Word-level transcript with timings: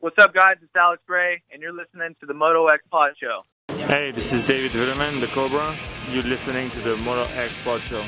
What's 0.00 0.16
up, 0.18 0.32
guys? 0.32 0.56
It's 0.62 0.74
Alex 0.74 1.02
Gray, 1.06 1.42
and 1.52 1.60
you're 1.60 1.74
listening 1.74 2.16
to 2.20 2.26
the 2.26 2.32
Moto 2.32 2.68
X 2.68 2.82
Pod 2.90 3.12
Show. 3.20 3.38
Hey, 3.84 4.10
this 4.10 4.32
is 4.32 4.46
David 4.46 4.70
Vuillemin, 4.70 5.20
the 5.20 5.26
Cobra. 5.26 5.74
You're 6.10 6.22
listening 6.22 6.70
to 6.70 6.78
the 6.78 6.96
Moto 7.04 7.24
X 7.34 7.62
Pod 7.62 7.82
Show. 7.82 8.02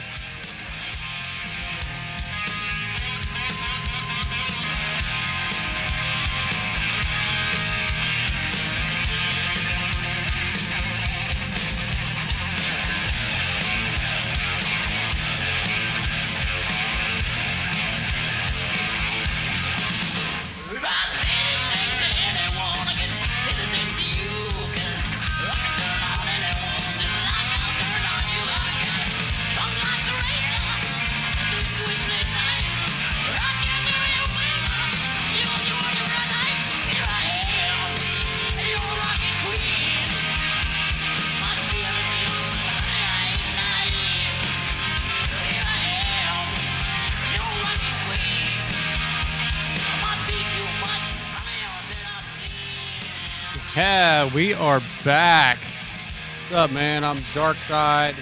Back. 55.04 55.58
What's 55.58 56.52
up, 56.52 56.70
man? 56.70 57.02
I'm 57.02 57.18
Dark 57.34 57.56
Side, 57.56 58.14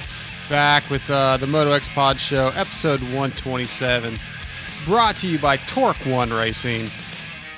back 0.49 0.89
with 0.91 1.09
uh, 1.11 1.37
the 1.37 1.47
Moto 1.47 1.73
X 1.73 1.93
Pod 1.93 2.19
Show, 2.19 2.51
episode 2.57 3.01
127, 3.01 4.15
brought 4.87 5.17
to 5.17 5.27
you 5.29 5.39
by 5.39 5.57
Torque 5.59 5.97
One 6.07 6.31
Racing. 6.31 6.89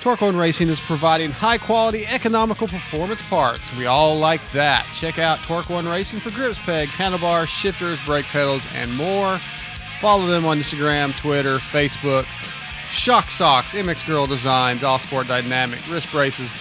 Torque 0.00 0.22
One 0.22 0.36
Racing 0.36 0.68
is 0.68 0.80
providing 0.80 1.30
high 1.30 1.58
quality, 1.58 2.06
economical 2.06 2.66
performance 2.66 3.26
parts. 3.28 3.74
We 3.76 3.86
all 3.86 4.18
like 4.18 4.40
that. 4.52 4.86
Check 4.94 5.18
out 5.18 5.38
Torque 5.40 5.70
One 5.70 5.86
Racing 5.86 6.18
for 6.18 6.30
grips, 6.30 6.58
pegs, 6.64 6.94
handlebars, 6.96 7.48
shifters, 7.48 8.04
brake 8.04 8.26
pedals, 8.26 8.66
and 8.74 8.92
more. 8.96 9.38
Follow 10.00 10.26
them 10.26 10.44
on 10.44 10.58
Instagram, 10.58 11.16
Twitter, 11.16 11.58
Facebook. 11.58 12.24
Shock 12.92 13.30
Socks, 13.30 13.74
MX 13.74 14.06
Girl 14.06 14.26
Designs, 14.26 14.82
All 14.84 14.98
Sport 14.98 15.26
Dynamic, 15.28 15.78
wrist 15.88 16.10
braces, 16.12 16.52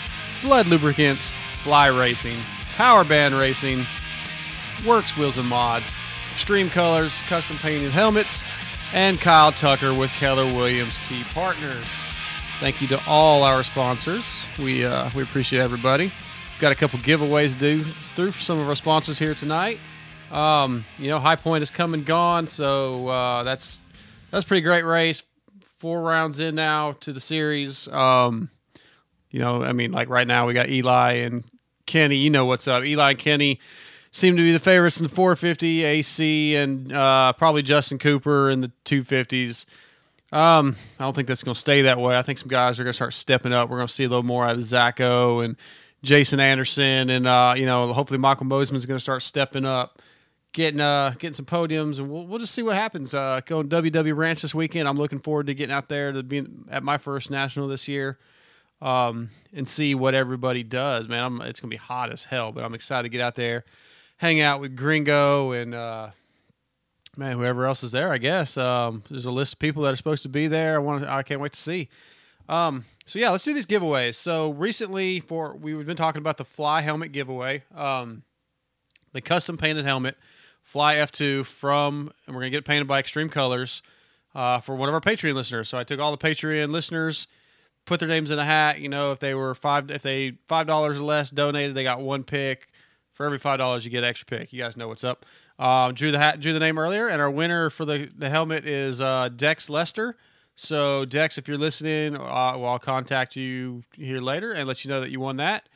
Blood 0.41 0.67
Lubricants, 0.67 1.29
Fly 1.63 1.87
Racing, 1.87 2.37
Power 2.75 3.03
Band 3.03 3.35
Racing, 3.35 3.85
Works 4.87 5.15
Wheels 5.17 5.37
and 5.37 5.47
Mods, 5.47 5.85
Extreme 6.33 6.69
Colors, 6.69 7.13
Custom 7.27 7.55
Painted 7.57 7.91
Helmets, 7.91 8.43
and 8.93 9.19
Kyle 9.19 9.51
Tucker 9.51 9.93
with 9.93 10.09
Keller 10.11 10.45
Williams 10.45 10.97
Key 11.07 11.23
Partners. 11.33 11.85
Thank 12.59 12.81
you 12.81 12.87
to 12.89 13.01
all 13.07 13.43
our 13.43 13.63
sponsors. 13.63 14.47
We 14.57 14.85
uh, 14.85 15.09
we 15.15 15.23
appreciate 15.23 15.59
everybody. 15.59 16.11
Got 16.59 16.71
a 16.71 16.75
couple 16.75 16.99
giveaways 16.99 17.53
to 17.53 17.59
do 17.59 17.83
through 17.83 18.31
for 18.31 18.41
some 18.41 18.59
of 18.59 18.67
our 18.67 18.75
sponsors 18.75 19.17
here 19.17 19.33
tonight. 19.33 19.77
Um, 20.31 20.85
you 20.97 21.09
know, 21.09 21.19
High 21.19 21.35
Point 21.35 21.63
is 21.63 21.69
come 21.71 21.93
and 21.93 22.05
gone, 22.05 22.47
so 22.47 23.07
uh, 23.07 23.43
that's 23.43 23.79
that's 24.31 24.45
pretty 24.45 24.61
great 24.61 24.85
race. 24.85 25.23
Four 25.79 26.01
rounds 26.01 26.39
in 26.39 26.55
now 26.55 26.93
to 27.01 27.13
the 27.13 27.19
series. 27.19 27.87
Um, 27.87 28.49
you 29.31 29.39
know, 29.39 29.63
I 29.63 29.73
mean, 29.73 29.91
like 29.91 30.09
right 30.09 30.27
now 30.27 30.47
we 30.47 30.53
got 30.53 30.69
Eli 30.69 31.13
and 31.13 31.43
Kenny. 31.91 32.15
You 32.15 32.29
know 32.29 32.45
what's 32.45 32.69
up. 32.69 32.85
Eli 32.85 33.15
Kenny 33.15 33.59
seem 34.11 34.37
to 34.37 34.41
be 34.41 34.53
the 34.53 34.59
favorites 34.59 34.97
in 34.97 35.03
the 35.03 35.09
450 35.09 35.83
AC, 35.83 36.55
and 36.55 36.91
uh, 36.93 37.33
probably 37.33 37.63
Justin 37.63 37.99
Cooper 37.99 38.49
in 38.49 38.61
the 38.61 38.71
250s. 38.85 39.65
Um, 40.31 40.77
I 40.97 41.03
don't 41.03 41.13
think 41.13 41.27
that's 41.27 41.43
going 41.43 41.53
to 41.53 41.59
stay 41.59 41.81
that 41.81 41.99
way. 41.99 42.17
I 42.17 42.21
think 42.21 42.39
some 42.39 42.47
guys 42.47 42.79
are 42.79 42.85
going 42.85 42.91
to 42.91 42.95
start 42.95 43.13
stepping 43.13 43.51
up. 43.51 43.69
We're 43.69 43.75
going 43.75 43.89
to 43.89 43.93
see 43.93 44.05
a 44.05 44.07
little 44.07 44.23
more 44.23 44.45
out 44.45 44.55
of 44.55 44.61
Zacho 44.61 45.43
and 45.43 45.57
Jason 46.01 46.39
Anderson, 46.39 47.09
and 47.09 47.27
uh, 47.27 47.55
you 47.57 47.65
know, 47.65 47.91
hopefully 47.91 48.19
Michael 48.19 48.45
Mosiman's 48.45 48.85
going 48.85 48.97
to 48.97 49.01
start 49.01 49.21
stepping 49.21 49.65
up, 49.65 50.01
getting 50.53 50.79
uh, 50.79 51.09
getting 51.19 51.33
some 51.33 51.45
podiums, 51.45 51.99
and 51.99 52.09
we'll 52.09 52.25
we'll 52.25 52.39
just 52.39 52.55
see 52.55 52.63
what 52.63 52.77
happens. 52.77 53.13
Uh, 53.13 53.41
going 53.45 53.67
WW 53.67 54.15
Ranch 54.15 54.43
this 54.43 54.55
weekend. 54.55 54.87
I'm 54.87 54.95
looking 54.95 55.19
forward 55.19 55.47
to 55.47 55.53
getting 55.53 55.75
out 55.75 55.89
there 55.89 56.13
to 56.13 56.23
be 56.23 56.47
at 56.69 56.83
my 56.83 56.97
first 56.97 57.29
national 57.29 57.67
this 57.67 57.89
year 57.89 58.17
um, 58.81 59.29
and 59.53 59.67
see 59.67 59.95
what 59.95 60.13
everybody 60.13 60.63
does. 60.63 61.07
Man, 61.07 61.23
I'm, 61.23 61.41
it's 61.41 61.59
gonna 61.59 61.69
be 61.69 61.77
hot 61.77 62.11
as 62.11 62.25
hell, 62.25 62.51
but 62.51 62.63
I'm 62.63 62.73
excited 62.73 63.03
to 63.03 63.09
get 63.09 63.21
out 63.21 63.35
there, 63.35 63.63
hang 64.17 64.41
out 64.41 64.59
with 64.59 64.75
Gringo 64.75 65.51
and 65.51 65.75
uh, 65.75 66.11
man, 67.17 67.37
whoever 67.37 67.65
else 67.65 67.83
is 67.83 67.91
there. 67.91 68.11
I 68.11 68.17
guess 68.17 68.57
um, 68.57 69.03
there's 69.09 69.25
a 69.25 69.31
list 69.31 69.53
of 69.53 69.59
people 69.59 69.83
that 69.83 69.93
are 69.93 69.97
supposed 69.97 70.23
to 70.23 70.29
be 70.29 70.47
there. 70.47 70.75
I 70.75 70.79
want, 70.79 71.03
I 71.03 71.23
can't 71.23 71.41
wait 71.41 71.53
to 71.53 71.59
see. 71.59 71.89
Um, 72.49 72.85
so 73.05 73.19
yeah, 73.19 73.29
let's 73.29 73.43
do 73.43 73.53
these 73.53 73.65
giveaways. 73.65 74.15
So 74.15 74.51
recently, 74.51 75.19
for 75.19 75.55
we've 75.55 75.85
been 75.85 75.97
talking 75.97 76.19
about 76.19 76.37
the 76.37 76.45
Fly 76.45 76.81
helmet 76.81 77.11
giveaway, 77.11 77.63
um, 77.75 78.23
the 79.13 79.21
custom 79.21 79.57
painted 79.57 79.85
helmet, 79.85 80.17
Fly 80.61 80.95
F2 80.95 81.45
from, 81.45 82.11
and 82.25 82.35
we're 82.35 82.41
gonna 82.41 82.51
get 82.51 82.59
it 82.59 82.65
painted 82.65 82.87
by 82.87 82.99
Extreme 82.99 83.29
Colors. 83.29 83.81
Uh, 84.33 84.61
for 84.61 84.77
one 84.77 84.87
of 84.87 84.95
our 84.95 85.01
Patreon 85.01 85.33
listeners. 85.33 85.67
So 85.67 85.77
I 85.77 85.83
took 85.83 85.99
all 85.99 86.15
the 86.15 86.17
Patreon 86.17 86.69
listeners, 86.69 87.27
put 87.91 87.99
their 87.99 88.07
names 88.07 88.31
in 88.31 88.39
a 88.39 88.45
hat. 88.45 88.79
You 88.79 88.87
know, 88.87 89.11
if 89.11 89.19
they 89.19 89.35
were 89.35 89.53
five, 89.53 89.91
if 89.91 90.01
they 90.01 90.37
five 90.47 90.65
dollars 90.65 90.97
or 90.97 91.01
less 91.01 91.29
donated, 91.29 91.75
they 91.75 91.83
got 91.83 91.99
one 91.99 92.23
pick. 92.23 92.67
For 93.11 93.25
every 93.25 93.37
five 93.37 93.59
dollars, 93.59 93.83
you 93.83 93.91
get 93.91 94.05
extra 94.05 94.25
pick. 94.25 94.53
You 94.53 94.63
guys 94.63 94.77
know 94.77 94.87
what's 94.87 95.03
up. 95.03 95.25
Um, 95.59 95.93
drew 95.93 96.09
the 96.09 96.17
hat, 96.17 96.39
drew 96.39 96.53
the 96.53 96.59
name 96.59 96.79
earlier, 96.79 97.09
and 97.09 97.21
our 97.21 97.29
winner 97.29 97.69
for 97.69 97.83
the 97.83 98.09
the 98.17 98.29
helmet 98.29 98.65
is 98.65 99.01
uh, 99.01 99.27
Dex 99.35 99.69
Lester. 99.69 100.15
So 100.55 101.03
Dex, 101.03 101.37
if 101.37 101.49
you're 101.49 101.57
listening, 101.57 102.15
uh, 102.15 102.19
well, 102.55 102.65
I'll 102.67 102.79
contact 102.79 103.35
you 103.35 103.83
here 103.93 104.21
later 104.21 104.53
and 104.53 104.67
let 104.67 104.85
you 104.85 104.89
know 104.89 105.01
that 105.01 105.11
you 105.11 105.19
won 105.19 105.35
that. 105.37 105.67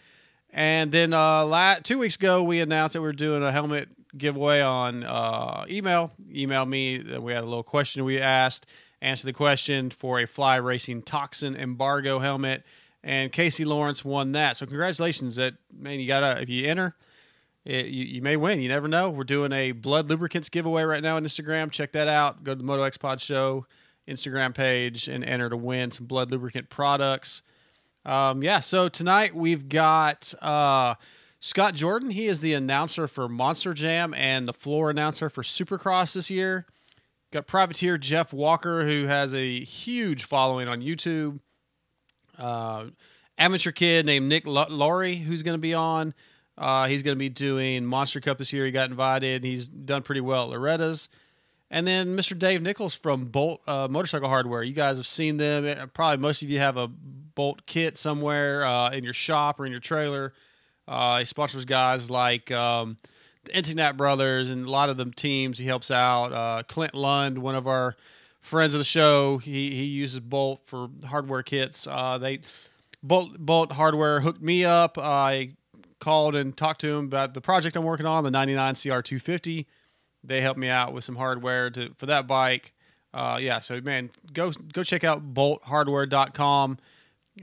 And 0.51 0.93
then 0.93 1.11
uh, 1.11 1.45
la- 1.45 1.79
two 1.83 1.99
weeks 1.99 2.15
ago, 2.15 2.41
we 2.41 2.61
announced 2.61 2.93
that 2.93 3.01
we 3.01 3.09
are 3.09 3.13
doing 3.13 3.43
a 3.43 3.51
helmet 3.51 3.89
giveaway 4.17 4.61
on 4.61 5.03
uh, 5.03 5.65
email. 5.69 6.13
Email 6.33 6.65
me. 6.65 6.99
We 7.19 7.33
had 7.33 7.43
a 7.43 7.47
little 7.47 7.63
question 7.63 8.05
we 8.05 8.21
asked 8.21 8.67
answer 9.01 9.25
the 9.25 9.33
question 9.33 9.89
for 9.89 10.19
a 10.19 10.25
fly 10.25 10.55
racing 10.55 11.03
toxin 11.03 11.55
embargo 11.55 12.19
helmet. 12.19 12.63
And 13.03 13.31
casey 13.31 13.65
lawrence 13.65 14.03
won 14.03 14.31
that. 14.31 14.57
So 14.57 14.65
congratulations. 14.65 15.35
That 15.35 15.55
man 15.71 15.99
you 15.99 16.07
gotta 16.07 16.41
if 16.41 16.49
you 16.49 16.65
enter 16.65 16.95
it, 17.63 17.87
you, 17.87 18.03
you 18.03 18.21
may 18.21 18.35
win. 18.35 18.61
You 18.61 18.69
never 18.69 18.87
know. 18.87 19.09
We're 19.09 19.23
doing 19.23 19.51
a 19.51 19.73
blood 19.73 20.09
lubricants 20.09 20.49
giveaway 20.49 20.83
right 20.83 21.03
now 21.03 21.15
on 21.15 21.23
instagram. 21.23 21.71
Check 21.71 21.91
that 21.91 22.07
out. 22.07 22.43
Go 22.43 22.53
to 22.53 22.57
the 22.57 22.63
moto 22.63 22.83
x 22.83 22.97
pod 22.97 23.21
show 23.21 23.67
instagram 24.07 24.53
page 24.53 25.07
and 25.07 25.23
enter 25.23 25.49
to 25.49 25.57
win 25.57 25.91
some 25.91 26.07
blood 26.07 26.31
lubricant 26.31 26.69
products. 26.69 27.41
Um, 28.05 28.43
yeah 28.43 28.59
so 28.59 28.87
tonight 28.87 29.35
we've 29.35 29.67
got 29.69 30.33
uh, 30.41 30.95
scott 31.39 31.75
jordan. 31.75 32.09
He 32.11 32.25
is 32.25 32.41
the 32.41 32.53
announcer 32.53 33.07
for 33.07 33.27
monster 33.27 33.73
jam 33.73 34.13
and 34.15 34.47
the 34.47 34.53
floor 34.53 34.89
announcer 34.89 35.29
for 35.29 35.43
supercross 35.43 36.13
this 36.13 36.29
year 36.29 36.65
Got 37.35 37.47
privateer 37.47 37.97
Jeff 37.97 38.31
Walker, 38.31 38.85
who 38.85 39.07
has 39.07 39.33
a 39.33 39.59
huge 39.59 40.23
following 40.23 40.69
on 40.69 40.79
YouTube. 40.79 41.41
Uh, 42.37 42.85
amateur 43.37 43.73
kid 43.73 44.05
named 44.05 44.29
Nick 44.29 44.47
L- 44.47 44.67
Laurie, 44.69 45.17
who's 45.17 45.43
going 45.43 45.57
to 45.57 45.61
be 45.61 45.73
on. 45.73 46.13
Uh, 46.57 46.87
he's 46.87 47.03
going 47.03 47.13
to 47.13 47.19
be 47.19 47.27
doing 47.27 47.83
Monster 47.83 48.21
Cup 48.21 48.37
this 48.37 48.53
year. 48.53 48.65
He 48.65 48.71
got 48.71 48.89
invited. 48.89 49.43
He's 49.43 49.67
done 49.67 50.01
pretty 50.01 50.21
well 50.21 50.43
at 50.43 50.57
Loretta's. 50.57 51.09
And 51.69 51.85
then 51.85 52.15
Mr. 52.15 52.39
Dave 52.39 52.61
Nichols 52.61 52.95
from 52.95 53.25
Bolt 53.25 53.59
uh, 53.67 53.89
Motorcycle 53.91 54.29
Hardware. 54.29 54.63
You 54.63 54.71
guys 54.71 54.95
have 54.95 55.05
seen 55.05 55.35
them. 55.35 55.65
Uh, 55.65 55.87
probably 55.87 56.21
most 56.21 56.41
of 56.41 56.49
you 56.49 56.59
have 56.59 56.77
a 56.77 56.87
Bolt 56.87 57.65
kit 57.65 57.97
somewhere 57.97 58.63
uh, 58.63 58.91
in 58.91 59.03
your 59.03 59.11
shop 59.11 59.59
or 59.59 59.65
in 59.65 59.73
your 59.73 59.81
trailer. 59.81 60.31
Uh, 60.87 61.19
he 61.19 61.25
sponsors 61.25 61.65
guys 61.65 62.09
like 62.09 62.49
um, 62.51 62.97
Internet 63.53 63.97
Brothers 63.97 64.49
and 64.49 64.65
a 64.65 64.69
lot 64.69 64.89
of 64.89 64.97
the 64.97 65.05
teams 65.05 65.57
he 65.57 65.65
helps 65.65 65.91
out. 65.91 66.33
Uh, 66.33 66.63
Clint 66.67 66.93
Lund, 66.93 67.39
one 67.39 67.55
of 67.55 67.67
our 67.67 67.95
friends 68.41 68.73
of 68.73 68.79
the 68.79 68.85
show, 68.85 69.37
he 69.37 69.71
he 69.71 69.83
uses 69.83 70.19
Bolt 70.19 70.61
for 70.65 70.89
hardware 71.05 71.43
kits. 71.43 71.87
Uh, 71.87 72.17
they 72.17 72.39
Bolt 73.01 73.37
Bolt 73.39 73.73
Hardware 73.73 74.21
hooked 74.21 74.41
me 74.41 74.65
up. 74.65 74.97
I 74.97 75.51
called 75.99 76.35
and 76.35 76.55
talked 76.55 76.81
to 76.81 76.89
him 76.89 77.05
about 77.05 77.33
the 77.33 77.41
project 77.41 77.75
I'm 77.75 77.83
working 77.83 78.05
on, 78.05 78.23
the 78.23 78.31
99 78.31 78.75
CR250. 78.75 79.65
They 80.23 80.41
helped 80.41 80.59
me 80.59 80.69
out 80.69 80.93
with 80.93 81.03
some 81.03 81.15
hardware 81.15 81.69
to 81.71 81.93
for 81.97 82.05
that 82.07 82.27
bike. 82.27 82.73
Uh, 83.13 83.37
yeah, 83.41 83.59
so 83.59 83.79
man, 83.81 84.09
go 84.33 84.51
go 84.73 84.83
check 84.83 85.03
out 85.03 85.33
bolthardware.com. 85.33 86.77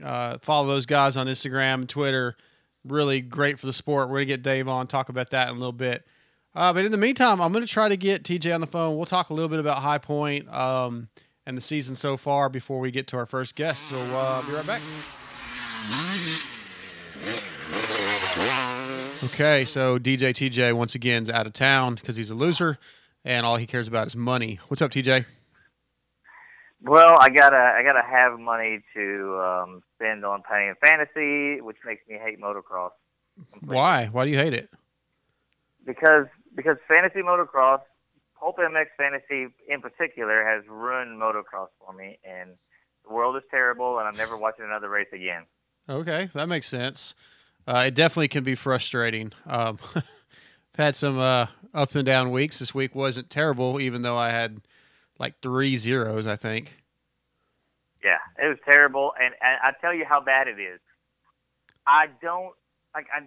Uh, 0.03 0.37
follow 0.41 0.67
those 0.67 0.85
guys 0.85 1.15
on 1.17 1.27
Instagram 1.27 1.75
and 1.75 1.89
Twitter 1.89 2.35
really 2.85 3.21
great 3.21 3.59
for 3.59 3.65
the 3.65 3.73
sport. 3.73 4.09
We're 4.09 4.15
gonna 4.17 4.25
get 4.25 4.43
Dave 4.43 4.67
on 4.67 4.87
talk 4.87 5.09
about 5.09 5.29
that 5.31 5.49
in 5.49 5.55
a 5.55 5.59
little 5.59 5.71
bit. 5.71 6.05
Uh, 6.55 6.71
but 6.71 6.85
in 6.85 6.91
the 6.91 6.97
meantime, 6.97 7.41
I'm 7.41 7.51
gonna 7.51 7.65
try 7.65 7.89
to 7.89 7.97
get 7.97 8.23
TJ 8.23 8.53
on 8.53 8.61
the 8.61 8.67
phone. 8.67 8.95
We'll 8.95 9.05
talk 9.05 9.29
a 9.29 9.33
little 9.33 9.49
bit 9.49 9.59
about 9.59 9.79
High 9.79 9.97
Point 9.97 10.51
um, 10.53 11.09
and 11.45 11.57
the 11.57 11.61
season 11.61 11.95
so 11.95 12.17
far 12.17 12.49
before 12.49 12.79
we 12.79 12.91
get 12.91 13.07
to 13.07 13.17
our 13.17 13.25
first 13.25 13.55
guest. 13.55 13.89
So 13.89 13.97
uh, 13.97 14.41
be 14.45 14.53
right 14.53 14.67
back. 14.67 14.81
Okay, 19.23 19.65
so 19.65 19.97
DJ 19.97 20.31
TJ 20.31 20.73
once 20.73 20.95
again 20.95 21.23
is 21.23 21.29
out 21.29 21.47
of 21.47 21.53
town 21.53 21.95
because 21.95 22.17
he's 22.17 22.29
a 22.29 22.35
loser, 22.35 22.77
and 23.23 23.45
all 23.45 23.55
he 23.55 23.65
cares 23.65 23.87
about 23.87 24.07
is 24.07 24.15
money. 24.15 24.59
What's 24.67 24.81
up, 24.81 24.91
TJ? 24.91 25.25
Well, 26.83 27.15
I 27.17 27.29
gotta 27.29 27.55
I 27.55 27.81
gotta 27.81 28.01
have 28.01 28.37
money 28.39 28.83
to 28.93 29.39
um, 29.39 29.81
spend 29.95 30.25
on 30.25 30.43
playing 30.47 30.73
fantasy, 30.83 31.61
which 31.61 31.77
makes 31.85 32.01
me 32.09 32.17
hate 32.21 32.41
motocross. 32.41 32.91
completely. 33.51 33.75
Why? 33.75 34.07
Why 34.07 34.25
do 34.25 34.31
you 34.31 34.37
hate 34.37 34.53
it? 34.53 34.69
Because 35.85 36.25
because 36.55 36.75
fantasy 36.87 37.21
motocross, 37.21 37.79
Pulp 38.37 38.57
MX 38.57 38.87
Fantasy 38.97 39.53
in 39.69 39.81
particular, 39.81 40.43
has 40.45 40.63
ruined 40.67 41.21
motocross 41.21 41.69
for 41.79 41.93
me, 41.93 42.19
and 42.25 42.51
the 43.07 43.13
world 43.13 43.37
is 43.37 43.43
terrible, 43.49 43.99
and 43.99 44.07
I'm 44.07 44.17
never 44.17 44.37
watching 44.37 44.65
another 44.65 44.89
race 44.89 45.07
again. 45.13 45.43
Okay, 45.87 46.29
that 46.33 46.49
makes 46.49 46.67
sense. 46.67 47.15
Uh, 47.65 47.85
it 47.87 47.95
definitely 47.95 48.27
can 48.27 48.43
be 48.43 48.55
frustrating. 48.55 49.31
Um, 49.47 49.79
I've 49.95 50.03
had 50.75 50.95
some 50.97 51.17
uh, 51.17 51.47
up 51.73 51.95
and 51.95 52.05
down 52.05 52.31
weeks. 52.31 52.59
This 52.59 52.75
week 52.75 52.93
wasn't 52.93 53.29
terrible, 53.29 53.79
even 53.79 54.01
though 54.01 54.17
I 54.17 54.31
had 54.31 54.61
like 55.19 55.39
three 55.41 55.77
zeros, 55.77 56.27
I 56.27 56.35
think. 56.35 56.75
Yeah, 58.03 58.17
it 58.41 58.47
was 58.47 58.57
terrible, 58.69 59.13
and, 59.17 59.33
and 59.41 59.57
I 59.63 59.71
tell 59.79 59.93
you 59.93 60.05
how 60.07 60.21
bad 60.21 60.47
it 60.47 60.59
is. 60.59 60.79
I 61.87 62.07
don't 62.21 62.53
like 62.93 63.07
I 63.15 63.23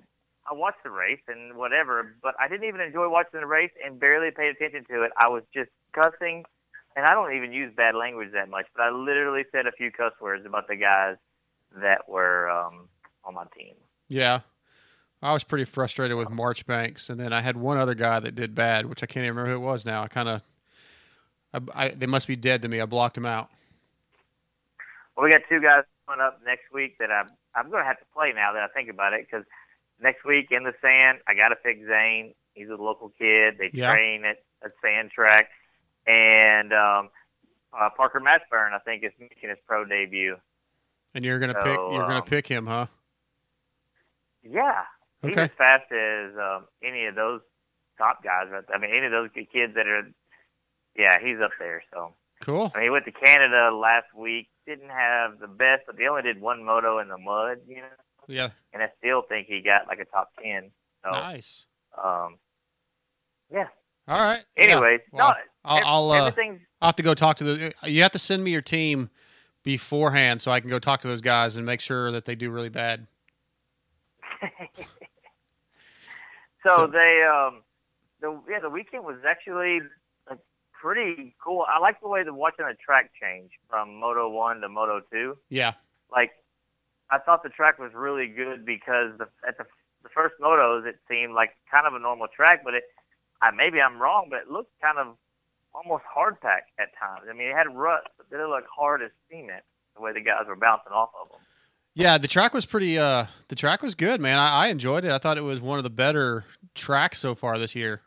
I 0.50 0.55
watched 0.55 0.83
the 0.85 0.91
race 0.91 1.21
and 1.29 1.56
whatever, 1.56 2.15
but 2.23 2.35
I 2.38 2.49
didn't 2.49 2.69
even 2.69 2.81
enjoy 2.81 3.09
watching 3.09 3.41
the 3.41 3.47
race 3.47 3.73
and 3.85 3.99
barely 3.99 4.31
paid 4.31 4.50
attention 4.50 4.85
to 4.91 5.03
it. 5.03 5.11
I 5.19 5.29
was 5.29 5.43
just 5.53 5.71
cussing, 5.93 6.44
and 6.94 7.05
I 7.05 7.15
don't 7.15 7.35
even 7.35 7.53
use 7.53 7.73
bad 7.77 7.94
language 7.94 8.29
that 8.33 8.49
much, 8.49 8.67
but 8.77 8.83
I 8.83 8.91
literally 8.91 9.43
said 9.50 9.67
a 9.67 9.73
few 9.73 9.91
cuss 9.91 10.12
words 10.21 10.47
about 10.47 10.69
the 10.69 10.77
guys 10.77 11.17
that 11.81 12.09
were 12.09 12.49
um, 12.49 12.88
on 13.25 13.35
my 13.35 13.44
team. 13.56 13.75
Yeah. 14.09 14.41
I 15.23 15.33
was 15.33 15.43
pretty 15.43 15.65
frustrated 15.65 16.17
with 16.17 16.31
Marchbanks, 16.31 17.11
and 17.11 17.19
then 17.19 17.33
I 17.33 17.41
had 17.41 17.56
one 17.56 17.79
other 17.79 17.94
guy 17.94 18.21
that 18.21 18.35
did 18.35 18.55
bad, 18.55 18.87
which 18.87 19.03
I 19.03 19.06
can't 19.06 19.25
even 19.25 19.37
remember 19.37 19.50
who 19.50 19.56
it 19.56 19.67
was 19.67 19.85
now. 19.85 20.03
I 20.03 20.09
kind 20.09 20.29
of, 20.29 20.43
I, 21.56 21.85
I, 21.85 21.88
they 21.88 22.06
must 22.06 22.29
be 22.29 22.37
dead 22.37 22.62
to 22.62 22.69
me. 22.69 22.81
I 22.81 22.87
blocked 22.87 23.14
them 23.14 23.26
out. 23.26 23.49
Well, 25.17 25.25
we 25.25 25.31
got 25.31 25.43
two 25.49 25.61
guys 25.61 25.85
coming 26.06 26.20
up 26.25 26.41
next 26.44 26.73
week 26.73 26.99
that 26.99 27.11
I'm 27.11 27.26
I'm 27.55 27.70
going 27.70 27.82
to 27.82 27.87
have 27.87 27.99
to 27.99 28.05
play 28.14 28.32
now 28.35 28.53
that 28.53 28.62
I 28.62 28.69
think 28.69 28.91
about 28.91 29.14
it 29.14 29.26
because 29.29 29.47
next 30.00 30.25
week 30.25 30.49
in 30.50 30.64
the 30.64 30.75
sand 30.82 31.19
I 31.26 31.35
got 31.35 31.49
to 31.49 31.56
pick 31.56 31.79
Zane. 31.87 32.35
He's 32.55 32.69
a 32.69 32.75
local 32.75 33.11
kid. 33.19 33.56
They 33.58 33.70
Yeah. 33.73 33.93
train 33.93 34.25
at 34.25 34.43
a 34.62 34.69
sand 34.82 35.11
track, 35.11 35.49
and 36.06 36.73
um, 36.73 37.11
uh, 37.73 37.88
Parker 37.97 38.20
Matchburn 38.20 38.73
I 38.73 38.79
think 38.85 39.05
is 39.05 39.12
making 39.19 39.49
his 39.49 39.59
pro 39.67 39.85
debut. 39.85 40.37
And 41.14 41.25
you're 41.25 41.38
gonna 41.38 41.55
So, 41.55 41.64
pick, 41.64 41.79
you're 41.97 42.06
gonna 42.06 42.17
um, 42.17 42.23
pick 42.26 42.47
him, 42.47 42.67
huh? 42.67 42.87
Yeah, 44.43 44.85
okay. 45.25 45.31
he's 45.32 45.38
as 45.38 45.50
fast 45.56 45.91
as 45.93 46.32
um, 46.37 46.67
any 46.82 47.06
of 47.06 47.14
those 47.14 47.41
top 47.99 48.23
guys. 48.23 48.49
I 48.75 48.79
mean, 48.79 48.91
any 48.91 49.06
of 49.06 49.12
those 49.12 49.31
kids 49.35 49.75
that 49.75 49.87
are. 49.87 50.02
Yeah, 50.98 51.19
he's 51.22 51.38
up 51.43 51.50
there. 51.58 51.82
So 51.93 52.14
Cool. 52.43 52.70
I 52.75 52.78
mean, 52.78 52.84
he 52.84 52.90
went 52.90 53.04
to 53.06 53.12
Canada 53.12 53.75
last 53.75 54.06
week. 54.16 54.48
Didn't 54.66 54.90
have 54.90 55.38
the 55.38 55.46
best, 55.46 55.82
but 55.87 55.96
they 55.96 56.06
only 56.06 56.22
did 56.22 56.40
one 56.40 56.64
moto 56.64 56.98
in 56.98 57.08
the 57.08 57.19
mud. 57.19 57.58
You 57.66 57.76
know. 57.76 57.88
Yeah. 58.28 58.50
and 58.72 58.82
I 58.82 58.88
still 58.98 59.22
think 59.22 59.46
he 59.46 59.60
got 59.62 59.87
like 59.87 60.00
a 60.00 60.04
top 60.04 60.31
ten. 60.43 60.70
So, 61.04 61.10
Nice. 61.12 61.66
um, 62.02 62.38
yeah. 63.52 63.69
All 64.08 64.19
right. 64.20 64.44
Anyways, 64.56 65.00
Yeah. 65.12 65.19
Well, 65.19 65.28
no, 65.28 65.34
I'll, 65.64 65.84
I'll, 65.84 66.10
uh, 66.10 66.32
I'll 66.32 66.88
have 66.88 66.96
to 66.96 67.02
go 67.02 67.14
talk 67.14 67.37
to 67.38 67.44
the. 67.44 67.75
You 67.84 68.02
have 68.02 68.12
to 68.12 68.19
send 68.19 68.42
me 68.44 68.50
your 68.50 68.62
team 68.62 69.10
beforehand 69.62 70.40
so 70.40 70.50
I 70.50 70.60
can 70.60 70.69
go 70.70 70.78
talk 70.78 71.00
to 71.02 71.08
those 71.08 71.20
guys 71.20 71.56
and 71.56 71.64
make 71.66 71.81
sure 71.81 72.10
that 72.12 72.25
they 72.25 72.34
do 72.34 72.50
really 72.50 72.69
bad. 72.69 73.06
so, 74.76 74.84
So- 76.69 76.87
they 76.88 77.22
um, 77.25 77.62
the 78.20 78.40
yeah 78.50 78.60
the 78.60 78.70
weekend 78.70 79.04
was 79.04 79.16
actually 79.28 79.81
pretty 80.81 81.34
cool. 81.43 81.64
I 81.69 81.78
like 81.78 82.00
the 82.00 82.08
way 82.08 82.25
the 82.25 82.34
watching 82.34 82.67
the 82.67 82.75
track 82.75 83.11
change 83.20 83.50
from 83.69 83.99
Moto 83.99 84.28
One 84.28 84.61
to 84.61 84.69
Moto 84.69 85.00
Two. 85.11 85.37
Yeah. 85.49 85.73
Like, 86.11 86.32
I 87.11 87.19
thought 87.19 87.43
the 87.43 87.49
track 87.49 87.78
was 87.78 87.93
really 87.94 88.28
good 88.28 88.64
because 88.64 89.17
the, 89.19 89.28
at 89.46 89.58
the 89.58 89.64
the 90.02 90.08
first 90.14 90.37
motos 90.40 90.87
it 90.87 90.96
seemed 91.08 91.34
like 91.34 91.50
kind 91.70 91.87
of 91.87 91.94
a 91.94 91.99
normal 91.99 92.28
track, 92.28 92.62
but 92.64 92.75
it 92.75 92.84
I 93.43 93.50
maybe 93.50 93.81
I'm 93.81 94.00
wrong, 94.00 94.28
but 94.31 94.40
it 94.40 94.50
looked 94.50 94.70
kind 94.81 94.99
of 94.99 95.17
almost 95.75 96.05
hard 96.08 96.40
pack 96.40 96.69
at 96.78 96.88
times. 96.99 97.26
I 97.28 97.32
mean, 97.34 97.49
it 97.49 97.55
had 97.55 97.75
ruts, 97.75 98.08
but 98.17 98.26
then 98.31 98.40
it 98.40 98.49
looked 98.49 98.69
hard 98.75 99.02
as 99.02 99.11
cement 99.31 99.64
the 99.94 100.02
way 100.02 100.12
the 100.12 100.20
guys 100.20 100.44
were 100.46 100.56
bouncing 100.56 100.93
off 100.93 101.11
of 101.20 101.28
them. 101.28 101.40
Yeah, 101.94 102.19
the 102.19 102.28
track 102.28 102.55
was 102.55 102.67
pretty. 102.67 102.99
Uh, 102.99 103.26
the 103.49 103.55
track 103.55 103.82
was 103.82 103.94
good, 103.94 104.20
man. 104.20 104.38
I, 104.38 104.67
I 104.67 104.69
enjoyed 104.69 105.05
it. 105.05 105.12
I 105.12 105.19
thought 105.19 105.38
it 105.38 105.44
was 105.44 105.61
one 105.61 105.78
of 105.78 105.84
the 105.84 105.90
better 105.90 106.44
tracks 106.75 107.19
so 107.19 107.34
far 107.34 107.58
this 107.58 107.75
year. 107.75 108.02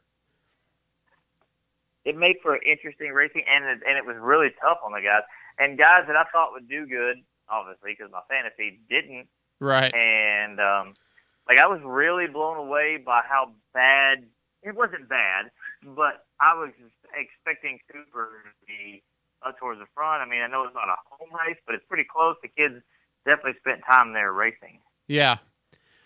It 2.06 2.16
made 2.16 2.38
for 2.42 2.56
interesting 2.64 3.12
racing, 3.12 3.44
and 3.50 3.66
it, 3.66 3.80
and 3.86 3.98
it 3.98 4.06
was 4.06 4.16
really 4.20 4.50
tough 4.62 4.80
on 4.84 4.92
the 4.92 5.02
guys 5.02 5.24
and 5.60 5.78
guys 5.78 6.08
that 6.08 6.16
I 6.16 6.24
thought 6.32 6.54
would 6.54 6.68
do 6.68 6.88
good, 6.88 7.18
obviously 7.50 7.92
because 7.92 8.12
my 8.12 8.24
fantasy 8.30 8.80
didn't. 8.90 9.28
Right. 9.60 9.94
and 9.94 10.58
um, 10.62 10.94
like 11.44 11.60
I 11.60 11.68
was 11.68 11.82
really 11.84 12.28
blown 12.28 12.56
away 12.56 12.96
by 12.96 13.20
how 13.28 13.52
bad 13.74 14.24
it 14.64 14.74
wasn't 14.74 15.10
bad, 15.10 15.52
but 15.84 16.24
I 16.40 16.56
was 16.56 16.72
expecting 17.12 17.80
Cooper 17.92 18.48
to 18.48 18.52
be 18.66 19.04
up 19.46 19.60
towards 19.60 19.80
the 19.80 19.88
front. 19.94 20.24
I 20.24 20.26
mean, 20.32 20.42
I 20.42 20.48
know 20.48 20.64
it's 20.64 20.76
not 20.76 20.88
a 20.88 20.96
home 21.12 21.36
race, 21.36 21.60
but 21.66 21.76
it's 21.76 21.84
pretty 21.90 22.08
close. 22.08 22.36
The 22.42 22.48
kids 22.48 22.80
definitely 23.26 23.60
spent 23.60 23.82
time 23.84 24.14
there 24.14 24.32
racing. 24.32 24.80
Yeah. 25.08 25.38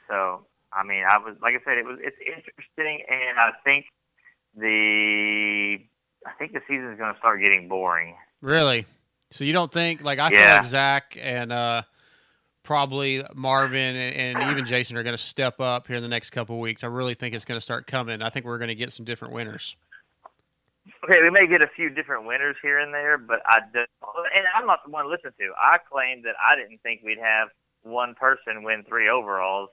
So 0.09 0.45
I 0.73 0.83
mean, 0.83 1.05
I 1.05 1.19
was 1.19 1.37
like 1.41 1.53
I 1.53 1.61
said, 1.63 1.77
it 1.77 1.85
was 1.85 1.99
it's 2.01 2.17
interesting, 2.17 3.05
and 3.05 3.37
I 3.37 3.53
think 3.63 3.85
the 4.55 5.77
I 6.25 6.31
think 6.39 6.53
the 6.53 6.61
season 6.67 6.91
is 6.91 6.97
going 6.97 7.13
to 7.13 7.19
start 7.19 7.41
getting 7.43 7.67
boring. 7.67 8.15
Really. 8.41 8.85
So 9.31 9.43
you 9.43 9.53
don't 9.53 9.71
think 9.71 10.03
like 10.03 10.19
I 10.19 10.29
feel 10.29 10.39
Yeah. 10.39 10.55
like 10.55 10.63
Zach 10.63 11.17
and 11.19 11.51
uh, 11.51 11.83
probably 12.63 13.23
Marvin 13.33 13.95
and, 13.95 14.37
and 14.37 14.51
even 14.51 14.65
Jason 14.65 14.95
are 14.97 15.03
going 15.03 15.15
to 15.17 15.21
step 15.21 15.59
up 15.59 15.87
here 15.87 15.97
in 15.97 16.03
the 16.03 16.09
next 16.09 16.29
couple 16.29 16.55
of 16.55 16.61
weeks. 16.61 16.83
I 16.83 16.87
really 16.87 17.13
think 17.13 17.35
it's 17.35 17.45
going 17.45 17.57
to 17.57 17.63
start 17.63 17.87
coming. 17.87 18.21
I 18.21 18.29
think 18.29 18.45
we're 18.45 18.57
going 18.59 18.69
to 18.69 18.75
get 18.75 18.91
some 18.91 19.05
different 19.05 19.33
winners. 19.33 19.75
Okay, 21.03 21.19
we 21.21 21.29
may 21.29 21.47
get 21.47 21.61
a 21.63 21.69
few 21.75 21.89
different 21.89 22.25
winners 22.25 22.55
here 22.61 22.79
and 22.79 22.93
there, 22.93 23.17
but 23.17 23.39
I 23.45 23.59
don't, 23.73 23.87
and 24.35 24.45
I'm 24.55 24.65
not 24.67 24.79
the 24.85 24.91
one 24.91 25.05
to 25.05 25.09
listen 25.09 25.31
to. 25.37 25.51
I 25.57 25.77
claimed 25.91 26.25
that 26.25 26.35
I 26.39 26.55
didn't 26.55 26.81
think 26.81 27.01
we'd 27.03 27.19
have 27.19 27.49
one 27.83 28.15
person 28.15 28.63
win 28.63 28.83
three 28.87 29.09
overalls. 29.09 29.69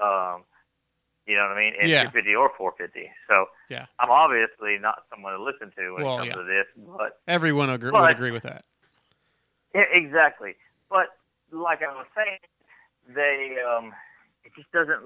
Um, 0.00 0.44
you 1.26 1.36
know 1.36 1.42
what 1.48 1.56
I 1.56 1.60
mean? 1.60 1.74
In 1.80 1.88
Yeah. 1.88 2.04
250 2.10 2.34
or 2.34 2.50
450. 2.56 3.10
So 3.28 3.46
Yeah. 3.70 3.86
I'm 3.98 4.10
obviously 4.10 4.78
not 4.78 5.04
someone 5.10 5.32
to 5.34 5.42
listen 5.42 5.72
to 5.76 5.94
when 5.94 6.04
Well, 6.04 6.16
it 6.16 6.18
comes 6.18 6.28
yeah. 6.28 6.34
to 6.36 6.42
this, 6.44 6.66
but 6.76 7.20
Everyone 7.26 7.70
agree, 7.70 7.90
But- 7.90 8.00
would 8.02 8.10
agree 8.10 8.30
with 8.30 8.42
that. 8.44 8.64
yeah, 9.74 9.84
exactly. 9.92 10.56
But 10.90 11.16
like 11.50 11.82
I 11.82 11.92
was 11.94 12.06
saying, 12.14 12.38
they 13.08 13.56
um, 13.62 13.92
it 14.44 14.52
just 14.54 14.70
doesn't. 14.72 15.02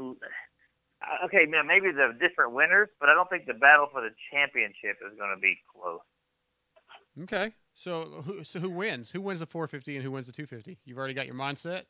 uh, 1.03 1.25
Okay, 1.25 1.47
now 1.47 1.63
maybe 1.63 1.93
the 1.93 2.17
different 2.19 2.53
winners, 2.53 2.89
but 2.99 3.09
I 3.09 3.15
don't 3.15 3.29
think 3.31 3.47
the 3.47 3.55
battle 3.55 3.87
for 3.87 4.01
the 4.01 4.11
championship 4.31 4.99
is 5.07 5.17
going 5.17 5.31
to 5.35 5.41
be 5.41 5.61
close. 5.73 6.01
Okay. 7.23 7.53
So 7.73 8.23
who, 8.25 8.43
so 8.45 8.59
who 8.61 8.71
wins? 8.71 9.11
Who 9.11 9.21
wins 9.21 9.39
the 9.41 9.47
450 9.47 9.97
and 9.97 10.05
who 10.05 10.11
wins 10.11 10.27
the 10.27 10.33
250? 10.33 10.79
You've 10.85 10.99
already 10.99 11.15
got 11.15 11.27
your 11.27 11.35
mindset? 11.37 11.85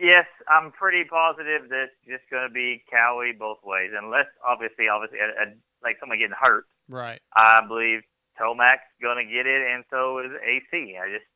Yes, 0.00 0.24
I'm 0.48 0.72
pretty 0.72 1.04
positive 1.04 1.68
that 1.68 1.92
it's 1.92 2.00
just 2.08 2.24
going 2.30 2.48
to 2.48 2.52
be 2.52 2.82
Cowie 2.88 3.36
both 3.36 3.58
ways, 3.62 3.90
unless 3.92 4.26
obviously, 4.40 4.88
obviously, 4.88 5.18
a, 5.20 5.28
a, 5.28 5.46
like 5.84 6.00
someone 6.00 6.18
getting 6.18 6.40
hurt. 6.40 6.64
Right. 6.88 7.20
I 7.36 7.60
believe 7.68 8.00
Tomac's 8.40 8.88
going 9.02 9.20
to 9.20 9.28
get 9.28 9.44
it, 9.44 9.60
and 9.60 9.84
so 9.92 10.18
is 10.24 10.32
AC. 10.40 10.96
I 10.96 11.12
just, 11.12 11.28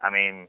I 0.00 0.10
mean, 0.14 0.46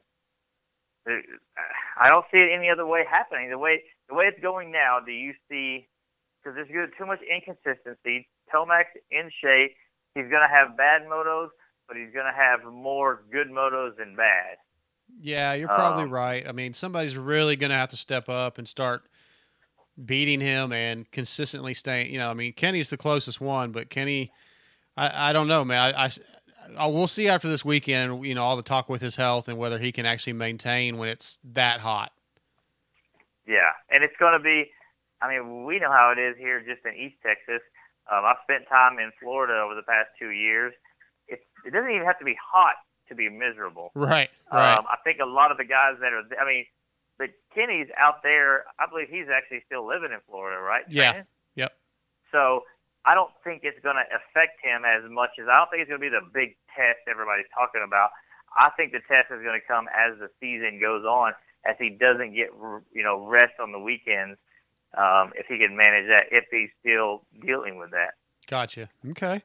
I 1.98 2.10
don't 2.10 2.26
see 2.32 2.38
it 2.38 2.54
any 2.54 2.70
other 2.70 2.86
way 2.86 3.06
happening. 3.10 3.50
The 3.50 3.58
way 3.58 3.82
the 4.10 4.16
way 4.16 4.26
it's 4.26 4.42
going 4.42 4.72
now, 4.72 5.00
do 5.04 5.12
you 5.12 5.34
see? 5.50 5.88
Because 6.38 6.56
there's 6.56 6.92
too 6.98 7.06
much 7.06 7.22
inconsistency. 7.26 8.30
Tomac's 8.52 8.94
in 9.10 9.30
shape. 9.42 9.74
He's 10.14 10.30
going 10.30 10.46
to 10.46 10.54
have 10.54 10.78
bad 10.78 11.10
motos, 11.10 11.50
but 11.88 11.98
he's 11.98 12.14
going 12.14 12.30
to 12.30 12.38
have 12.38 12.62
more 12.72 13.24
good 13.32 13.50
motos 13.50 13.98
than 13.98 14.16
bad. 14.16 14.58
Yeah, 15.22 15.54
you're 15.54 15.68
probably 15.68 16.04
Um, 16.04 16.12
right. 16.12 16.48
I 16.48 16.52
mean, 16.52 16.74
somebody's 16.74 17.18
really 17.18 17.56
going 17.56 17.70
to 17.70 17.76
have 17.76 17.90
to 17.90 17.98
step 17.98 18.30
up 18.30 18.58
and 18.58 18.68
start 18.68 19.04
beating 20.04 20.42
him 20.42 20.72
and 20.74 21.10
consistently 21.12 21.74
staying. 21.74 22.12
You 22.12 22.20
know, 22.20 22.30
I 22.30 22.34
mean, 22.34 22.54
Kenny's 22.54 22.90
the 22.90 22.98
closest 22.98 23.40
one, 23.40 23.72
but 23.72 23.90
Kenny, 23.90 24.32
I, 24.98 25.30
I 25.30 25.34
don't 25.34 25.48
know, 25.48 25.64
man. 25.64 25.96
I, 25.96 26.06
I, 26.06 26.10
I- 26.78 26.88
we'll 26.88 27.08
see 27.08 27.28
after 27.30 27.48
this 27.48 27.64
weekend. 27.64 28.26
You 28.26 28.36
know, 28.36 28.44
all 28.44 28.58
the 28.58 28.64
talk 28.64 28.90
with 28.90 29.02
his 29.02 29.16
health 29.16 29.48
and 29.48 29.58
whether 29.58 29.80
he 29.80 29.92
can 29.92 30.06
actually 30.06 30.34
maintain 30.34 30.98
when 30.98 31.08
it's 31.10 31.40
that 31.54 31.80
hot. 31.80 32.12
Yeah, 33.48 33.72
and 33.90 34.04
it's 34.04 34.16
going 34.20 34.34
to 34.38 34.44
be. 34.44 34.66
I 35.22 35.30
mean, 35.30 35.66
we 35.66 35.80
know 35.80 35.92
how 35.92 36.14
it 36.16 36.20
is 36.20 36.36
here, 36.38 36.60
just 36.60 36.86
in 36.86 36.94
East 37.00 37.16
Texas. 37.24 37.62
Um, 38.12 38.26
I've 38.26 38.38
spent 38.44 38.68
time 38.68 39.00
in 39.00 39.12
Florida 39.22 39.54
over 39.64 39.76
the 39.76 39.82
past 39.84 40.10
two 40.20 40.30
years. 40.30 40.74
It, 41.28 41.40
it 41.66 41.72
doesn't 41.72 41.90
even 41.90 42.06
have 42.06 42.20
to 42.20 42.26
be 42.26 42.36
hot 42.52 42.76
to 43.10 43.16
be 43.16 43.30
miserable. 43.30 43.92
Right. 43.94 44.30
Right. 44.52 44.78
Um, 44.78 44.86
I 44.90 44.98
think 45.04 45.20
a 45.20 45.26
lot 45.26 45.52
of 45.52 45.58
the 45.58 45.66
guys 45.66 45.96
that 46.02 46.14
are, 46.14 46.24
I 46.40 46.46
mean, 46.46 46.66
but 47.18 47.30
Kenny's 47.54 47.88
out 47.98 48.24
there. 48.24 48.66
I 48.80 48.88
believe 48.90 49.08
he's 49.10 49.28
actually 49.32 49.64
still 49.66 49.88
living 49.88 50.12
in 50.12 50.20
Florida, 50.28 50.60
right? 50.62 50.84
Yeah. 50.90 51.12
training? 51.12 51.28
Yep. 51.56 51.72
So 52.32 52.64
I 53.06 53.16
don't 53.16 53.32
think 53.44 53.62
it's 53.64 53.80
going 53.84 53.96
to 53.96 54.08
affect 54.12 54.60
him 54.64 54.84
as 54.84 55.10
much 55.10 55.38
as 55.40 55.48
I 55.48 55.56
don't 55.56 55.70
think 55.70 55.82
it's 55.84 55.90
going 55.90 56.02
to 56.02 56.10
be 56.10 56.14
the 56.14 56.26
big 56.34 56.58
test 56.76 57.08
everybody's 57.08 57.50
talking 57.54 57.82
about. 57.86 58.10
I 58.58 58.70
think 58.76 58.92
the 58.92 59.04
test 59.08 59.32
is 59.32 59.44
going 59.44 59.60
to 59.60 59.66
come 59.66 59.88
as 59.92 60.18
the 60.20 60.30
season 60.40 60.80
goes 60.80 61.04
on, 61.04 61.34
as 61.68 61.76
he 61.78 61.90
doesn't 61.90 62.34
get 62.34 62.50
you 62.94 63.04
know 63.04 63.28
rest 63.28 63.60
on 63.62 63.72
the 63.72 63.80
weekends. 63.80 64.38
Um, 64.96 65.34
if 65.36 65.48
he 65.48 65.60
can 65.60 65.76
manage 65.76 66.08
that, 66.08 66.32
if 66.32 66.46
he's 66.50 66.70
still 66.80 67.24
dealing 67.46 67.78
with 67.78 67.92
that. 67.92 68.16
Gotcha. 68.48 68.90
Okay. 69.12 69.44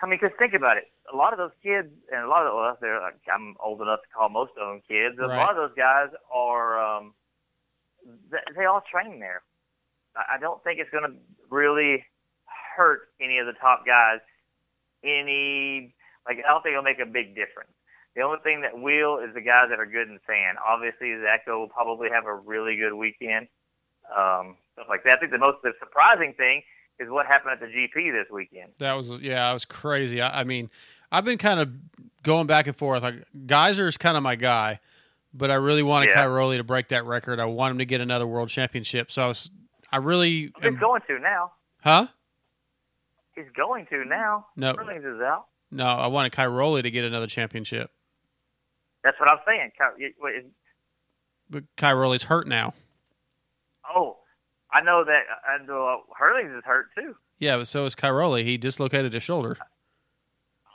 I 0.00 0.06
mean, 0.06 0.18
because 0.20 0.36
think 0.38 0.54
about 0.54 0.76
it. 0.76 0.91
A 1.12 1.16
lot 1.16 1.32
of 1.32 1.38
those 1.38 1.54
kids, 1.62 1.88
and 2.12 2.22
a 2.22 2.28
lot 2.28 2.46
of 2.46 2.54
well, 2.54 2.78
they're 2.80 3.00
like, 3.00 3.18
I'm 3.32 3.56
old 3.58 3.80
enough 3.80 4.02
to 4.02 4.08
call 4.14 4.28
most 4.28 4.52
of 4.60 4.68
them 4.68 4.82
kids. 4.86 5.18
A 5.18 5.26
Right. 5.26 5.36
lot 5.36 5.50
of 5.50 5.56
those 5.56 5.76
guys 5.76 6.08
are, 6.32 6.78
um, 6.78 7.14
they, 8.30 8.38
they 8.56 8.64
all 8.66 8.82
train 8.90 9.18
there. 9.18 9.42
I 10.14 10.36
I 10.36 10.38
don't 10.38 10.62
think 10.62 10.78
it's 10.78 10.90
going 10.90 11.04
to 11.04 11.16
really 11.50 12.04
hurt 12.76 13.08
any 13.20 13.38
of 13.38 13.46
the 13.46 13.52
top 13.54 13.84
guys. 13.84 14.20
Any 15.02 15.94
like 16.26 16.38
I 16.38 16.48
don't 16.52 16.62
think 16.62 16.72
it'll 16.72 16.84
make 16.86 17.00
a 17.00 17.06
big 17.06 17.34
difference. 17.34 17.72
The 18.14 18.22
only 18.22 18.38
thing 18.44 18.60
that 18.60 18.78
will 18.78 19.18
is 19.18 19.34
the 19.34 19.40
guys 19.40 19.66
that 19.70 19.80
are 19.80 19.86
good 19.86 20.06
in 20.08 20.20
sand. 20.26 20.58
Obviously, 20.64 21.08
Zacho 21.18 21.58
will 21.58 21.68
probably 21.68 22.08
have 22.12 22.26
a 22.26 22.34
really 22.34 22.76
good 22.76 22.92
weekend. 22.94 23.48
Um, 24.14 24.56
stuff 24.74 24.86
like 24.88 25.02
that. 25.04 25.16
I 25.16 25.18
think 25.18 25.32
the 25.32 25.38
most 25.38 25.58
the 25.62 25.72
surprising 25.80 26.34
thing 26.36 26.62
is 27.02 27.10
what 27.10 27.26
happened 27.26 27.52
at 27.52 27.60
the 27.60 27.66
GP 27.66 28.12
this 28.12 28.30
weekend. 28.32 28.72
That 28.78 28.94
was 28.94 29.10
yeah, 29.20 29.46
that 29.48 29.52
was 29.52 29.64
crazy. 29.64 30.20
I, 30.20 30.40
I 30.40 30.44
mean, 30.44 30.70
I've 31.10 31.24
been 31.24 31.38
kind 31.38 31.60
of 31.60 31.70
going 32.22 32.46
back 32.46 32.66
and 32.66 32.76
forth. 32.76 33.02
Like 33.02 33.24
Gajser 33.46 33.88
is 33.88 33.96
kind 33.96 34.16
of 34.16 34.22
my 34.22 34.36
guy, 34.36 34.80
but 35.34 35.50
I 35.50 35.54
really 35.54 35.82
wanted 35.82 36.10
Yeah. 36.10 36.24
Cairoli 36.24 36.56
to 36.58 36.64
break 36.64 36.88
that 36.88 37.04
record. 37.04 37.40
I 37.40 37.44
want 37.46 37.72
him 37.72 37.78
to 37.78 37.84
get 37.84 38.00
another 38.00 38.26
world 38.26 38.48
championship. 38.48 39.10
So 39.10 39.24
I 39.24 39.26
was, 39.28 39.50
I 39.90 39.96
really, 39.98 40.52
He's 40.56 40.64
am, 40.64 40.78
going 40.78 41.02
to 41.08 41.18
now. 41.18 41.52
huh? 41.82 42.06
He's 43.34 43.44
going 43.56 43.86
to 43.90 44.04
now. 44.04 44.46
No. 44.56 44.72
Herlings 44.74 45.04
is 45.04 45.20
out. 45.20 45.46
No, 45.70 45.84
I 45.86 46.06
wanted 46.08 46.32
Cairoli 46.32 46.82
to 46.82 46.90
get 46.90 47.04
another 47.04 47.26
championship, 47.26 47.90
That's 49.02 49.18
what 49.18 49.30
I'm 49.32 49.38
saying. 49.46 49.70
Ky- 49.76 50.02
you- 50.04 50.12
wait, 50.20 50.34
is- 50.36 50.50
but 51.48 51.64
Cairoli's 51.76 52.24
hurt 52.24 52.46
now. 52.46 52.74
Oh, 53.94 54.18
I 54.72 54.80
know 54.80 55.04
that. 55.04 55.20
and 55.50 55.66
know 55.66 55.86
uh, 55.86 55.96
Herlings 56.18 56.56
is 56.56 56.64
hurt 56.64 56.86
too. 56.96 57.14
Yeah, 57.38 57.56
but 57.56 57.68
so 57.68 57.84
is 57.86 57.94
Cairoli. 57.94 58.44
He 58.44 58.56
dislocated 58.56 59.12
his 59.12 59.22
shoulder. 59.22 59.56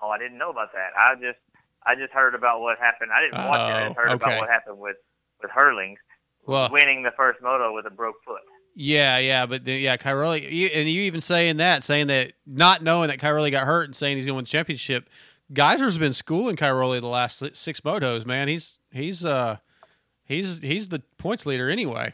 Oh, 0.02 0.10
I 0.10 0.18
didn't 0.20 0.38
know 0.38 0.52
about 0.52 0.72
that. 0.74 0.90
I 0.98 1.16
just, 1.16 1.40
I 1.86 1.96
just 1.96 2.14
heard 2.14 2.36
about 2.36 2.62
what 2.62 2.78
happened. 2.78 3.10
I 3.12 3.22
didn't 3.22 3.38
watch 3.48 3.70
it. 3.70 3.74
I 3.74 3.84
Oh, 3.86 3.88
just 3.90 3.98
heard 3.98 4.08
okay. 4.10 4.16
about 4.26 4.40
what 4.42 4.50
happened 4.50 4.78
with 4.80 4.98
with 5.42 5.52
Herlings 5.52 5.98
Well- 6.46 6.70
winning 6.72 7.04
the 7.04 7.12
first 7.18 7.42
moto 7.42 7.74
with 7.74 7.86
a 7.86 7.90
broke 7.92 8.16
foot. 8.26 8.42
Yeah, 8.80 9.18
yeah, 9.18 9.48
but 9.48 9.66
the, 9.66 9.74
yeah, 9.74 9.98
Cairoli, 9.98 10.52
you, 10.52 10.68
and 10.68 10.88
you 10.88 11.02
even 11.02 11.20
saying 11.20 11.58
that, 11.58 11.84
saying 11.84 12.08
that, 12.08 12.34
not 12.46 12.84
knowing 12.84 13.08
that 13.08 13.18
Cairoli 13.18 13.50
got 13.50 13.66
hurt 13.66 13.86
and 13.86 13.96
saying 13.96 14.18
he's 14.18 14.28
going 14.28 14.34
to 14.34 14.38
win 14.38 14.44
the 14.44 14.50
championship. 14.50 15.10
Gajser's 15.52 15.98
been 15.98 16.14
schooling 16.14 16.56
Cairoli 16.58 17.00
the 17.02 17.08
last 17.08 17.44
six 17.56 17.80
motos. 17.82 18.24
Man, 18.28 18.48
he's 18.48 18.78
he's 18.92 19.26
uh 19.26 19.58
he's 20.26 20.60
he's 20.60 20.90
the 20.90 21.02
points 21.18 21.48
leader 21.48 21.70
anyway. 21.72 22.14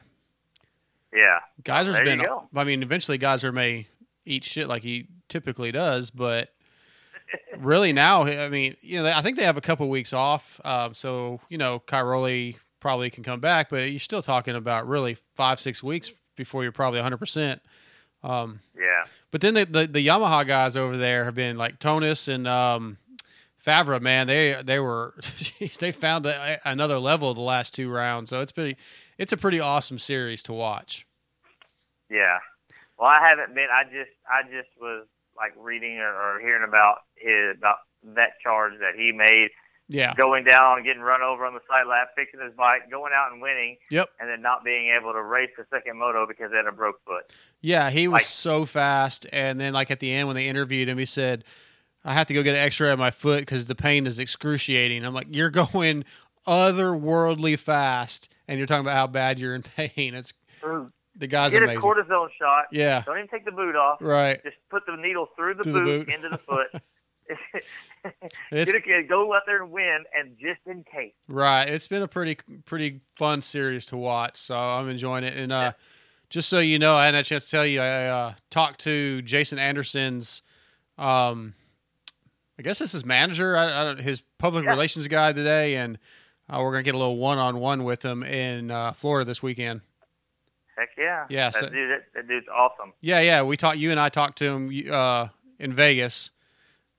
Yeah. 1.13 1.39
Gajser's 1.63 1.93
There 1.93 2.03
you 2.05 2.17
been. 2.17 2.25
go. 2.25 2.47
I 2.55 2.63
mean, 2.63 2.81
eventually 2.83 3.19
Gajser 3.19 3.53
may 3.53 3.87
eat 4.25 4.43
shit 4.43 4.67
like 4.67 4.81
he 4.83 5.07
typically 5.29 5.71
does, 5.71 6.09
but 6.09 6.49
really 7.57 7.93
now, 7.93 8.23
I 8.23 8.49
mean, 8.49 8.75
you 8.81 9.01
know, 9.01 9.11
I 9.13 9.21
think 9.21 9.37
they 9.37 9.43
have 9.43 9.57
a 9.57 9.61
couple 9.61 9.89
weeks 9.89 10.13
off, 10.13 10.59
um, 10.65 10.93
so 10.93 11.39
you 11.49 11.57
know, 11.57 11.81
Cairoli 11.85 12.57
probably 12.79 13.09
can 13.09 13.23
come 13.23 13.39
back, 13.39 13.69
but 13.69 13.89
you're 13.91 13.99
still 13.99 14.21
talking 14.21 14.55
about 14.55 14.87
really 14.87 15.17
five 15.35 15.59
six 15.59 15.81
weeks 15.83 16.11
before 16.35 16.63
you're 16.63 16.71
probably 16.71 16.99
100. 16.99 17.17
percent 17.17 17.61
um, 18.23 18.59
Yeah. 18.77 19.03
but 19.31 19.41
then 19.41 19.53
the, 19.53 19.65
the 19.65 19.87
the 19.87 20.07
Yamaha 20.07 20.45
guys 20.47 20.75
over 20.77 20.97
there 20.97 21.25
have 21.25 21.35
been 21.35 21.57
like 21.57 21.79
Tonus 21.79 22.27
and 22.27 22.47
um, 22.47 22.97
Febvre. 23.65 24.01
Man, 24.01 24.27
they 24.27 24.61
they 24.63 24.79
were 24.79 25.13
they 25.79 25.91
found 25.91 26.25
a, 26.25 26.57
another 26.65 26.97
level 26.99 27.33
the 27.33 27.41
last 27.41 27.73
two 27.73 27.89
rounds. 27.89 28.29
So 28.29 28.41
it's 28.41 28.51
pretty 28.51 28.77
it's 29.23 29.33
a 29.33 29.37
pretty 29.37 29.59
awesome 29.59 29.97
series 29.97 30.43
to 30.43 30.53
watch. 30.53 31.07
Yeah. 32.09 32.37
Well, 32.99 33.09
I 33.09 33.27
haven't 33.27 33.55
been. 33.55 33.67
I 33.73 33.83
just, 33.85 34.11
I 34.29 34.43
just 34.43 34.69
was 34.79 35.07
like 35.35 35.53
reading 35.57 35.97
or, 35.97 36.13
or 36.13 36.39
hearing 36.39 36.63
about 36.67 36.99
his 37.15 37.57
about 37.57 37.77
that 38.15 38.39
charge 38.43 38.73
that 38.81 38.93
he 38.95 39.11
made 39.11 39.49
Yeah. 39.87 40.13
going 40.15 40.43
down, 40.43 40.83
getting 40.83 41.01
run 41.01 41.21
over 41.21 41.45
on 41.45 41.53
the 41.53 41.61
side 41.69 41.87
lap, 41.89 42.09
fixing 42.15 42.39
his 42.41 42.53
bike, 42.55 42.91
going 42.91 43.13
out 43.15 43.31
and 43.31 43.41
winning, 43.41 43.77
Yep. 43.89 44.09
and 44.19 44.29
then 44.29 44.41
not 44.41 44.63
being 44.63 44.93
able 44.99 45.13
to 45.13 45.21
race 45.23 45.49
the 45.57 45.65
second 45.73 45.97
moto 45.97 46.27
because 46.27 46.51
he 46.51 46.57
had 46.57 46.67
a 46.67 46.71
broke 46.71 46.97
foot. 47.05 47.31
Yeah, 47.61 47.89
he 47.89 48.07
was 48.07 48.13
Like- 48.19 48.23
so 48.25 48.65
fast, 48.65 49.25
and 49.31 49.59
then 49.59 49.73
like 49.73 49.89
at 49.89 49.99
the 50.01 50.11
end 50.11 50.27
when 50.27 50.35
they 50.35 50.47
interviewed 50.47 50.87
him, 50.89 50.97
he 50.97 51.05
said, 51.05 51.45
"I 52.05 52.13
have 52.13 52.27
to 52.27 52.33
go 52.33 52.43
get 52.43 52.55
an 52.55 52.61
X-ray 52.61 52.91
of 52.91 52.99
my 52.99 53.09
foot 53.11 53.39
because 53.39 53.65
the 53.67 53.75
pain 53.75 54.05
is 54.05 54.19
excruciating." 54.19 55.03
I'm 55.05 55.13
like, 55.13 55.27
"You're 55.31 55.49
going 55.73 56.03
otherworldly 56.45 57.57
fast, 57.57 58.29
and 58.47 58.57
you're 58.57 58.67
talking 58.67 58.85
about 58.85 58.95
how 58.97 59.07
bad 59.07 59.39
you're 59.39 59.55
in 59.55 59.63
pain." 59.77 60.13
It's 60.15 60.33
the 61.15 61.27
guy's 61.27 61.53
Get 61.53 61.61
amazing. 61.63 61.77
a 61.77 61.81
cortisone 61.81 62.29
shot. 62.39 62.65
yeah, 62.71 63.03
Don't 63.05 63.17
even 63.17 63.27
take 63.27 63.45
the 63.45 63.51
boot 63.51 63.75
off. 63.75 63.99
right. 64.01 64.41
Just 64.43 64.57
put 64.69 64.83
the 64.87 64.95
needle 64.95 65.27
through 65.35 65.53
the, 65.55 65.63
Through 65.63 65.73
the 65.73 65.79
boot, 65.81 66.05
boot. 66.07 66.15
into 66.15 66.29
the 66.29 66.37
foot. 66.39 66.67
A 68.51 69.03
go 69.07 69.33
out 69.33 69.43
there 69.45 69.61
and 69.63 69.71
win, 69.71 70.03
and 70.17 70.35
just 70.39 70.59
in 70.65 70.83
case. 70.83 71.13
right. 71.27 71.67
It's 71.67 71.87
been 71.87 72.01
a 72.01 72.07
pretty 72.07 72.37
pretty 72.65 73.01
fun 73.15 73.41
series 73.41 73.85
to 73.87 73.97
watch, 73.97 74.37
so 74.37 74.55
I'm 74.57 74.89
enjoying 74.89 75.23
it. 75.23 75.35
And 75.35 75.51
uh, 75.51 75.73
just 76.29 76.49
so 76.49 76.59
you 76.59 76.79
know, 76.79 76.95
I 76.95 77.05
had 77.05 77.15
a 77.15 77.23
chance 77.23 77.45
to 77.45 77.51
tell 77.51 77.65
you, 77.65 77.79
I 77.81 78.05
uh, 78.07 78.33
talked 78.49 78.79
to 78.81 79.21
Jason 79.21 79.57
Anderson's. 79.59 80.41
Um, 80.97 81.53
I 82.59 82.61
guess 82.61 82.77
this 82.79 82.93
is 82.93 83.03
manager, 83.05 83.57
I, 83.57 83.81
I 83.81 83.83
don't, 83.83 83.99
his 83.99 84.21
public 84.37 84.65
Yeah. 84.65 84.71
relations 84.71 85.07
guy 85.07 85.33
today, 85.33 85.75
and 85.75 85.97
uh, 86.49 86.59
we're 86.61 86.71
gonna 86.71 86.83
get 86.83 86.95
a 86.95 86.97
little 86.97 87.17
one 87.17 87.37
on 87.37 87.59
one 87.59 87.83
with 87.83 88.03
him 88.03 88.23
in 88.23 88.71
uh, 88.71 88.91
Florida 88.93 89.25
this 89.25 89.41
weekend. 89.43 89.81
Heck 90.77 90.89
yeah. 90.97 91.25
Yeah, 91.29 91.49
That, 91.51 91.59
so- 91.59 91.69
dude, 91.69 91.91
that, 91.91 92.03
that 92.15 92.27
dude's 92.27 92.47
awesome. 92.53 92.93
Yeah, 93.01 93.19
yeah. 93.21 93.43
We 93.43 93.57
talked. 93.57 93.77
You 93.77 93.91
and 93.91 93.99
I 93.99 94.09
talked 94.09 94.39
to 94.39 94.45
him 94.45 94.71
uh, 94.91 95.27
in 95.59 95.71
Vegas, 95.73 96.31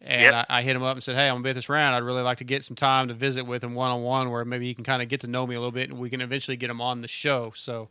and 0.00 0.22
Yep. 0.22 0.46
I, 0.48 0.58
I 0.58 0.62
hit 0.62 0.76
him 0.76 0.82
up 0.84 0.94
and 0.96 1.02
said, 1.02 1.16
"Hey, 1.16 1.28
I'm 1.28 1.34
gonna 1.34 1.44
be 1.44 1.50
at 1.50 1.56
this 1.56 1.68
round. 1.68 1.94
I'd 1.96 2.04
really 2.04 2.22
like 2.22 2.38
to 2.38 2.44
get 2.44 2.62
some 2.64 2.76
time 2.76 3.08
to 3.08 3.14
visit 3.14 3.44
with 3.46 3.64
him 3.64 3.74
one 3.74 3.90
on 3.90 4.02
one, 4.02 4.30
where 4.30 4.44
maybe 4.44 4.66
he 4.66 4.74
can 4.74 4.84
kind 4.84 5.02
of 5.02 5.08
get 5.08 5.20
to 5.22 5.26
know 5.26 5.46
me 5.46 5.56
a 5.56 5.58
little 5.58 5.72
bit, 5.72 5.90
and 5.90 5.98
we 5.98 6.08
can 6.08 6.20
eventually 6.20 6.56
get 6.56 6.70
him 6.70 6.80
on 6.80 7.00
the 7.00 7.08
show." 7.08 7.52
So 7.56 7.88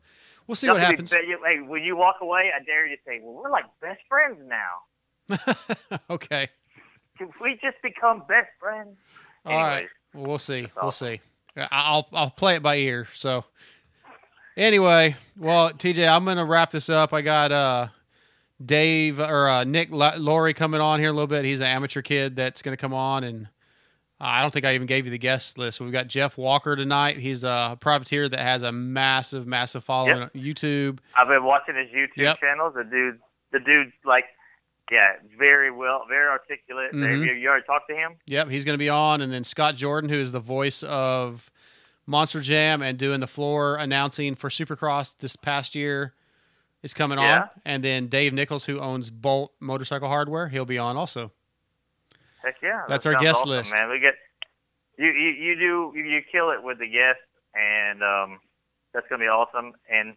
we'll 0.48 0.56
see 0.56 0.68
what 0.68 0.76
Don't 0.76 0.82
be 0.84 0.86
happens. 0.86 1.12
you- 1.12 1.40
Hey, 1.46 1.60
when 1.60 1.84
you 1.84 1.98
walk 1.98 2.18
away, 2.22 2.50
I 2.58 2.64
dare 2.64 2.88
you 2.88 2.96
to 2.96 3.02
say, 3.06 3.20
"Well, 3.22 3.34
we're 3.44 3.52
like 3.52 3.66
best 3.82 4.00
friends 4.08 4.38
now. 4.48 5.98
okay. 6.10 6.48
Can 7.18 7.30
we 7.42 7.60
just 7.62 7.82
become 7.84 8.20
best 8.28 8.48
friends?" 8.60 8.96
All 9.46 9.52
right. 9.58 9.74
Anyways, 9.80 9.90
Well, 10.14 10.26
we'll 10.28 10.40
see. 10.40 10.68
We'll 10.82 10.92
see. 10.92 11.20
I'll 11.72 12.08
I'll 12.14 12.30
play 12.32 12.56
it 12.56 12.64
by 12.64 12.78
ear. 12.78 13.08
So 13.14 13.46
anyway, 14.58 15.16
well, 15.38 15.72
TJ, 15.72 16.08
I'm 16.08 16.26
gonna 16.26 16.46
wrap 16.46 16.72
this 16.72 16.90
up. 16.90 17.14
I 17.14 17.22
got 17.22 17.52
uh 17.52 17.88
Dave 18.64 19.20
or 19.20 19.50
uh, 19.50 19.64
Nick 19.64 19.90
La- 19.92 20.14
Laurie 20.18 20.54
coming 20.54 20.80
on 20.80 21.00
here 21.00 21.10
a 21.10 21.14
little 21.14 21.28
bit. 21.28 21.44
He's 21.46 21.60
an 21.60 21.66
amateur 21.66 22.02
kid 22.02 22.36
that's 22.36 22.62
gonna 22.62 22.78
come 22.78 22.94
on, 22.94 23.24
and 23.24 23.48
I 24.20 24.42
don't 24.42 24.52
think 24.52 24.66
I 24.66 24.74
even 24.76 24.88
gave 24.88 25.06
you 25.06 25.12
the 25.12 25.18
guest 25.18 25.58
list. 25.58 25.82
We've 25.82 25.92
got 25.92 26.08
Jeff 26.08 26.38
Walker 26.38 26.76
tonight. 26.76 27.18
He's 27.18 27.44
a 27.44 27.78
privateer 27.82 28.30
that 28.30 28.40
has 28.40 28.62
a 28.62 28.72
massive, 28.72 29.46
massive 29.46 29.84
following 29.84 30.18
Yep. 30.20 30.32
on 30.36 30.42
YouTube. 30.42 31.00
I've 31.18 31.28
been 31.28 31.44
watching 31.44 31.76
his 31.76 31.88
YouTube 31.90 32.24
Yep. 32.24 32.40
channels. 32.40 32.74
The 32.76 32.84
dude, 32.86 33.20
the 33.52 33.60
dude's 33.60 33.92
like, 34.06 34.24
yeah, 34.92 35.14
very 35.38 35.72
well, 35.72 36.04
very 36.08 36.28
articulate. 36.30 36.92
Mhm. 36.94 37.26
You, 37.26 37.34
you 37.34 37.48
already 37.50 37.66
talked 37.66 37.90
to 37.90 37.96
him? 37.96 38.16
Yep, 38.28 38.50
he's 38.50 38.66
going 38.66 38.74
to 38.76 38.80
be 38.80 38.90
on, 38.90 39.22
and 39.22 39.32
then 39.32 39.44
Scott 39.44 39.76
Jordan, 39.76 40.10
who 40.10 40.18
is 40.18 40.32
the 40.32 40.40
voice 40.40 40.84
of 40.84 41.50
Monster 42.06 42.42
Jam 42.42 42.82
and 42.82 42.98
doing 42.98 43.20
the 43.20 43.28
floor 43.28 43.76
announcing 43.78 44.36
for 44.36 44.50
Supercross 44.50 45.16
this 45.18 45.36
past 45.36 45.74
year, 45.76 46.14
is 46.82 46.94
coming 46.94 47.18
on. 47.18 47.50
And 47.66 47.84
then 47.84 48.08
Dave 48.08 48.34
Nichols, 48.34 48.66
who 48.66 48.80
owns 48.80 49.10
Bolt 49.10 49.54
Motorcycle 49.62 50.10
Hardware, 50.10 50.50
he'll 50.50 50.66
be 50.66 50.78
on 50.78 50.98
also. 50.98 51.32
Heck 52.44 52.56
yeah, 52.62 52.84
That's 52.90 53.06
that 53.06 53.16
our 53.16 53.22
guest 53.22 53.38
awesome, 53.42 53.50
list. 53.52 53.74
man. 53.74 53.90
We 53.90 54.00
get 54.00 54.16
you, 55.00 55.08
you, 55.08 55.30
you 55.30 55.56
do 55.56 55.94
you, 55.98 56.04
you 56.04 56.22
kill 56.30 56.52
it 56.52 56.62
with 56.62 56.78
the 56.80 56.88
guests, 56.88 57.24
and 57.56 58.04
um, 58.04 58.40
that's 58.94 59.08
gonna 59.10 59.24
be 59.24 59.30
awesome. 59.30 59.72
And 59.90 60.16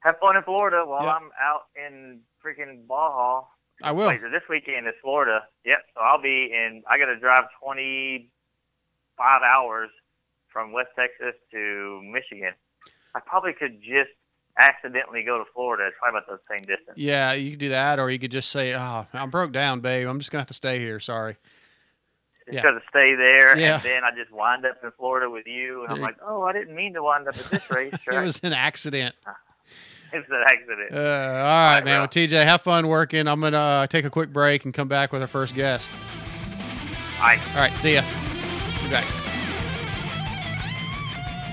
have 0.00 0.16
fun 0.20 0.36
in 0.36 0.42
Florida 0.42 0.82
while 0.86 1.04
Yep. 1.04 1.14
I'm 1.14 1.30
out 1.40 1.62
in 1.74 2.20
freaking 2.44 2.86
Baja. 2.86 3.44
I 3.82 3.92
will. 3.92 4.08
Wait, 4.08 4.20
this 4.20 4.42
weekend 4.48 4.86
is 4.86 4.94
Florida. 5.02 5.40
Yep. 5.64 5.78
So 5.94 6.00
I'll 6.00 6.20
be 6.20 6.50
in. 6.52 6.82
I 6.88 6.98
got 6.98 7.06
to 7.06 7.18
drive 7.18 7.44
25 7.62 9.42
hours 9.42 9.90
from 10.52 10.72
West 10.72 10.90
Texas 10.96 11.34
to 11.52 12.00
Michigan. 12.04 12.52
I 13.14 13.20
probably 13.20 13.52
could 13.52 13.80
just 13.80 14.10
accidentally 14.58 15.22
go 15.24 15.38
to 15.38 15.44
Florida. 15.54 15.86
It's 15.86 15.96
probably 15.98 16.18
about 16.18 16.28
the 16.28 16.38
same 16.48 16.66
distance. 16.66 16.96
Yeah, 16.96 17.32
you 17.32 17.50
could 17.52 17.60
do 17.60 17.68
that, 17.70 17.98
or 17.98 18.10
you 18.10 18.18
could 18.18 18.30
just 18.32 18.50
say, 18.50 18.74
"Oh, 18.74 19.06
I'm 19.12 19.30
broke 19.30 19.52
down, 19.52 19.80
babe. 19.80 20.06
I'm 20.08 20.18
just 20.18 20.30
gonna 20.30 20.40
have 20.42 20.48
to 20.48 20.54
stay 20.54 20.78
here. 20.78 21.00
Sorry." 21.00 21.36
just 22.50 22.64
Yeah. 22.64 22.70
to 22.72 22.80
stay 22.88 23.14
there, 23.14 23.56
Yeah. 23.56 23.74
and 23.74 23.82
then 23.84 24.02
I 24.02 24.10
just 24.10 24.32
wind 24.32 24.66
up 24.66 24.82
in 24.82 24.90
Florida 24.92 25.30
with 25.30 25.46
you, 25.46 25.84
and 25.84 25.92
I'm 25.92 26.00
like, 26.00 26.16
oh, 26.20 26.42
I 26.42 26.52
didn't 26.52 26.74
mean 26.74 26.94
to 26.94 27.02
wind 27.02 27.28
up 27.28 27.38
at 27.38 27.44
this 27.44 27.70
race. 27.70 27.94
It 28.10 28.18
was 28.20 28.40
an 28.42 28.52
accident. 28.52 29.14
Uh, 29.24 29.32
it's 30.12 30.28
an 30.30 30.42
accident. 30.46 30.92
Uh, 30.92 30.96
all 30.96 31.74
right, 31.74 31.84
man. 31.84 31.84
well. 31.84 32.00
Well, 32.00 32.08
TJ, 32.08 32.44
have 32.44 32.62
fun 32.62 32.88
working. 32.88 33.26
I'm 33.28 33.40
gonna 33.40 33.56
uh, 33.56 33.86
take 33.86 34.04
a 34.04 34.10
quick 34.10 34.32
break 34.32 34.64
and 34.64 34.74
come 34.74 34.88
back 34.88 35.12
with 35.12 35.22
our 35.22 35.28
first 35.28 35.54
guest. 35.54 35.90
All 37.18 37.26
right. 37.26 37.40
All 37.50 37.60
right, 37.60 37.76
see 37.76 37.94
ya. 37.94 38.02
Be 38.82 38.90
back. 38.90 39.06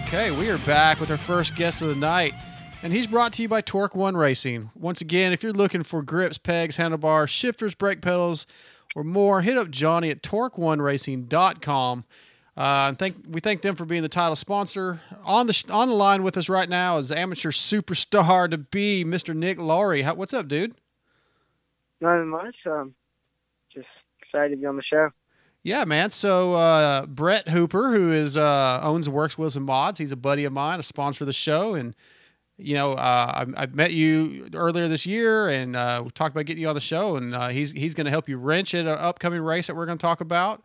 Okay, 0.08 0.32
we 0.32 0.50
are 0.50 0.58
back 0.60 1.02
with 1.02 1.12
our 1.12 1.18
first 1.18 1.56
guest 1.56 1.82
of 1.82 1.90
the 1.90 1.96
night, 1.96 2.34
and 2.82 2.94
he's 2.94 3.08
brought 3.08 3.34
to 3.34 3.42
you 3.42 3.50
by 3.50 3.60
Torque 3.60 3.94
One 3.94 4.16
Racing. 4.16 4.70
Once 4.74 5.02
again, 5.02 5.34
if 5.34 5.44
you're 5.44 5.52
looking 5.52 5.84
for 5.84 6.02
grips, 6.02 6.38
pegs, 6.38 6.78
handlebars, 6.78 7.30
shifters, 7.30 7.76
brake 7.76 8.02
pedals, 8.02 8.48
or 8.96 9.04
more, 9.04 9.42
hit 9.42 9.58
up 9.58 9.70
Johnny 9.70 10.10
at 10.10 10.24
torque1racing.com. 10.24 12.06
Uh, 12.58 12.88
and 12.88 12.98
thank 12.98 13.16
we 13.30 13.40
thank 13.40 13.62
them 13.62 13.76
for 13.76 13.86
being 13.86 14.02
the 14.02 14.10
title 14.10 14.36
sponsor. 14.36 15.00
On 15.24 15.46
the 15.46 15.54
sh- 15.54 15.70
on 15.70 15.90
the 15.90 15.94
line 15.94 16.24
with 16.24 16.36
us 16.38 16.50
right 16.50 16.68
now 16.68 16.98
is 16.98 17.12
amateur 17.12 17.52
superstar 17.52 18.50
to 18.50 18.58
be 18.58 19.06
Mr. 19.06 19.36
Nick 19.36 19.60
Laurie. 19.60 20.02
How, 20.02 20.16
what's 20.16 20.34
up, 20.34 20.48
dude? 20.48 20.74
Nothing 22.02 22.30
much. 22.30 22.56
Um, 22.66 22.96
just 23.72 23.88
excited 24.20 24.56
to 24.56 24.58
be 24.58 24.66
on 24.66 24.76
the 24.76 24.84
show. 24.84 25.10
Yeah, 25.62 25.86
man. 25.86 26.10
So 26.10 26.54
uh, 26.54 27.06
Brett 27.06 27.50
Hooper, 27.50 27.92
who 27.92 28.12
is 28.12 28.36
uh, 28.36 28.80
owns 28.82 29.08
Works 29.08 29.38
Wheels 29.38 29.56
and 29.56 29.66
Mods, 29.66 30.00
he's 30.00 30.12
a 30.12 30.18
buddy 30.18 30.44
of 30.44 30.52
mine, 30.54 30.80
a 30.80 30.84
sponsor 30.84 31.26
of 31.26 31.28
the 31.28 31.34
show, 31.34 31.76
and 31.76 31.94
you 32.58 32.74
know 32.74 32.94
uh, 32.94 33.46
I, 33.56 33.64
I 33.64 33.66
met 33.68 33.94
you 33.94 34.50
earlier 34.56 34.88
this 34.88 35.06
year, 35.06 35.48
and 35.48 35.76
uh, 35.76 36.02
we 36.04 36.10
talked 36.10 36.34
about 36.34 36.46
getting 36.46 36.64
you 36.64 36.70
on 36.70 36.76
the 36.76 36.82
show, 36.82 37.18
and 37.18 37.36
uh, 37.36 37.50
he's 37.50 37.72
he's 37.74 37.94
going 37.94 38.06
to 38.06 38.12
help 38.12 38.28
you 38.28 38.38
wrench 38.38 38.74
at 38.74 38.88
an 38.88 38.98
upcoming 38.98 39.42
race 39.42 39.68
that 39.68 39.76
we're 39.76 39.86
going 39.86 40.00
to 40.00 40.02
talk 40.02 40.22
about. 40.22 40.64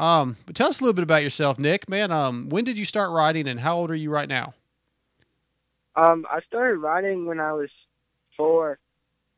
Um, 0.00 0.36
but 0.46 0.56
tell 0.56 0.68
us 0.68 0.80
a 0.80 0.82
little 0.82 0.94
bit 0.94 1.02
about 1.02 1.22
yourself, 1.22 1.58
Nick. 1.58 1.86
Man, 1.86 2.10
um, 2.10 2.48
when 2.48 2.64
did 2.64 2.78
you 2.78 2.86
start 2.86 3.10
riding, 3.10 3.46
and 3.46 3.60
how 3.60 3.76
old 3.76 3.90
are 3.90 3.94
you 3.94 4.10
right 4.10 4.28
now? 4.28 4.54
Um, 5.94 6.24
I 6.30 6.40
started 6.46 6.78
riding 6.78 7.26
when 7.26 7.38
I 7.38 7.52
was 7.52 7.68
four, 8.34 8.78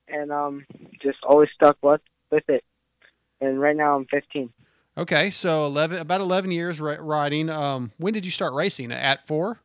and 0.06 0.30
um, 0.30 0.64
just 1.02 1.18
always 1.24 1.48
stuck 1.52 1.76
with 1.82 2.00
with 2.30 2.48
it. 2.48 2.62
And 3.40 3.60
right 3.60 3.76
now 3.76 3.96
I'm 3.96 4.06
15. 4.06 4.50
Okay, 4.96 5.30
so 5.30 5.66
eleven, 5.66 5.98
about 5.98 6.20
eleven 6.20 6.52
years 6.52 6.80
riding. 6.80 7.50
Um, 7.50 7.90
when 7.96 8.14
did 8.14 8.24
you 8.24 8.30
start 8.30 8.52
racing? 8.54 8.92
At 8.92 9.26
four. 9.26 9.58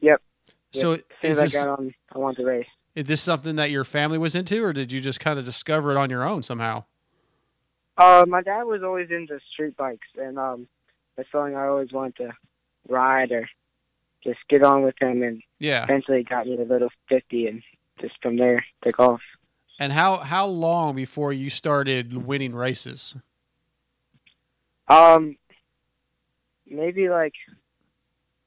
Yep. 0.00 0.22
So 0.70 0.92
As 0.92 1.02
soon 1.20 1.30
as 1.32 1.38
this, 1.38 1.56
I 1.56 1.64
got 1.64 1.78
on, 1.78 1.94
I 2.14 2.18
wanted 2.18 2.36
to 2.38 2.44
race. 2.46 2.66
is 2.94 3.06
this 3.06 3.20
something 3.20 3.56
that 3.56 3.70
your 3.70 3.84
family 3.84 4.16
was 4.16 4.34
into, 4.34 4.64
or 4.64 4.72
did 4.72 4.90
you 4.90 5.00
just 5.02 5.20
kind 5.20 5.38
of 5.38 5.44
discover 5.44 5.90
it 5.90 5.98
on 5.98 6.08
your 6.08 6.24
own 6.26 6.42
somehow? 6.42 6.84
Uh, 8.02 8.26
my 8.26 8.42
dad 8.42 8.64
was 8.64 8.82
always 8.82 9.10
into 9.10 9.38
street 9.52 9.76
bikes, 9.76 10.08
and 10.20 10.36
um, 10.36 10.66
that's 11.16 11.28
something 11.30 11.54
I 11.54 11.66
always 11.66 11.92
wanted 11.92 12.16
to 12.16 12.32
ride 12.88 13.30
or 13.30 13.48
just 14.24 14.40
get 14.48 14.64
on 14.64 14.82
with 14.82 14.96
him. 15.00 15.22
And 15.22 15.40
Yeah. 15.60 15.84
eventually 15.84 16.24
got 16.24 16.46
me 16.46 16.56
to 16.56 16.64
little 16.64 16.88
50, 17.08 17.46
and 17.46 17.62
just 18.00 18.14
from 18.20 18.38
there 18.38 18.64
took 18.82 18.98
off. 18.98 19.20
And 19.78 19.92
how 19.92 20.16
how 20.18 20.46
long 20.46 20.96
before 20.96 21.32
you 21.32 21.48
started 21.48 22.12
winning 22.26 22.54
races? 22.54 23.14
Um, 24.88 25.36
maybe 26.66 27.08
like 27.08 27.34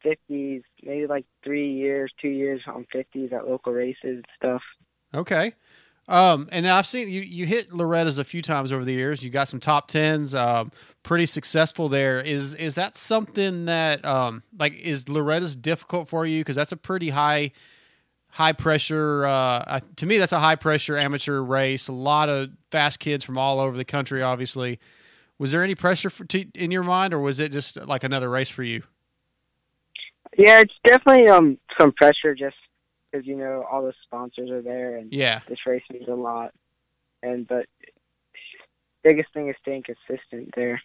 50s, 0.03 0.63
maybe 0.83 1.07
like 1.07 1.25
three 1.43 1.71
years, 1.74 2.12
two 2.21 2.27
years 2.29 2.62
on 2.67 2.85
50s 2.93 3.31
at 3.31 3.47
local 3.47 3.71
races 3.71 3.97
and 4.03 4.25
stuff. 4.35 4.62
Okay. 5.13 5.53
Um, 6.07 6.47
and 6.51 6.67
I've 6.67 6.85
seen 6.85 7.09
you 7.09 7.21
you 7.21 7.45
hit 7.45 7.74
Loretta's 7.74 8.19
a 8.19 8.24
few 8.24 8.41
times 8.41 8.71
over 8.71 8.85
the 8.85 8.93
years. 8.93 9.24
You 9.24 9.31
got 9.31 9.47
some 9.47 9.59
top 9.59 9.88
tens, 9.88 10.35
um, 10.35 10.71
pretty 11.01 11.25
successful 11.25 11.89
there. 11.89 12.21
Is 12.21 12.53
is 12.55 12.75
that 12.75 12.95
something 12.95 13.65
that 13.65 14.05
um, 14.05 14.43
like 14.57 14.74
is 14.79 15.09
Loretta's 15.09 15.55
difficult 15.55 16.07
for 16.07 16.25
you? 16.25 16.41
Because 16.41 16.55
that's 16.55 16.71
a 16.71 16.77
pretty 16.77 17.09
high 17.09 17.51
high 18.29 18.53
pressure. 18.53 19.25
Uh, 19.25 19.79
to 19.95 20.05
me, 20.05 20.17
that's 20.17 20.33
a 20.33 20.39
high 20.39 20.55
pressure 20.55 20.96
amateur 20.98 21.41
race. 21.41 21.87
A 21.87 21.94
lot 21.94 22.29
of 22.29 22.50
fast 22.70 23.00
kids 23.00 23.24
from 23.24 23.37
all 23.37 23.59
over 23.59 23.75
the 23.75 23.85
country. 23.85 24.22
Obviously, 24.22 24.79
was 25.39 25.51
there 25.51 25.63
any 25.63 25.74
pressure 25.74 26.11
for, 26.11 26.25
to, 26.25 26.46
in 26.53 26.70
your 26.70 26.83
mind, 26.83 27.15
or 27.15 27.20
was 27.20 27.39
it 27.39 27.51
just 27.51 27.83
like 27.87 28.03
another 28.03 28.29
race 28.29 28.50
for 28.50 28.63
you? 28.63 28.83
Yeah, 30.37 30.59
it's 30.59 30.74
definitely 30.85 31.29
um 31.29 31.57
some 31.79 31.94
pressure 31.94 32.35
just 32.35 32.57
because 33.16 33.28
you 33.28 33.36
know 33.36 33.64
all 33.72 33.84
the 33.84 33.94
sponsors 34.04 34.50
are 34.50 34.62
there 34.62 34.98
and 34.98 35.12
Yeah. 35.14 35.42
this 35.48 35.60
race 35.66 35.84
means 35.92 36.08
a 36.08 36.14
lot. 36.16 36.54
And 37.24 37.48
but 37.48 37.66
biggest 39.04 39.34
thing 39.34 39.50
is 39.50 39.56
staying 39.62 39.84
consistent 39.84 40.50
there. 40.56 40.82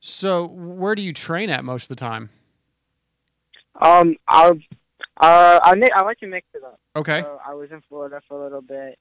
So 0.00 0.46
where 0.46 0.94
do 0.94 1.02
you 1.02 1.12
train 1.12 1.50
at 1.50 1.64
most 1.64 1.84
of 1.84 1.88
the 1.88 1.96
time? 1.96 2.30
Um, 3.80 4.16
I'll 4.28 4.58
uh 5.20 5.60
I 5.62 5.74
I 5.94 6.02
like 6.02 6.18
to 6.18 6.26
mix 6.26 6.46
it 6.54 6.62
up. 6.64 6.80
Okay. 6.96 7.20
So 7.22 7.40
I 7.46 7.54
was 7.54 7.70
in 7.70 7.82
Florida 7.88 8.20
for 8.28 8.40
a 8.40 8.42
little 8.44 8.62
bit. 8.62 8.98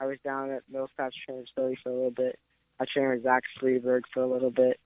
I 0.00 0.06
was 0.06 0.18
down 0.24 0.50
at 0.50 0.62
Millsap 0.70 1.12
training 1.26 1.46
Facility 1.54 1.78
for 1.82 1.90
a 1.90 1.94
little 1.94 2.10
bit. 2.10 2.38
I 2.80 2.84
trained 2.92 3.10
with 3.10 3.22
Zach 3.22 3.42
Sleeberg 3.60 4.02
for 4.12 4.22
a 4.22 4.26
little 4.26 4.50
bit. 4.50 4.80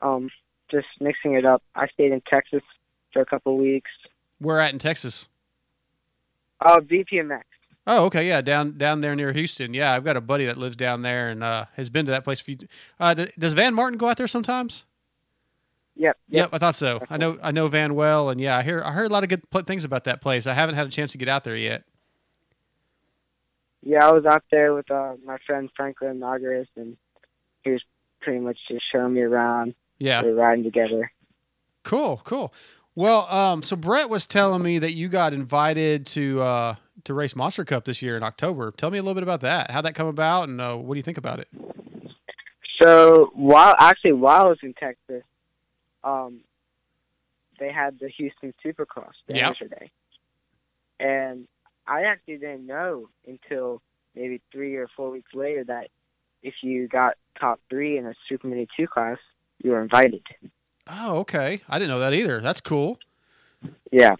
Um, 0.00 0.30
just 0.70 0.86
mixing 1.00 1.34
it 1.34 1.44
up. 1.44 1.62
I 1.74 1.86
stayed 1.88 2.12
in 2.12 2.20
Texas 2.28 2.62
for 3.12 3.22
a 3.22 3.26
couple 3.26 3.56
weeks. 3.56 3.90
Where 4.38 4.60
at 4.60 4.72
in 4.72 4.78
Texas? 4.78 5.28
Uh, 6.60 6.80
VPMX. 6.80 7.42
Oh, 7.86 8.04
okay, 8.06 8.28
yeah, 8.28 8.42
down 8.42 8.76
down 8.76 9.00
there 9.00 9.16
near 9.16 9.32
Houston. 9.32 9.72
Yeah, 9.72 9.92
I've 9.92 10.04
got 10.04 10.16
a 10.16 10.20
buddy 10.20 10.44
that 10.44 10.58
lives 10.58 10.76
down 10.76 11.00
there 11.02 11.30
and 11.30 11.42
uh, 11.42 11.64
has 11.76 11.88
been 11.88 12.04
to 12.06 12.10
that 12.12 12.22
place. 12.24 12.40
A 12.40 12.44
few. 12.44 12.58
Uh, 13.00 13.14
does 13.14 13.54
Van 13.54 13.72
Martin 13.72 13.96
go 13.98 14.08
out 14.08 14.18
there 14.18 14.28
sometimes? 14.28 14.84
Yep. 15.96 16.16
Yep, 16.28 16.48
I 16.52 16.58
thought 16.58 16.74
so. 16.76 17.00
I 17.08 17.16
know 17.16 17.38
I 17.42 17.50
know 17.50 17.66
Van 17.68 17.94
well, 17.94 18.28
and 18.28 18.40
yeah, 18.40 18.58
I 18.58 18.62
hear 18.62 18.82
I 18.84 18.92
heard 18.92 19.10
a 19.10 19.12
lot 19.12 19.22
of 19.24 19.30
good 19.30 19.42
things 19.66 19.84
about 19.84 20.04
that 20.04 20.20
place. 20.20 20.46
I 20.46 20.52
haven't 20.54 20.74
had 20.74 20.86
a 20.86 20.90
chance 20.90 21.12
to 21.12 21.18
get 21.18 21.28
out 21.28 21.44
there 21.44 21.56
yet. 21.56 21.84
Yeah, 23.82 24.06
I 24.06 24.12
was 24.12 24.26
out 24.26 24.42
there 24.50 24.74
with 24.74 24.90
uh, 24.90 25.14
my 25.24 25.38
friend 25.46 25.70
Franklin 25.76 26.20
Nagaris, 26.20 26.66
and 26.76 26.96
he 27.64 27.70
was 27.70 27.82
pretty 28.20 28.40
much 28.40 28.58
just 28.70 28.84
showing 28.92 29.14
me 29.14 29.20
around. 29.22 29.74
Yeah, 29.98 30.22
We 30.22 30.28
were 30.30 30.34
riding 30.34 30.62
together. 30.64 31.10
cool, 31.84 32.20
cool. 32.24 32.52
Well, 32.98 33.32
um, 33.32 33.62
so 33.62 33.76
Brett 33.76 34.10
was 34.10 34.26
telling 34.26 34.60
me 34.60 34.80
that 34.80 34.92
you 34.92 35.08
got 35.08 35.32
invited 35.32 36.04
to 36.06 36.42
uh, 36.42 36.74
to 37.04 37.14
race 37.14 37.36
Monster 37.36 37.64
Cup 37.64 37.84
this 37.84 38.02
year 38.02 38.16
in 38.16 38.24
October. 38.24 38.72
Tell 38.76 38.90
me 38.90 38.98
a 38.98 39.02
little 39.02 39.14
bit 39.14 39.22
about 39.22 39.42
that. 39.42 39.70
How'd 39.70 39.84
that 39.84 39.94
come 39.94 40.08
about, 40.08 40.48
and 40.48 40.60
uh, 40.60 40.74
what 40.74 40.94
do 40.94 40.98
you 40.98 41.04
think 41.04 41.16
about 41.16 41.38
it? 41.38 41.46
So 42.82 43.30
while 43.36 43.76
actually 43.78 44.14
while 44.14 44.46
I 44.46 44.48
was 44.48 44.58
in 44.64 44.74
Texas, 44.74 45.22
um, 46.02 46.40
they 47.60 47.70
had 47.70 48.00
the 48.00 48.08
Houston 48.08 48.52
Supercross 48.66 49.12
Yep. 49.28 49.44
amateur 49.44 49.68
and 50.98 51.46
I 51.86 52.02
actually 52.02 52.38
didn't 52.38 52.66
know 52.66 53.10
until 53.28 53.80
maybe 54.16 54.40
three 54.50 54.74
or 54.74 54.88
four 54.96 55.10
weeks 55.10 55.30
later 55.34 55.62
that 55.62 55.90
if 56.42 56.54
you 56.64 56.88
got 56.88 57.14
top 57.40 57.60
three 57.70 57.96
in 57.96 58.06
a 58.06 58.14
Super 58.28 58.48
Mini 58.48 58.66
two 58.76 58.88
class, 58.88 59.18
you 59.62 59.70
were 59.70 59.82
invited. 59.82 60.22
Oh, 60.88 61.18
okay. 61.18 61.60
I 61.68 61.78
didn't 61.78 61.90
know 61.90 62.00
that 62.00 62.14
either. 62.14 62.40
That's 62.40 62.60
cool. 62.60 62.98
Yeah. 63.92 64.16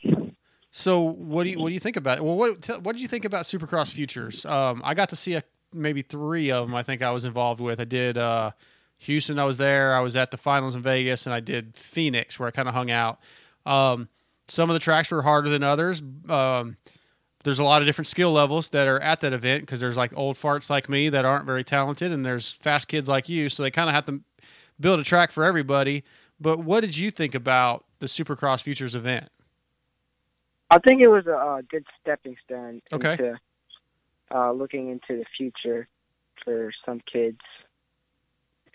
So 0.70 1.00
what 1.00 1.44
do 1.44 1.50
you 1.50 1.58
what 1.58 1.68
do 1.68 1.74
you 1.74 1.80
think 1.80 1.96
about 1.96 2.18
it? 2.18 2.24
Well, 2.24 2.36
what 2.36 2.66
what 2.82 2.92
did 2.92 3.00
you 3.00 3.08
think 3.08 3.24
about 3.24 3.44
Supercross 3.44 3.92
Futures? 3.92 4.44
Um, 4.44 4.82
I 4.84 4.94
got 4.94 5.08
to 5.10 5.16
see 5.16 5.34
a, 5.34 5.42
maybe 5.72 6.02
three 6.02 6.50
of 6.50 6.66
them. 6.66 6.74
I 6.74 6.82
think 6.82 7.02
I 7.02 7.10
was 7.10 7.24
involved 7.24 7.60
with. 7.60 7.80
I 7.80 7.84
did 7.84 8.18
uh, 8.18 8.52
Houston. 8.98 9.38
I 9.38 9.44
was 9.44 9.58
there. 9.58 9.94
I 9.94 10.00
was 10.00 10.14
at 10.14 10.30
the 10.30 10.36
finals 10.36 10.74
in 10.74 10.82
Vegas, 10.82 11.26
and 11.26 11.34
I 11.34 11.40
did 11.40 11.76
Phoenix, 11.76 12.38
where 12.38 12.48
I 12.48 12.50
kind 12.50 12.68
of 12.68 12.74
hung 12.74 12.90
out. 12.90 13.18
Um, 13.64 14.08
some 14.46 14.68
of 14.70 14.74
the 14.74 14.80
tracks 14.80 15.10
were 15.10 15.22
harder 15.22 15.48
than 15.48 15.62
others. 15.62 16.02
Um, 16.28 16.76
there's 17.44 17.58
a 17.58 17.64
lot 17.64 17.80
of 17.80 17.86
different 17.86 18.08
skill 18.08 18.32
levels 18.32 18.68
that 18.70 18.86
are 18.86 19.00
at 19.00 19.20
that 19.20 19.32
event 19.32 19.62
because 19.62 19.80
there's 19.80 19.96
like 19.96 20.16
old 20.16 20.36
farts 20.36 20.68
like 20.68 20.88
me 20.88 21.08
that 21.08 21.24
aren't 21.24 21.46
very 21.46 21.64
talented, 21.64 22.12
and 22.12 22.26
there's 22.26 22.52
fast 22.52 22.88
kids 22.88 23.08
like 23.08 23.28
you. 23.28 23.48
So 23.48 23.62
they 23.62 23.70
kind 23.70 23.88
of 23.88 23.94
have 23.94 24.06
to 24.06 24.22
build 24.78 25.00
a 25.00 25.04
track 25.04 25.30
for 25.30 25.44
everybody. 25.44 26.04
But 26.40 26.60
what 26.60 26.80
did 26.80 26.96
you 26.96 27.10
think 27.10 27.34
about 27.34 27.84
the 27.98 28.06
Supercross 28.06 28.62
Futures 28.62 28.94
event? 28.94 29.28
I 30.70 30.78
think 30.78 31.00
it 31.00 31.08
was 31.08 31.26
a, 31.26 31.34
uh 31.34 31.62
good 31.70 31.84
stepping 32.00 32.36
stone 32.44 32.82
Okay. 32.92 33.12
into 33.12 33.38
uh, 34.34 34.52
looking 34.52 34.90
into 34.90 35.18
the 35.18 35.24
future 35.36 35.88
for 36.44 36.70
some 36.84 37.00
kids. 37.10 37.38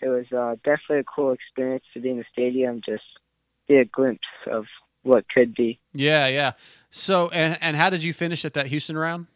It 0.00 0.08
was 0.08 0.26
uh, 0.32 0.56
definitely 0.64 0.98
a 0.98 1.04
cool 1.04 1.32
experience 1.32 1.84
to 1.94 2.00
be 2.00 2.10
in 2.10 2.18
the 2.18 2.24
stadium, 2.32 2.80
just 2.84 3.04
get 3.68 3.78
a 3.78 3.84
glimpse 3.84 4.26
of 4.50 4.64
what 5.02 5.24
could 5.32 5.54
be. 5.54 5.78
Yeah, 5.92 6.26
yeah. 6.26 6.52
So, 6.90 7.28
and 7.28 7.56
and 7.60 7.76
how 7.76 7.88
did 7.90 8.02
you 8.02 8.12
finish 8.12 8.44
at 8.44 8.54
that 8.54 8.66
Houston 8.66 8.98
round? 8.98 9.28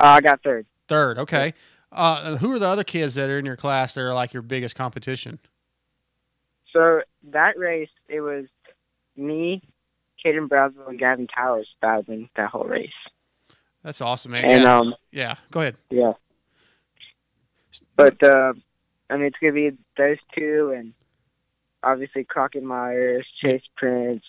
Uh, 0.00 0.06
I 0.06 0.20
got 0.20 0.42
third. 0.42 0.66
Third. 0.88 1.18
Okay. 1.18 1.54
Uh, 1.90 2.36
who 2.36 2.52
are 2.52 2.58
the 2.58 2.66
other 2.66 2.84
kids 2.84 3.14
that 3.16 3.28
are 3.28 3.38
in 3.38 3.44
your 3.44 3.56
class 3.56 3.94
that 3.94 4.00
are 4.02 4.14
like 4.14 4.32
your 4.32 4.42
biggest 4.42 4.76
competition? 4.76 5.38
So 6.74 7.02
that 7.30 7.56
race, 7.56 7.88
it 8.08 8.20
was 8.20 8.46
me, 9.16 9.62
Caden 10.24 10.48
Braswell, 10.48 10.88
and 10.88 10.98
Gavin 10.98 11.28
Towers 11.28 11.68
battling 11.80 12.28
that 12.36 12.50
whole 12.50 12.64
race. 12.64 12.90
That's 13.82 14.00
awesome, 14.00 14.32
man. 14.32 14.44
And 14.44 14.62
yeah. 14.62 14.76
um, 14.76 14.94
yeah. 15.12 15.36
Go 15.50 15.60
ahead. 15.60 15.76
yeah. 15.90 16.12
But 17.96 18.22
uh, 18.22 18.52
I 19.08 19.16
mean, 19.16 19.26
it's 19.26 19.36
gonna 19.40 19.52
be 19.52 19.70
those 19.96 20.18
two, 20.36 20.74
and 20.76 20.94
obviously 21.82 22.24
Crockett 22.24 22.62
Myers, 22.62 23.26
Chase 23.40 23.62
Prince, 23.76 24.24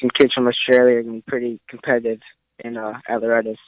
some 0.00 0.10
kids 0.18 0.32
from 0.34 0.48
Australia 0.48 0.96
are 0.96 1.02
gonna 1.02 1.16
be 1.16 1.24
pretty 1.26 1.60
competitive 1.68 2.20
in 2.58 2.76
uh, 2.76 3.00
at 3.08 3.22
Loretta's. 3.22 3.58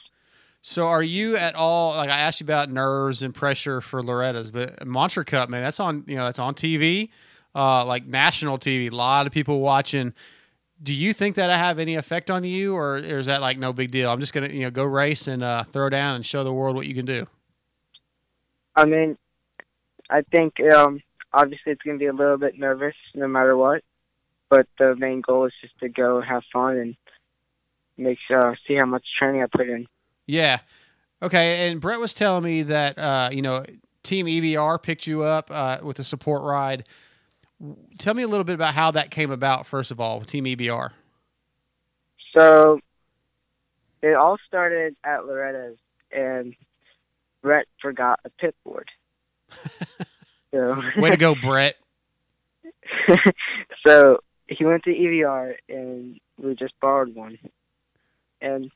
So 0.61 0.85
are 0.87 1.03
you 1.03 1.37
at 1.37 1.55
all 1.55 1.95
like 1.95 2.09
I 2.09 2.19
asked 2.19 2.41
you 2.41 2.45
about 2.45 2.69
nerves 2.69 3.23
and 3.23 3.33
pressure 3.33 3.81
for 3.81 4.03
Loretta's, 4.03 4.51
but 4.51 4.85
Monster 4.85 5.23
Cup, 5.23 5.49
man, 5.49 5.63
that's 5.63 5.79
on 5.79 6.03
you 6.07 6.15
know 6.15 6.25
that's 6.25 6.39
on 6.39 6.53
TV, 6.53 7.09
uh, 7.57 7.83
like 7.83 8.05
national 8.05 8.59
TV. 8.59 8.91
A 8.91 8.95
lot 8.95 9.25
of 9.25 9.33
people 9.33 9.59
watching. 9.59 10.13
Do 10.81 10.93
you 10.93 11.11
think 11.11 11.35
that 11.35 11.49
I 11.49 11.57
have 11.57 11.79
any 11.79 11.95
effect 11.95 12.29
on 12.29 12.43
you, 12.43 12.75
or 12.75 12.97
is 12.97 13.25
that 13.25 13.41
like 13.41 13.57
no 13.57 13.73
big 13.73 13.89
deal? 13.89 14.11
I'm 14.11 14.19
just 14.19 14.31
gonna 14.31 14.49
you 14.49 14.61
know 14.61 14.69
go 14.69 14.83
race 14.83 15.27
and 15.27 15.43
uh, 15.43 15.63
throw 15.63 15.89
down 15.89 16.15
and 16.15 16.25
show 16.25 16.43
the 16.43 16.53
world 16.53 16.75
what 16.75 16.85
you 16.85 16.93
can 16.93 17.05
do. 17.05 17.27
I 18.75 18.85
mean, 18.85 19.17
I 20.07 20.21
think 20.21 20.53
um, 20.71 21.01
obviously 21.33 21.71
it's 21.71 21.81
gonna 21.81 21.97
be 21.97 22.05
a 22.05 22.13
little 22.13 22.37
bit 22.37 22.59
nervous 22.59 22.93
no 23.15 23.27
matter 23.27 23.57
what, 23.57 23.81
but 24.51 24.67
the 24.77 24.95
main 24.95 25.21
goal 25.21 25.45
is 25.45 25.53
just 25.59 25.77
to 25.79 25.89
go 25.89 26.21
have 26.21 26.43
fun 26.53 26.77
and 26.77 26.95
make 27.97 28.19
sure 28.27 28.55
see 28.67 28.75
how 28.75 28.85
much 28.85 29.03
training 29.17 29.41
I 29.41 29.47
put 29.51 29.67
in. 29.67 29.87
Yeah. 30.27 30.59
Okay. 31.23 31.67
And 31.67 31.81
Brett 31.81 31.99
was 31.99 32.13
telling 32.13 32.43
me 32.43 32.61
that 32.61 32.99
uh, 32.99 33.29
you 33.31 33.41
know 33.41 33.65
Team 34.03 34.27
EBR 34.27 34.81
picked 34.83 35.07
you 35.07 35.23
up 35.23 35.49
uh, 35.49 35.79
with 35.81 35.97
a 35.97 36.03
support 36.03 36.43
ride. 36.43 36.85
Tell 37.97 38.13
me 38.13 38.23
a 38.23 38.27
little 38.27 38.43
bit 38.43 38.55
about 38.55 38.73
how 38.73 38.91
that 38.91 39.11
came 39.11 39.31
about. 39.31 39.65
First 39.65 39.91
of 39.91 39.99
all, 39.99 40.19
with 40.19 40.29
Team 40.29 40.45
EBR. 40.45 40.91
So 42.35 42.79
it 44.01 44.13
all 44.13 44.37
started 44.47 44.95
at 45.03 45.25
Loretta's, 45.25 45.77
and 46.11 46.55
Brett 47.41 47.65
forgot 47.81 48.19
a 48.25 48.29
pit 48.29 48.55
board. 48.63 48.89
so 50.51 50.81
Way 50.97 51.09
to 51.09 51.17
go, 51.17 51.35
Brett. 51.41 51.75
so 53.85 54.19
he 54.47 54.63
went 54.63 54.83
to 54.83 54.91
EVR 54.91 55.55
and 55.69 56.19
we 56.37 56.55
just 56.55 56.73
borrowed 56.79 57.15
one. 57.15 57.37
And 58.41 58.71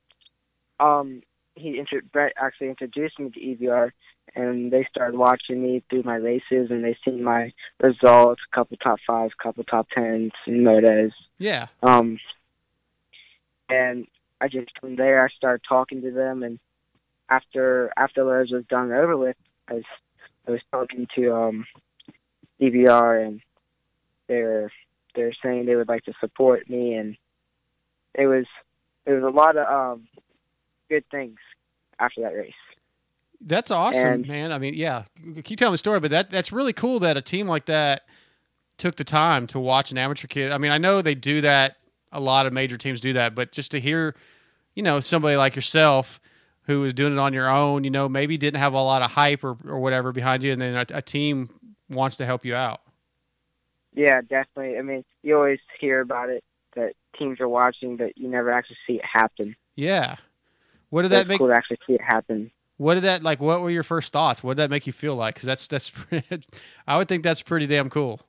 um 0.79 1.21
he 1.61 1.77
intro- 1.77 2.01
Brett 2.11 2.33
actually 2.37 2.69
introduced 2.69 3.19
me 3.19 3.29
to 3.29 3.39
EVR 3.39 3.91
and 4.35 4.71
they 4.71 4.87
started 4.89 5.17
watching 5.17 5.61
me 5.61 5.83
through 5.89 6.03
my 6.03 6.15
races 6.15 6.69
and 6.69 6.83
they 6.83 6.97
seen 7.05 7.23
my 7.23 7.51
results, 7.81 8.41
a 8.51 8.55
couple 8.55 8.77
top 8.77 8.99
fives, 9.05 9.33
a 9.39 9.43
couple 9.43 9.63
top 9.63 9.87
tens 9.93 10.31
and 10.45 10.65
motos. 10.65 11.11
Yeah. 11.37 11.67
Um 11.83 12.19
and 13.69 14.07
I 14.39 14.47
just 14.47 14.71
from 14.79 14.95
there 14.95 15.23
I 15.23 15.29
started 15.29 15.61
talking 15.67 16.01
to 16.01 16.11
them 16.11 16.43
and 16.43 16.59
after 17.29 17.91
after 17.97 18.23
Lowe's 18.23 18.51
was 18.51 18.65
done 18.69 18.91
over 18.91 19.17
with, 19.17 19.37
I 19.67 19.75
was 19.75 19.83
I 20.47 20.51
was 20.51 20.61
talking 20.71 21.07
to 21.15 21.33
um 21.33 21.65
EVR 22.61 23.25
and 23.25 23.41
they're 24.27 24.71
they're 25.15 25.33
saying 25.43 25.65
they 25.65 25.75
would 25.75 25.89
like 25.89 26.03
to 26.05 26.13
support 26.19 26.69
me 26.69 26.95
and 26.95 27.17
it 28.15 28.27
was 28.27 28.45
it 29.05 29.11
was 29.11 29.23
a 29.23 29.35
lot 29.35 29.57
of 29.57 29.67
um 29.67 30.07
good 30.91 31.05
things 31.09 31.39
after 31.99 32.21
that 32.21 32.33
race. 32.35 32.53
That's 33.39 33.71
awesome, 33.71 34.07
And- 34.07 34.27
man. 34.27 34.51
I 34.51 34.59
mean, 34.59 34.75
yeah, 34.75 35.05
keep 35.43 35.57
telling 35.57 35.71
the 35.71 35.77
story, 35.79 35.99
but 35.99 36.11
that 36.11 36.29
that's 36.29 36.51
really 36.51 36.73
cool 36.73 36.99
that 36.99 37.17
a 37.17 37.21
team 37.21 37.47
like 37.47 37.65
that 37.65 38.03
took 38.77 38.97
the 38.97 39.03
time 39.03 39.47
to 39.47 39.59
watch 39.59 39.91
an 39.91 39.97
amateur 39.97 40.27
kid. 40.27 40.51
I 40.51 40.57
mean, 40.57 40.71
I 40.71 40.77
know 40.77 41.01
they 41.01 41.15
do 41.15 41.41
that. 41.41 41.77
A 42.11 42.19
lot 42.19 42.45
of 42.45 42.51
major 42.53 42.77
teams 42.77 42.99
do 42.99 43.13
that, 43.13 43.33
but 43.33 43.51
just 43.53 43.71
to 43.71 43.79
hear, 43.79 44.15
you 44.75 44.83
know, 44.83 44.99
somebody 44.99 45.37
like 45.37 45.55
yourself 45.55 46.19
who 46.63 46.81
was 46.81 46.93
doing 46.93 47.13
it 47.13 47.19
on 47.19 47.33
your 47.33 47.49
own, 47.49 47.83
you 47.85 47.89
know, 47.89 48.09
maybe 48.09 48.37
didn't 48.37 48.59
have 48.59 48.73
a 48.73 48.81
lot 48.81 49.01
of 49.01 49.11
hype 49.11 49.43
or, 49.45 49.57
or 49.65 49.79
whatever 49.79 50.11
behind 50.11 50.43
you, 50.43 50.51
and 50.51 50.61
then 50.61 50.75
a, 50.75 50.97
a 50.97 51.01
team 51.01 51.49
wants 51.89 52.17
to 52.17 52.25
help 52.25 52.43
you 52.43 52.53
out. 52.53 52.81
Yeah, 53.93 54.21
definitely. 54.21 54.77
I 54.77 54.81
mean, 54.81 55.03
you 55.23 55.35
always 55.35 55.59
hear 55.79 56.01
about 56.01 56.29
it 56.29 56.43
that 56.75 56.93
teams 57.17 57.39
are 57.39 57.49
watching, 57.49 57.97
but 57.97 58.17
you 58.17 58.27
never 58.29 58.51
actually 58.51 58.77
see 58.85 58.93
it 58.95 59.05
happen. 59.05 59.55
Yeah. 59.75 60.17
What 60.91 61.01
did 61.01 61.11
that 61.11 61.27
make? 61.27 61.39
cool 61.39 61.47
to 61.47 61.55
actually 61.55 61.79
see 61.87 61.93
it 61.93 62.01
happen. 62.01 62.51
What 62.77 62.95
did 62.95 63.03
that 63.03 63.23
like? 63.23 63.41
What 63.41 63.61
were 63.61 63.71
your 63.71 63.83
first 63.83 64.13
thoughts? 64.13 64.43
What 64.43 64.57
did 64.57 64.63
that 64.63 64.69
make 64.69 64.85
you 64.85 64.93
feel 64.93 65.15
like? 65.15 65.35
Because 65.35 65.47
that's 65.47 65.67
that's, 65.67 65.91
I 66.87 66.97
would 66.97 67.07
think 67.07 67.23
that's 67.23 67.41
pretty 67.41 67.65
damn 67.65 67.89
cool. 67.89 68.21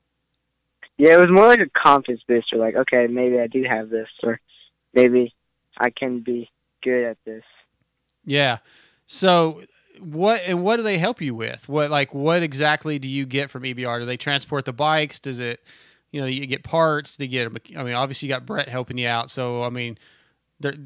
Yeah, 0.97 1.15
it 1.15 1.21
was 1.21 1.31
more 1.31 1.47
like 1.47 1.61
a 1.61 1.71
confidence 1.79 2.23
booster. 2.29 2.57
Like, 2.57 2.77
okay, 2.77 3.07
maybe 3.09 3.39
I 3.39 3.47
do 3.47 3.65
have 3.69 3.91
this, 3.91 4.09
or 4.23 4.41
maybe 4.95 5.35
I 5.79 5.91
can 5.91 6.21
be 6.21 6.51
good 6.83 7.05
at 7.05 7.19
this. 7.25 7.43
Yeah. 8.25 8.59
So 9.07 9.63
what 9.99 10.43
and 10.47 10.63
what 10.63 10.77
do 10.77 10.83
they 10.83 10.99
help 10.99 11.21
you 11.21 11.35
with? 11.35 11.69
What 11.69 11.91
like 11.91 12.13
what 12.15 12.43
exactly 12.43 12.99
do 12.99 13.09
you 13.09 13.27
get 13.27 13.51
from 13.51 13.63
EBR? 13.63 14.01
Do 14.01 14.07
they 14.07 14.17
transport 14.17 14.65
the 14.65 14.73
bikes? 14.73 15.21
Does 15.21 15.41
it 15.41 15.61
you 16.11 16.21
know 16.21 16.27
you 16.27 16.47
get 16.47 16.63
parts? 16.63 17.17
They 17.17 17.27
get 17.27 17.51
I 17.77 17.83
mean 17.83 17.95
obviously 17.95 18.29
you 18.29 18.35
got 18.35 18.47
Brett 18.47 18.69
helping 18.69 18.99
you 18.99 19.09
out. 19.09 19.31
So 19.31 19.63
I 19.63 19.71
mean 19.71 19.99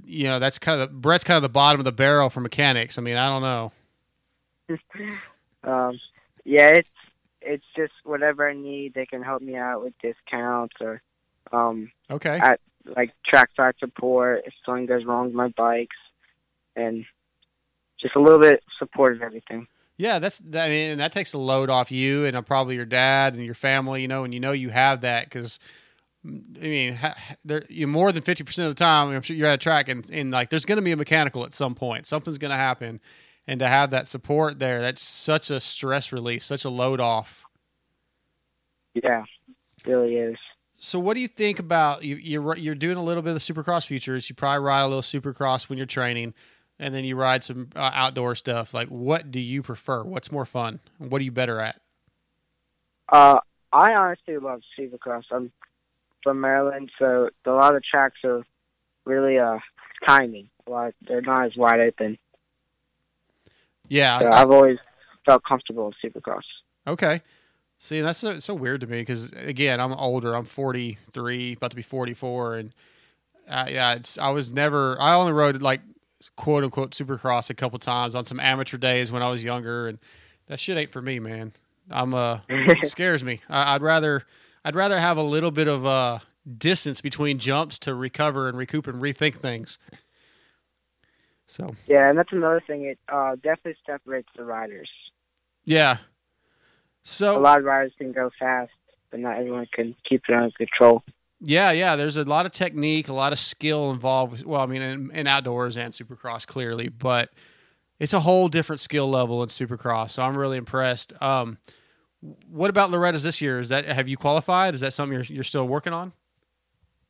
you 0.07 0.25
know 0.25 0.39
that's 0.39 0.59
kind 0.59 0.81
of 0.81 0.89
the, 0.89 0.95
Brett's 0.95 1.25
kind 1.25 1.37
of 1.37 1.43
the 1.43 1.49
bottom 1.49 1.81
of 1.81 1.85
the 1.85 1.93
barrel 1.93 2.31
for 2.31 2.41
mechanics. 2.41 2.99
I 2.99 3.03
mean 3.03 3.17
I 3.17 3.29
don't 3.29 3.43
know. 3.43 3.73
Um, 5.65 5.99
yeah, 6.45 6.69
it's 6.69 6.89
it's 7.41 7.65
just 7.77 7.93
whatever 8.05 8.49
I 8.49 8.55
need. 8.55 8.95
They 8.95 9.05
can 9.07 9.23
help 9.23 9.43
me 9.43 9.57
out 9.57 9.83
with 9.83 9.95
discounts 10.01 10.77
or 10.81 11.03
um, 11.53 11.91
Okay. 12.09 12.39
at 12.41 12.61
like 12.97 13.11
trackside 13.27 13.75
support 13.81 14.43
if 14.47 14.55
something 14.65 14.87
goes 14.87 15.05
wrong 15.05 15.27
with 15.27 15.35
my 15.35 15.49
bikes, 15.57 15.97
and 16.77 17.05
just 18.01 18.15
a 18.15 18.21
little 18.21 18.39
bit 18.39 18.55
of 18.55 18.61
support 18.79 19.17
of 19.17 19.23
everything. 19.23 19.67
Yeah, 19.97 20.21
that's 20.21 20.41
I 20.41 20.69
mean 20.69 20.91
and 20.93 21.01
that 21.01 21.11
takes 21.11 21.33
a 21.33 21.39
load 21.39 21.69
off 21.69 21.91
you 21.91 22.27
and 22.27 22.37
uh, 22.37 22.43
probably 22.43 22.77
your 22.77 22.85
dad 22.85 23.35
and 23.35 23.45
your 23.45 23.55
family, 23.55 24.03
you 24.03 24.09
know, 24.09 24.23
and 24.23 24.33
you 24.33 24.39
know 24.39 24.53
you 24.53 24.69
have 24.71 25.01
that 25.01 25.25
because 25.25 25.59
I 26.27 26.65
mean, 26.65 26.95
ha, 26.95 27.15
there 27.45 27.65
you 27.69 27.87
more 27.87 28.13
than 28.13 28.23
fifty 28.23 28.45
percent 28.45 28.69
of 28.69 28.75
the 28.75 28.79
time. 28.79 29.15
I'm 29.15 29.23
sure 29.23 29.37
you're 29.37 29.49
at 29.49 29.55
a 29.55 29.59
track 29.59 29.89
and, 29.89 30.09
and 30.11 30.31
like 30.31 30.51
there's 30.51 30.65
going 30.65 30.77
to 30.77 30.83
be 30.83 30.93
a 30.93 30.97
mechanical 30.97 31.45
at 31.45 31.53
some 31.53 31.75
point. 31.75 32.07
Something's 32.07 32.39
going 32.39 32.51
to 32.51 32.57
happen, 32.57 33.01
and 33.47 33.61
to 33.61 33.69
have 33.69 33.91
that 33.91 34.09
support 34.09 34.59
there, 34.59 34.81
that's 34.81 35.03
such 35.03 35.51
a 35.51 35.61
stress 35.61 36.13
relief, 36.13 36.45
such 36.45 36.65
a 36.65 36.71
load 36.71 37.01
off. 37.01 37.45
Yeah, 38.95 39.25
really 39.87 40.17
is. 40.17 40.37
So, 40.77 40.99
what 40.99 41.15
do 41.15 41.21
you 41.21 41.29
think 41.29 41.59
about 41.59 42.05
you? 42.05 42.17
You're 42.17 42.57
you're 42.57 42.75
doing 42.75 42.97
a 42.97 43.03
little 43.03 43.23
bit 43.23 43.35
of 43.35 43.39
Supercross 43.39 43.87
futures. 43.87 44.29
You 44.29 44.35
probably 44.35 44.65
ride 44.65 44.83
a 44.83 44.89
little 44.89 45.03
Supercross 45.03 45.69
when 45.69 45.79
you're 45.79 45.87
training, 45.87 46.35
and 46.79 46.95
then 46.95 47.05
you 47.05 47.17
ride 47.17 47.45
some 47.45 47.71
uh, 47.75 47.91
outdoor 47.95 48.35
stuff. 48.35 48.75
Like, 48.75 48.89
what 48.89 49.31
do 49.31 49.41
you 49.41 49.63
prefer? 49.63 50.05
What's 50.05 50.31
more 50.31 50.45
fun? 50.45 50.81
What 50.99 51.21
are 51.21 51.25
you 51.25 51.33
better 51.33 51.61
at? 51.61 51.81
Uh, 53.09 53.39
I 53.73 53.95
honestly 53.95 54.37
love 54.39 54.61
Supercross. 54.79 55.25
I'm 55.31 55.53
from 56.27 56.41
Maryland, 56.41 56.91
so 56.99 57.29
a 57.47 57.51
lot 57.53 57.77
of 57.77 57.85
tracks 57.85 58.17
are 58.25 58.45
really 59.05 59.39
uh 59.39 59.61
timing. 60.09 60.49
A 60.67 60.71
lot 60.73 60.93
they're 61.07 61.23
not 61.23 61.47
as 61.47 61.57
wide 61.57 61.79
open. 61.79 62.19
Yeah, 63.89 64.19
So 64.19 64.27
I- 64.27 64.43
I've 64.43 64.51
always 64.51 64.79
felt 65.25 65.45
comfortable 65.45 65.93
in 66.03 66.11
Supercross. 66.11 66.43
Okay. 66.85 67.23
See, 67.79 68.01
that's 68.01 68.19
so, 68.19 68.41
so 68.41 68.55
weird 68.55 68.81
to 68.81 68.89
me 68.89 69.03
because 69.03 69.31
again, 69.31 69.81
I'm 69.81 69.93
older. 69.93 70.35
I'm 70.35 70.45
43, 70.47 71.53
about 71.53 71.71
to 71.71 71.77
be 71.77 71.83
44, 71.83 72.57
and 72.57 72.73
uh, 73.49 73.67
yeah, 73.69 73.95
it's, 73.95 74.19
I 74.19 74.31
was 74.31 74.53
never. 74.53 75.01
I 75.01 75.15
only 75.15 75.33
rode 75.33 75.63
like 75.63 75.83
quote 76.35 76.65
unquote 76.65 76.91
supercross 76.91 77.51
a 77.51 77.55
couple 77.55 77.79
times 77.79 78.17
on 78.17 78.25
some 78.25 78.41
amateur 78.41 78.79
days 78.79 79.13
when 79.13 79.23
I 79.23 79.31
was 79.31 79.45
younger, 79.45 79.87
and 79.87 79.99
that 80.49 80.59
shit 80.59 80.77
ain't 80.77 80.91
for 80.91 81.01
me, 81.03 81.21
man. 81.21 81.53
I'm 81.89 82.15
uh, 82.15 82.41
it 82.49 82.89
scares 82.89 83.23
me. 83.23 83.43
I, 83.49 83.77
I'd 83.77 83.83
rather 83.83 84.25
I'd 84.67 84.75
rather 84.75 84.99
have 84.99 85.17
a 85.17 85.23
little 85.23 85.53
bit 85.53 85.69
of 85.69 85.87
uh 85.87 86.19
distance 86.59 87.01
between 87.01 87.39
jumps 87.39 87.79
to 87.79 87.95
recover 87.95 88.49
and 88.49 88.59
recoup 88.59 88.87
and 88.89 89.01
rethink 89.01 89.35
things. 89.37 89.79
So 91.47 91.75
Yeah, 91.87 92.09
and 92.09 92.19
that's 92.19 92.33
another 92.33 92.61
thing. 92.67 92.83
It 92.85 92.99
uh, 93.09 93.37
definitely 93.37 93.77
separates 93.87 94.29
the 94.37 94.45
riders. 94.45 94.91
yeah. 95.65 95.99
So 97.09 97.37
a 97.37 97.39
lot 97.39 97.59
of 97.61 97.65
riders 97.65 97.93
can 97.97 98.11
go 98.11 98.31
fast, 98.37 98.73
but 99.13 99.21
not 99.21 99.37
everyone 99.39 99.67
can 99.73 99.95
keep 100.09 100.23
it 100.29 100.35
under 100.35 100.51
control. 100.51 101.05
Yeah, 101.41 101.71
yeah. 101.71 101.95
There's 101.95 102.17
a 102.17 102.25
lot 102.25 102.47
of 102.47 102.53
technique, 102.53 103.07
a 103.09 103.13
lot 103.13 103.33
of 103.33 103.39
skill 103.39 103.93
involved. 103.93 104.33
with- 104.33 104.45
Well, 104.47 104.61
I 104.61 104.67
mean, 104.67 104.83
in, 104.83 105.11
in 105.13 105.27
outdoors 105.29 105.77
and 105.77 105.93
Supercross, 105.95 106.45
clearly, 106.45 106.89
but 106.89 107.31
it's 108.01 108.13
a 108.13 108.21
whole 108.21 108.49
different 108.49 108.81
skill 108.81 109.09
level 109.09 109.41
in 109.45 109.49
Supercross. 109.49 110.11
So 110.11 110.25
I'm 110.25 110.37
really 110.37 110.57
impressed. 110.57 111.13
Um, 111.23 111.59
what 112.51 112.71
about 112.71 112.91
Loretta's 112.91 113.23
this 113.23 113.41
year? 113.41 113.59
Is 113.61 113.69
that 113.69 113.85
have 113.85 114.09
you 114.09 114.17
qualified? 114.17 114.75
Is 114.75 114.81
that 114.81 114.93
something 114.93 115.15
you're 115.15 115.25
you're 115.25 115.45
still 115.45 115.67
working 115.67 115.93
on? 115.93 116.13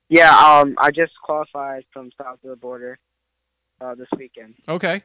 Yeah, 0.08 0.30
um, 0.30 0.76
I 0.78 0.90
just 0.90 1.12
qualified 1.22 1.84
from 1.92 2.10
south 2.16 2.38
of 2.44 2.50
the 2.50 2.56
border 2.56 2.98
uh, 3.80 3.94
this 3.94 4.08
weekend. 4.16 4.54
Okay. 4.68 5.02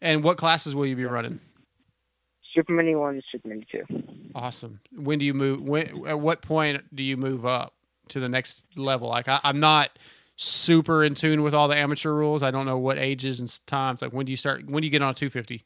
And 0.00 0.22
what 0.22 0.38
classes 0.38 0.74
will 0.74 0.86
you 0.86 0.94
be 0.94 1.04
running? 1.04 1.40
Super 2.54 2.72
Mini 2.72 2.94
One, 2.94 3.20
Super 3.30 3.48
Mini 3.48 3.66
Two. 3.70 3.84
Awesome. 4.34 4.80
When 4.92 5.18
do 5.18 5.24
you 5.24 5.34
move? 5.34 5.62
When 5.62 6.06
at 6.06 6.20
what 6.20 6.40
point 6.40 6.94
do 6.94 7.02
you 7.02 7.16
move 7.16 7.44
up 7.44 7.74
to 8.10 8.20
the 8.20 8.28
next 8.28 8.64
level? 8.76 9.08
Like 9.08 9.28
I, 9.28 9.40
I'm 9.42 9.60
not 9.60 9.98
super 10.36 11.02
in 11.02 11.14
tune 11.14 11.42
with 11.42 11.54
all 11.54 11.68
the 11.68 11.76
amateur 11.76 12.12
rules. 12.12 12.42
I 12.42 12.50
don't 12.50 12.64
know 12.64 12.78
what 12.78 12.96
ages 12.96 13.40
and 13.40 13.66
times. 13.66 14.02
Like 14.02 14.12
when 14.12 14.26
do 14.26 14.32
you 14.32 14.36
start? 14.36 14.66
When 14.66 14.82
do 14.82 14.86
you 14.86 14.90
get 14.90 15.02
on 15.02 15.10
a 15.10 15.14
250? 15.14 15.64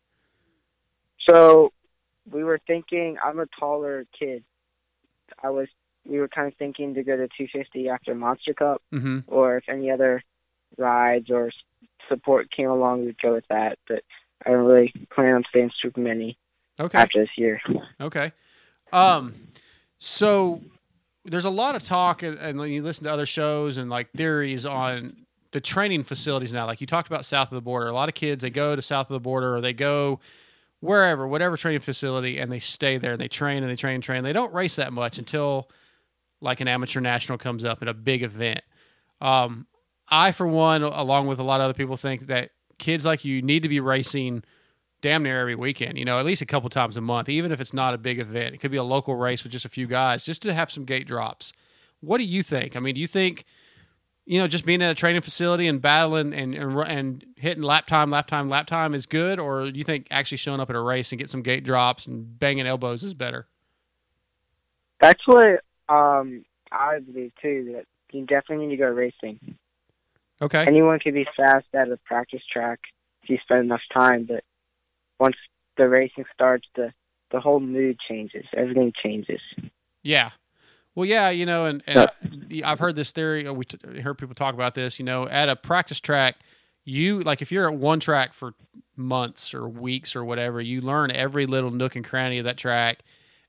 So 1.28 1.72
we 2.30 2.44
were 2.44 2.60
thinking. 2.66 3.16
I'm 3.24 3.38
a 3.40 3.46
taller 3.58 4.04
kid. 4.18 4.44
I 5.42 5.50
was. 5.50 5.68
We 6.06 6.18
were 6.18 6.28
kind 6.28 6.48
of 6.48 6.54
thinking 6.58 6.94
to 6.94 7.02
go 7.04 7.16
to 7.16 7.28
250 7.28 7.88
after 7.88 8.14
Monster 8.14 8.54
Cup, 8.54 8.82
Mm-hmm. 8.92 9.18
or 9.28 9.56
if 9.58 9.64
any 9.68 9.90
other 9.90 10.22
rides 10.76 11.30
or 11.30 11.50
support 12.08 12.50
came 12.50 12.68
along, 12.68 13.04
we'd 13.04 13.20
go 13.22 13.34
with 13.34 13.44
that. 13.50 13.78
But 13.88 14.02
I 14.44 14.50
don't 14.50 14.64
really 14.66 14.92
plan 15.14 15.34
on 15.36 15.44
staying 15.48 15.70
Super 15.80 16.00
Mini 16.00 16.36
Okay. 16.80 16.98
after 16.98 17.20
this 17.20 17.30
year. 17.36 17.60
Okay. 18.00 18.32
Um, 18.92 19.34
so 19.98 20.60
there's 21.24 21.44
a 21.44 21.50
lot 21.50 21.76
of 21.76 21.82
talk, 21.82 22.22
and, 22.24 22.36
and 22.38 22.60
you 22.68 22.82
listen 22.82 23.04
to 23.04 23.12
other 23.12 23.26
shows 23.26 23.76
and 23.78 23.88
like 23.88 24.10
theories 24.12 24.66
on 24.66 25.24
the 25.52 25.60
training 25.60 26.02
facilities 26.02 26.52
now. 26.52 26.66
Like 26.66 26.80
you 26.80 26.86
talked 26.86 27.08
about 27.08 27.24
south 27.24 27.52
of 27.52 27.54
the 27.56 27.60
border, 27.62 27.86
a 27.86 27.92
lot 27.92 28.08
of 28.08 28.14
kids 28.16 28.42
they 28.42 28.50
go 28.50 28.74
to 28.74 28.82
south 28.82 29.08
of 29.08 29.14
the 29.14 29.20
border 29.20 29.54
or 29.54 29.60
they 29.60 29.72
go 29.72 30.18
wherever, 30.82 31.28
whatever 31.28 31.56
training 31.56 31.78
facility, 31.78 32.38
and 32.38 32.50
they 32.50 32.58
stay 32.58 32.98
there 32.98 33.12
and 33.12 33.20
they 33.20 33.28
train 33.28 33.62
and 33.62 33.70
they 33.70 33.76
train 33.76 33.94
and 33.94 34.02
train. 34.02 34.24
They 34.24 34.32
don't 34.32 34.52
race 34.52 34.74
that 34.76 34.92
much 34.92 35.16
until 35.16 35.70
like 36.40 36.60
an 36.60 36.66
amateur 36.66 37.00
national 37.00 37.38
comes 37.38 37.64
up 37.64 37.80
at 37.82 37.88
a 37.88 37.94
big 37.94 38.24
event. 38.24 38.62
Um, 39.20 39.68
I, 40.10 40.32
for 40.32 40.46
one, 40.46 40.82
along 40.82 41.28
with 41.28 41.38
a 41.38 41.44
lot 41.44 41.60
of 41.60 41.66
other 41.66 41.74
people, 41.74 41.96
think 41.96 42.26
that 42.26 42.50
kids 42.80 43.04
like 43.04 43.24
you 43.24 43.40
need 43.42 43.62
to 43.62 43.68
be 43.68 43.78
racing 43.78 44.42
damn 45.02 45.22
near 45.22 45.40
every 45.40 45.54
weekend, 45.54 45.98
you 45.98 46.04
know, 46.04 46.18
at 46.18 46.26
least 46.26 46.42
a 46.42 46.46
couple 46.46 46.68
times 46.68 46.96
a 46.96 47.00
month, 47.00 47.28
even 47.28 47.52
if 47.52 47.60
it's 47.60 47.72
not 47.72 47.94
a 47.94 47.98
big 47.98 48.18
event. 48.18 48.52
It 48.52 48.58
could 48.58 48.72
be 48.72 48.76
a 48.76 48.82
local 48.82 49.14
race 49.14 49.44
with 49.44 49.52
just 49.52 49.64
a 49.64 49.68
few 49.68 49.86
guys, 49.86 50.24
just 50.24 50.42
to 50.42 50.52
have 50.52 50.72
some 50.72 50.84
gate 50.84 51.06
drops. 51.06 51.52
What 52.00 52.18
do 52.18 52.24
you 52.24 52.42
think? 52.42 52.74
I 52.74 52.80
mean, 52.80 52.96
do 52.96 53.00
you 53.00 53.06
think, 53.06 53.44
you 54.24 54.38
know, 54.38 54.46
just 54.46 54.64
being 54.64 54.82
at 54.82 54.90
a 54.90 54.94
training 54.94 55.22
facility 55.22 55.66
and 55.66 55.80
battling 55.80 56.32
and 56.32 56.54
and, 56.54 56.78
and 56.78 57.26
hitting 57.36 57.62
lap 57.62 57.86
time, 57.86 58.10
lap 58.10 58.26
time, 58.26 58.48
lap 58.48 58.66
time 58.66 58.94
is 58.94 59.06
good, 59.06 59.40
or 59.40 59.70
do 59.70 59.78
you 59.78 59.84
think 59.84 60.06
actually 60.10 60.38
showing 60.38 60.60
up 60.60 60.70
at 60.70 60.76
a 60.76 60.80
race 60.80 61.12
and 61.12 61.18
get 61.18 61.30
some 61.30 61.42
gate 61.42 61.64
drops 61.64 62.06
and 62.06 62.38
banging 62.38 62.66
elbows 62.66 63.02
is 63.02 63.14
better? 63.14 63.48
That's 65.00 65.26
what 65.26 65.62
um 65.88 66.44
I 66.70 67.00
believe 67.00 67.32
too. 67.40 67.74
That 67.74 67.86
you 68.12 68.24
definitely 68.26 68.66
need 68.66 68.76
to 68.76 68.82
go 68.82 68.88
racing. 68.88 69.56
Okay. 70.40 70.64
Anyone 70.66 70.98
can 70.98 71.14
be 71.14 71.26
fast 71.36 71.66
at 71.74 71.90
a 71.90 71.96
practice 71.98 72.42
track 72.50 72.80
if 73.22 73.30
you 73.30 73.38
spend 73.42 73.64
enough 73.64 73.82
time, 73.96 74.24
but 74.28 74.44
once 75.18 75.36
the 75.76 75.88
racing 75.88 76.24
starts, 76.32 76.66
the 76.76 76.92
the 77.32 77.40
whole 77.40 77.60
mood 77.60 77.98
changes. 78.08 78.44
Everything 78.56 78.92
changes. 79.02 79.40
Yeah. 80.02 80.30
Well, 80.94 81.06
yeah, 81.06 81.30
you 81.30 81.46
know, 81.46 81.66
and, 81.66 81.82
and 81.86 81.98
I, 81.98 82.62
I've 82.64 82.78
heard 82.78 82.96
this 82.96 83.12
theory. 83.12 83.48
We 83.50 83.64
t- 83.64 84.00
heard 84.00 84.18
people 84.18 84.34
talk 84.34 84.54
about 84.54 84.74
this. 84.74 84.98
You 84.98 85.04
know, 85.04 85.26
at 85.28 85.48
a 85.48 85.56
practice 85.56 86.00
track, 86.00 86.36
you 86.84 87.20
like 87.20 87.40
if 87.40 87.50
you're 87.50 87.68
at 87.70 87.78
one 87.78 88.00
track 88.00 88.34
for 88.34 88.54
months 88.96 89.54
or 89.54 89.68
weeks 89.68 90.14
or 90.14 90.24
whatever, 90.24 90.60
you 90.60 90.80
learn 90.80 91.10
every 91.10 91.46
little 91.46 91.70
nook 91.70 91.96
and 91.96 92.04
cranny 92.04 92.38
of 92.38 92.44
that 92.44 92.58
track, 92.58 93.00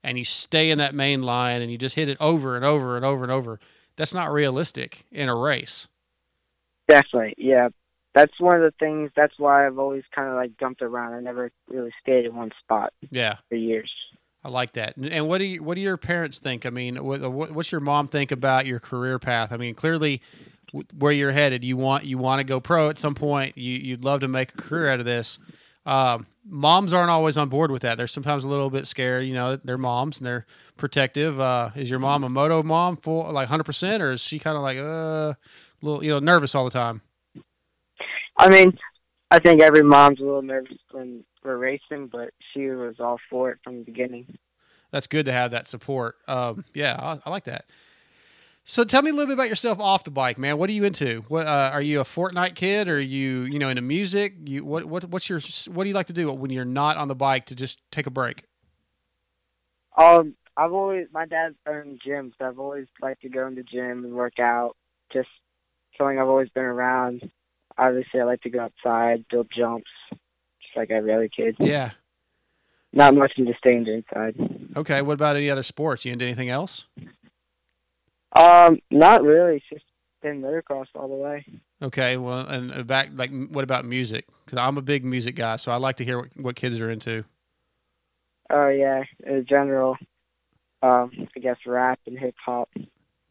and 0.03 0.17
you 0.17 0.23
stay 0.23 0.69
in 0.71 0.77
that 0.77 0.95
main 0.95 1.21
line 1.21 1.61
and 1.61 1.71
you 1.71 1.77
just 1.77 1.95
hit 1.95 2.07
it 2.07 2.17
over 2.19 2.55
and 2.55 2.63
over 2.63 2.95
and 2.95 3.05
over 3.05 3.23
and 3.23 3.31
over. 3.31 3.59
That's 3.95 4.13
not 4.13 4.31
realistic 4.31 5.05
in 5.11 5.29
a 5.29 5.35
race. 5.35 5.87
Definitely, 6.87 7.35
yeah. 7.37 7.69
That's 8.13 8.39
one 8.39 8.55
of 8.55 8.61
the 8.61 8.73
things. 8.79 9.11
That's 9.15 9.33
why 9.37 9.65
I've 9.65 9.79
always 9.79 10.03
kind 10.13 10.29
of 10.29 10.35
like 10.35 10.57
jumped 10.59 10.81
around. 10.81 11.13
I 11.13 11.19
never 11.19 11.51
really 11.67 11.91
stayed 11.99 12.25
in 12.25 12.35
one 12.35 12.51
spot 12.59 12.93
Yeah, 13.09 13.37
for 13.49 13.55
years. 13.55 13.91
I 14.43 14.49
like 14.49 14.73
that. 14.73 14.97
And- 14.97 15.27
what 15.27 15.37
do 15.37 15.45
you, 15.45 15.63
what 15.63 15.75
do 15.75 15.81
your 15.81 15.97
parents 15.97 16.39
think? 16.39 16.65
I 16.65 16.69
mean, 16.69 17.03
what, 17.03 17.21
what, 17.21 17.51
what's 17.51 17.71
your 17.71 17.81
mom 17.81 18.07
think 18.07 18.31
about 18.31 18.65
your 18.65 18.79
career 18.79 19.19
path? 19.19 19.51
I 19.51 19.57
mean, 19.57 19.73
clearly, 19.73 20.21
where 20.97 21.11
you're 21.11 21.31
headed, 21.31 21.63
you 21.63 21.77
want 21.77 22.03
you 22.05 22.17
want 22.17 22.39
to 22.39 22.43
go 22.43 22.59
pro 22.59 22.89
at 22.89 22.97
some 22.97 23.13
point. 23.13 23.57
You 23.57 23.77
you'd 23.77 24.03
love 24.03 24.21
to 24.21 24.27
make 24.27 24.53
a 24.53 24.57
career 24.57 24.89
out 24.89 24.99
of 24.99 25.05
this. 25.05 25.37
Um, 25.85 26.25
moms 26.45 26.93
aren't 26.93 27.09
always 27.09 27.37
on 27.37 27.49
board 27.49 27.69
with 27.69 27.83
that. 27.83 27.97
They're 27.97 28.07
sometimes 28.07 28.43
a 28.43 28.49
little 28.49 28.69
bit 28.69 28.87
scared. 28.87 29.25
You 29.25 29.33
know, 29.33 29.55
they're 29.57 29.77
moms 29.77 30.19
and 30.19 30.25
they're 30.27 30.45
protective. 30.77 31.39
Uh, 31.39 31.71
is 31.75 31.89
your 31.89 31.99
mom 31.99 32.23
a 32.23 32.29
moto 32.29 32.63
mom, 32.63 32.95
full 32.95 33.31
like 33.31 33.49
hundred 33.49 33.65
percent, 33.65 34.01
or 34.01 34.13
is 34.13 34.21
she 34.21 34.39
kind 34.39 34.57
of 34.57 34.63
like 34.63 34.77
uh, 34.77 34.81
a 34.83 35.37
little 35.81 36.03
you 36.03 36.09
know 36.09 36.19
nervous 36.19 36.55
all 36.55 36.65
the 36.65 36.71
time? 36.71 37.01
I 38.37 38.49
mean, 38.49 38.77
I 39.29 39.39
think 39.39 39.61
every 39.61 39.83
mom's 39.83 40.19
a 40.19 40.23
little 40.23 40.41
nervous 40.41 40.77
when 40.91 41.23
we're 41.43 41.57
racing, 41.57 42.07
but 42.07 42.31
she 42.53 42.67
was 42.67 42.95
all 42.99 43.19
for 43.29 43.51
it 43.51 43.59
from 43.63 43.79
the 43.79 43.83
beginning. 43.83 44.37
that's 44.91 45.07
good 45.07 45.25
to 45.25 45.31
have 45.31 45.51
that 45.51 45.67
support. 45.67 46.15
Um, 46.27 46.65
yeah, 46.73 46.95
I, 46.99 47.19
I 47.25 47.29
like 47.29 47.45
that. 47.45 47.65
So 48.65 48.85
tell 48.85 49.01
me 49.01 49.09
a 49.09 49.13
little 49.13 49.27
bit 49.27 49.33
about 49.33 49.49
yourself 49.49 49.79
off 49.79 50.05
the 50.05 50.11
bike, 50.11 50.37
man. 50.37 50.57
What 50.57 50.69
are 50.69 50.73
you 50.73 50.85
into? 50.85 51.23
What 51.27 51.47
uh, 51.47 51.71
are 51.73 51.81
you 51.81 51.99
a 51.99 52.05
Fortnite 52.05 52.55
kid? 52.55 52.87
Or 52.87 52.95
are 52.95 52.99
you 52.99 53.43
you 53.43 53.59
know 53.59 53.67
into 53.67 53.81
music? 53.81 54.35
You 54.45 54.63
what 54.63 54.85
what 54.85 55.03
what's 55.05 55.29
your 55.29 55.41
what 55.67 55.83
do 55.83 55.89
you 55.89 55.95
like 55.95 56.07
to 56.07 56.13
do 56.13 56.31
when 56.31 56.49
you're 56.49 56.63
not 56.63 56.95
on 56.95 57.09
the 57.09 57.15
bike 57.15 57.45
to 57.47 57.55
just 57.55 57.79
take 57.91 58.07
a 58.07 58.09
break? 58.09 58.45
Um, 59.97 60.35
I've 60.55 60.71
always 60.71 61.07
my 61.11 61.25
dad 61.25 61.55
owned 61.67 61.99
gyms, 62.07 62.31
so 62.39 62.45
I've 62.45 62.59
always 62.59 62.87
liked 63.01 63.21
to 63.23 63.29
go 63.29 63.47
in 63.47 63.55
the 63.55 63.63
gym 63.63 64.05
and 64.05 64.13
work 64.13 64.39
out. 64.39 64.77
Just 65.11 65.29
something 65.97 66.17
I've 66.17 66.29
always 66.29 66.49
been 66.49 66.63
around. 66.63 67.29
Obviously, 67.77 68.21
I 68.21 68.23
like 68.23 68.41
to 68.41 68.49
go 68.49 68.61
outside, 68.61 69.25
build 69.29 69.47
jumps, 69.55 69.89
like 70.75 70.91
every 70.91 71.13
other 71.13 71.27
kid. 71.27 71.55
Yeah. 71.59 71.91
Not 72.91 73.15
much 73.15 73.33
into 73.37 73.53
staying 73.57 73.87
inside. 73.87 74.35
Okay. 74.77 75.01
What 75.01 75.13
about 75.13 75.35
any 75.35 75.49
other 75.49 75.63
sports? 75.63 76.05
You 76.05 76.13
into 76.13 76.25
anything 76.25 76.49
else? 76.49 76.87
Um, 78.35 78.79
not 78.91 79.23
really. 79.23 79.57
It's 79.57 79.65
just 79.71 79.85
been 80.21 80.41
motocross 80.41 80.87
all 80.95 81.07
the 81.07 81.15
way. 81.15 81.45
Okay. 81.81 82.17
Well, 82.17 82.47
and 82.47 82.85
back 82.85 83.09
like 83.13 83.31
what 83.49 83.63
about 83.63 83.85
music? 83.85 84.27
Because 84.45 84.59
I'm 84.59 84.77
a 84.77 84.81
big 84.81 85.03
music 85.03 85.35
guy, 85.35 85.55
so 85.55 85.71
I 85.71 85.77
like 85.77 85.97
to 85.97 86.05
hear 86.05 86.19
what, 86.19 86.29
what 86.35 86.55
kids 86.55 86.79
are 86.79 86.89
into. 86.89 87.25
Oh 88.49 88.67
yeah, 88.67 89.03
in 89.25 89.45
general, 89.47 89.97
um, 90.81 91.11
I 91.35 91.39
guess 91.39 91.57
rap 91.65 91.99
and 92.05 92.17
hip 92.19 92.35
hop. 92.43 92.69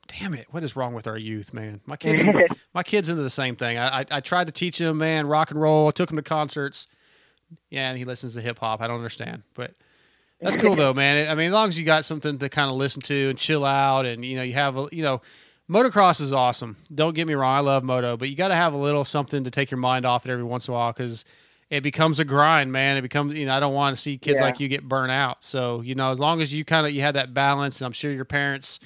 Damn 0.09 0.35
it! 0.35 0.47
What 0.51 0.63
is 0.63 0.75
wrong 0.75 0.95
with 0.95 1.07
our 1.07 1.19
youth, 1.19 1.55
man? 1.55 1.81
My 1.87 1.97
kids, 1.97 2.23
my 2.75 2.83
kids 2.83 3.09
into 3.09 3.23
the 3.23 3.31
same 3.31 3.55
thing. 3.55 3.79
I, 3.79 4.01
I 4.01 4.05
I 4.11 4.21
tried 4.21 4.49
to 4.49 4.53
teach 4.53 4.79
them, 4.79 4.99
man, 4.99 5.27
rock 5.27 5.51
and 5.51 5.61
roll. 5.61 5.89
I 5.89 5.91
took 5.93 6.09
them 6.09 6.17
to 6.17 6.23
concerts. 6.23 6.89
Yeah, 7.71 7.88
and 7.91 7.99
he 7.99 8.05
listens 8.05 8.35
to 8.35 8.41
hip 8.41 8.59
hop. 8.59 8.81
I 8.81 8.87
don't 8.87 8.97
understand, 8.97 9.43
but 9.55 9.75
that's 10.41 10.57
cool 10.57 10.75
though, 10.75 10.95
man. 10.95 11.29
I 11.31 11.35
mean, 11.35 11.47
as 11.49 11.53
long 11.53 11.69
as 11.69 11.79
you 11.79 11.85
got 11.85 12.05
something 12.05 12.38
to 12.38 12.49
kind 12.49 12.71
of 12.71 12.77
listen 12.77 13.03
to 13.03 13.31
and 13.31 13.38
chill 13.38 13.65
out, 13.65 14.07
and 14.07 14.25
you 14.25 14.37
know, 14.37 14.43
you 14.43 14.55
have 14.55 14.77
a, 14.77 14.88
you 14.93 15.03
know, 15.03 15.23
motocross 15.71 16.21
is 16.21 16.33
awesome. 16.33 16.77
Don't 16.95 17.15
get 17.15 17.27
me 17.27 17.35
wrong, 17.35 17.57
I 17.57 17.61
love 17.61 17.85
moto, 17.85 18.17
but 18.17 18.29
you 18.29 18.37
got 18.37 18.49
to 18.49 18.55
have 18.55 18.73
a 18.73 18.77
little 18.77 19.05
something 19.05 19.45
to 19.45 19.51
take 19.51 19.71
your 19.71 19.79
mind 19.79 20.05
off 20.05 20.27
it 20.27 20.31
every 20.33 20.45
once 20.45 20.69
in 20.69 20.73
a 20.75 20.77
while 20.77 20.93
because 20.93 21.25
it 21.71 21.83
becomes 21.83 22.19
a 22.19 22.25
grind, 22.25 22.71
man. 22.73 22.97
It 22.99 23.03
becomes, 23.03 23.35
you 23.35 23.47
know, 23.47 23.55
I 23.55 23.61
don't 23.61 23.73
want 23.73 23.97
to 23.97 24.03
see 24.03 24.19
kids 24.19 24.38
Yeah. 24.41 24.45
like 24.45 24.61
you 24.61 24.69
get 24.69 24.87
burnt 24.87 25.11
out. 25.12 25.43
So, 25.43 25.81
you 25.81 25.95
know, 25.95 26.11
as 26.12 26.19
long 26.21 26.43
as 26.43 26.53
you 26.53 26.65
kind 26.67 26.87
of 26.87 26.93
you 26.93 27.01
have 27.01 27.15
that 27.15 27.33
balance, 27.33 27.81
and 27.81 27.87
I'm 27.87 27.93
sure 27.93 28.12
your 28.12 28.27
parents 28.27 28.79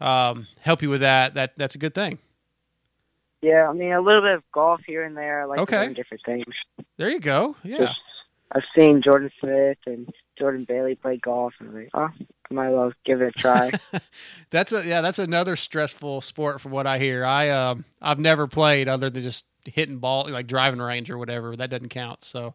um, 0.00 0.48
help 0.60 0.82
you 0.82 0.88
with 0.90 1.02
that, 1.02 1.34
that 1.34 1.54
that's 1.56 1.74
a 1.76 1.78
good 1.78 1.94
thing. 1.94 2.18
Yeah, 3.44 3.68
I 3.68 3.72
mean 3.74 3.92
a 3.92 4.00
little 4.00 4.22
bit 4.22 4.34
of 4.36 4.42
golf 4.52 4.80
here 4.86 5.04
and 5.04 5.14
there. 5.16 5.42
I 5.42 5.44
like 5.44 5.58
Okay. 5.60 5.92
different 5.92 6.22
things. 6.24 6.44
There 6.96 7.10
you 7.10 7.20
go. 7.20 7.56
Yeah. 7.62 7.92
I've 8.52 8.62
seen 8.76 9.02
Jordan 9.02 9.30
Smith 9.40 9.78
and 9.86 10.08
Jordan 10.38 10.64
Bailey 10.66 10.94
play 10.94 11.16
golf, 11.18 11.52
and 11.58 11.68
I'm 11.68 11.74
like, 11.74 11.90
oh, 11.92 12.08
I 12.50 12.54
might 12.54 12.68
as 12.68 12.72
well 12.72 12.92
give 13.04 13.20
it 13.20 13.28
a 13.28 13.32
try. 13.32 13.70
That's 14.50 14.72
a 14.72 14.86
yeah, 14.86 15.00
that's 15.00 15.18
another 15.18 15.56
stressful 15.56 16.20
sport 16.20 16.60
from 16.60 16.70
what 16.72 16.86
I 16.86 16.98
hear. 16.98 17.24
I 17.24 17.50
um 17.50 17.84
I've 18.00 18.18
never 18.20 18.46
played 18.46 18.88
other 18.88 19.10
than 19.10 19.22
just 19.22 19.44
hitting 19.66 19.98
ball 19.98 20.28
like 20.30 20.46
driving 20.46 20.80
range 20.80 21.10
or 21.10 21.18
whatever. 21.18 21.54
That 21.56 21.68
doesn't 21.70 21.88
count. 21.88 22.22
So 22.24 22.54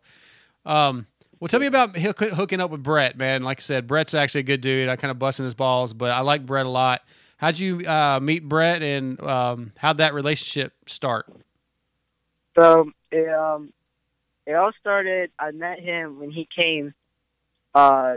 um 0.66 1.06
well 1.40 1.50
tell 1.50 1.60
me 1.60 1.66
about 1.68 1.98
hooking 1.98 2.62
up 2.62 2.72
with 2.72 2.82
Brett, 2.84 3.18
man. 3.18 3.44
Like 3.44 3.60
I 3.60 3.62
said, 3.62 3.86
Brett's 3.88 4.14
actually 4.14 4.42
a 4.42 4.44
good 4.44 4.62
dude. 4.62 4.90
I 4.90 4.96
kind 4.96 5.12
of 5.12 5.20
busting 5.20 5.44
his 5.46 5.54
balls, 5.54 5.94
but 5.94 6.12
I 6.12 6.22
like 6.22 6.46
Brett 6.46 6.66
a 6.66 6.70
lot. 6.70 7.02
How'd 7.40 7.58
you 7.58 7.88
uh, 7.88 8.20
meet 8.22 8.44
Brett 8.48 8.82
and 8.82 9.20
um, 9.22 9.72
how'd 9.78 9.98
that 9.98 10.14
relationship 10.14 10.74
start? 10.88 11.26
so 12.60 12.92
it 13.12 13.34
um, 13.34 13.72
it 14.46 14.54
all 14.54 14.72
started. 14.80 15.32
I 15.40 15.52
met 15.52 15.80
him 15.80 16.20
when 16.20 16.32
he 16.32 16.48
came. 16.54 16.94
Uh, 17.74 18.16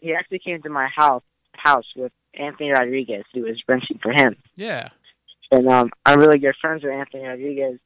he 0.00 0.14
actually 0.14 0.40
came 0.40 0.62
to 0.62 0.70
my 0.70 0.88
house 0.94 1.22
house 1.52 1.86
with 1.96 2.12
Anthony 2.34 2.70
Rodriguez, 2.70 3.24
who 3.34 3.42
was 3.42 3.62
benching 3.68 4.00
for 4.00 4.12
him. 4.12 4.36
Yeah. 4.56 4.90
and 5.50 5.68
um, 5.68 5.90
I'm 6.04 6.20
really 6.20 6.38
good 6.38 6.54
friends 6.60 6.82
with 6.82 6.92
Anthony 6.92 7.24
Rodriguez. 7.24 7.78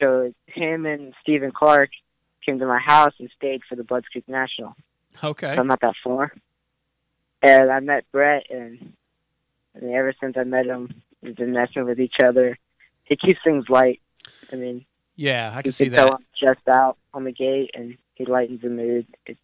So 0.00 0.32
him 0.46 0.84
and 0.86 1.14
Stephen 1.22 1.52
Clark 1.52 1.90
came 2.44 2.58
to 2.58 2.66
my 2.66 2.78
house 2.78 3.14
and 3.18 3.30
stayed 3.36 3.62
for 3.68 3.76
the 3.76 3.84
Budds 3.84 4.06
Creek 4.08 4.28
National. 4.28 4.74
Okay. 5.24 5.54
So 5.54 5.60
I'm 5.60 5.66
not 5.66 5.80
that 5.80 5.94
far. 6.04 6.32
And 7.42 7.70
I 7.70 7.80
met 7.80 8.04
Brett, 8.12 8.44
and, 8.50 8.92
and 9.76 9.92
ever 9.92 10.14
since 10.20 10.36
I 10.38 10.44
met 10.44 10.66
him, 10.66 11.02
we've 11.22 11.36
been 11.36 11.52
messing 11.52 11.84
with 11.84 12.00
each 12.00 12.16
other. 12.22 12.58
He 13.04 13.16
keeps 13.16 13.38
things 13.44 13.64
light. 13.68 14.00
I 14.52 14.56
mean, 14.56 14.84
Yeah, 15.16 15.52
I 15.54 15.62
can 15.62 15.72
see 15.72 15.88
that. 15.88 16.12
I'm 16.12 16.18
stressed 16.34 16.68
out 16.68 16.96
on 17.14 17.24
the 17.24 17.32
gate, 17.32 17.70
and 17.74 17.96
he 18.14 18.24
lightens 18.24 18.62
the 18.62 18.68
mood. 18.70 19.06
It's 19.26 19.38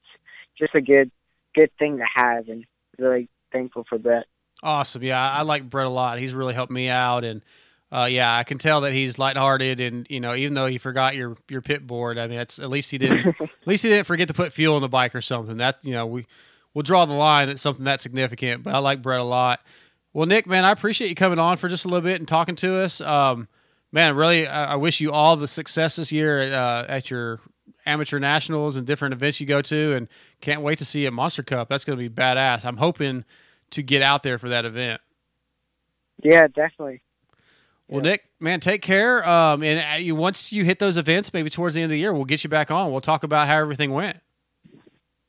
just 0.58 0.74
a 0.74 0.80
good, 0.80 1.10
good 1.54 1.70
thing 1.78 1.98
to 1.98 2.04
have, 2.14 2.48
and 2.48 2.64
really 2.98 3.28
thankful 3.52 3.84
for 3.88 3.98
Brett. 3.98 4.24
Awesome. 4.62 5.02
Yeah, 5.02 5.20
I 5.20 5.38
I 5.38 5.42
like 5.42 5.68
Brett 5.68 5.86
a 5.86 5.90
lot. 5.90 6.18
He's 6.18 6.34
really 6.34 6.54
helped 6.54 6.72
me 6.72 6.88
out, 6.88 7.24
and 7.24 7.42
uh, 7.90 8.08
yeah, 8.10 8.36
I 8.36 8.44
can 8.44 8.58
tell 8.58 8.80
that 8.82 8.92
he's 8.92 9.18
lighthearted. 9.18 9.80
And 9.80 10.06
you 10.08 10.20
know, 10.20 10.34
even 10.34 10.54
though 10.54 10.66
he 10.66 10.78
forgot 10.78 11.16
your 11.16 11.36
your 11.48 11.60
pit 11.60 11.86
board, 11.86 12.18
I 12.18 12.26
mean, 12.26 12.38
that's 12.38 12.58
at 12.58 12.70
least 12.70 12.90
he 12.90 12.98
didn't 12.98 13.26
at 13.40 13.66
least 13.66 13.82
he 13.82 13.90
didn't 13.90 14.06
forget 14.06 14.28
to 14.28 14.34
put 14.34 14.52
fuel 14.52 14.76
in 14.76 14.82
the 14.82 14.88
bike 14.88 15.14
or 15.14 15.20
something. 15.22 15.56
That's 15.56 15.84
you 15.84 15.92
know, 15.92 16.06
we 16.06 16.26
we'll 16.74 16.82
draw 16.82 17.04
the 17.04 17.12
line 17.12 17.48
at 17.48 17.58
something 17.58 17.84
that 17.84 18.00
significant. 18.00 18.62
But 18.62 18.74
I 18.74 18.78
like 18.78 19.02
Brett 19.02 19.20
a 19.20 19.24
lot. 19.24 19.60
Well, 20.12 20.26
Nick, 20.26 20.46
man, 20.46 20.64
I 20.64 20.72
appreciate 20.72 21.08
you 21.08 21.14
coming 21.14 21.38
on 21.38 21.56
for 21.56 21.68
just 21.68 21.84
a 21.84 21.88
little 21.88 22.02
bit 22.02 22.20
and 22.20 22.28
talking 22.28 22.56
to 22.56 22.76
us. 22.76 23.00
Um, 23.00 23.48
man, 23.92 24.14
really, 24.14 24.46
I, 24.46 24.72
I 24.72 24.76
wish 24.76 25.00
you 25.00 25.10
all 25.10 25.36
the 25.36 25.48
success 25.48 25.96
this 25.96 26.12
year 26.12 26.38
at, 26.38 26.52
uh, 26.52 26.84
at 26.88 27.10
your 27.10 27.40
amateur 27.86 28.18
nationals 28.18 28.76
and 28.76 28.86
different 28.86 29.14
events 29.14 29.40
you 29.40 29.46
go 29.46 29.62
to, 29.62 29.94
and 29.96 30.08
can't 30.40 30.60
wait 30.62 30.78
to 30.78 30.84
see 30.84 31.00
you 31.02 31.06
at 31.06 31.12
Monster 31.12 31.42
Cup. 31.42 31.68
That's 31.68 31.84
going 31.84 31.98
to 31.98 32.08
be 32.08 32.14
badass. 32.14 32.64
I'm 32.64 32.76
hoping 32.76 33.24
to 33.70 33.82
get 33.82 34.02
out 34.02 34.22
there 34.22 34.38
for 34.38 34.50
that 34.50 34.64
event. 34.64 35.00
Yeah, 36.22 36.46
definitely. 36.46 37.02
Well, 37.88 38.04
Yeah. 38.04 38.12
Nick, 38.12 38.28
man, 38.38 38.60
take 38.60 38.82
care. 38.82 39.26
Um, 39.26 39.62
and 39.62 39.80
uh, 39.80 39.96
you 39.96 40.14
once 40.14 40.52
you 40.52 40.64
hit 40.64 40.78
those 40.78 40.96
events, 40.96 41.32
maybe 41.32 41.50
towards 41.50 41.74
the 41.74 41.80
end 41.80 41.86
of 41.86 41.90
the 41.90 41.98
year, 41.98 42.12
we'll 42.12 42.24
get 42.24 42.44
you 42.44 42.50
back 42.50 42.70
on. 42.70 42.92
We'll 42.92 43.00
talk 43.00 43.22
about 43.22 43.48
how 43.48 43.58
everything 43.58 43.92
went. 43.92 44.18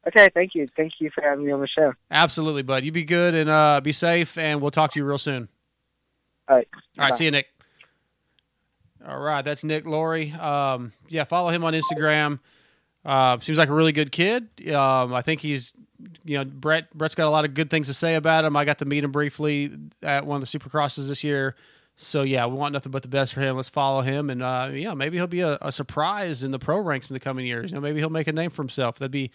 Okay, 0.07 0.27
thank 0.33 0.53
you. 0.53 0.67
Thank 0.75 0.93
you 0.99 1.09
for 1.13 1.21
having 1.21 1.45
me 1.45 1.51
on 1.51 1.61
the 1.61 1.67
show. 1.67 1.93
Absolutely, 2.11 2.61
bud. 2.61 2.83
You 2.83 2.91
be 2.91 3.03
good 3.03 3.33
and 3.33 3.49
uh, 3.49 3.79
be 3.81 3.91
safe, 3.93 4.37
and 4.37 4.61
we'll 4.61 4.71
talk 4.71 4.91
to 4.93 4.99
you 4.99 5.05
real 5.05 5.17
soon. 5.17 5.47
All 6.47 6.57
right. 6.57 6.67
All 6.73 7.05
right, 7.05 7.11
Bye. 7.11 7.15
see 7.15 7.25
you, 7.25 7.31
Nick. 7.31 7.47
All 9.07 9.19
right, 9.19 9.41
that's 9.43 9.63
Nick 9.63 9.85
Laurie. 9.85 10.31
Um, 10.31 10.93
yeah, 11.09 11.23
follow 11.23 11.49
him 11.49 11.63
on 11.63 11.73
Instagram. 11.73 12.39
Uh, 13.05 13.37
seems 13.39 13.57
like 13.57 13.69
a 13.69 13.73
really 13.73 13.91
good 13.91 14.11
kid. 14.11 14.47
Um, 14.73 15.13
I 15.13 15.21
think 15.21 15.41
he's, 15.41 15.73
you 16.23 16.37
know, 16.37 16.45
Brett. 16.45 16.93
Brett's 16.93 17.15
got 17.15 17.27
a 17.27 17.29
lot 17.29 17.43
of 17.43 17.53
good 17.53 17.69
things 17.69 17.87
to 17.87 17.93
say 17.93 18.15
about 18.15 18.45
him. 18.45 18.55
I 18.55 18.63
got 18.63 18.79
to 18.79 18.85
meet 18.85 19.03
him 19.03 19.11
briefly 19.11 19.71
at 20.01 20.25
one 20.25 20.41
of 20.41 20.49
the 20.49 20.59
Supercrosses 20.59 21.09
this 21.09 21.23
year. 21.23 21.55
So 21.95 22.23
yeah, 22.23 22.45
we 22.45 22.55
want 22.55 22.73
nothing 22.73 22.91
but 22.91 23.01
the 23.03 23.07
best 23.07 23.33
for 23.33 23.41
him. 23.41 23.55
Let's 23.55 23.69
follow 23.69 24.01
him, 24.01 24.29
and 24.29 24.41
uh, 24.41 24.69
yeah, 24.73 24.93
maybe 24.93 25.17
he'll 25.17 25.27
be 25.27 25.41
a, 25.41 25.57
a 25.61 25.71
surprise 25.71 26.43
in 26.43 26.51
the 26.51 26.59
pro 26.59 26.79
ranks 26.79 27.09
in 27.09 27.13
the 27.13 27.19
coming 27.19 27.45
years. 27.45 27.71
You 27.71 27.75
know, 27.75 27.81
maybe 27.81 27.99
he'll 27.99 28.09
make 28.09 28.27
a 28.27 28.33
name 28.33 28.49
for 28.49 28.63
himself. 28.63 28.97
That'd 28.97 29.11
be 29.11 29.31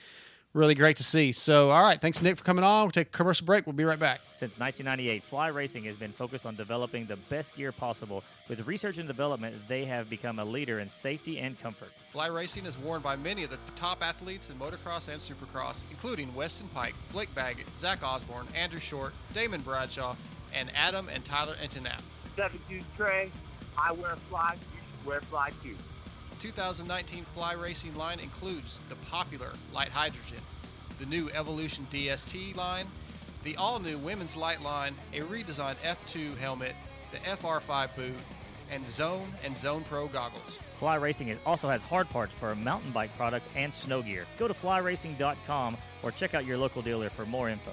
really 0.54 0.74
great 0.74 0.96
to 0.96 1.04
see. 1.04 1.32
So, 1.32 1.70
all 1.70 1.82
right, 1.82 2.00
thanks 2.00 2.20
Nick 2.22 2.38
for 2.38 2.44
coming 2.44 2.64
on. 2.64 2.84
We'll 2.84 2.90
take 2.90 3.08
a 3.08 3.10
commercial 3.10 3.46
break. 3.46 3.66
We'll 3.66 3.74
be 3.74 3.84
right 3.84 3.98
back. 3.98 4.20
Since 4.38 4.58
1998, 4.58 5.22
Fly 5.24 5.48
Racing 5.48 5.84
has 5.84 5.96
been 5.96 6.12
focused 6.12 6.46
on 6.46 6.54
developing 6.54 7.06
the 7.06 7.16
best 7.28 7.56
gear 7.56 7.72
possible. 7.72 8.22
With 8.48 8.66
research 8.66 8.98
and 8.98 9.08
development, 9.08 9.56
they 9.68 9.84
have 9.84 10.08
become 10.08 10.38
a 10.38 10.44
leader 10.44 10.78
in 10.78 10.90
safety 10.90 11.38
and 11.38 11.60
comfort. 11.60 11.90
Fly 12.12 12.28
Racing 12.28 12.64
is 12.64 12.78
worn 12.78 13.02
by 13.02 13.16
many 13.16 13.42
of 13.44 13.50
the 13.50 13.58
top 13.76 14.02
athletes 14.02 14.48
in 14.48 14.56
motocross 14.56 15.08
and 15.08 15.20
supercross, 15.20 15.80
including 15.90 16.32
Weston 16.34 16.68
Peick, 16.74 16.92
Blake 17.12 17.34
Baggett, 17.34 17.66
Zach 17.78 18.02
Osborne, 18.02 18.46
Andrew 18.54 18.80
Short, 18.80 19.12
Damon 19.34 19.60
Bradshaw, 19.60 20.14
and 20.54 20.70
Adam 20.74 21.08
and 21.12 21.24
Tyler 21.24 21.56
Enticknap. 21.62 22.00
72 22.36 22.84
Trey, 22.96 23.30
I 23.76 23.92
wear 23.92 24.16
fly, 24.28 24.54
you 24.54 24.78
should 24.78 25.06
wear 25.06 25.20
fly 25.22 25.50
too. 25.62 25.74
2019 26.38 27.24
Fly 27.34 27.52
Racing 27.54 27.94
line 27.96 28.20
includes 28.20 28.80
the 28.88 28.94
popular 29.10 29.52
Light 29.72 29.88
Hydrogen, 29.88 30.38
the 30.98 31.06
new 31.06 31.28
Evolution 31.30 31.86
DST 31.92 32.56
line, 32.56 32.86
the 33.44 33.56
all 33.56 33.78
new 33.78 33.98
Women's 33.98 34.36
Light 34.36 34.62
line, 34.62 34.94
a 35.12 35.20
redesigned 35.20 35.76
F2 35.76 36.36
helmet, 36.36 36.74
the 37.10 37.18
FR5 37.18 37.94
boot, 37.96 38.14
and 38.70 38.86
Zone 38.86 39.28
and 39.44 39.56
Zone 39.56 39.84
Pro 39.88 40.06
goggles. 40.08 40.58
Fly 40.78 40.96
Racing 40.96 41.36
also 41.44 41.68
has 41.68 41.82
hard 41.82 42.08
parts 42.10 42.32
for 42.34 42.54
mountain 42.54 42.92
bike 42.92 43.14
products 43.16 43.48
and 43.56 43.72
snow 43.72 44.02
gear. 44.02 44.26
Go 44.38 44.46
to 44.46 44.54
flyracing.com 44.54 45.76
or 46.02 46.12
check 46.12 46.34
out 46.34 46.44
your 46.44 46.58
local 46.58 46.82
dealer 46.82 47.10
for 47.10 47.26
more 47.26 47.48
info. 47.48 47.72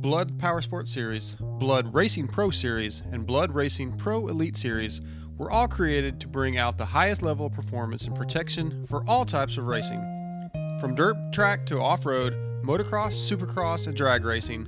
Blud 0.00 0.38
Power 0.38 0.62
Sport 0.62 0.86
Series, 0.86 1.32
Blud 1.40 1.92
Racing 1.92 2.28
Pro 2.28 2.50
Series, 2.50 3.02
and 3.10 3.26
Blud 3.26 3.52
Racing 3.52 3.96
Pro 3.96 4.28
Elite 4.28 4.56
Series 4.56 5.00
were 5.36 5.50
all 5.50 5.66
created 5.66 6.20
to 6.20 6.28
bring 6.28 6.56
out 6.56 6.78
the 6.78 6.86
highest 6.86 7.20
level 7.20 7.46
of 7.46 7.52
performance 7.52 8.06
and 8.06 8.14
protection 8.14 8.86
for 8.86 9.02
all 9.08 9.24
types 9.24 9.56
of 9.56 9.66
racing. 9.66 10.00
From 10.80 10.94
dirt 10.94 11.16
track 11.32 11.66
to 11.66 11.80
off 11.80 12.06
road, 12.06 12.34
motocross, 12.62 13.14
supercross, 13.14 13.88
and 13.88 13.96
drag 13.96 14.24
racing, 14.24 14.66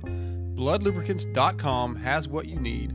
BludLubricants.com 0.57 1.95
has 1.95 2.27
what 2.27 2.49
you 2.49 2.57
need. 2.57 2.91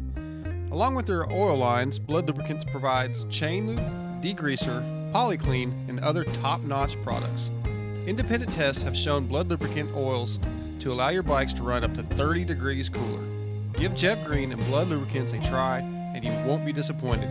Along 0.70 0.94
with 0.94 1.06
their 1.06 1.24
oil 1.32 1.56
lines, 1.56 1.98
Blud 1.98 2.26
Lubricants 2.26 2.66
provides 2.70 3.24
chain 3.30 3.66
lube, 3.66 4.22
degreaser, 4.22 5.10
polyclean, 5.10 5.86
and 5.88 6.00
other 6.00 6.24
top 6.24 6.60
notch 6.60 7.00
products. 7.02 7.50
Independent 8.06 8.52
tests 8.52 8.82
have 8.82 8.94
shown 8.94 9.26
blud 9.26 9.48
lubricant 9.48 9.90
oils 9.96 10.38
to 10.86 10.92
allow 10.92 11.08
your 11.08 11.24
bikes 11.24 11.52
to 11.52 11.64
run 11.64 11.82
up 11.82 11.92
to 11.94 12.04
30 12.14 12.44
degrees 12.44 12.88
cooler. 12.88 13.24
Give 13.72 13.92
Jeff 13.96 14.24
Green 14.24 14.52
and 14.52 14.60
Blud 14.66 14.88
Lubricants 14.88 15.32
a 15.32 15.38
try, 15.40 15.80
and 15.80 16.24
you 16.24 16.30
won't 16.48 16.64
be 16.64 16.72
disappointed. 16.72 17.28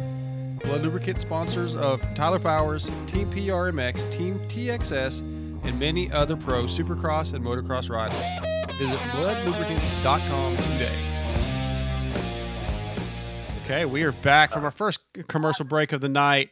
Blud 0.60 0.82
Lubricant 0.82 1.22
sponsors 1.22 1.74
of 1.74 2.02
Tyler 2.16 2.38
Powers, 2.38 2.84
Team 3.08 3.32
PRMX, 3.32 4.12
Team 4.12 4.40
TXS, 4.50 5.20
and 5.20 5.80
many 5.80 6.12
other 6.12 6.36
pro 6.36 6.66
supercross 6.66 7.34
and 7.34 7.46
motocross 7.46 7.90
riders. 7.90 8.26
Visit 8.78 9.00
bludlubricants.com 9.00 10.58
today. 10.58 10.98
Okay, 13.64 13.86
we 13.86 14.04
are 14.04 14.12
back 14.12 14.52
from 14.52 14.66
our 14.66 14.72
first 14.72 15.00
commercial 15.30 15.64
break 15.64 15.94
of 15.94 16.02
the 16.02 16.10
night 16.10 16.50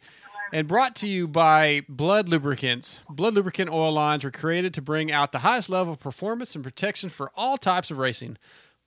and 0.53 0.67
brought 0.67 0.95
to 0.95 1.07
you 1.07 1.27
by 1.27 1.81
Blud 1.89 2.29
Lubricants. 2.29 2.99
Blud 3.09 3.33
Lubricant 3.33 3.71
oil 3.71 3.91
lines 3.91 4.23
were 4.23 4.29
created 4.29 4.71
to 4.75 4.83
bring 4.83 5.11
out 5.11 5.31
the 5.31 5.39
highest 5.39 5.67
level 5.67 5.93
of 5.93 5.99
performance 5.99 6.53
and 6.53 6.63
protection 6.63 7.09
for 7.09 7.31
all 7.35 7.57
types 7.57 7.89
of 7.89 7.97
racing. 7.97 8.37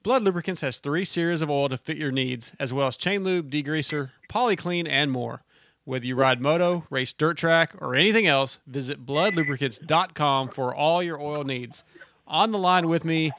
Blud 0.01 0.23
Lubricants 0.23 0.61
has 0.61 0.79
three 0.79 1.03
series 1.03 1.41
of 1.41 1.49
oil 1.49 1.67
to 1.67 1.77
fit 1.77 1.97
your 1.97 2.13
needs, 2.13 2.53
as 2.57 2.71
well 2.71 2.87
as 2.87 2.95
chain 2.95 3.25
lube, 3.25 3.51
degreaser, 3.51 4.11
polyclean, 4.29 4.87
and 4.87 5.11
more. 5.11 5.43
Whether 5.83 6.05
you 6.05 6.15
ride 6.15 6.41
moto, 6.41 6.85
race 6.89 7.11
dirt 7.11 7.37
track, 7.37 7.75
or 7.79 7.95
anything 7.95 8.27
else, 8.27 8.59
visit 8.65 9.05
bludlubricants.com 9.05 10.49
for 10.49 10.73
all 10.73 11.03
your 11.03 11.19
oil 11.19 11.43
needs. 11.43 11.83
On 12.25 12.53
the 12.53 12.57
line 12.57 12.87
with 12.87 13.03
me 13.03 13.33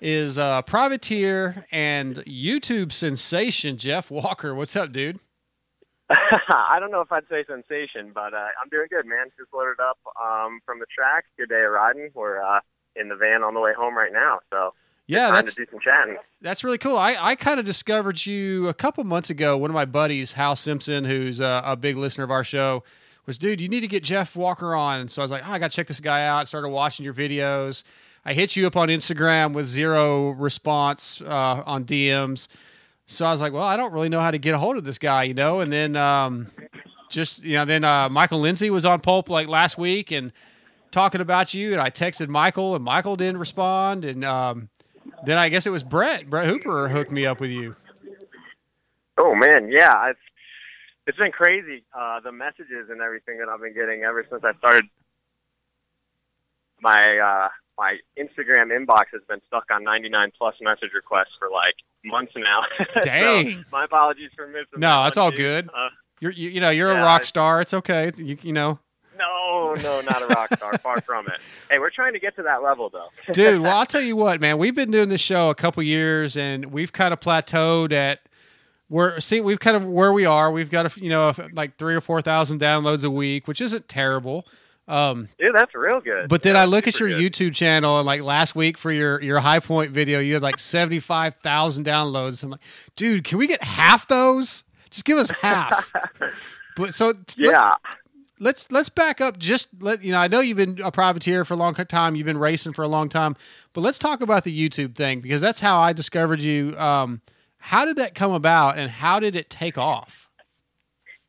is 0.00 0.38
uh, 0.38 0.62
privateer 0.62 1.66
and 1.70 2.16
YouTube 2.26 2.92
sensation 2.92 3.76
Jeff 3.76 4.10
Walker. 4.10 4.54
What's 4.54 4.74
up, 4.74 4.90
dude? 4.90 5.20
I 6.10 6.78
don't 6.80 6.90
know 6.90 7.00
if 7.00 7.10
I'd 7.10 7.28
say 7.30 7.44
sensation, 7.48 8.12
but 8.14 8.34
uh, 8.34 8.48
I'm 8.60 8.68
doing 8.70 8.86
good, 8.90 9.06
man. 9.06 9.26
Just 9.38 9.52
loaded 9.54 9.80
up 9.80 9.98
um, 10.22 10.60
from 10.66 10.78
the 10.78 10.86
track. 10.94 11.24
Good 11.38 11.48
day 11.48 11.64
of 11.64 11.72
riding. 11.72 12.10
We're 12.14 12.42
uh, 12.42 12.60
in 12.96 13.08
the 13.08 13.16
van 13.16 13.42
on 13.42 13.54
the 13.54 13.60
way 13.60 13.72
home 13.76 13.96
right 13.96 14.12
now, 14.12 14.40
so 14.50 14.74
Yeah, 15.06 15.30
that's 15.30 15.54
to 15.54 15.64
do 15.64 15.70
some 15.70 15.80
chatting. 15.80 16.16
That's 16.40 16.62
really 16.62 16.78
cool. 16.78 16.96
I, 16.96 17.16
I 17.18 17.34
kind 17.34 17.58
of 17.58 17.66
discovered 17.66 18.24
you 18.26 18.68
a 18.68 18.74
couple 18.74 19.02
months 19.04 19.30
ago. 19.30 19.56
One 19.56 19.70
of 19.70 19.74
my 19.74 19.86
buddies, 19.86 20.32
Hal 20.32 20.56
Simpson, 20.56 21.04
who's 21.04 21.40
a, 21.40 21.62
a 21.64 21.76
big 21.76 21.96
listener 21.96 22.24
of 22.24 22.30
our 22.30 22.44
show, 22.44 22.84
was, 23.26 23.38
dude, 23.38 23.60
you 23.60 23.68
need 23.68 23.80
to 23.80 23.88
get 23.88 24.04
Jeff 24.04 24.36
Walker 24.36 24.74
on. 24.74 25.00
And 25.00 25.10
so 25.10 25.22
I 25.22 25.24
was 25.24 25.30
like, 25.30 25.48
oh, 25.48 25.52
I 25.52 25.58
got 25.58 25.70
to 25.70 25.76
check 25.76 25.86
this 25.86 26.00
guy 26.00 26.26
out. 26.26 26.48
Started 26.48 26.68
watching 26.68 27.04
your 27.04 27.14
videos. 27.14 27.82
I 28.26 28.34
hit 28.34 28.56
you 28.56 28.66
up 28.66 28.76
on 28.76 28.88
Instagram 28.88 29.54
with 29.54 29.66
zero 29.66 30.30
response 30.30 31.20
uh, 31.22 31.62
on 31.66 31.84
DMs. 31.84 32.48
So 33.06 33.26
I 33.26 33.30
was 33.30 33.40
like, 33.40 33.52
well, 33.52 33.62
I 33.62 33.76
don't 33.76 33.92
really 33.92 34.08
know 34.08 34.20
how 34.20 34.30
to 34.30 34.38
get 34.38 34.54
a 34.54 34.58
hold 34.58 34.76
of 34.76 34.84
this 34.84 34.98
guy, 34.98 35.24
you 35.24 35.34
know? 35.34 35.60
And 35.60 35.72
then 35.72 35.94
um, 35.96 36.48
just, 37.10 37.44
you 37.44 37.54
know, 37.54 37.64
then 37.64 37.84
uh, 37.84 38.08
Michael 38.08 38.40
Lindsay 38.40 38.70
was 38.70 38.84
on 38.84 39.00
Pulp 39.00 39.28
like 39.28 39.46
last 39.46 39.76
week 39.76 40.10
and 40.10 40.32
talking 40.90 41.20
about 41.20 41.52
you. 41.52 41.72
And 41.72 41.80
I 41.80 41.90
texted 41.90 42.28
Michael, 42.28 42.74
and 42.74 42.84
Michael 42.84 43.16
didn't 43.16 43.38
respond. 43.38 44.04
And, 44.04 44.24
um, 44.24 44.68
then 45.24 45.38
I 45.38 45.48
guess 45.48 45.66
it 45.66 45.70
was 45.70 45.82
Brett. 45.82 46.28
Brett 46.28 46.46
Hooper 46.46 46.88
hooked 46.88 47.10
me 47.10 47.26
up 47.26 47.40
with 47.40 47.50
you. 47.50 47.76
Oh 49.16 49.34
man, 49.34 49.70
yeah, 49.70 50.10
it's 50.10 50.18
it's 51.06 51.18
been 51.18 51.30
crazy. 51.30 51.84
Uh, 51.96 52.20
the 52.20 52.32
messages 52.32 52.88
and 52.90 53.00
everything 53.00 53.38
that 53.38 53.48
I've 53.48 53.60
been 53.60 53.74
getting 53.74 54.02
ever 54.02 54.26
since 54.28 54.42
I 54.44 54.54
started. 54.58 54.84
My 56.80 56.94
uh, 56.96 57.48
my 57.78 57.96
Instagram 58.18 58.70
inbox 58.76 59.04
has 59.12 59.22
been 59.28 59.40
stuck 59.46 59.64
on 59.72 59.82
99 59.84 60.32
plus 60.38 60.54
message 60.60 60.90
requests 60.94 61.34
for 61.38 61.48
like 61.50 61.74
months 62.04 62.32
now. 62.36 62.62
So, 62.94 63.00
Dang. 63.00 63.64
my 63.72 63.84
apologies 63.84 64.30
for 64.36 64.46
missing. 64.46 64.66
No, 64.76 64.88
that 64.88 65.04
that's 65.04 65.16
all 65.16 65.30
good. 65.32 65.68
Uh, 65.74 65.88
You're 66.20 66.32
you, 66.32 66.50
you 66.50 66.60
know 66.60 66.70
you're 66.70 66.92
a 66.92 67.00
rock 67.00 67.24
star. 67.24 67.60
It's 67.60 67.74
okay. 67.74 68.12
You, 68.16 68.36
you 68.42 68.52
know, 68.52 68.78
No, 69.18 69.74
no, 69.82 70.00
not 70.02 70.22
a 70.22 70.26
rock 70.26 70.54
star. 70.54 70.76
Far 70.78 71.00
from 71.00 71.26
it. 71.26 71.40
Hey, 71.70 71.78
we're 71.78 71.90
trying 71.90 72.12
to 72.12 72.20
get 72.20 72.36
to 72.36 72.42
that 72.42 72.62
level, 72.62 72.88
though. 72.90 73.08
dude. 73.32 73.60
Well, 73.62 73.76
I'll 73.76 73.86
tell 73.86 74.00
you 74.00 74.16
what, 74.16 74.40
man. 74.40 74.58
We've 74.58 74.74
been 74.74 74.90
doing 74.90 75.08
this 75.08 75.20
show 75.20 75.50
a 75.50 75.54
couple 75.54 75.82
years, 75.82 76.36
and 76.36 76.66
we've 76.66 76.92
kind 76.92 77.12
of 77.12 77.20
plateaued 77.20 77.92
at. 77.92 78.20
We're 78.90 79.18
see 79.18 79.40
we've 79.40 79.60
kind 79.60 79.76
of 79.76 79.86
where 79.86 80.12
we 80.12 80.26
are. 80.26 80.52
We've 80.52 80.70
got 80.70 80.96
a, 80.96 81.00
you 81.00 81.08
know 81.08 81.32
like 81.52 81.76
three 81.78 81.94
or 81.96 82.00
four 82.00 82.20
thousand 82.22 82.60
downloads 82.60 83.02
a 83.02 83.10
week, 83.10 83.48
which 83.48 83.60
isn't 83.60 83.88
terrible. 83.88 84.46
Um, 84.86 85.28
Dude, 85.38 85.54
that's 85.54 85.74
real 85.74 86.00
good. 86.00 86.28
but 86.28 86.42
then 86.42 86.54
Yeah, 86.56 86.62
I 86.62 86.64
look 86.66 86.86
at 86.86 87.00
your 87.00 87.08
good. 87.08 87.18
YouTube 87.32 87.54
channel 87.54 87.98
and 87.98 88.04
like 88.06 88.20
last 88.22 88.54
week 88.54 88.76
for 88.76 88.92
your 88.92 89.20
your 89.22 89.40
high 89.40 89.60
point 89.60 89.90
video, 89.92 90.20
you 90.20 90.34
had 90.34 90.42
like 90.42 90.58
seventy 90.58 91.00
five 91.00 91.36
thousand 91.36 91.84
downloads. 91.86 92.42
I'm 92.44 92.50
like, 92.50 92.60
dude, 92.96 93.24
can 93.24 93.38
we 93.38 93.46
get 93.46 93.62
half 93.62 94.06
those? 94.08 94.64
Just 94.90 95.04
give 95.06 95.16
us 95.18 95.30
half. 95.30 95.90
but 96.76 96.94
so 96.94 97.06
let- 97.06 97.34
Yeah. 97.38 97.72
let's 98.40 98.70
let's 98.70 98.88
back 98.90 99.20
up. 99.22 99.38
Just 99.38 99.68
let 99.80 100.04
you 100.04 100.12
know. 100.12 100.18
I 100.18 100.28
know 100.28 100.40
you've 100.40 100.58
been 100.58 100.78
a 100.84 100.92
privateer 100.92 101.44
for 101.46 101.54
a 101.54 101.56
long 101.56 101.74
time. 101.74 102.14
You've 102.14 102.26
been 102.26 102.38
racing 102.38 102.74
for 102.74 102.82
a 102.82 102.88
long 102.88 103.08
time. 103.08 103.36
But 103.72 103.80
let's 103.80 103.98
talk 103.98 104.20
about 104.20 104.44
the 104.44 104.68
YouTube 104.68 104.94
thing 104.96 105.20
because 105.20 105.40
that's 105.40 105.60
how 105.60 105.80
I 105.80 105.92
discovered 105.94 106.42
you. 106.42 106.76
Um, 106.78 107.22
how 107.58 107.86
did 107.86 107.96
that 107.96 108.14
come 108.14 108.32
about, 108.32 108.76
and 108.76 108.90
how 108.90 109.18
did 109.18 109.34
it 109.34 109.48
take 109.48 109.78
off? 109.78 110.28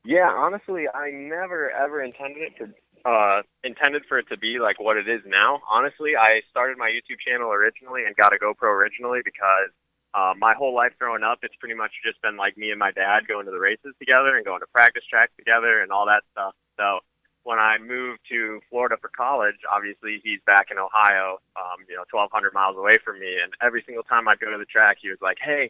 Yeah, 0.03 0.29
honestly, 0.29 0.85
I 0.93 1.09
never 1.11 1.71
ever 1.71 2.03
intended 2.03 2.43
it 2.43 2.57
to 2.57 2.69
uh 3.05 3.41
intended 3.63 4.03
for 4.09 4.17
it 4.17 4.27
to 4.29 4.37
be 4.37 4.57
like 4.59 4.79
what 4.79 4.97
it 4.97 5.07
is 5.07 5.21
now. 5.25 5.61
Honestly, 5.69 6.13
I 6.19 6.41
started 6.49 6.77
my 6.77 6.89
YouTube 6.89 7.19
channel 7.25 7.51
originally 7.51 8.03
and 8.05 8.15
got 8.15 8.33
a 8.33 8.37
GoPro 8.37 8.73
originally 8.73 9.19
because 9.23 9.69
uh, 10.15 10.33
my 10.37 10.53
whole 10.53 10.73
life 10.73 10.93
growing 10.97 11.23
up, 11.23 11.39
it's 11.43 11.55
pretty 11.59 11.75
much 11.75 11.91
just 12.03 12.21
been 12.21 12.37
like 12.37 12.57
me 12.57 12.71
and 12.71 12.79
my 12.79 12.91
dad 12.91 13.27
going 13.27 13.45
to 13.45 13.51
the 13.51 13.59
races 13.59 13.93
together 13.99 14.37
and 14.37 14.45
going 14.45 14.61
to 14.61 14.67
practice 14.73 15.03
tracks 15.09 15.33
together 15.37 15.83
and 15.83 15.91
all 15.91 16.05
that 16.05 16.23
stuff. 16.31 16.55
So 16.77 16.99
when 17.43 17.59
I 17.59 17.77
moved 17.77 18.21
to 18.31 18.61
Florida 18.69 18.95
for 18.99 19.11
college, 19.11 19.59
obviously 19.69 20.21
he's 20.23 20.39
back 20.47 20.71
in 20.71 20.77
Ohio, 20.79 21.37
um, 21.59 21.83
you 21.87 21.95
know, 21.95 22.07
1,200 22.09 22.53
miles 22.53 22.77
away 22.77 22.97
from 23.03 23.19
me. 23.19 23.37
And 23.43 23.51
every 23.61 23.83
single 23.85 24.03
time 24.03 24.27
I'd 24.27 24.39
go 24.39 24.49
to 24.51 24.57
the 24.57 24.65
track, 24.65 24.97
he 25.01 25.09
was 25.09 25.19
like, 25.21 25.37
"Hey, 25.43 25.69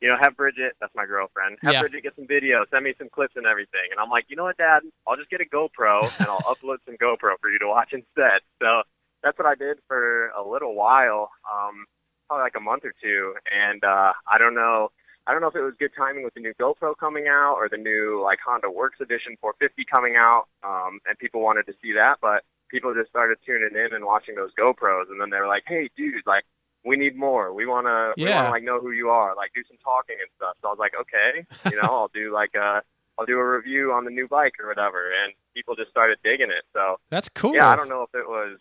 you 0.00 0.08
know, 0.08 0.16
have 0.20 0.36
Bridget, 0.36 0.72
that's 0.80 0.94
my 0.94 1.04
girlfriend, 1.04 1.58
have 1.62 1.72
Yeah. 1.74 1.80
Bridget 1.80 2.02
get 2.02 2.16
some 2.16 2.26
video, 2.26 2.64
send 2.70 2.84
me 2.84 2.94
some 2.98 3.08
clips 3.10 3.36
and 3.36 3.46
everything. 3.46 3.88
And 3.90 4.00
I'm 4.00 4.08
like, 4.08 4.24
you 4.28 4.36
know 4.36 4.44
what, 4.44 4.56
Dad? 4.56 4.80
I'll 5.06 5.16
just 5.16 5.30
get 5.30 5.40
a 5.40 5.44
GoPro 5.44 6.02
and 6.20 6.28
I'll 6.28 6.40
upload 6.54 6.78
some 6.86 6.96
GoPro 6.96 7.38
for 7.40 7.50
you 7.50 7.58
to 7.58 7.68
watch 7.68 7.92
instead. 7.92 8.40
So 8.62 8.82
that's 9.22 9.38
what 9.38 9.46
I 9.46 9.54
did 9.54 9.78
for 9.86 10.28
a 10.30 10.42
little 10.42 10.74
while, 10.74 11.30
um, 11.52 11.84
probably 12.28 12.44
like 12.44 12.56
a 12.56 12.60
month 12.60 12.84
or 12.84 12.94
two. 13.02 13.34
And 13.52 13.84
uh, 13.84 14.12
I 14.26 14.38
don't 14.38 14.54
know, 14.54 14.90
I 15.26 15.32
don't 15.32 15.42
know 15.42 15.48
if 15.48 15.56
it 15.56 15.60
was 15.60 15.74
good 15.78 15.92
timing 15.96 16.24
with 16.24 16.32
the 16.32 16.40
new 16.40 16.54
GoPro 16.58 16.96
coming 16.98 17.28
out 17.28 17.56
or 17.56 17.68
the 17.68 17.76
new 17.76 18.22
like 18.24 18.38
Honda 18.44 18.70
Works 18.70 19.00
Edition 19.00 19.36
450 19.42 19.84
coming 19.84 20.16
out, 20.16 20.46
um, 20.64 20.98
and 21.06 21.18
people 21.18 21.42
wanted 21.42 21.66
to 21.66 21.74
see 21.82 21.92
that, 21.92 22.16
but 22.22 22.42
people 22.70 22.94
just 22.94 23.10
started 23.10 23.36
tuning 23.44 23.76
in 23.76 23.94
and 23.94 24.04
watching 24.04 24.34
those 24.34 24.50
GoPros, 24.58 25.10
and 25.10 25.20
then 25.20 25.28
they 25.28 25.38
were 25.38 25.46
like, 25.46 25.64
"Hey, 25.66 25.90
dude, 25.96 26.26
like." 26.26 26.44
We 26.84 26.96
need 26.96 27.16
more. 27.16 27.52
We 27.52 27.66
want 27.66 27.86
to. 27.86 28.14
We 28.16 28.24
want 28.24 28.34
Yeah. 28.34 28.44
to 28.44 28.50
like 28.50 28.62
know 28.64 28.80
who 28.80 28.90
you 28.92 29.10
are. 29.10 29.34
Like 29.36 29.52
do 29.54 29.62
some 29.68 29.76
talking 29.84 30.16
and 30.20 30.28
stuff. 30.36 30.56
So 30.62 30.68
I 30.68 30.70
was 30.70 30.78
like, 30.78 30.92
okay, 31.00 31.44
you 31.70 31.76
know, 31.80 31.88
I'll 31.88 32.10
do 32.14 32.32
like 32.32 32.54
a, 32.54 32.82
I'll 33.18 33.26
do 33.26 33.38
a 33.38 33.48
review 33.56 33.92
on 33.92 34.04
the 34.04 34.10
new 34.10 34.26
bike 34.28 34.54
or 34.60 34.66
whatever. 34.68 35.12
And 35.12 35.34
people 35.54 35.74
just 35.76 35.90
started 35.90 36.18
digging 36.24 36.48
it. 36.50 36.64
So 36.72 36.98
That's 37.10 37.28
cool. 37.28 37.54
yeah, 37.54 37.68
I 37.68 37.76
don't 37.76 37.88
know 37.88 38.02
if 38.02 38.14
it 38.14 38.26
was. 38.28 38.58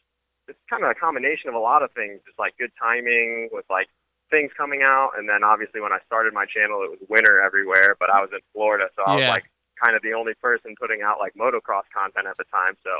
It's 0.47 0.59
kind 0.69 0.83
of 0.83 0.89
a 0.89 0.95
combination 0.95 1.47
of 1.49 1.55
a 1.55 1.59
lot 1.59 1.83
of 1.83 1.91
things. 1.93 2.19
Just 2.25 2.39
like 2.39 2.57
good 2.57 2.71
timing 2.77 3.49
with 3.51 3.65
like 3.69 3.87
things 4.31 4.51
coming 4.57 4.81
out, 4.83 5.11
and 5.17 5.27
then 5.27 5.43
obviously 5.43 5.81
when 5.81 5.91
I 5.91 5.97
started 6.05 6.33
my 6.33 6.45
channel, 6.45 6.83
it 6.83 6.89
was 6.91 6.99
winter 7.09 7.41
everywhere, 7.41 7.95
but 7.99 8.11
I 8.11 8.21
was 8.21 8.29
in 8.31 8.39
Florida, 8.53 8.85
so 8.95 9.01
I 9.03 9.15
was 9.15 9.23
like 9.29 9.45
kind 9.83 9.95
of 9.95 10.03
the 10.03 10.13
only 10.13 10.33
person 10.35 10.75
putting 10.79 11.01
out 11.01 11.17
like 11.17 11.33
motocross 11.33 11.89
content 11.95 12.27
at 12.27 12.37
the 12.37 12.43
time. 12.51 12.75
So 12.83 12.91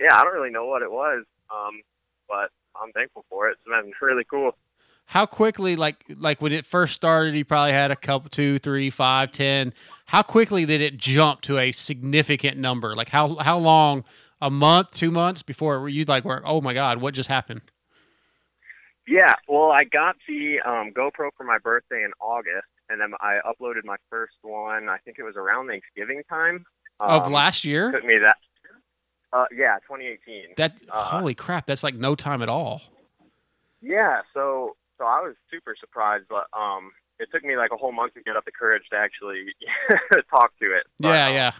yeah, 0.00 0.16
I 0.18 0.22
don't 0.24 0.32
really 0.32 0.48
know 0.50 0.64
what 0.64 0.80
it 0.80 0.90
was, 0.90 1.24
um, 1.52 1.82
but 2.28 2.48
I'm 2.80 2.92
thankful 2.92 3.24
for 3.28 3.48
it. 3.48 3.52
It's 3.52 3.64
been 3.64 3.92
really 4.06 4.24
cool. 4.24 4.52
How 5.06 5.26
quickly, 5.26 5.74
like 5.74 6.04
like 6.16 6.40
when 6.40 6.52
it 6.52 6.64
first 6.64 6.94
started, 6.94 7.34
you 7.34 7.44
probably 7.44 7.72
had 7.72 7.90
a 7.90 7.96
couple, 7.96 8.30
two, 8.30 8.58
three, 8.58 8.90
five, 8.90 9.32
ten. 9.32 9.72
How 10.06 10.22
quickly 10.22 10.64
did 10.66 10.80
it 10.80 10.96
jump 10.96 11.40
to 11.42 11.58
a 11.58 11.72
significant 11.72 12.58
number? 12.58 12.94
Like 12.94 13.08
how 13.08 13.36
how 13.36 13.58
long? 13.58 14.04
A 14.42 14.48
month, 14.50 14.92
two 14.92 15.10
months 15.10 15.42
before 15.42 15.86
you'd 15.90 16.08
like 16.08 16.24
were 16.24 16.42
oh 16.46 16.62
my 16.62 16.72
god, 16.72 16.98
what 16.98 17.12
just 17.12 17.28
happened? 17.28 17.60
Yeah, 19.06 19.34
well, 19.48 19.72
I 19.72 19.84
got 19.84 20.16
the 20.28 20.60
um, 20.64 20.92
GoPro 20.92 21.30
for 21.36 21.44
my 21.44 21.58
birthday 21.58 22.04
in 22.04 22.12
August, 22.20 22.68
and 22.88 23.00
then 23.00 23.12
I 23.20 23.38
uploaded 23.44 23.84
my 23.84 23.96
first 24.08 24.36
one. 24.42 24.88
I 24.88 24.98
think 25.04 25.18
it 25.18 25.24
was 25.24 25.34
around 25.36 25.66
Thanksgiving 25.68 26.22
time 26.28 26.64
Of 27.00 27.26
Um, 27.26 27.32
last 27.32 27.64
year? 27.64 27.90
Took 27.90 28.04
me 28.04 28.18
that. 28.24 28.36
Uh, 29.32 29.44
yeah, 29.56 29.76
2018. 29.86 30.54
That 30.56 30.80
uh, 30.90 31.04
holy 31.18 31.34
crap, 31.34 31.66
that's 31.66 31.82
like 31.84 31.94
no 31.94 32.14
time 32.14 32.42
at 32.42 32.48
all. 32.48 32.82
Yeah, 33.80 34.20
so 34.34 34.76
so 34.98 35.04
I 35.04 35.20
was 35.20 35.34
super 35.50 35.74
surprised, 35.78 36.24
but 36.28 36.46
um, 36.58 36.90
it 37.18 37.28
took 37.32 37.44
me 37.44 37.56
like 37.56 37.70
a 37.72 37.76
whole 37.76 37.92
month 37.92 38.14
to 38.14 38.22
get 38.22 38.36
up 38.36 38.44
the 38.44 38.52
courage 38.52 38.82
to 38.90 38.96
actually 38.96 39.44
talk 40.30 40.52
to 40.60 40.74
it. 40.76 40.84
But, 40.98 41.08
yeah, 41.08 41.26
um, 41.28 41.34
yeah. 41.34 41.52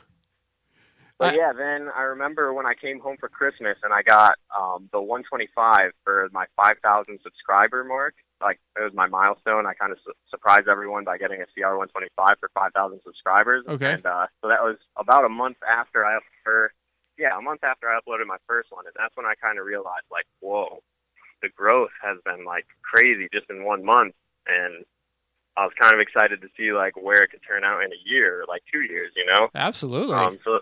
But 1.18 1.34
I- 1.34 1.36
yeah, 1.36 1.52
then 1.52 1.88
I 1.94 2.02
remember 2.02 2.52
when 2.52 2.66
I 2.66 2.74
came 2.74 2.98
home 3.00 3.16
for 3.18 3.28
Christmas 3.28 3.76
and 3.82 3.92
I 3.92 4.02
got 4.02 4.34
um, 4.58 4.88
the 4.92 5.00
125 5.00 5.92
for 6.04 6.28
my 6.32 6.46
5,000 6.56 7.18
subscriber 7.22 7.84
mark. 7.84 8.14
Like 8.42 8.58
it 8.78 8.82
was 8.82 8.92
my 8.94 9.06
milestone. 9.06 9.66
I 9.66 9.74
kind 9.74 9.92
of 9.92 9.98
su- 10.04 10.12
surprised 10.30 10.66
everyone 10.66 11.04
by 11.04 11.18
getting 11.18 11.42
a 11.42 11.46
CR 11.54 11.76
125 11.76 12.36
for 12.40 12.50
5,000 12.54 13.00
subscribers. 13.04 13.64
Okay. 13.68 13.92
And 13.94 14.06
uh, 14.06 14.26
so 14.40 14.48
that 14.48 14.62
was 14.62 14.76
about 14.96 15.24
a 15.26 15.28
month 15.28 15.58
after 15.68 16.04
I, 16.06 16.18
or 16.46 16.72
yeah, 17.20 17.36
a 17.36 17.42
month 17.42 17.62
after 17.62 17.86
I 17.86 18.00
uploaded 18.00 18.26
my 18.26 18.40
first 18.48 18.72
one, 18.72 18.86
and 18.86 18.96
that's 18.96 19.14
when 19.14 19.26
I 19.26 19.34
kind 19.36 19.58
of 19.60 19.66
realized 19.66 20.08
like, 20.10 20.24
whoa, 20.40 20.80
the 21.42 21.50
growth 21.52 21.92
has 22.02 22.16
been 22.24 22.46
like 22.46 22.64
crazy 22.80 23.28
just 23.32 23.44
in 23.50 23.62
one 23.62 23.84
month, 23.84 24.14
and 24.48 24.84
I 25.56 25.64
was 25.68 25.76
kind 25.78 25.92
of 25.92 26.00
excited 26.00 26.40
to 26.40 26.48
see 26.56 26.72
like 26.72 26.96
where 26.96 27.20
it 27.20 27.30
could 27.30 27.44
turn 27.46 27.62
out 27.62 27.84
in 27.84 27.92
a 27.92 28.00
year, 28.08 28.44
like 28.48 28.62
two 28.72 28.80
years, 28.80 29.12
you 29.14 29.26
know. 29.26 29.48
Absolutely. 29.54 30.14
Um, 30.14 30.38
so 30.42 30.60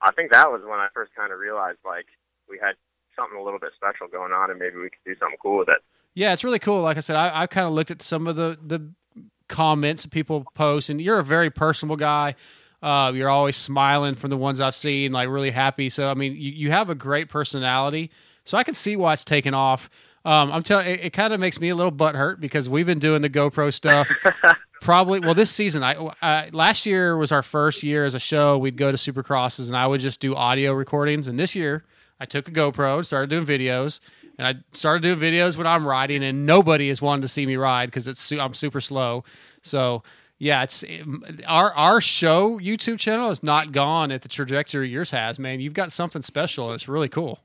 I 0.00 0.12
think 0.12 0.30
that 0.30 0.46
was 0.46 0.62
when 0.62 0.78
I 0.78 0.86
first 0.94 1.10
kind 1.16 1.32
of 1.32 1.40
realized 1.40 1.78
like 1.84 2.06
we 2.48 2.58
had 2.62 2.78
something 3.16 3.36
a 3.36 3.42
little 3.42 3.58
bit 3.58 3.72
special 3.74 4.06
going 4.06 4.32
on, 4.32 4.50
and 4.50 4.58
maybe 4.60 4.76
we 4.76 4.90
could 4.90 5.02
do 5.04 5.16
something 5.18 5.38
cool 5.42 5.58
with 5.58 5.68
it. 5.68 5.82
Yeah, 6.14 6.32
it's 6.32 6.44
really 6.44 6.60
cool. 6.60 6.80
Like 6.82 6.96
I 6.96 7.00
said, 7.00 7.16
I, 7.16 7.42
I 7.42 7.46
kind 7.48 7.66
of 7.66 7.72
looked 7.72 7.90
at 7.90 8.00
some 8.00 8.28
of 8.28 8.36
the 8.36 8.56
the 8.62 8.92
comments 9.48 10.04
that 10.04 10.12
people 10.12 10.46
post, 10.54 10.88
and 10.88 11.00
you're 11.00 11.18
a 11.18 11.24
very 11.24 11.50
personable 11.50 11.96
guy. 11.96 12.36
Uh, 12.82 13.12
you're 13.14 13.28
always 13.28 13.56
smiling 13.56 14.14
from 14.14 14.30
the 14.30 14.36
ones 14.36 14.60
I've 14.60 14.74
seen, 14.74 15.12
like 15.12 15.28
really 15.28 15.50
happy. 15.50 15.88
So 15.88 16.10
I 16.10 16.14
mean, 16.14 16.32
you, 16.32 16.52
you 16.52 16.70
have 16.70 16.90
a 16.90 16.94
great 16.94 17.28
personality. 17.28 18.10
So 18.44 18.56
I 18.56 18.62
can 18.62 18.74
see 18.74 18.96
why 18.96 19.12
it's 19.14 19.24
taken 19.24 19.54
off. 19.54 19.90
Um, 20.24 20.52
I'm 20.52 20.62
telling 20.62 20.86
it, 20.86 21.04
it 21.06 21.12
kind 21.12 21.32
of 21.32 21.40
makes 21.40 21.60
me 21.60 21.68
a 21.68 21.74
little 21.74 21.92
butthurt 21.92 22.40
because 22.40 22.68
we've 22.68 22.86
been 22.86 22.98
doing 22.98 23.22
the 23.22 23.30
GoPro 23.30 23.72
stuff. 23.72 24.08
Probably 24.80 25.20
well 25.20 25.34
this 25.34 25.50
season. 25.50 25.82
I 25.82 25.94
uh, 25.94 26.46
last 26.52 26.86
year 26.86 27.16
was 27.16 27.32
our 27.32 27.42
first 27.42 27.82
year 27.82 28.04
as 28.04 28.14
a 28.14 28.20
show. 28.20 28.58
We'd 28.58 28.76
go 28.76 28.92
to 28.92 28.98
Supercrosses 28.98 29.68
and 29.68 29.76
I 29.76 29.86
would 29.86 30.00
just 30.00 30.20
do 30.20 30.34
audio 30.34 30.72
recordings. 30.72 31.28
And 31.28 31.38
this 31.38 31.54
year 31.54 31.84
I 32.20 32.26
took 32.26 32.46
a 32.48 32.50
GoPro 32.50 32.98
and 32.98 33.06
started 33.06 33.30
doing 33.30 33.46
videos. 33.46 34.00
And 34.38 34.46
I 34.46 34.76
started 34.76 35.02
doing 35.02 35.18
videos 35.18 35.56
when 35.56 35.66
I'm 35.66 35.86
riding, 35.86 36.22
and 36.22 36.44
nobody 36.44 36.88
has 36.88 37.00
wanted 37.00 37.22
to 37.22 37.28
see 37.28 37.46
me 37.46 37.56
ride 37.56 37.86
because 37.86 38.06
it's 38.06 38.20
su- 38.20 38.38
I'm 38.38 38.52
super 38.52 38.82
slow. 38.82 39.24
So 39.62 40.02
yeah, 40.38 40.62
it's 40.62 40.84
um, 40.84 41.24
our 41.46 41.72
our 41.74 42.00
show 42.00 42.58
YouTube 42.58 42.98
channel 42.98 43.28
has 43.28 43.42
not 43.42 43.72
gone 43.72 44.10
at 44.12 44.22
the 44.22 44.28
trajectory 44.28 44.88
yours 44.88 45.10
has. 45.10 45.38
Man, 45.38 45.60
you've 45.60 45.74
got 45.74 45.92
something 45.92 46.22
special, 46.22 46.66
and 46.66 46.74
it's 46.74 46.88
really 46.88 47.08
cool. 47.08 47.40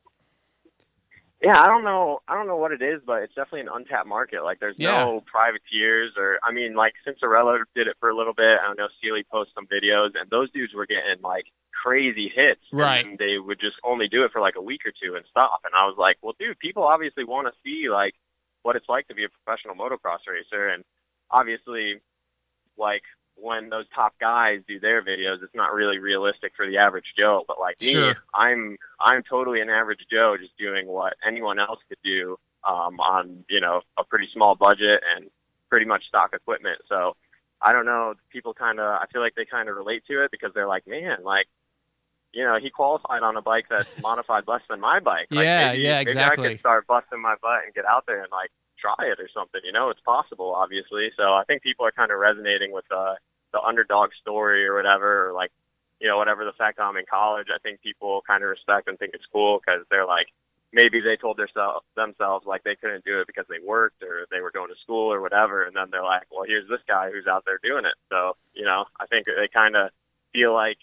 Yeah, 1.41 1.59
I 1.59 1.65
don't 1.65 1.83
know. 1.83 2.19
I 2.27 2.35
don't 2.35 2.45
know 2.45 2.57
what 2.57 2.71
it 2.71 2.83
is, 2.83 3.01
but 3.03 3.23
it's 3.23 3.33
definitely 3.33 3.61
an 3.61 3.69
untapped 3.73 4.07
market. 4.07 4.43
Like, 4.43 4.59
there's 4.59 4.75
Yeah. 4.77 5.03
no 5.05 5.21
privateers, 5.25 6.13
or 6.15 6.39
I 6.43 6.51
mean, 6.51 6.75
like 6.75 6.93
Cianciarulo 7.07 7.63
did 7.73 7.87
it 7.87 7.97
for 7.99 8.09
a 8.09 8.15
little 8.15 8.33
bit. 8.33 8.59
I 8.61 8.67
don't 8.67 8.77
know 8.77 8.89
Seely 9.01 9.23
posted 9.31 9.55
some 9.55 9.65
videos, 9.65 10.11
and 10.13 10.29
those 10.29 10.51
dudes 10.51 10.73
were 10.75 10.85
getting 10.85 11.19
like 11.23 11.45
crazy 11.83 12.29
hits. 12.29 12.61
Right. 12.71 13.03
And 13.03 13.17
they 13.17 13.39
would 13.39 13.59
just 13.59 13.77
only 13.83 14.07
do 14.07 14.23
it 14.23 14.31
for 14.31 14.39
like 14.39 14.53
a 14.55 14.61
week 14.61 14.81
or 14.85 14.91
two 14.91 15.15
and 15.15 15.25
stop. 15.31 15.61
And 15.65 15.73
I 15.73 15.85
was 15.87 15.95
like, 15.97 16.17
well, 16.21 16.35
dude, 16.37 16.59
people 16.59 16.83
obviously 16.83 17.23
want 17.23 17.47
to 17.47 17.53
see 17.63 17.89
like 17.89 18.13
what 18.61 18.75
it's 18.75 18.87
like 18.87 19.07
to 19.07 19.15
be 19.15 19.23
a 19.23 19.29
professional 19.29 19.73
motocross 19.73 20.19
racer, 20.29 20.67
and 20.67 20.83
obviously, 21.31 22.01
like 22.78 23.03
when 23.36 23.69
those 23.69 23.86
top 23.95 24.13
guys 24.19 24.59
do 24.67 24.80
their 24.80 25.01
videos, 25.01 25.41
it's 25.41 25.55
not 25.55 25.74
really 25.74 25.97
realistic 25.97 26.51
for 26.55 26.67
the 26.67 26.78
average 26.78 27.13
Joe. 27.17 27.43
But 27.47 27.59
like 27.59 27.80
me, 27.82 27.91
Sure. 27.93 28.15
I'm 28.34 28.78
I'm 28.99 29.24
totally 29.24 29.61
an 29.61 29.69
average 29.69 30.05
Joe, 30.11 30.36
just 30.39 30.57
doing 30.57 30.88
what 30.88 31.13
anyone 31.26 31.59
else 31.59 31.80
could 31.89 31.97
do 32.03 32.38
um, 32.67 32.99
on 32.99 33.43
you 33.49 33.59
know 33.61 33.82
a 33.97 34.03
pretty 34.03 34.28
small 34.34 34.55
budget 34.55 35.01
and 35.15 35.30
pretty 35.69 35.86
much 35.86 36.03
stock 36.07 36.34
equipment. 36.34 36.80
So 36.88 37.15
I 37.61 37.72
don't 37.74 37.86
know. 37.86 38.13
People 38.32 38.53
kind 38.53 38.80
of 38.80 38.86
I 38.86 39.05
feel 39.11 39.22
like 39.22 39.34
they 39.36 39.45
kind 39.45 39.69
of 39.69 39.76
relate 39.76 40.03
to 40.07 40.24
it 40.24 40.32
because 40.32 40.51
they're 40.53 40.67
like, 40.67 40.86
man, 40.88 41.17
like. 41.24 41.47
You 42.34 42.45
know, 42.45 42.57
he 42.61 42.69
qualified 42.69 43.24
on 43.24 43.36
a 43.36 43.41
bike 43.41 43.65
that's 43.69 43.89
modified 44.01 44.45
less 44.47 44.61
than 44.69 44.80
my 44.80 45.01
bike. 45.01 45.28
Like, 45.32 45.43
Yeah, 45.43 45.72
maybe, 45.74 45.82
yeah, 45.82 45.89
maybe 45.89 45.97
I 45.97 46.01
exactly. 46.01 46.49
could 46.51 46.59
start 46.59 46.88
busting 46.88 47.22
my 47.22 47.36
butt 47.41 47.65
and 47.65 47.74
get 47.74 47.84
out 47.84 48.05
there 48.07 48.22
and 48.24 48.32
like 48.32 48.49
try 48.82 49.05
it 49.05 49.19
or 49.19 49.29
something. 49.34 49.61
You 49.63 49.71
know, 49.71 49.89
it's 49.89 50.01
possible, 50.01 50.53
obviously. 50.55 51.09
So 51.15 51.34
I 51.34 51.43
think 51.45 51.61
people 51.61 51.86
are 51.86 51.91
kind 51.91 52.11
of 52.11 52.19
resonating 52.19 52.71
with 52.71 52.86
uh, 52.89 53.15
the 53.53 53.61
underdog 53.61 54.09
story 54.19 54.65
or 54.65 54.75
whatever, 54.75 55.29
or 55.29 55.34
like, 55.34 55.51
you 55.99 56.07
know, 56.07 56.17
whatever 56.17 56.43
the 56.43 56.57
fact 56.57 56.79
I'm 56.79 56.97
in 56.97 57.05
college. 57.05 57.47
I 57.53 57.59
think 57.59 57.82
people 57.82 58.23
kind 58.25 58.43
of 58.43 58.49
respect 58.49 58.88
and 58.88 58.97
think 58.97 59.13
it's 59.13 59.29
cool 59.32 59.59
because 59.59 59.86
they're 59.89 60.07
like, 60.07 60.27
maybe 60.73 61.01
they 61.01 61.15
told 61.15 61.38
theirself, 61.38 61.84
themselves 61.95 62.45
like 62.45 62.63
they 62.63 62.75
couldn't 62.75 63.05
do 63.05 63.19
it 63.19 63.27
because 63.27 63.45
they 63.49 63.59
worked 63.63 64.01
or 64.01 64.25
they 64.32 64.39
were 64.39 64.51
going 64.51 64.69
to 64.69 64.82
school 64.82 65.11
or 65.11 65.21
whatever, 65.21 65.63
and 65.63 65.75
then 65.75 65.88
they're 65.91 66.03
like, 66.03 66.23
well, 66.32 66.45
here's 66.47 66.67
this 66.69 66.82
guy 66.88 67.11
who's 67.11 67.27
out 67.27 67.43
there 67.45 67.59
doing 67.61 67.86
it. 67.86 67.95
So 68.09 68.36
you 68.53 68.65
know, 68.65 68.86
I 68.99 69.05
think 69.07 69.25
they 69.27 69.47
kind 69.53 69.75
of 69.75 69.91
feel 70.34 70.53
like 70.53 70.79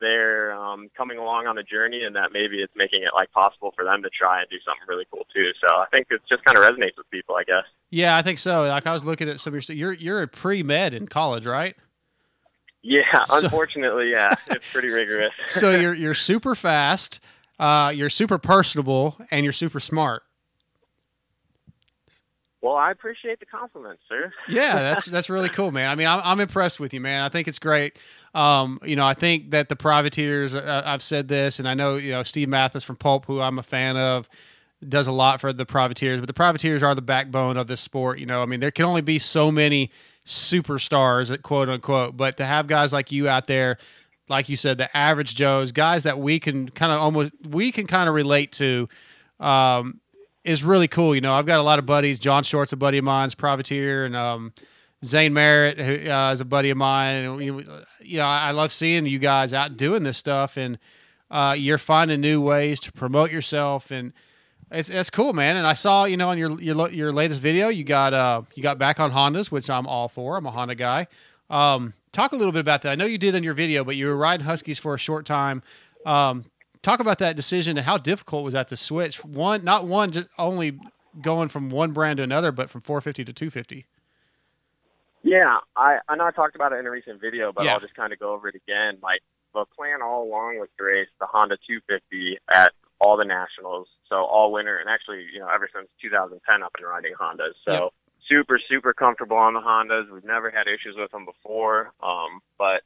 they're 0.00 0.52
um, 0.54 0.88
coming 0.96 1.18
along 1.18 1.46
on 1.46 1.56
the 1.56 1.62
journey, 1.62 2.02
and 2.04 2.14
that 2.16 2.30
maybe 2.32 2.60
it's 2.62 2.72
making 2.76 3.02
it 3.02 3.10
like 3.14 3.30
possible 3.32 3.72
for 3.74 3.84
them 3.84 4.02
to 4.02 4.10
try 4.10 4.40
and 4.40 4.48
do 4.50 4.56
something 4.64 4.84
really 4.88 5.06
cool 5.12 5.26
too. 5.34 5.50
So 5.60 5.74
I 5.76 5.86
think 5.94 6.08
it 6.10 6.20
just 6.28 6.44
kind 6.44 6.56
of 6.58 6.64
resonates 6.64 6.96
with 6.98 7.10
people, 7.10 7.34
I 7.36 7.44
guess. 7.44 7.64
Yeah, 7.90 8.16
I 8.16 8.22
think 8.22 8.38
so. 8.38 8.66
Like 8.68 8.86
I 8.86 8.92
was 8.92 9.04
looking 9.04 9.28
at 9.28 9.40
some 9.40 9.50
of 9.52 9.54
your 9.54 9.62
stuff. 9.62 9.76
You're 9.76 9.94
you're 9.94 10.22
a 10.22 10.28
pre 10.28 10.62
med 10.62 10.94
in 10.94 11.06
college, 11.08 11.46
right? 11.46 11.74
Yeah, 12.82 13.02
So- 13.24 13.38
unfortunately, 13.44 14.10
yeah, 14.10 14.34
it's 14.48 14.70
pretty 14.72 14.88
rigorous. 14.92 15.32
so 15.46 15.70
you're 15.70 15.94
you're 15.94 16.14
super 16.14 16.54
fast, 16.54 17.20
uh, 17.58 17.92
you're 17.94 18.10
super 18.10 18.38
personable, 18.38 19.16
and 19.30 19.44
you're 19.44 19.52
super 19.52 19.80
smart. 19.80 20.22
well, 22.62 22.74
I 22.76 22.90
appreciate 22.90 23.38
the 23.38 23.46
compliments, 23.46 24.02
sir. 24.08 24.32
Yeah, 24.48 24.74
that's 24.74 25.04
that's 25.06 25.30
really 25.30 25.48
cool, 25.48 25.70
man. 25.70 25.88
I 25.88 25.94
mean, 25.94 26.06
I'm, 26.08 26.20
I'm 26.24 26.40
impressed 26.40 26.80
with 26.80 26.92
you, 26.92 27.00
man. 27.00 27.22
I 27.22 27.28
think 27.28 27.46
it's 27.48 27.58
great. 27.58 27.96
Um, 28.36 28.78
you 28.84 28.96
know, 28.96 29.06
I 29.06 29.14
think 29.14 29.52
that 29.52 29.70
the 29.70 29.76
privateers. 29.76 30.54
Uh, 30.54 30.82
I've 30.84 31.02
said 31.02 31.28
this, 31.28 31.58
and 31.58 31.66
I 31.66 31.72
know 31.72 31.96
you 31.96 32.12
know 32.12 32.22
Steve 32.22 32.50
Matthes 32.50 32.84
from 32.84 32.96
Pulp, 32.96 33.24
who 33.24 33.40
I'm 33.40 33.58
a 33.58 33.62
fan 33.62 33.96
of, 33.96 34.28
does 34.86 35.06
a 35.06 35.12
lot 35.12 35.40
for 35.40 35.54
the 35.54 35.64
privateers. 35.64 36.20
But 36.20 36.26
the 36.26 36.34
privateers 36.34 36.82
are 36.82 36.94
the 36.94 37.00
backbone 37.00 37.56
of 37.56 37.66
this 37.66 37.80
sport. 37.80 38.18
You 38.18 38.26
know, 38.26 38.42
I 38.42 38.46
mean, 38.46 38.60
there 38.60 38.70
can 38.70 38.84
only 38.84 39.00
be 39.00 39.18
so 39.18 39.50
many 39.50 39.90
superstars, 40.26 41.40
quote 41.40 41.70
unquote. 41.70 42.18
But 42.18 42.36
to 42.36 42.44
have 42.44 42.66
guys 42.66 42.92
like 42.92 43.10
you 43.10 43.26
out 43.26 43.46
there, 43.46 43.78
like 44.28 44.50
you 44.50 44.56
said, 44.56 44.76
the 44.76 44.94
average 44.94 45.34
Joes, 45.34 45.72
guys 45.72 46.02
that 46.02 46.18
we 46.18 46.38
can 46.38 46.68
kind 46.68 46.92
of 46.92 47.00
almost 47.00 47.32
we 47.48 47.72
can 47.72 47.86
kind 47.86 48.06
of 48.06 48.14
relate 48.14 48.52
to. 48.52 48.86
Um, 49.40 50.00
is 50.44 50.62
really 50.62 50.86
cool. 50.86 51.12
You 51.12 51.20
know, 51.20 51.32
I've 51.32 51.46
got 51.46 51.58
a 51.58 51.62
lot 51.62 51.80
of 51.80 51.86
buddies. 51.86 52.20
John 52.20 52.44
Short's 52.44 52.72
a 52.72 52.76
buddy 52.76 52.98
of 52.98 53.04
mine's 53.04 53.34
privateer, 53.34 54.04
and 54.04 54.14
um, 54.14 54.52
Zane 55.06 55.32
Merritt 55.32 55.78
who, 55.78 56.10
uh, 56.10 56.32
is 56.32 56.40
a 56.40 56.44
buddy 56.44 56.70
of 56.70 56.76
mine. 56.76 57.40
You 57.40 58.18
know, 58.18 58.24
I 58.24 58.50
love 58.50 58.72
seeing 58.72 59.06
you 59.06 59.18
guys 59.18 59.52
out 59.52 59.76
doing 59.76 60.02
this 60.02 60.18
stuff, 60.18 60.56
and 60.56 60.78
uh, 61.30 61.54
you're 61.58 61.78
finding 61.78 62.20
new 62.20 62.40
ways 62.40 62.80
to 62.80 62.92
promote 62.92 63.30
yourself, 63.30 63.90
and 63.90 64.12
it's, 64.70 64.88
it's 64.88 65.10
cool, 65.10 65.32
man. 65.32 65.56
And 65.56 65.66
I 65.66 65.74
saw, 65.74 66.04
you 66.04 66.16
know, 66.16 66.28
on 66.28 66.38
your 66.38 66.60
your 66.60 66.90
your 66.90 67.12
latest 67.12 67.40
video, 67.40 67.68
you 67.68 67.84
got 67.84 68.12
uh 68.14 68.42
you 68.54 68.62
got 68.62 68.78
back 68.78 69.00
on 69.00 69.12
Hondas, 69.12 69.50
which 69.50 69.70
I'm 69.70 69.86
all 69.86 70.08
for. 70.08 70.36
I'm 70.36 70.46
a 70.46 70.50
Honda 70.50 70.74
guy. 70.74 71.06
Um, 71.48 71.94
talk 72.12 72.32
a 72.32 72.36
little 72.36 72.52
bit 72.52 72.60
about 72.60 72.82
that. 72.82 72.90
I 72.90 72.94
know 72.96 73.04
you 73.04 73.18
did 73.18 73.34
in 73.34 73.44
your 73.44 73.54
video, 73.54 73.84
but 73.84 73.96
you 73.96 74.06
were 74.06 74.16
riding 74.16 74.46
Huskies 74.46 74.78
for 74.78 74.94
a 74.94 74.98
short 74.98 75.24
time. 75.24 75.62
Um, 76.04 76.44
talk 76.82 77.00
about 77.00 77.18
that 77.18 77.36
decision 77.36 77.76
and 77.76 77.86
how 77.86 77.98
difficult 77.98 78.44
was 78.44 78.54
that 78.54 78.68
to 78.68 78.76
switch 78.76 79.24
one, 79.24 79.64
not 79.64 79.84
one, 79.86 80.10
just 80.10 80.28
only 80.38 80.78
going 81.20 81.48
from 81.48 81.70
one 81.70 81.92
brand 81.92 82.18
to 82.18 82.22
another, 82.22 82.52
but 82.52 82.70
from 82.70 82.80
450 82.80 83.24
to 83.24 83.32
250. 83.32 83.86
Yeah, 85.26 85.58
I 85.74 85.98
I 86.08 86.14
know 86.14 86.24
I 86.24 86.30
talked 86.30 86.54
about 86.54 86.72
it 86.72 86.76
in 86.78 86.86
a 86.86 86.90
recent 86.90 87.20
video, 87.20 87.52
but 87.52 87.64
Yeah. 87.64 87.74
I'll 87.74 87.80
just 87.80 87.96
kind 87.96 88.12
of 88.12 88.18
go 88.20 88.32
over 88.32 88.46
it 88.48 88.54
again. 88.54 88.98
Like 89.02 89.22
the 89.54 89.64
plan 89.76 90.00
all 90.00 90.22
along 90.22 90.60
was 90.60 90.68
to 90.78 90.84
race 90.84 91.08
the 91.18 91.26
Honda 91.26 91.56
250 91.66 92.38
at 92.54 92.72
all 93.00 93.16
the 93.16 93.24
nationals, 93.24 93.88
so 94.08 94.24
all 94.24 94.52
winter, 94.52 94.78
and 94.78 94.88
actually, 94.88 95.26
you 95.34 95.40
know, 95.40 95.48
ever 95.48 95.68
since 95.74 95.88
2010, 96.00 96.62
I've 96.62 96.72
been 96.72 96.84
riding 96.86 97.12
Hondas. 97.20 97.54
So 97.64 97.72
Yep. 97.72 97.92
super, 98.28 98.58
super 98.68 98.94
comfortable 98.94 99.36
on 99.36 99.52
the 99.54 99.60
Hondas. 99.60 100.08
We've 100.10 100.24
never 100.24 100.48
had 100.48 100.68
issues 100.68 100.94
with 100.96 101.10
them 101.10 101.24
before, 101.24 101.92
um, 102.00 102.40
but 102.56 102.82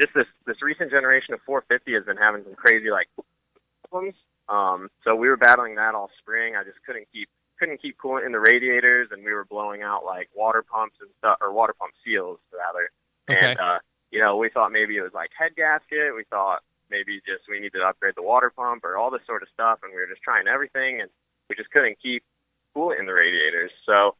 just 0.00 0.14
this 0.14 0.26
this 0.46 0.62
recent 0.62 0.90
generation 0.92 1.34
of 1.34 1.40
450 1.42 1.92
has 1.94 2.04
been 2.04 2.16
having 2.16 2.44
some 2.44 2.54
crazy 2.54 2.90
like 2.92 3.08
problems. 3.90 4.14
Um, 4.48 4.90
so 5.02 5.16
we 5.16 5.28
were 5.28 5.36
battling 5.36 5.74
that 5.74 5.94
all 5.96 6.10
spring. 6.20 6.54
I 6.54 6.62
just 6.62 6.78
couldn't 6.86 7.08
keep 7.12 7.28
couldn't 7.58 7.80
keep 7.80 7.96
coolant 7.98 8.26
in 8.26 8.32
the 8.32 8.40
radiators, 8.40 9.08
and 9.10 9.24
we 9.24 9.32
were 9.32 9.44
blowing 9.44 9.82
out 9.82 10.04
like 10.04 10.28
water 10.34 10.62
pumps 10.62 10.96
and 11.00 11.10
stuff, 11.18 11.38
or 11.40 11.52
water 11.52 11.74
pump 11.78 11.92
seals 12.04 12.38
rather. 12.52 12.90
Okay. 13.30 13.50
And 13.52 13.60
uh, 13.60 13.78
you 14.10 14.20
know, 14.20 14.36
we 14.36 14.50
thought 14.50 14.72
maybe 14.72 14.96
it 14.96 15.02
was 15.02 15.14
like 15.14 15.30
head 15.38 15.56
gasket. 15.56 16.14
We 16.14 16.24
thought 16.30 16.62
maybe 16.90 17.18
just 17.26 17.48
we 17.48 17.58
needed 17.58 17.78
to 17.78 17.86
upgrade 17.86 18.14
the 18.16 18.22
water 18.22 18.52
pump 18.54 18.84
or 18.84 18.96
all 18.96 19.10
this 19.10 19.26
sort 19.26 19.42
of 19.42 19.48
stuff, 19.52 19.80
and 19.82 19.92
we 19.92 19.98
were 19.98 20.06
just 20.06 20.22
trying 20.22 20.46
everything, 20.46 21.00
and 21.00 21.10
we 21.48 21.56
just 21.56 21.70
couldn't 21.70 21.98
keep 22.02 22.22
coolant 22.76 23.00
in 23.00 23.06
the 23.06 23.14
radiators. 23.14 23.70
So 23.86 24.14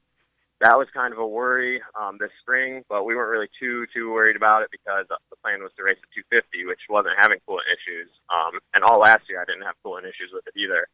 that 0.60 0.78
was 0.78 0.88
kind 0.94 1.12
of 1.12 1.18
a 1.18 1.26
worry 1.26 1.82
um, 1.98 2.16
this 2.18 2.30
spring, 2.40 2.82
but 2.88 3.04
we 3.04 3.14
weren't 3.14 3.30
really 3.30 3.50
too 3.58 3.86
too 3.92 4.12
worried 4.12 4.36
about 4.36 4.62
it 4.62 4.70
because 4.70 5.06
the 5.08 5.36
plan 5.42 5.62
was 5.62 5.72
to 5.76 5.82
race 5.82 5.98
the 6.00 6.22
250, 6.32 6.66
which 6.66 6.80
wasn't 6.88 7.14
having 7.20 7.38
coolant 7.46 7.68
issues. 7.68 8.08
Um, 8.30 8.58
and 8.72 8.82
all 8.82 8.98
last 8.98 9.28
year, 9.28 9.42
I 9.42 9.44
didn't 9.44 9.66
have 9.66 9.76
coolant 9.84 10.08
issues 10.08 10.30
with 10.32 10.46
it 10.46 10.56
either. 10.56 10.88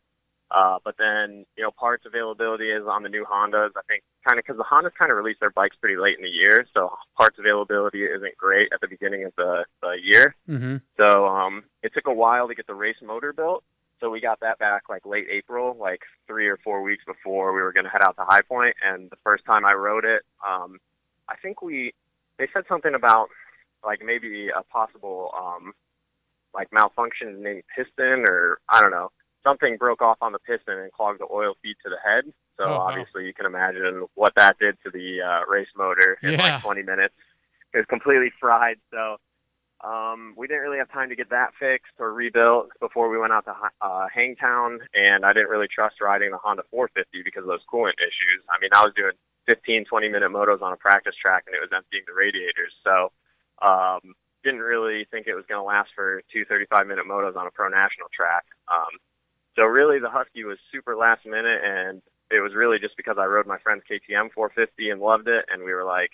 Uh, 0.51 0.79
but 0.85 0.97
then, 0.99 1.45
you 1.57 1.63
know, 1.63 1.71
parts 1.71 2.05
availability 2.07 2.71
is 2.71 2.83
on 2.87 3.03
the 3.05 3.09
new 3.09 3.25
Hondas. 3.25 3.71
I 3.77 3.83
think 3.89 4.03
kind 4.27 4.39
of 4.39 4.45
because 4.45 4.59
the 4.59 4.65
Hondas 4.65 4.95
kind 4.99 5.11
of 5.11 5.17
release 5.17 5.37
their 5.41 5.51
bikes 5.51 5.77
pretty 5.81 5.97
late 5.97 6.17
in 6.17 6.25
the 6.25 6.31
year, 6.31 6.67
so 6.75 6.91
parts 7.17 7.39
availability 7.39 8.05
isn't 8.05 8.37
great 8.37 8.69
at 8.73 8.81
the 8.81 8.89
beginning 8.89 9.25
of 9.25 9.33
the, 9.37 9.65
the 9.81 9.97
year. 10.03 10.35
Mm-hmm. 10.49 10.77
So 10.99 11.27
um, 11.27 11.65
it 11.83 11.93
took 11.95 12.09
a 12.09 12.13
while 12.13 12.49
to 12.49 12.55
get 12.55 12.67
the 12.67 12.75
race 12.75 12.97
motor 13.03 13.33
built. 13.33 13.63
So 14.01 14.11
we 14.11 14.21
got 14.21 14.41
that 14.41 14.59
back 14.59 14.85
like 14.89 15.07
late 15.07 15.27
April, 15.31 15.77
like 15.79 16.01
three 16.27 16.49
or 16.49 16.59
four 16.65 16.83
weeks 16.83 17.05
before 17.07 17.53
we 17.53 17.61
were 17.61 17.73
going 17.73 17.85
to 17.85 17.91
head 17.91 18.03
out 18.03 18.17
to 18.17 18.25
High 18.25 18.43
Point. 18.43 18.75
And 18.83 19.11
the 19.11 19.19
first 19.23 19.45
time 19.45 19.65
I 19.65 19.75
rode 19.75 20.05
it, 20.05 20.23
um, 20.47 20.79
I 21.29 21.37
think 21.37 21.63
we 21.63 21.93
they 22.39 22.49
said 22.53 22.65
something 22.69 22.95
about 22.95 23.29
like 23.85 24.01
maybe 24.05 24.49
a 24.49 24.63
possible 24.65 25.31
um, 25.39 25.75
like 26.55 26.69
malfunction 26.73 27.29
in 27.29 27.43
the 27.43 27.63
piston 27.77 28.25
or 28.27 28.59
I 28.69 28.81
don't 28.81 28.91
know 28.91 29.11
something 29.47 29.77
broke 29.77 30.03
off 30.03 30.19
on 30.21 30.33
the 30.33 30.39
piston 30.39 30.79
and 30.79 30.93
clogged 30.93 31.21
the 31.21 31.27
oil 31.33 31.55
feed 31.63 31.77
to 31.85 31.91
the 31.91 31.97
head. 32.05 32.25
So 32.57 32.65
Oh, 32.65 32.69
wow. 32.79 32.87
obviously 32.89 33.25
you 33.27 33.33
can 33.35 33.47
imagine 33.47 34.07
what 34.15 34.33
that 34.37 34.59
did 34.59 34.77
to 34.85 34.91
the 34.91 35.23
uh, 35.23 35.51
race 35.51 35.69
motor 35.77 36.19
in 36.23 36.33
Yeah. 36.33 36.43
like 36.43 36.63
20 36.63 36.83
minutes. 36.83 37.15
It 37.73 37.79
was 37.79 37.87
completely 37.87 38.31
fried. 38.39 38.77
So 38.91 39.17
um, 39.83 40.35
we 40.37 40.47
didn't 40.47 40.63
really 40.63 40.77
have 40.79 40.91
time 40.93 41.09
to 41.09 41.17
get 41.17 41.31
that 41.31 41.53
fixed 41.59 41.95
or 41.99 42.13
rebuilt 42.13 42.69
before 42.81 43.09
we 43.09 43.17
went 43.17 43.33
out 43.33 43.47
to 43.47 43.55
uh, 43.81 44.09
Hangtown, 44.13 44.81
and 44.93 45.25
I 45.25 45.33
didn't 45.33 45.49
really 45.49 45.69
trust 45.73 46.03
riding 46.03 46.33
the 46.33 46.37
Honda 46.37 46.65
450 46.71 47.23
because 47.25 47.43
of 47.45 47.49
those 47.49 47.65
coolant 47.73 47.97
issues. 47.97 48.45
I 48.51 48.61
mean, 48.61 48.69
I 48.75 48.83
was 48.85 48.93
doing 48.95 49.13
15, 49.49 49.87
20 49.87 50.09
minute 50.11 50.31
motos 50.31 50.61
on 50.61 50.73
a 50.75 50.77
practice 50.77 51.15
track, 51.17 51.45
and 51.47 51.55
it 51.57 51.61
was 51.65 51.71
emptying 51.75 52.03
the 52.07 52.13
radiators. 52.13 52.75
So 52.85 53.11
um, 53.65 54.13
didn't 54.45 54.61
really 54.61 55.07
think 55.11 55.27
it 55.27 55.35
was 55.35 55.45
going 55.49 55.61
to 55.61 55.65
last 55.65 55.89
for 55.95 56.21
two 56.31 56.45
35 56.45 56.87
minute 56.87 57.07
motos 57.09 57.37
on 57.37 57.47
a 57.47 57.51
pro 57.51 57.69
national 57.69 58.09
track. 58.13 58.45
Um, 58.69 59.01
so 59.61 59.67
really, 59.67 59.99
the 59.99 60.09
Husky 60.09 60.45
was 60.45 60.57
super 60.73 60.97
last 60.97 61.27
minute, 61.27 61.61
and 61.63 62.01
it 62.31 62.41
was 62.41 62.55
really 62.55 62.79
just 62.79 62.97
because 62.97 63.17
I 63.19 63.27
rode 63.27 63.47
my 63.47 63.59
friend's 63.59 63.85
KTM 63.85 64.33
450 64.33 64.89
and 64.89 65.01
loved 65.03 65.29
it, 65.29 65.45
and 65.53 65.63
we 65.63 65.75
were 65.75 65.85
like, 65.85 66.11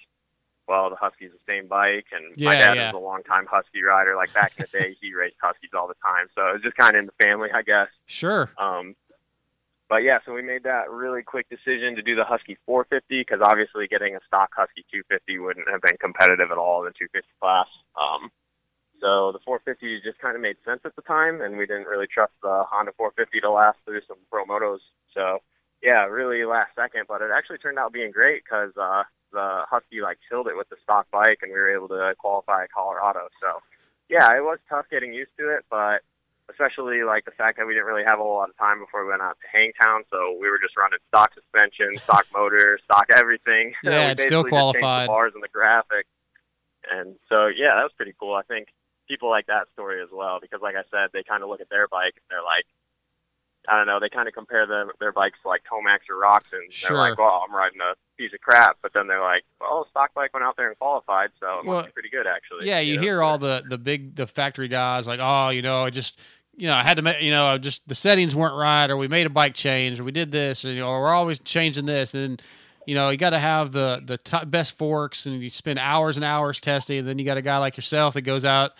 well, 0.66 0.90
the 0.90 0.96
Husky's 0.96 1.30
the 1.30 1.38
same 1.46 1.68
bike, 1.68 2.06
and 2.10 2.36
my 2.42 2.56
dad 2.56 2.76
yeah. 2.76 2.86
was 2.86 3.00
a 3.00 3.04
longtime 3.04 3.46
Husky 3.46 3.84
rider. 3.84 4.16
Like 4.16 4.34
back 4.34 4.54
in 4.58 4.66
the 4.68 4.78
day, 4.78 4.96
he 5.00 5.14
raced 5.14 5.36
Huskies 5.40 5.70
all 5.78 5.86
the 5.86 5.94
time, 6.04 6.26
so 6.34 6.48
it 6.48 6.54
was 6.54 6.62
just 6.62 6.76
kind 6.76 6.96
of 6.96 7.00
in 7.00 7.06
the 7.06 7.24
family, 7.24 7.50
I 7.54 7.62
guess. 7.62 7.86
Sure. 8.06 8.50
Um, 8.58 8.96
but 9.88 10.02
yeah, 10.02 10.18
so 10.26 10.34
we 10.34 10.42
made 10.42 10.64
that 10.64 10.90
really 10.90 11.22
quick 11.22 11.48
decision 11.48 11.94
to 11.94 12.02
do 12.02 12.16
the 12.16 12.24
Husky 12.24 12.58
450 12.66 13.20
because 13.20 13.40
obviously 13.40 13.86
getting 13.86 14.16
a 14.16 14.20
stock 14.26 14.50
Husky 14.56 14.84
250 14.90 15.38
wouldn't 15.38 15.70
have 15.70 15.82
been 15.82 15.96
competitive 15.98 16.50
at 16.50 16.58
all 16.58 16.80
in 16.82 16.86
the 16.86 16.98
250 16.98 17.30
class. 17.40 17.68
Um, 17.94 18.30
so 19.06 19.30
the 19.30 19.38
450 19.46 20.02
just 20.02 20.18
kind 20.18 20.34
of 20.34 20.42
made 20.42 20.58
sense 20.66 20.80
at 20.84 20.96
the 20.96 21.06
time, 21.06 21.40
and 21.40 21.56
we 21.56 21.64
didn't 21.64 21.86
really 21.86 22.10
trust 22.10 22.32
the 22.42 22.66
Honda 22.66 22.90
450 22.98 23.38
to 23.38 23.50
last 23.54 23.78
through 23.86 24.02
some 24.08 24.18
pro 24.28 24.44
motos. 24.44 24.82
So 25.14 25.38
yeah, 25.80 26.10
really 26.10 26.44
last 26.44 26.74
second, 26.74 27.06
but 27.06 27.22
it 27.22 27.30
actually 27.30 27.58
turned 27.58 27.78
out 27.78 27.92
being 27.92 28.10
great 28.10 28.42
because 28.42 28.74
uh, 28.74 29.04
the 29.30 29.62
Husky 29.70 30.02
like 30.02 30.18
killed 30.28 30.48
it 30.48 30.56
with 30.58 30.68
the 30.70 30.76
stock 30.82 31.06
bike, 31.12 31.38
and 31.42 31.52
we 31.52 31.58
were 31.58 31.70
able 31.70 31.86
to 31.94 32.18
qualify 32.18 32.64
at 32.64 32.72
Colorado. 32.74 33.30
So 33.40 33.62
yeah, 34.10 34.26
it 34.34 34.42
was 34.42 34.58
tough 34.68 34.86
getting 34.90 35.14
used 35.14 35.38
to 35.38 35.54
it, 35.54 35.62
but 35.70 36.02
especially 36.50 37.06
like 37.06 37.24
the 37.26 37.38
fact 37.38 37.58
that 37.58 37.66
we 37.66 37.74
didn't 37.74 37.86
really 37.86 38.04
have 38.04 38.18
a 38.18 38.22
whole 38.22 38.42
lot 38.42 38.50
of 38.50 38.58
time 38.58 38.80
before 38.80 39.04
we 39.06 39.10
went 39.10 39.22
out 39.22 39.38
to 39.38 39.46
Hangtown, 39.46 40.02
so 40.10 40.34
we 40.34 40.50
were 40.50 40.58
just 40.58 40.76
running 40.76 40.98
stock 41.14 41.30
suspension, 41.30 41.94
stock 42.02 42.26
motor, 42.34 42.80
stock 42.82 43.06
everything. 43.14 43.70
Yeah, 43.84 44.06
we 44.10 44.18
it's 44.18 44.24
still 44.24 44.42
just 44.42 44.50
qualified. 44.50 45.06
The 45.06 45.14
bars 45.14 45.30
and 45.32 45.44
the 45.44 45.54
graphic, 45.54 46.10
and 46.90 47.14
so 47.28 47.46
yeah, 47.46 47.78
that 47.78 47.86
was 47.86 47.94
pretty 47.96 48.14
cool. 48.18 48.34
I 48.34 48.42
think 48.42 48.66
people 49.08 49.30
like 49.30 49.46
that 49.46 49.68
story 49.72 50.02
as 50.02 50.08
well 50.12 50.38
because, 50.40 50.60
like 50.62 50.74
I 50.76 50.82
said, 50.90 51.10
they 51.12 51.22
kind 51.22 51.42
of 51.42 51.48
look 51.48 51.60
at 51.60 51.70
their 51.70 51.88
bike 51.88 52.14
and 52.16 52.24
they're 52.30 52.42
like. 52.42 52.64
I 53.68 53.76
don't 53.76 53.88
know. 53.88 53.98
They 53.98 54.08
kind 54.08 54.28
of 54.28 54.34
compare 54.34 54.64
them, 54.64 54.90
their 55.00 55.10
bikes 55.10 55.38
to 55.42 55.48
like 55.48 55.62
Tomac's 55.68 56.04
or 56.08 56.22
and 56.24 56.72
Sure. 56.72 56.88
they're 56.90 56.96
like, 56.96 57.18
"Well, 57.18 57.44
I'm 57.44 57.52
riding 57.52 57.80
a 57.80 57.94
piece 58.16 58.32
of 58.32 58.40
crap." 58.40 58.78
But 58.80 58.92
then 58.94 59.08
they're 59.08 59.20
like, 59.20 59.42
"Well, 59.60 59.82
the 59.82 59.90
stock 59.90 60.14
bike 60.14 60.32
went 60.32 60.44
out 60.44 60.56
there 60.56 60.68
and 60.68 60.78
qualified, 60.78 61.30
so 61.40 61.58
it 61.58 61.66
Well, 61.66 61.76
must 61.78 61.86
be 61.88 61.92
pretty 61.92 62.10
good, 62.10 62.28
actually." 62.28 62.68
Yeah, 62.68 62.78
you 62.78 62.94
know? 62.94 63.02
hear 63.02 63.22
all 63.22 63.38
the 63.38 63.64
the 63.68 63.76
big 63.76 64.14
the 64.14 64.28
factory 64.28 64.68
guys 64.68 65.08
like, 65.08 65.18
oh, 65.20 65.48
you 65.48 65.62
know, 65.62 65.82
I 65.82 65.90
just 65.90 66.20
you 66.54 66.68
know, 66.68 66.74
I 66.74 66.84
had 66.84 66.96
to 66.96 67.02
make, 67.02 67.20
you 67.20 67.30
know, 67.30 67.58
just 67.58 67.86
the 67.88 67.94
settings 67.94 68.36
weren't 68.36 68.54
right, 68.54 68.88
or 68.88 68.96
we 68.96 69.08
made 69.08 69.26
a 69.26 69.30
bike 69.30 69.54
change, 69.54 69.98
or 69.98 70.04
we 70.04 70.12
did 70.12 70.30
this, 70.30 70.62
and 70.62 70.72
you 70.74 70.80
know, 70.80 70.88
we're 70.90 71.08
always 71.08 71.40
changing 71.40 71.86
this, 71.86 72.14
and 72.14 72.40
you 72.86 72.94
know, 72.94 73.10
you 73.10 73.16
got 73.16 73.30
to 73.30 73.38
have 73.40 73.72
the 73.72 74.00
the 74.04 74.46
best 74.46 74.78
forks, 74.78 75.26
and 75.26 75.42
you 75.42 75.50
spend 75.50 75.80
hours 75.80 76.16
and 76.16 76.24
hours 76.24 76.60
testing, 76.60 76.98
and 77.00 77.08
then 77.08 77.18
you 77.18 77.24
got 77.24 77.36
a 77.36 77.42
guy 77.42 77.58
like 77.58 77.76
yourself 77.76 78.14
that 78.14 78.22
goes 78.22 78.44
out 78.44 78.72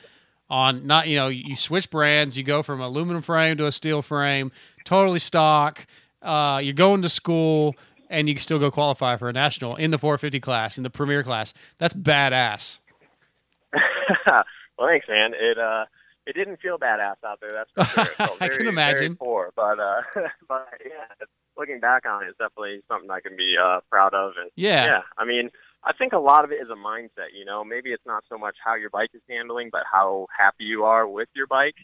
on 0.49 0.87
not, 0.87 1.09
you 1.09 1.17
know, 1.17 1.29
you 1.29 1.57
switch 1.57 1.91
brands, 1.91 2.37
you 2.37 2.45
go 2.45 2.63
from 2.63 2.81
aluminum 2.81 3.23
frame 3.23 3.57
to 3.59 3.67
a 3.67 3.73
steel 3.73 4.03
frame, 4.03 4.53
totally 4.85 5.19
stock. 5.19 5.87
Uh, 6.23 6.61
you're 6.63 6.75
going 6.75 7.03
to 7.03 7.09
school, 7.09 7.75
and 8.11 8.29
you 8.29 8.35
can 8.35 8.43
still 8.43 8.59
go 8.59 8.71
qualify 8.71 9.17
for 9.17 9.29
a 9.29 9.33
national 9.33 9.77
in 9.77 9.91
the 9.91 9.99
450 9.99 10.41
class, 10.41 10.77
in 10.77 10.83
the 10.85 10.91
premier 10.91 11.23
class. 11.23 11.53
That's 11.79 11.95
badass. 11.95 12.81
well, 14.27 14.89
thanks, 14.89 15.07
man. 15.09 15.33
It 15.39 15.59
uh, 15.59 15.85
it 16.27 16.35
didn't 16.35 16.61
feel 16.61 16.79
badass 16.79 17.17
out 17.25 17.41
there. 17.41 17.53
That's 17.53 17.71
for 17.91 18.05
sure. 18.05 18.15
Felt 18.15 18.37
I 18.43 18.49
can 18.49 18.67
imagine. 18.67 18.99
Very 18.99 19.17
poor, 19.17 19.53
but 19.55 19.79
uh, 19.79 20.03
but 20.49 20.69
yeah, 20.85 21.27
looking 21.57 21.81
back 21.81 22.05
on 22.09 22.25
it, 22.25 22.29
it's 22.29 22.39
definitely 22.39 22.83
something 22.89 23.11
I 23.11 23.21
can 23.21 23.37
be 23.37 23.57
uh, 23.63 23.81
proud 23.91 24.15
of. 24.15 24.33
And 24.41 24.51
Yeah. 24.57 24.85
yeah, 24.87 25.01
I 25.19 25.25
mean, 25.25 25.51
I 25.87 25.93
think 25.93 26.13
a 26.13 26.19
lot 26.19 26.45
of 26.45 26.51
it 26.51 26.57
is 26.57 26.69
a 26.69 26.75
mindset. 26.75 27.31
You 27.33 27.45
know, 27.45 27.65
maybe 27.65 27.91
it's 27.93 28.05
not 28.05 28.25
so 28.29 28.37
much 28.37 28.57
how 28.63 28.75
your 28.75 28.91
bike 28.91 29.11
is 29.15 29.23
handling, 29.31 29.71
but 29.71 29.83
how 29.91 30.27
happy 30.37 30.65
you 30.65 30.85
are 30.85 31.07
with 31.07 31.29
your 31.35 31.47
bike. 31.47 31.77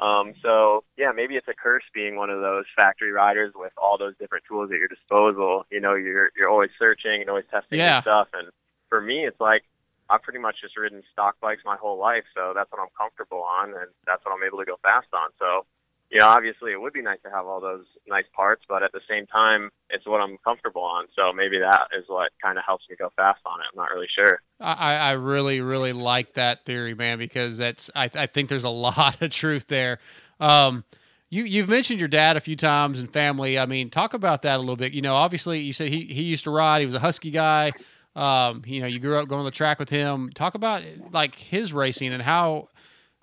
Um, 0.00 0.34
so 0.42 0.84
yeah, 0.96 1.10
maybe 1.14 1.34
it's 1.34 1.48
a 1.48 1.54
curse 1.54 1.82
being 1.92 2.16
one 2.16 2.30
of 2.30 2.40
those 2.40 2.64
factory 2.76 3.10
riders 3.10 3.52
with 3.56 3.72
all 3.76 3.98
those 3.98 4.14
different 4.20 4.44
tools 4.46 4.70
at 4.70 4.78
your 4.78 4.86
disposal. 4.86 5.64
You 5.70 5.80
know, 5.80 5.94
you're 5.94 6.30
you're 6.36 6.50
always 6.50 6.70
searching 6.78 7.20
and 7.20 7.28
always 7.30 7.46
testing 7.50 7.78
Yeah. 7.80 8.02
stuff. 8.02 8.28
And 8.34 8.48
for 8.90 9.00
me, 9.00 9.26
it's 9.26 9.40
like 9.40 9.64
I've 10.10 10.22
pretty 10.22 10.38
much 10.38 10.56
just 10.60 10.76
ridden 10.76 11.02
stock 11.12 11.36
bikes 11.40 11.62
my 11.64 11.76
whole 11.76 11.98
life, 11.98 12.24
so 12.34 12.52
that's 12.54 12.70
what 12.72 12.80
I'm 12.80 12.88
comfortable 12.96 13.42
on, 13.42 13.70
and 13.70 13.90
that's 14.06 14.24
what 14.24 14.32
I'm 14.32 14.42
able 14.42 14.58
to 14.58 14.64
go 14.64 14.76
fast 14.82 15.08
on. 15.12 15.30
So, 15.38 15.66
you 16.10 16.18
know, 16.18 16.26
obviously 16.26 16.72
it 16.72 16.80
would 16.80 16.92
be 16.92 17.02
nice 17.02 17.18
to 17.22 17.30
have 17.30 17.46
all 17.46 17.60
those 17.60 17.84
nice 18.08 18.24
parts, 18.34 18.62
but 18.68 18.82
at 18.82 18.92
the 18.92 19.00
same 19.08 19.26
time, 19.26 19.70
it's 19.90 20.06
what 20.06 20.20
I'm 20.20 20.38
comfortable 20.42 20.82
on. 20.82 21.06
So 21.14 21.32
maybe 21.34 21.58
that 21.58 21.88
is 21.98 22.04
what 22.06 22.30
kind 22.42 22.56
of 22.56 22.64
helps 22.64 22.84
me 22.88 22.96
go 22.98 23.12
fast 23.14 23.40
on 23.44 23.60
it. 23.60 23.66
I'm 23.72 23.76
not 23.76 23.90
really 23.90 24.08
sure. 24.14 24.40
I, 24.58 24.96
I 24.96 25.12
really, 25.12 25.60
really 25.60 25.92
like 25.92 26.34
that 26.34 26.64
theory, 26.64 26.94
man, 26.94 27.18
because 27.18 27.58
that's 27.58 27.90
I, 27.94 28.10
I 28.14 28.26
think 28.26 28.48
there's 28.48 28.64
a 28.64 28.68
lot 28.70 29.20
of 29.20 29.30
truth 29.30 29.66
there. 29.66 29.98
Um, 30.40 30.84
you 31.30 31.44
you've 31.44 31.68
mentioned 31.68 31.98
your 31.98 32.08
dad 32.08 32.38
a 32.38 32.40
few 32.40 32.56
times 32.56 32.98
and 33.00 33.12
family. 33.12 33.58
I 33.58 33.66
mean, 33.66 33.90
talk 33.90 34.14
about 34.14 34.42
that 34.42 34.56
a 34.56 34.60
little 34.60 34.76
bit. 34.76 34.94
You 34.94 35.02
know, 35.02 35.14
obviously 35.14 35.60
you 35.60 35.74
said 35.74 35.88
he 35.88 36.04
he 36.04 36.22
used 36.22 36.44
to 36.44 36.50
ride. 36.50 36.80
He 36.80 36.86
was 36.86 36.94
a 36.94 37.00
husky 37.00 37.30
guy. 37.30 37.72
Um, 38.16 38.62
you 38.66 38.80
know, 38.80 38.86
you 38.86 38.98
grew 38.98 39.16
up 39.16 39.28
going 39.28 39.40
on 39.40 39.44
the 39.44 39.50
track 39.50 39.78
with 39.78 39.90
him. 39.90 40.30
Talk 40.34 40.54
about 40.54 40.82
like 41.12 41.34
his 41.34 41.72
racing 41.72 42.14
and 42.14 42.22
how 42.22 42.68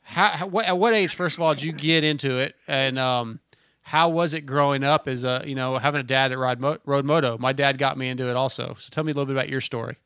how, 0.06 0.28
how 0.30 0.48
what, 0.48 0.66
at 0.66 0.78
what 0.78 0.94
age 0.94 1.14
first 1.14 1.38
of 1.38 1.44
all 1.44 1.54
did 1.54 1.64
you 1.64 1.74
get 1.74 2.04
into 2.04 2.38
it 2.38 2.56
and 2.68 2.98
um 2.98 3.40
how 3.82 4.10
was 4.10 4.34
it 4.34 4.42
growing 4.42 4.84
up 4.84 5.08
as 5.08 5.24
a 5.24 5.44
you 5.46 5.54
know 5.54 5.78
having 5.78 6.02
a 6.02 6.04
dad 6.04 6.32
that 6.32 6.40
ride 6.40 6.60
mo- 6.60 6.80
rode 6.86 7.06
moto? 7.06 7.38
My 7.38 7.54
dad 7.54 7.78
got 7.78 7.98
me 7.98 8.10
into 8.10 8.28
it 8.30 8.36
also. 8.36 8.76
So 8.80 8.90
tell 8.90 9.04
me 9.04 9.12
a 9.12 9.16
little 9.16 9.28
bit 9.28 9.36
about 9.36 9.48
your 9.48 9.62
story. 9.62 9.98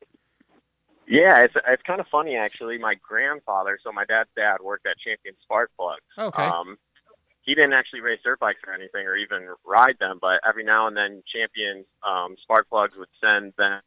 Yeah, 1.08 1.40
it's 1.40 1.54
it's 1.66 1.82
kind 1.84 2.02
of 2.02 2.08
funny 2.08 2.36
actually. 2.36 2.78
My 2.78 2.96
grandfather, 2.96 3.80
so 3.82 3.92
my 3.94 4.04
dad's 4.04 4.30
dad, 4.36 4.58
worked 4.62 4.86
at 4.86 4.98
Champion 5.00 5.34
Spark 5.44 5.72
Plugs. 5.78 6.02
Okay. 6.18 6.44
Um, 6.44 6.78
he 7.42 7.56
didn't 7.56 7.72
actually 7.72 8.02
race 8.02 8.20
dirt 8.22 8.40
bikes 8.40 8.60
or 8.68 8.74
anything, 8.74 9.08
or 9.08 9.16
even 9.16 9.48
ride 9.66 9.96
them, 10.00 10.20
but 10.22 10.42
every 10.48 10.66
now 10.66 10.88
and 10.88 10.98
then, 10.98 11.24
Champion 11.34 11.86
um, 12.06 12.36
Spark 12.44 12.68
Plugs 12.70 12.94
would 12.98 13.08
send 13.22 13.54
them 13.58 13.80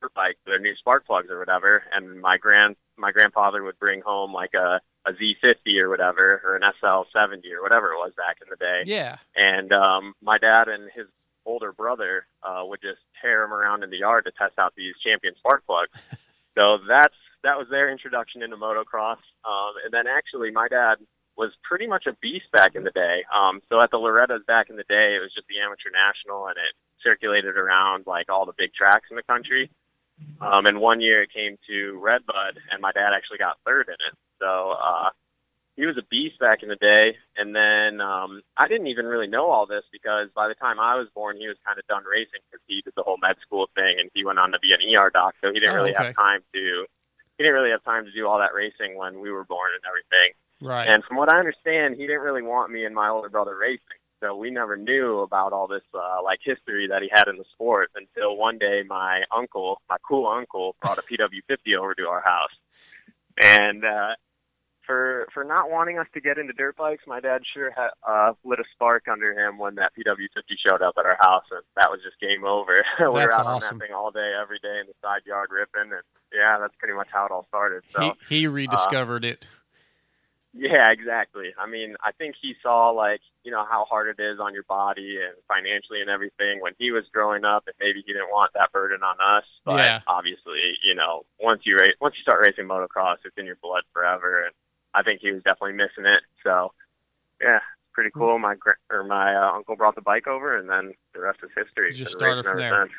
dirt 0.00 0.14
bike, 0.14 0.36
their 0.46 0.58
new 0.58 0.74
spark 0.76 1.06
plugs 1.06 1.28
or 1.30 1.38
whatever, 1.38 1.82
and 1.92 2.20
my 2.20 2.36
grand 2.36 2.76
my 3.00 3.12
grandfather 3.12 3.62
would 3.64 3.78
bring 3.78 4.00
home 4.02 4.32
like 4.32 4.54
a 4.54 4.80
a 5.06 5.12
Z50 5.12 5.80
or 5.80 5.88
whatever, 5.88 6.42
or 6.44 6.56
an 6.56 6.62
SL70 6.62 7.50
or 7.56 7.62
whatever 7.62 7.92
it 7.92 7.96
was 7.96 8.12
back 8.18 8.36
in 8.42 8.48
the 8.50 8.56
day 8.56 8.82
Yeah. 8.84 9.16
and 9.34 9.72
um, 9.72 10.12
my 10.22 10.36
dad 10.36 10.68
and 10.68 10.90
his 10.94 11.06
older 11.46 11.72
brother 11.72 12.26
uh, 12.42 12.62
would 12.64 12.82
just 12.82 13.00
tear 13.22 13.42
him 13.44 13.52
around 13.52 13.82
in 13.82 13.88
the 13.88 13.96
yard 13.96 14.26
to 14.26 14.30
test 14.32 14.58
out 14.58 14.74
these 14.76 14.94
champion 15.02 15.34
spark 15.38 15.64
plugs. 15.66 15.90
so 16.54 16.76
that's 16.86 17.14
that 17.42 17.56
was 17.56 17.66
their 17.70 17.90
introduction 17.90 18.42
into 18.42 18.56
motocross. 18.58 19.16
Um, 19.48 19.72
and 19.84 19.90
then 19.90 20.04
actually, 20.06 20.50
my 20.50 20.68
dad 20.68 20.96
was 21.34 21.50
pretty 21.64 21.86
much 21.86 22.04
a 22.06 22.12
beast 22.20 22.52
back 22.52 22.74
in 22.74 22.84
the 22.84 22.90
day. 22.90 23.24
Um, 23.34 23.62
so 23.70 23.80
at 23.80 23.90
the 23.90 23.96
Loretta's 23.96 24.44
back 24.46 24.68
in 24.68 24.76
the 24.76 24.84
day, 24.86 25.16
it 25.16 25.20
was 25.24 25.32
just 25.34 25.48
the 25.48 25.58
amateur 25.64 25.88
national, 25.90 26.48
and 26.48 26.56
it 26.58 26.74
circulated 27.02 27.56
around 27.56 28.04
like 28.06 28.28
all 28.28 28.44
the 28.44 28.52
big 28.58 28.74
tracks 28.74 29.06
in 29.10 29.16
the 29.16 29.22
country. 29.22 29.70
Um, 30.40 30.66
and 30.66 30.80
one 30.80 31.00
year 31.00 31.22
it 31.22 31.32
came 31.32 31.58
to 31.68 31.98
Redbud, 32.00 32.58
and 32.70 32.80
my 32.80 32.92
dad 32.92 33.12
actually 33.14 33.38
got 33.38 33.58
third 33.66 33.88
in 33.88 33.94
it. 33.94 34.16
So 34.40 34.72
uh, 34.72 35.10
he 35.76 35.86
was 35.86 35.96
a 35.98 36.06
beast 36.10 36.38
back 36.40 36.62
in 36.62 36.68
the 36.68 36.76
day. 36.76 37.16
And 37.36 37.54
then 37.54 38.00
um, 38.00 38.42
I 38.56 38.68
didn't 38.68 38.88
even 38.88 39.06
really 39.06 39.26
know 39.26 39.50
all 39.50 39.66
this 39.66 39.84
because 39.92 40.28
by 40.34 40.48
the 40.48 40.54
time 40.54 40.80
I 40.80 40.96
was 40.96 41.08
born, 41.14 41.36
he 41.36 41.46
was 41.48 41.56
kind 41.64 41.78
of 41.78 41.86
done 41.86 42.04
racing 42.04 42.40
because 42.48 42.64
he 42.66 42.80
did 42.82 42.94
the 42.96 43.02
whole 43.02 43.18
med 43.20 43.36
school 43.40 43.68
thing, 43.74 43.96
and 44.00 44.10
he 44.14 44.24
went 44.24 44.38
on 44.38 44.52
to 44.52 44.58
be 44.60 44.72
an 44.72 44.80
ER 44.80 45.10
doc. 45.12 45.34
So 45.40 45.52
he 45.52 45.58
didn't 45.58 45.76
Oh, 45.76 45.84
really 45.84 45.94
okay. 45.94 46.12
have 46.12 46.16
time 46.16 46.40
to. 46.52 46.86
He 47.36 47.44
didn't 47.44 47.54
really 47.54 47.70
have 47.70 47.84
time 47.84 48.04
to 48.04 48.12
do 48.12 48.26
all 48.26 48.38
that 48.38 48.52
racing 48.52 48.96
when 48.96 49.20
we 49.20 49.30
were 49.30 49.44
born 49.44 49.70
and 49.72 49.84
everything. 49.88 50.36
Right. 50.60 50.88
And 50.88 51.02
from 51.04 51.16
what 51.16 51.32
I 51.32 51.38
understand, 51.38 51.96
he 51.96 52.06
didn't 52.06 52.20
really 52.20 52.42
want 52.42 52.70
me 52.70 52.84
and 52.84 52.94
my 52.94 53.08
older 53.08 53.30
brother 53.30 53.56
racing. 53.56 53.99
So 54.20 54.36
we 54.36 54.50
never 54.50 54.76
knew 54.76 55.20
about 55.20 55.52
all 55.52 55.66
this 55.66 55.82
uh, 55.94 56.22
like 56.22 56.40
history 56.44 56.86
that 56.88 57.02
he 57.02 57.08
had 57.12 57.26
in 57.28 57.36
the 57.36 57.44
sport 57.52 57.90
until 57.94 58.36
one 58.36 58.58
day 58.58 58.82
my 58.86 59.22
uncle, 59.34 59.80
my 59.88 59.96
cool 60.06 60.26
uncle, 60.26 60.76
brought 60.82 60.98
a 60.98 61.02
PW50 61.02 61.78
over 61.78 61.94
to 61.94 62.02
our 62.06 62.20
house. 62.20 62.50
And 63.42 63.84
uh, 63.84 64.14
for 64.84 65.28
for 65.32 65.44
not 65.44 65.70
wanting 65.70 65.98
us 65.98 66.06
to 66.14 66.20
get 66.20 66.36
into 66.36 66.52
dirt 66.52 66.76
bikes, 66.76 67.04
my 67.06 67.20
dad 67.20 67.42
sure 67.54 67.72
ha- 67.74 67.94
uh, 68.06 68.32
lit 68.44 68.58
a 68.58 68.64
spark 68.74 69.04
under 69.10 69.32
him 69.32 69.56
when 69.56 69.76
that 69.76 69.92
PW50 69.96 70.42
showed 70.68 70.82
up 70.82 70.94
at 70.98 71.06
our 71.06 71.16
house, 71.20 71.44
and 71.50 71.62
that 71.76 71.90
was 71.90 72.00
just 72.02 72.20
game 72.20 72.44
over. 72.44 72.84
we 72.98 73.06
were 73.06 73.32
out 73.32 73.46
awesome. 73.46 73.74
on 73.74 73.78
that 73.78 73.86
thing 73.86 73.94
all 73.94 74.10
day, 74.10 74.32
every 74.40 74.58
day 74.58 74.80
in 74.80 74.86
the 74.86 74.94
side 75.00 75.22
yard 75.24 75.50
ripping, 75.52 75.92
and 75.92 76.02
yeah, 76.34 76.58
that's 76.60 76.74
pretty 76.78 76.94
much 76.94 77.08
how 77.12 77.24
it 77.24 77.30
all 77.30 77.46
started. 77.48 77.82
So. 77.94 78.02
uh, 78.02 78.12
he 78.28 78.40
he 78.40 78.46
rediscovered 78.48 79.24
it. 79.24 79.46
Yeah, 80.52 80.90
exactly. 80.90 81.50
I 81.58 81.66
mean, 81.66 81.94
I 82.02 82.10
think 82.12 82.34
he 82.40 82.54
saw 82.62 82.90
like 82.90 83.20
you 83.44 83.52
know 83.52 83.64
how 83.68 83.84
hard 83.88 84.08
it 84.08 84.20
is 84.22 84.40
on 84.40 84.52
your 84.52 84.64
body 84.64 85.18
and 85.22 85.34
financially 85.46 86.00
and 86.00 86.10
everything 86.10 86.60
when 86.60 86.72
he 86.78 86.90
was 86.90 87.04
growing 87.12 87.44
up, 87.44 87.64
and 87.66 87.74
maybe 87.78 88.02
he 88.04 88.12
didn't 88.12 88.30
want 88.30 88.52
that 88.54 88.72
burden 88.72 89.00
on 89.02 89.16
us. 89.20 89.44
But 89.64 89.84
Yeah. 89.84 90.00
obviously, 90.08 90.76
you 90.82 90.94
know, 90.94 91.24
once 91.38 91.62
you 91.64 91.76
race, 91.78 91.94
once 92.00 92.16
you 92.16 92.22
start 92.22 92.40
racing 92.42 92.66
motocross, 92.66 93.18
it's 93.24 93.36
in 93.38 93.46
your 93.46 93.56
blood 93.62 93.84
forever, 93.92 94.44
and 94.44 94.52
I 94.92 95.02
think 95.02 95.20
he 95.20 95.30
was 95.30 95.42
definitely 95.44 95.74
missing 95.74 96.04
it. 96.04 96.22
So, 96.42 96.72
yeah, 97.40 97.60
pretty 97.92 98.10
cool. 98.10 98.38
My 98.40 98.56
gra- 98.56 98.74
or 98.90 99.04
my 99.04 99.34
uh, 99.36 99.52
uncle 99.52 99.76
brought 99.76 99.94
the 99.94 100.02
bike 100.02 100.26
over, 100.26 100.56
and 100.56 100.68
then 100.68 100.94
the 101.14 101.20
rest 101.20 101.38
is 101.44 101.50
history. 101.56 101.92
Just 101.92 102.12
Been 102.12 102.18
started 102.18 102.44
from 102.44 102.58
there. 102.58 102.82
since. 102.86 102.92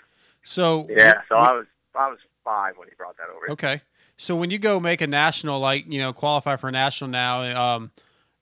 So 0.43 0.87
Yeah, 0.89 1.21
so 1.27 1.35
I 1.35 1.51
was 1.51 1.65
I 1.95 2.07
was 2.09 2.19
five 2.45 2.77
when 2.77 2.87
he 2.87 2.95
brought 2.95 3.17
that 3.17 3.27
over. 3.29 3.49
okay. 3.51 3.81
So 4.21 4.35
when 4.35 4.51
you 4.51 4.59
go 4.59 4.79
make 4.79 5.01
a 5.01 5.07
national, 5.07 5.59
like 5.59 5.91
you 5.91 5.97
know, 5.97 6.13
qualify 6.13 6.55
for 6.55 6.67
a 6.69 6.71
national 6.71 7.09
now, 7.09 7.41
um, 7.57 7.89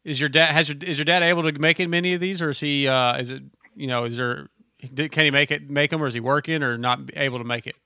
is 0.03 0.19
your 0.19 0.27
dad 0.27 0.51
has 0.51 0.67
your 0.67 0.77
is 0.81 0.97
your 0.97 1.05
dad 1.05 1.23
able 1.23 1.49
to 1.49 1.57
make 1.57 1.79
it 1.79 1.87
many 1.87 2.13
of 2.13 2.19
these, 2.19 2.41
or 2.41 2.49
is 2.49 2.59
he? 2.59 2.85
Uh, 2.85 3.15
is 3.17 3.31
it 3.31 3.43
you 3.77 3.87
know? 3.87 4.03
Is 4.03 4.17
there? 4.17 4.49
Can 4.93 5.23
he 5.23 5.31
make 5.31 5.51
it? 5.51 5.69
Make 5.69 5.91
them, 5.91 6.03
or 6.03 6.07
is 6.07 6.13
he 6.13 6.19
working, 6.19 6.63
or 6.63 6.77
not 6.77 6.99
able 7.15 7.37
to 7.37 7.45
make 7.45 7.65
it? 7.65 7.77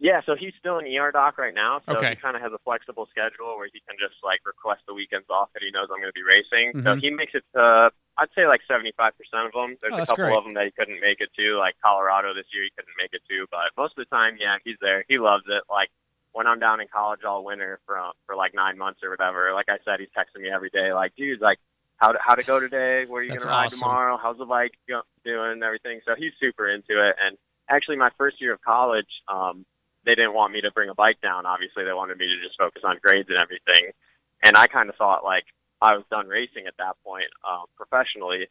Yeah, 0.00 0.22
so 0.24 0.32
he's 0.34 0.54
still 0.58 0.78
in 0.78 0.86
ER 0.86 1.12
doc 1.12 1.36
right 1.36 1.52
now, 1.52 1.82
so 1.84 1.96
Okay. 1.98 2.10
he 2.10 2.16
kind 2.16 2.36
of 2.36 2.40
has 2.40 2.52
a 2.54 2.58
flexible 2.64 3.06
schedule 3.10 3.58
where 3.58 3.68
he 3.70 3.82
can 3.84 3.98
just 4.00 4.14
like 4.24 4.40
request 4.46 4.80
the 4.88 4.94
weekends 4.94 5.26
off 5.28 5.50
that 5.52 5.60
he 5.62 5.70
knows 5.70 5.88
I'm 5.92 6.00
going 6.00 6.08
to 6.08 6.16
be 6.16 6.22
racing. 6.24 6.72
So 6.86 6.94
Mhm. 6.94 7.00
he 7.02 7.10
makes 7.10 7.34
it 7.34 7.44
to 7.54 7.90
I'd 8.16 8.32
say 8.34 8.46
like 8.46 8.62
75% 8.66 9.12
of 9.46 9.52
them. 9.52 9.76
There's 9.82 9.92
Oh, 9.92 10.02
a 10.02 10.06
couple 10.06 10.24
great. 10.24 10.38
of 10.38 10.44
them 10.44 10.54
that 10.54 10.64
he 10.64 10.70
couldn't 10.70 11.00
make 11.00 11.20
it 11.20 11.28
to, 11.36 11.58
like 11.58 11.74
Colorado 11.84 12.32
this 12.32 12.46
year 12.54 12.64
he 12.64 12.70
couldn't 12.70 12.94
make 12.96 13.12
it 13.12 13.22
to, 13.28 13.46
but 13.50 13.68
most 13.76 13.92
of 13.98 14.06
the 14.06 14.08
time, 14.08 14.38
yeah, 14.40 14.56
he's 14.64 14.78
there. 14.80 15.04
He 15.08 15.18
loves 15.18 15.44
it. 15.48 15.62
Like 15.68 15.90
when 16.38 16.46
I'm 16.46 16.60
down 16.60 16.80
in 16.80 16.86
college 16.86 17.24
all 17.26 17.44
winter 17.44 17.80
for 17.84 17.98
for 18.24 18.36
like 18.36 18.54
nine 18.54 18.78
months 18.78 19.00
or 19.02 19.10
whatever, 19.10 19.52
like 19.54 19.66
I 19.68 19.78
said, 19.84 19.98
he's 19.98 20.14
texting 20.16 20.40
me 20.40 20.50
every 20.54 20.70
day, 20.70 20.92
like, 20.92 21.10
dude, 21.16 21.40
like 21.40 21.58
how 21.96 22.12
to 22.12 22.18
how 22.24 22.36
to 22.36 22.44
go 22.44 22.60
today? 22.60 23.06
Where 23.08 23.22
are 23.22 23.24
you 23.24 23.30
That's 23.30 23.44
gonna 23.44 23.56
ride 23.56 23.66
awesome. 23.66 23.80
tomorrow? 23.80 24.18
How's 24.22 24.38
the 24.38 24.46
bike 24.46 24.70
doing 24.86 25.02
and 25.26 25.64
everything? 25.64 25.98
So 26.06 26.14
he's 26.16 26.30
super 26.38 26.70
into 26.70 26.94
it. 26.94 27.16
And 27.18 27.36
actually, 27.68 27.96
my 27.96 28.10
first 28.16 28.40
year 28.40 28.54
of 28.54 28.62
college, 28.62 29.10
um, 29.26 29.66
they 30.06 30.14
didn't 30.14 30.32
want 30.32 30.52
me 30.52 30.60
to 30.60 30.70
bring 30.70 30.90
a 30.90 30.94
bike 30.94 31.20
down. 31.20 31.44
Obviously, 31.44 31.82
they 31.82 31.92
wanted 31.92 32.18
me 32.18 32.26
to 32.26 32.46
just 32.46 32.56
focus 32.56 32.82
on 32.84 32.98
grades 33.02 33.28
and 33.28 33.38
everything. 33.38 33.90
And 34.44 34.56
I 34.56 34.68
kind 34.68 34.88
of 34.88 34.94
thought 34.94 35.24
like 35.24 35.44
I 35.82 35.96
was 35.96 36.04
done 36.08 36.28
racing 36.28 36.68
at 36.68 36.78
that 36.78 36.94
point 37.04 37.34
um, 37.42 37.66
professionally. 37.76 38.46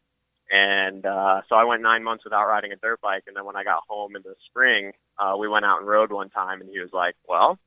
And 0.52 1.06
uh, 1.06 1.40
so 1.48 1.56
I 1.56 1.64
went 1.64 1.82
nine 1.82 2.04
months 2.04 2.26
without 2.26 2.48
riding 2.48 2.74
a 2.74 2.76
dirt 2.76 3.00
bike. 3.00 3.24
And 3.28 3.36
then 3.36 3.46
when 3.46 3.56
I 3.56 3.64
got 3.64 3.84
home 3.88 4.18
in 4.18 4.24
the 4.24 4.36
spring, 4.50 4.92
uh, 5.18 5.36
we 5.40 5.48
went 5.48 5.64
out 5.64 5.80
and 5.80 5.88
rode 5.88 6.12
one 6.12 6.30
time. 6.30 6.60
And 6.60 6.70
he 6.70 6.80
was 6.80 6.92
like, 6.92 7.16
"Well, 7.26 7.58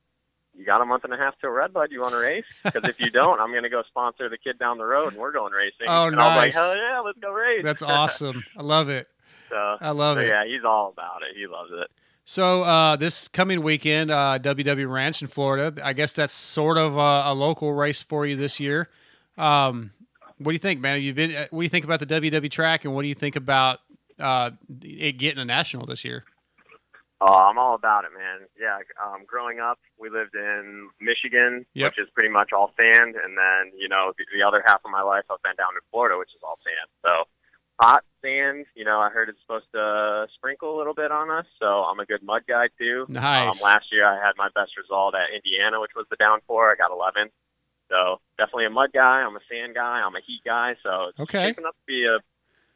you 0.57 0.65
got 0.65 0.81
a 0.81 0.85
month 0.85 1.05
and 1.05 1.13
a 1.13 1.17
half 1.17 1.35
till 1.41 1.51
Redbud. 1.51 1.91
You 1.93 2.01
want 2.03 2.13
to 2.15 2.19
race? 2.21 2.45
Because 2.65 2.89
if 2.89 2.99
you 3.01 3.11
don't, 3.13 3.41
I'm 3.41 3.51
going 3.51 3.63
to 3.63 3.69
go 3.69 3.83
sponsor 3.89 4.29
the 4.29 4.39
kid 4.39 4.59
down 4.59 4.79
the 4.79 4.85
road, 4.85 5.13
and 5.13 5.17
we're 5.21 5.33
going 5.33 5.53
racing." 5.53 5.87
Oh, 5.89 6.07
and 6.09 6.21
I 6.21 6.27
was 6.27 6.37
like, 6.37 6.43
nice. 6.47 6.55
"Hell 6.55 6.77
yeah, 6.77 7.01
let's 7.01 7.19
go 7.19 7.31
race!" 7.33 7.63
That's 7.65 7.83
awesome. 7.99 8.45
I 8.57 8.63
love 8.63 8.89
it. 8.89 9.09
so, 9.49 9.77
I 9.81 9.91
love 9.91 10.17
so 10.17 10.21
it. 10.23 10.29
yeah, 10.29 10.45
he's 10.47 10.65
all 10.65 10.91
about 10.91 11.23
it. 11.23 11.37
He 11.37 11.47
loves 11.47 11.71
it. 11.73 11.89
So 12.25 12.63
uh, 12.63 12.97
this 12.97 13.27
coming 13.29 13.63
weekend, 13.63 14.11
uh, 14.11 14.39
WW 14.41 14.89
Ranch 14.93 15.21
in 15.23 15.29
Florida. 15.29 15.75
I 15.85 15.93
guess 15.93 16.13
that's 16.13 16.33
sort 16.35 16.79
of 16.79 16.97
a, 16.97 17.23
a 17.27 17.35
local 17.35 17.73
race 17.73 18.03
for 18.03 18.25
you 18.27 18.37
this 18.37 18.61
year. 18.61 18.89
Um, 19.37 19.93
what 20.39 20.51
do 20.51 20.55
you 20.55 20.59
think, 20.61 20.81
man? 20.81 21.03
You've 21.03 21.17
been. 21.17 21.35
uh, 21.35 21.47
What 21.51 21.61
do 21.61 21.65
you 21.65 21.69
think 21.69 21.85
about 21.85 22.01
the 22.01 22.07
WW 22.07 22.51
track, 22.51 22.85
and 22.85 22.95
what 22.95 23.03
do 23.03 23.09
you 23.09 23.15
think 23.15 23.35
about 23.37 23.81
uh, 24.19 24.51
it 24.83 25.13
getting 25.19 25.39
a 25.41 25.45
national 25.45 25.87
this 25.87 26.05
year? 26.05 26.25
Oh, 27.23 27.35
I'm 27.35 27.59
all 27.59 27.75
about 27.75 28.05
it, 28.05 28.13
man. 28.17 28.49
Yeah, 28.59 28.79
um, 29.03 29.25
growing 29.27 29.61
up, 29.61 29.79
we 29.99 30.09
lived 30.09 30.35
in 30.35 30.89
Michigan, 31.01 31.67
Yep. 31.75 31.93
which 31.93 31.99
is 32.07 32.11
pretty 32.15 32.31
much 32.31 32.53
all 32.53 32.73
sand, 32.77 33.15
and 33.17 33.37
then 33.37 33.73
you 33.77 33.89
know 33.89 34.13
the, 34.17 34.25
the 34.33 34.43
other 34.47 34.63
half 34.67 34.81
of 34.85 34.91
my 34.91 35.03
life 35.03 35.25
I've 35.31 35.43
been 35.43 35.57
down 35.57 35.75
in 35.77 35.83
Florida, 35.91 36.17
which 36.19 36.31
is 36.35 36.41
all 36.43 36.59
sand. 36.65 36.89
So 37.05 37.29
hot 37.79 38.05
sand. 38.23 38.65
You 38.75 38.85
know, 38.85 39.01
I 39.01 39.11
heard 39.11 39.29
it's 39.29 39.41
supposed 39.43 39.67
to 39.75 40.29
sprinkle 40.35 40.75
a 40.75 40.79
little 40.79 40.95
bit 40.95 41.11
on 41.13 41.31
us, 41.31 41.47
so 41.59 41.85
I'm 41.85 42.01
a 42.01 42.07
good 42.07 42.23
mud 42.23 42.43
guy 42.49 42.69
too. 42.79 43.05
Nice. 43.09 43.53
Um, 43.55 43.61
last 43.63 43.93
year 43.93 44.07
I 44.07 44.17
had 44.17 44.33
my 44.39 44.49
best 44.55 44.77
result 44.79 45.15
at 45.15 45.29
Indiana, 45.35 45.79
which 45.81 45.93
was 45.95 46.07
the 46.11 46.17
downpour. 46.17 46.73
I 46.73 46.77
got 46.77 46.91
11. 46.91 47.29
So 47.91 48.21
definitely 48.39 48.67
a 48.67 48.71
mud 48.71 48.91
guy. 48.95 49.21
I'm 49.27 49.35
a 49.37 49.41
sand 49.51 49.75
guy. 49.75 50.01
I'm 50.01 50.15
a 50.15 50.21
heat 50.25 50.41
guy. 50.45 50.77
So 50.83 51.09
it's 51.11 51.21
Okay. 51.21 51.49
shaping 51.49 51.67
up 51.67 51.75
to 51.75 51.85
be 51.87 52.07
a 52.07 52.19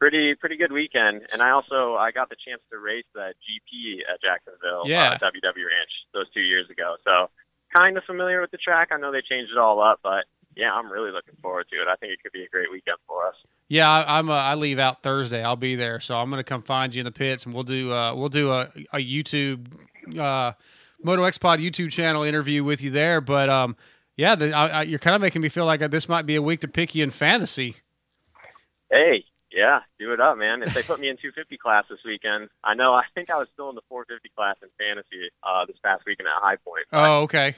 pretty 0.05 0.35
pretty 0.35 0.57
good 0.57 0.71
weekend. 0.71 1.23
And 1.33 1.41
I 1.41 1.49
also 1.51 1.95
I 1.95 2.11
got 2.11 2.29
the 2.29 2.35
chance 2.47 2.61
to 2.71 2.77
race 2.77 3.05
the 3.13 3.33
GP 3.41 4.01
at 4.13 4.21
Jacksonville, 4.21 4.83
Yeah. 4.85 5.11
uh, 5.13 5.17
WW 5.17 5.65
Ranch, 5.65 5.91
those 6.13 6.29
two 6.33 6.41
years 6.41 6.69
ago. 6.69 6.95
So 7.03 7.29
kind 7.75 7.97
of 7.97 8.03
familiar 8.05 8.39
with 8.41 8.51
the 8.51 8.57
track. 8.57 8.89
I 8.91 8.97
know 8.97 9.11
they 9.11 9.21
changed 9.27 9.51
it 9.51 9.57
all 9.57 9.81
up, 9.81 9.99
but 10.03 10.25
yeah, 10.55 10.71
I'm 10.71 10.91
really 10.91 11.11
looking 11.11 11.35
forward 11.41 11.65
to 11.71 11.75
it. 11.77 11.87
I 11.91 11.95
think 11.95 12.13
it 12.13 12.19
could 12.23 12.31
be 12.31 12.43
a 12.43 12.49
great 12.49 12.71
weekend 12.71 12.97
for 13.07 13.25
us. 13.27 13.33
Yeah, 13.67 13.89
I, 13.89 14.19
I'm. 14.19 14.29
Uh, 14.29 14.33
I 14.33 14.53
leave 14.55 14.77
out 14.79 15.01
Thursday. 15.01 15.43
I'll 15.43 15.55
be 15.55 15.75
there, 15.75 15.99
so 15.99 16.15
I'm 16.15 16.29
gonna 16.29 16.43
come 16.43 16.61
find 16.61 16.93
you 16.93 16.99
in 17.01 17.05
the 17.05 17.11
pits, 17.11 17.45
and 17.45 17.53
we'll 17.53 17.63
do. 17.63 17.91
Uh, 17.91 18.13
we'll 18.15 18.29
do 18.29 18.51
a, 18.51 18.69
a 18.93 18.97
YouTube, 18.99 19.67
uh, 20.19 20.53
Moto 21.03 21.23
X 21.23 21.37
Pod 21.39 21.59
YouTube 21.59 21.91
channel 21.91 22.21
interview 22.23 22.63
with 22.63 22.79
you 22.81 22.91
there. 22.91 23.21
But 23.21 23.49
um, 23.49 23.75
yeah, 24.17 24.35
the, 24.35 24.53
I, 24.53 24.67
I, 24.67 24.81
you're 24.83 24.99
kind 24.99 25.15
of 25.15 25.21
making 25.21 25.41
me 25.41 25.49
feel 25.49 25.65
like 25.65 25.79
this 25.89 26.07
might 26.07 26.25
be 26.27 26.35
a 26.35 26.41
week 26.43 26.59
to 26.61 26.67
pick 26.67 26.93
you 26.93 27.03
in 27.03 27.09
fantasy. 27.11 27.77
Hey, 28.91 29.25
yeah, 29.55 29.79
do 29.97 30.11
it 30.13 30.19
up, 30.19 30.37
man. 30.37 30.61
If 30.61 30.73
they 30.73 30.83
put 30.83 30.99
me 30.99 31.09
in 31.09 31.15
250 31.15 31.57
class 31.57 31.85
this 31.89 31.99
weekend, 32.05 32.49
I 32.63 32.73
know. 32.75 32.93
I 32.93 33.03
think 33.15 33.29
I 33.29 33.37
was 33.37 33.47
still 33.53 33.69
in 33.69 33.75
the 33.75 33.81
450 33.89 34.29
class 34.35 34.55
in 34.61 34.69
fantasy 34.77 35.31
uh, 35.43 35.65
this 35.65 35.77
past 35.83 36.03
weekend 36.05 36.27
at 36.27 36.41
High 36.43 36.57
Point. 36.57 36.85
Oh, 36.91 37.21
okay. 37.23 37.55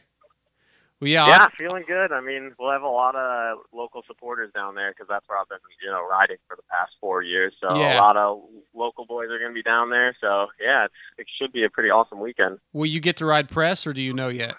Well, 0.99 1.07
yeah, 1.09 1.27
yeah, 1.27 1.37
I'll- 1.41 1.49
feeling 1.57 1.83
good. 1.87 2.11
I 2.11 2.21
mean, 2.21 2.53
we'll 2.57 2.71
have 2.71 2.81
a 2.81 2.87
lot 2.87 3.15
of 3.15 3.59
local 3.71 4.01
supporters 4.07 4.51
down 4.53 4.73
there 4.75 4.91
because 4.91 5.07
that's 5.07 5.27
where 5.29 5.37
I've 5.37 5.47
been, 5.49 5.59
you 5.83 5.91
know, 5.91 6.01
riding 6.07 6.37
for 6.47 6.55
the 6.55 6.63
past 6.71 6.93
four 6.99 7.21
years. 7.21 7.53
So 7.61 7.75
Yeah. 7.77 7.99
a 7.99 8.01
lot 8.01 8.17
of 8.17 8.41
local 8.73 9.05
boys 9.05 9.29
are 9.29 9.37
going 9.37 9.51
to 9.51 9.53
be 9.55 9.61
down 9.61 9.89
there. 9.91 10.15
So 10.19 10.47
yeah, 10.59 10.85
it's, 10.85 10.93
it 11.19 11.27
should 11.39 11.51
be 11.51 11.63
a 11.65 11.69
pretty 11.69 11.89
awesome 11.91 12.19
weekend. 12.19 12.57
will 12.73 12.87
you 12.87 12.99
get 12.99 13.17
to 13.17 13.25
ride 13.27 13.47
press, 13.49 13.85
or 13.85 13.93
do 13.93 14.01
you 14.01 14.11
know 14.13 14.29
yet? 14.29 14.55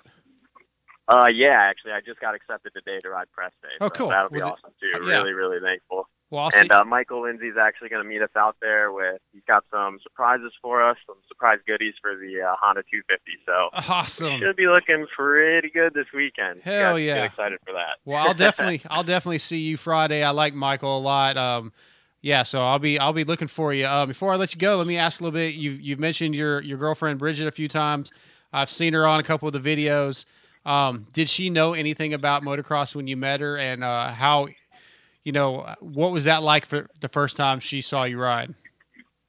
Uh, 1.08 1.26
yeah, 1.32 1.56
actually, 1.58 1.92
I 1.92 2.00
just 2.06 2.20
got 2.20 2.34
accepted 2.34 2.72
today 2.74 2.98
to 3.00 3.08
ride 3.10 3.32
press 3.32 3.50
day. 3.62 3.68
Oh, 3.80 3.86
so 3.86 3.90
cool. 3.90 4.08
That'll 4.10 4.28
be 4.30 4.38
Well, 4.40 4.52
awesome 4.52 4.74
too. 4.78 5.06
yeah. 5.06 5.16
Really, 5.18 5.32
really 5.32 5.58
thankful. 5.60 6.08
Well, 6.30 6.44
I'll. 6.44 6.50
And 6.54 6.70
uh, 6.70 6.84
Michael 6.84 7.22
Lindsay's 7.22 7.54
actually 7.60 7.88
going 7.88 8.02
to 8.02 8.08
meet 8.08 8.20
us 8.20 8.30
out 8.36 8.56
there 8.60 8.92
with. 8.92 9.20
He's 9.32 9.42
got 9.46 9.64
some 9.70 9.98
surprises 10.02 10.52
for 10.60 10.82
us, 10.82 10.96
some 11.06 11.16
surprise 11.26 11.58
goodies 11.66 11.94
for 12.00 12.14
the 12.16 12.42
uh, 12.42 12.54
Honda 12.60 12.82
250. 12.82 13.32
So 13.46 13.92
awesome. 13.92 14.38
should 14.38 14.56
be 14.56 14.66
looking 14.66 15.06
pretty 15.16 15.70
good 15.70 15.94
this 15.94 16.06
weekend. 16.14 16.60
Hell 16.62 16.98
yeah. 16.98 17.14
Get 17.14 17.24
excited 17.24 17.58
for 17.64 17.72
that. 17.72 17.96
Well, 18.04 18.26
I'll 18.26 18.34
definitely, 18.46 18.82
I'll 18.90 19.04
definitely 19.04 19.38
see 19.38 19.60
you 19.60 19.76
Friday. 19.76 20.22
I 20.22 20.30
like 20.30 20.54
Michael 20.54 20.98
a 20.98 21.00
lot. 21.00 21.38
Um, 21.38 21.72
yeah, 22.20 22.42
so 22.42 22.60
I'll 22.60 22.80
be, 22.80 22.98
I'll 22.98 23.12
be 23.12 23.24
looking 23.24 23.48
for 23.48 23.72
you. 23.72 23.86
Um, 23.86 24.08
before 24.08 24.32
I 24.32 24.36
let 24.36 24.54
you 24.54 24.60
go, 24.60 24.76
let 24.76 24.86
me 24.86 24.96
ask 24.96 25.20
a 25.20 25.24
little 25.24 25.38
bit. 25.38 25.54
You've, 25.54 25.80
you've 25.80 26.00
mentioned 26.00 26.34
your, 26.34 26.60
your 26.62 26.76
girlfriend 26.76 27.18
Bridget 27.18 27.46
a 27.46 27.52
few 27.52 27.68
times. 27.68 28.12
I've 28.52 28.70
seen 28.70 28.92
her 28.92 29.06
on 29.06 29.20
a 29.20 29.22
couple 29.22 29.48
of 29.48 29.54
the 29.54 29.60
videos. 29.60 30.24
Um, 30.66 31.06
did 31.12 31.30
she 31.30 31.48
know 31.48 31.72
anything 31.72 32.12
about 32.12 32.42
motocross 32.42 32.94
when 32.94 33.06
you 33.06 33.16
met 33.16 33.40
her, 33.40 33.56
and 33.56 33.82
uh, 33.82 34.08
how, 34.08 34.48
you 35.28 35.32
know, 35.32 35.74
what 35.80 36.10
was 36.10 36.24
that 36.24 36.42
like 36.42 36.64
for 36.64 36.88
the 37.02 37.08
first 37.08 37.36
time 37.36 37.60
she 37.60 37.82
saw 37.82 38.04
you 38.04 38.18
ride? 38.18 38.54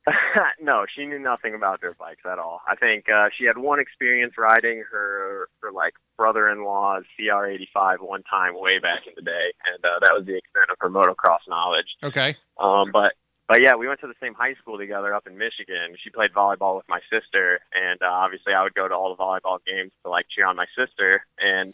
no, 0.62 0.86
she 0.96 1.06
knew 1.06 1.20
nothing 1.20 1.54
about 1.54 1.82
dirt 1.82 1.98
bikes 1.98 2.22
at 2.26 2.40
all. 2.40 2.62
I 2.66 2.78
think 2.78 3.08
uh, 3.14 3.28
she 3.38 3.44
had 3.44 3.58
one 3.58 3.82
experience 3.82 4.36
riding 4.38 4.82
her 4.90 5.50
her 5.62 5.74
like 5.74 5.96
brother-in-law's 6.18 7.04
CR85 7.20 8.00
one 8.00 8.24
time 8.24 8.54
way 8.56 8.80
back 8.80 9.02
in 9.08 9.14
the 9.18 9.22
day, 9.22 9.52
and 9.68 9.84
uh, 9.84 10.00
that 10.00 10.14
was 10.16 10.26
the 10.26 10.38
extent 10.38 10.72
of 10.72 10.78
her 10.80 10.90
motocross 10.90 11.44
knowledge. 11.50 11.88
Okay. 12.02 12.38
Um, 12.58 12.92
but 12.94 13.12
but 13.50 13.62
yeah, 13.62 13.76
we 13.76 13.90
went 13.90 14.00
to 14.00 14.08
the 14.08 14.16
same 14.24 14.34
high 14.34 14.54
school 14.54 14.78
together 14.78 15.14
up 15.14 15.28
in 15.28 15.38
Michigan. 15.38 15.98
She 16.02 16.12
played 16.12 16.32
volleyball 16.32 16.78
with 16.78 16.88
my 16.88 17.02
sister, 17.12 17.60
and 17.74 18.02
uh, 18.02 18.08
obviously 18.08 18.54
I 18.54 18.64
would 18.64 18.74
go 18.74 18.88
to 18.88 18.96
all 18.96 19.14
the 19.14 19.22
volleyball 19.22 19.60
games 19.68 19.92
to 20.06 20.10
like 20.10 20.28
cheer 20.34 20.48
on 20.48 20.56
my 20.56 20.68
sister. 20.78 21.26
And 21.40 21.74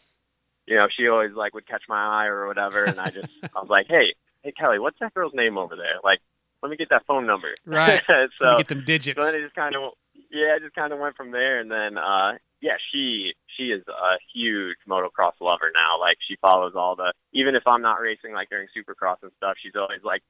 you 0.68 0.78
know, 0.78 0.88
she 0.95 1.07
always 1.07 1.34
like 1.34 1.53
would 1.53 1.68
catch 1.68 1.84
my 1.88 2.24
eye 2.24 2.26
or 2.26 2.47
whatever, 2.47 2.84
and 2.84 2.99
I 2.99 3.09
just 3.09 3.30
I 3.43 3.59
was 3.59 3.70
like, 3.70 3.88
hey, 3.88 4.13
hey 4.43 4.51
Kelly, 4.51 4.80
what's 4.80 4.99
that 4.99 5.13
girl's 5.13 5.34
name 5.34 5.57
over 5.57 5.76
there? 5.76 5.99
Like, 6.03 6.20
let 6.61 6.70
me 6.70 6.78
get 6.78 6.89
that 6.89 7.05
phone 7.05 7.26
number. 7.26 7.55
Right. 7.66 8.01
so 8.09 8.16
Let 8.41 8.51
me 8.51 8.57
get 8.57 8.68
them 8.68 8.84
digits. 8.86 9.20
so 9.20 9.26
then 9.32 9.39
it 9.39 9.43
just 9.43 9.55
kind 9.55 9.76
of 9.76 9.93
yeah, 10.32 10.55
it 10.57 10.63
just 10.63 10.76
kind 10.76 10.91
of 10.91 10.99
went 10.99 11.16
from 11.16 11.32
there, 11.32 11.59
and 11.59 11.70
then 11.70 11.97
uh 11.97 12.34
yeah, 12.61 12.78
she 12.91 13.34
she 13.57 13.66
is 13.66 13.84
a 13.88 14.18
huge 14.34 14.78
motocross 14.89 15.34
lover 15.39 15.72
now. 15.74 15.99
Like 15.99 16.18
she 16.28 16.36
follows 16.41 16.74
all 16.76 16.95
the 16.95 17.13
even 17.34 17.55
if 17.55 17.63
I'm 17.68 17.82
not 17.82 18.01
racing 18.01 18.34
like 18.34 18.49
during 18.49 18.68
Supercross 18.76 19.18
and 19.22 19.32
stuff, 19.38 19.57
she's 19.61 19.76
always 19.76 20.01
like 20.03 20.24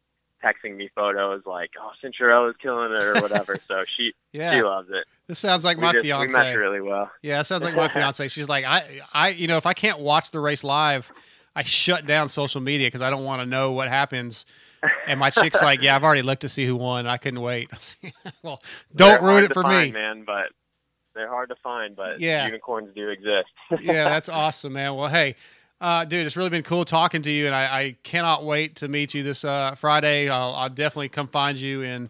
texting 0.43 0.75
me 0.75 0.89
photos 0.95 1.43
like 1.45 1.71
oh 1.81 1.91
Cinchero 2.03 2.49
is 2.49 2.55
killing 2.61 2.91
it 2.91 3.01
or 3.01 3.13
whatever. 3.21 3.57
so 3.67 3.83
she 3.86 4.13
Yeah. 4.31 4.51
she 4.51 4.61
loves 4.61 4.89
it. 4.91 5.05
This 5.27 5.39
sounds 5.39 5.63
like 5.65 5.77
we 5.77 5.83
my 5.83 5.93
just, 5.93 6.03
fiance. 6.05 6.27
We 6.27 6.33
mesh 6.33 6.55
really 6.55 6.81
well. 6.81 7.09
Yeah, 7.21 7.39
it 7.41 7.45
sounds 7.45 7.63
like 7.63 7.75
my 7.75 7.88
fiance. 7.93 8.27
She's 8.27 8.47
like, 8.49 8.63
I, 8.65 8.83
I, 9.13 9.29
you 9.29 9.47
know, 9.47 9.57
if 9.57 9.65
I 9.65 9.73
can't 9.73 9.99
watch 9.99 10.29
the 10.31 10.39
race 10.39 10.63
live, 10.63 11.11
I 11.55 11.63
shut 11.63 12.05
down 12.05 12.29
social 12.29 12.61
media 12.61 12.88
because 12.88 13.01
I 13.01 13.09
don't 13.09 13.23
want 13.23 13.41
to 13.41 13.45
know 13.47 13.71
what 13.71 13.88
happens. 13.88 14.45
And 15.07 15.19
my 15.19 15.31
chick's 15.31 15.63
like, 15.63 15.81
yeah, 15.81 15.95
I've 15.95 16.03
already 16.03 16.21
looked 16.21 16.41
to 16.41 16.49
see 16.49 16.65
who 16.67 16.75
won. 16.75 17.07
I 17.07 17.17
couldn't 17.17 17.41
wait. 17.41 17.69
well, 18.43 18.61
don't 18.95 19.19
They're 19.19 19.21
ruin 19.27 19.43
it 19.45 19.53
for 19.53 19.63
find, 19.63 19.91
me. 19.93 19.99
man. 19.99 20.23
But 20.27 20.49
they're 21.15 21.27
hard 21.29 21.49
to 21.49 21.55
find, 21.63 21.95
but 21.95 22.19
Yeah. 22.19 22.45
unicorns 22.45 22.93
do 22.93 23.09
exist. 23.09 23.47
yeah, 23.81 24.03
that's 24.03 24.29
awesome, 24.29 24.73
man. 24.73 24.93
Well, 24.95 25.07
hey, 25.07 25.36
uh, 25.86 26.03
dude, 26.03 26.25
it's 26.25 26.36
really 26.36 26.49
been 26.49 26.63
cool 26.63 26.83
talking 26.83 27.21
to 27.21 27.29
you, 27.29 27.45
and 27.45 27.53
I, 27.53 27.79
I 27.79 27.97
cannot 28.01 28.43
wait 28.43 28.77
to 28.77 28.88
meet 28.88 29.13
you 29.13 29.21
this 29.21 29.45
uh, 29.45 29.75
Friday. 29.75 30.27
I'll, 30.27 30.55
I'll 30.55 30.69
definitely 30.69 31.09
come 31.09 31.27
find 31.27 31.59
you 31.59 31.83
in 31.83 32.09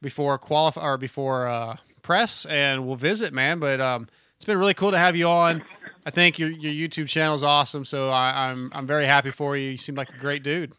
before 0.00 0.38
qualify 0.38 0.80
or 0.80 0.96
before 0.96 1.48
uh, 1.48 1.76
press, 2.02 2.46
and 2.46 2.86
we'll 2.86 2.94
visit, 2.94 3.32
man. 3.32 3.58
But 3.58 3.80
um, 3.80 4.06
it's 4.36 4.44
been 4.44 4.58
really 4.58 4.74
cool 4.74 4.92
to 4.92 4.98
have 4.98 5.16
you 5.16 5.26
on. 5.26 5.64
I 6.06 6.10
think 6.10 6.38
your 6.38 6.50
your 6.50 6.72
YouTube 6.72 7.08
channel 7.08 7.34
is 7.34 7.42
awesome, 7.42 7.84
so 7.84 8.10
I, 8.10 8.48
I'm 8.48 8.70
I'm 8.72 8.86
very 8.86 9.06
happy 9.06 9.32
for 9.32 9.56
you. 9.56 9.70
You 9.70 9.76
seem 9.76 9.96
like 9.96 10.10
a 10.10 10.18
great 10.18 10.44
dude. 10.44 10.72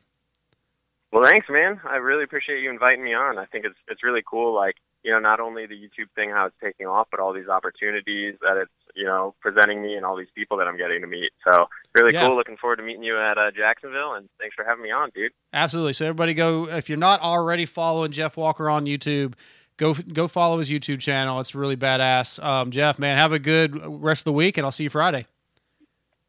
Well, 1.11 1.25
thanks, 1.25 1.47
man. 1.49 1.81
I 1.83 1.97
really 1.97 2.23
appreciate 2.23 2.61
you 2.61 2.69
inviting 2.69 3.03
me 3.03 3.13
on. 3.13 3.39
I 3.39 3.45
think 3.47 3.65
it's 3.65 3.75
it's 3.89 4.03
really 4.03 4.23
cool. 4.25 4.55
Like 4.55 4.75
you 5.03 5.11
know, 5.11 5.19
not 5.19 5.39
only 5.39 5.65
the 5.65 5.73
YouTube 5.75 6.09
thing 6.15 6.29
how 6.29 6.45
it's 6.45 6.55
taking 6.61 6.85
off, 6.87 7.07
but 7.11 7.19
all 7.19 7.33
these 7.33 7.47
opportunities 7.47 8.35
that 8.41 8.57
it's 8.57 8.71
you 8.95 9.05
know 9.05 9.33
presenting 9.41 9.81
me 9.81 9.95
and 9.95 10.05
all 10.05 10.15
these 10.15 10.27
people 10.35 10.57
that 10.57 10.67
I'm 10.67 10.77
getting 10.77 11.01
to 11.01 11.07
meet. 11.07 11.31
So 11.49 11.67
really 11.95 12.13
Yeah. 12.13 12.27
cool. 12.27 12.35
Looking 12.35 12.57
forward 12.57 12.75
to 12.77 12.83
meeting 12.83 13.03
you 13.03 13.17
at 13.19 13.37
uh, 13.37 13.51
Jacksonville, 13.51 14.13
and 14.13 14.29
thanks 14.39 14.53
for 14.55 14.63
having 14.65 14.83
me 14.83 14.91
on, 14.91 15.09
dude. 15.15 15.31
Absolutely. 15.53 15.93
So 15.93 16.05
everybody 16.05 16.33
go 16.33 16.67
if 16.67 16.89
you're 16.89 16.97
not 16.97 17.21
already 17.21 17.65
following 17.65 18.11
Jeff 18.11 18.37
Walker 18.37 18.69
on 18.69 18.85
YouTube, 18.85 19.33
go 19.77 19.93
go 19.93 20.27
follow 20.27 20.57
his 20.59 20.69
YouTube 20.69 20.99
channel. 20.99 21.39
It's 21.39 21.55
really 21.55 21.77
badass. 21.77 22.43
Um, 22.43 22.69
Jeff, 22.71 22.99
man, 22.99 23.17
have 23.17 23.31
a 23.31 23.39
good 23.39 23.81
rest 24.03 24.21
of 24.21 24.25
the 24.25 24.33
week, 24.33 24.57
and 24.57 24.65
I'll 24.65 24.71
see 24.71 24.83
you 24.83 24.89
Friday. 24.89 25.25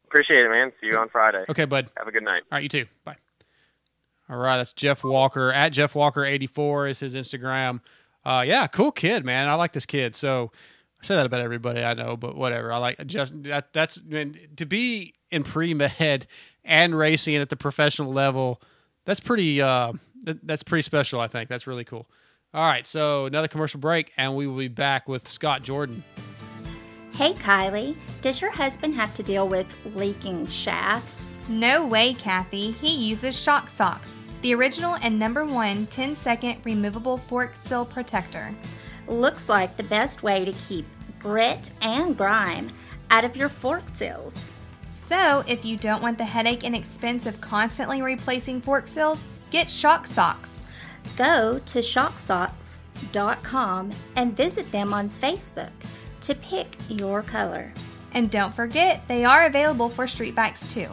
Appreciate 0.05 0.45
it, 0.45 0.49
man. 0.49 0.71
See 0.79 0.87
you 0.87 0.97
on 0.97 1.09
Friday. 1.09 1.43
Okay, 1.49 1.65
bud. 1.65 1.89
Have 1.97 2.07
a 2.07 2.11
good 2.11 2.23
night. 2.23 2.43
All 2.51 2.57
right, 2.57 2.63
you 2.63 2.69
too. 2.69 2.85
Bye. 3.03 3.15
All 4.29 4.37
right, 4.37 4.57
that's 4.57 4.71
Jeff 4.73 5.03
Walker 5.03 5.51
at 5.51 5.69
Jeff 5.69 5.95
Walker 5.95 6.23
eighty 6.23 6.47
four 6.47 6.87
is 6.87 6.99
his 6.99 7.13
Instagram. 7.15 7.81
Uh, 8.25 8.43
yeah, 8.45 8.67
cool 8.67 8.91
kid, 8.91 9.25
man. 9.25 9.47
I 9.47 9.55
like 9.55 9.73
this 9.73 9.85
kid. 9.85 10.15
So 10.15 10.51
I 11.01 11.05
say 11.05 11.15
that 11.15 11.25
about 11.25 11.41
everybody 11.41 11.83
I 11.83 11.93
know, 11.93 12.15
but 12.15 12.35
whatever. 12.35 12.71
I 12.71 12.77
like 12.77 13.05
just 13.05 13.43
that. 13.43 13.73
That's 13.73 14.01
man, 14.03 14.37
to 14.55 14.65
be 14.65 15.13
in 15.31 15.43
pre 15.43 15.73
med 15.73 16.27
and 16.63 16.97
racing 16.97 17.35
at 17.35 17.49
the 17.49 17.57
professional 17.57 18.11
level. 18.11 18.61
That's 19.05 19.19
pretty. 19.19 19.61
Uh, 19.61 19.93
that, 20.23 20.45
that's 20.47 20.63
pretty 20.63 20.83
special. 20.83 21.19
I 21.19 21.27
think 21.27 21.49
that's 21.49 21.67
really 21.67 21.83
cool. 21.83 22.07
All 22.53 22.61
right, 22.61 22.85
so 22.85 23.25
another 23.25 23.47
commercial 23.47 23.79
break, 23.79 24.11
and 24.15 24.35
we 24.35 24.45
will 24.45 24.57
be 24.57 24.67
back 24.67 25.07
with 25.07 25.27
Scott 25.27 25.63
Jordan. 25.63 26.03
Hey 27.13 27.33
Kylie, 27.33 27.95
does 28.21 28.41
your 28.41 28.51
husband 28.51 28.95
have 28.95 29.13
to 29.15 29.23
deal 29.23 29.47
with 29.47 29.67
leaking 29.93 30.47
shafts? 30.47 31.37
No 31.47 31.85
way, 31.85 32.13
Kathy. 32.13 32.71
He 32.71 33.07
uses 33.07 33.39
Shock 33.39 33.69
Socks, 33.69 34.15
the 34.43 34.53
original 34.53 34.95
and 35.01 35.17
number 35.17 35.43
one 35.45 35.87
10 35.87 36.15
second 36.15 36.57
removable 36.63 37.17
fork 37.17 37.55
seal 37.63 37.85
protector. 37.85 38.53
Looks 39.07 39.49
like 39.49 39.75
the 39.75 39.83
best 39.83 40.21
way 40.21 40.45
to 40.45 40.53
keep 40.53 40.85
grit 41.17 41.71
and 41.81 42.15
grime 42.15 42.69
out 43.09 43.23
of 43.23 43.35
your 43.35 43.49
fork 43.49 43.83
seals. 43.93 44.49
So, 44.91 45.43
if 45.47 45.65
you 45.65 45.77
don't 45.77 46.03
want 46.03 46.19
the 46.19 46.25
headache 46.25 46.63
and 46.63 46.75
expense 46.75 47.25
of 47.25 47.41
constantly 47.41 48.01
replacing 48.01 48.61
fork 48.61 48.87
seals, 48.87 49.25
get 49.49 49.69
Shock 49.69 50.07
Socks. 50.07 50.63
Go 51.17 51.59
to 51.65 51.79
shocksocks.com 51.79 53.91
and 54.15 54.37
visit 54.37 54.71
them 54.71 54.93
on 54.93 55.09
Facebook 55.09 55.71
to 56.21 56.35
pick 56.35 56.77
your 56.89 57.21
color. 57.21 57.73
And 58.13 58.29
don't 58.29 58.53
forget, 58.53 59.01
they 59.07 59.25
are 59.25 59.45
available 59.45 59.89
for 59.89 60.05
street 60.05 60.35
bikes 60.35 60.65
too. 60.65 60.87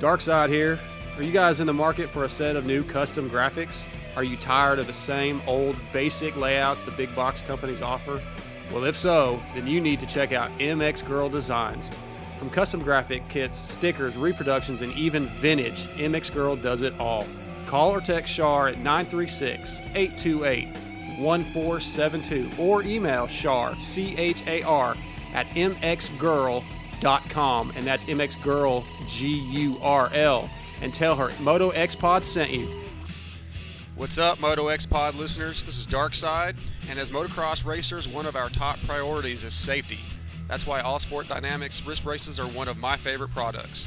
Dark 0.00 0.20
Side 0.20 0.50
here. 0.50 0.78
Are 1.18 1.24
you 1.24 1.32
guys 1.32 1.58
in 1.58 1.66
the 1.66 1.74
market 1.74 2.10
for 2.12 2.22
a 2.24 2.28
set 2.28 2.54
of 2.54 2.64
new 2.64 2.84
custom 2.84 3.28
graphics? 3.28 3.88
Are 4.14 4.22
you 4.22 4.36
tired 4.36 4.78
of 4.78 4.86
the 4.86 4.94
same 4.94 5.42
old 5.48 5.74
basic 5.92 6.36
layouts 6.36 6.82
the 6.82 6.92
big 6.92 7.12
box 7.16 7.42
companies 7.42 7.82
offer? 7.82 8.22
Well, 8.70 8.84
if 8.84 8.94
so, 8.94 9.42
then 9.56 9.66
you 9.66 9.80
need 9.80 9.98
to 9.98 10.06
check 10.06 10.30
out 10.30 10.56
MX 10.60 11.04
Gurl 11.04 11.28
Designs. 11.28 11.90
From 12.38 12.50
custom 12.50 12.84
graphic 12.84 13.28
kits, 13.28 13.58
stickers, 13.58 14.16
reproductions, 14.16 14.80
and 14.80 14.92
even 14.92 15.26
vintage, 15.40 15.88
MX 15.96 16.32
Gurl 16.32 16.54
does 16.54 16.82
it 16.82 16.94
all. 17.00 17.26
Call 17.66 17.92
or 17.92 18.00
text 18.00 18.32
Char 18.32 18.68
at 18.68 18.78
936 18.78 19.80
828 19.96 20.68
1472 21.18 22.62
or 22.62 22.84
email 22.84 23.26
Char, 23.26 23.74
C 23.80 24.14
H 24.16 24.46
A 24.46 24.62
R, 24.62 24.96
at 25.34 25.48
mxgurl.com, 25.48 26.62
and 27.74 27.84
that's 27.84 28.04
mxgurl, 28.04 28.84
G 29.08 29.26
U 29.26 29.78
R 29.82 30.12
L, 30.14 30.48
and 30.80 30.94
tell 30.94 31.16
her 31.16 31.32
Moto 31.40 31.70
X 31.70 31.96
Pod 31.96 32.24
sent 32.24 32.50
you. 32.50 32.68
What's 33.96 34.18
up, 34.18 34.38
Moto 34.38 34.68
X 34.68 34.86
Pod 34.86 35.16
listeners? 35.16 35.62
This 35.64 35.78
is 35.78 35.86
Darkside, 35.86 36.56
and 36.88 36.98
as 36.98 37.10
motocross 37.10 37.66
racers, 37.66 38.06
one 38.06 38.26
of 38.26 38.36
our 38.36 38.48
top 38.48 38.78
priorities 38.86 39.42
is 39.42 39.54
safety. 39.54 39.98
That's 40.46 40.66
why 40.66 40.80
All 40.80 40.98
Sport 41.00 41.28
Dynamics 41.28 41.82
wrist 41.84 42.04
braces 42.04 42.38
are 42.38 42.46
one 42.46 42.68
of 42.68 42.78
my 42.78 42.96
favorite 42.96 43.32
products. 43.32 43.86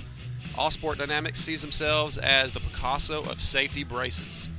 All 0.57 0.69
Sport 0.69 0.97
Dynamics 0.97 1.39
sees 1.39 1.61
themselves 1.61 2.17
as 2.17 2.51
the 2.51 2.59
Picasso 2.59 3.23
of 3.23 3.41
safety 3.41 3.83
braces. 3.83 4.49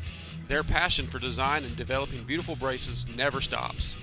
Their 0.48 0.62
passion 0.62 1.06
for 1.06 1.18
design 1.18 1.64
and 1.64 1.76
developing 1.76 2.24
beautiful 2.24 2.56
braces 2.56 3.06
never 3.14 3.40
stops. 3.40 3.94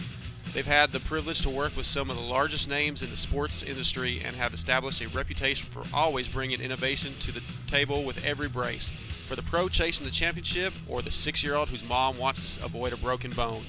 They've 0.54 0.66
had 0.66 0.91
the 0.91 1.00
privilege 1.02 1.43
to 1.43 1.50
work 1.50 1.78
with 1.78 1.86
some 1.86 2.10
of 2.10 2.16
the 2.16 2.24
largest 2.24 2.68
names 2.68 3.04
in 3.04 3.12
the 3.12 3.18
sports 3.18 3.62
industry 3.62 4.22
and 4.26 4.36
have 4.36 4.54
established 4.54 5.02
a 5.02 5.08
reputation 5.10 5.70
for 5.72 5.84
always 5.93 6.28
bringing 6.28 6.60
innovation 6.60 7.14
to 7.20 7.32
the 7.32 7.43
table 7.68 8.04
with 8.04 8.26
every 8.26 8.50
brace. 8.50 8.89
For 9.28 9.36
the 9.36 9.43
pro 9.43 9.70
chasing 9.70 10.06
the 10.06 10.12
championship 10.12 10.74
or 10.88 11.04
the 11.04 11.12
six 11.12 11.43
year 11.43 11.54
old 11.54 11.70
whose 11.70 11.84
mom 11.88 12.18
wants 12.18 12.56
to 12.56 12.66
avoid 12.66 12.93
a 12.93 12.97
broken 12.97 13.30
bone, 13.32 13.64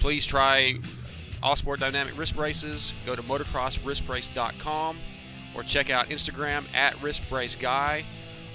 please 0.00 0.24
try 0.24 0.78
All 1.42 1.54
Sport 1.54 1.80
Dynamic 1.80 2.16
Wrist 2.18 2.34
Braces. 2.34 2.94
Go 3.04 3.14
to 3.14 3.22
motocrosswristbrace.com 3.22 4.98
or 5.54 5.62
check 5.64 5.90
out 5.90 6.08
Instagram 6.08 6.64
at 6.74 6.94
wristbraceguy 6.94 8.04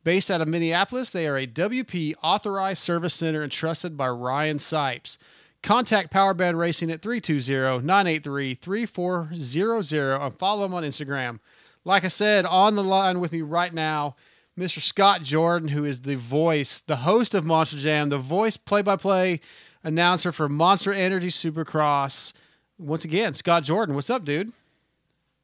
Based 0.04 0.30
out 0.30 0.40
of 0.40 0.48
Minneapolis, 0.48 1.10
they 1.10 1.28
are 1.28 1.38
a 1.38 1.48
WP 1.48 2.14
authorized 2.22 2.84
service 2.84 3.16
center 3.16 3.44
entrusted 3.44 3.98
by 3.98 4.10
Ryan 4.10 4.58
Sipes. 4.58 5.18
Contact 5.64 6.12
Power 6.12 6.36
Band 6.36 6.60
Racing 6.60 6.92
at 6.92 7.02
320 7.02 7.84
983 7.84 8.54
3400 8.54 10.22
and 10.22 10.34
follow 10.36 10.62
them 10.62 10.76
on 10.76 10.84
Instagram. 10.84 11.40
Like 11.84 12.06
I 12.06 12.10
said, 12.10 12.46
on 12.46 12.76
the 12.76 12.84
line 12.84 13.20
with 13.20 13.32
me 13.32 13.42
right 13.42 13.74
now, 13.74 14.16
Mr. 14.56 14.82
Scott 14.82 15.24
Jordan, 15.24 15.70
who 15.70 15.84
is 15.84 16.02
the 16.02 16.16
voice, 16.16 16.78
the 16.78 16.98
host 16.98 17.34
of 17.34 17.44
Monster 17.44 17.78
Jam, 17.78 18.10
the 18.10 18.20
voice 18.20 18.56
play 18.56 18.84
by 18.84 18.98
play 18.98 19.40
announcer 19.84 20.32
for 20.32 20.50
Monster 20.50 20.94
Energy 20.94 21.30
Supercross. 21.30 22.34
Once 22.78 23.04
again, 23.04 23.34
Scott 23.34 23.64
Jordan, 23.64 23.96
what's 23.96 24.10
up, 24.10 24.24
dude? 24.24 24.52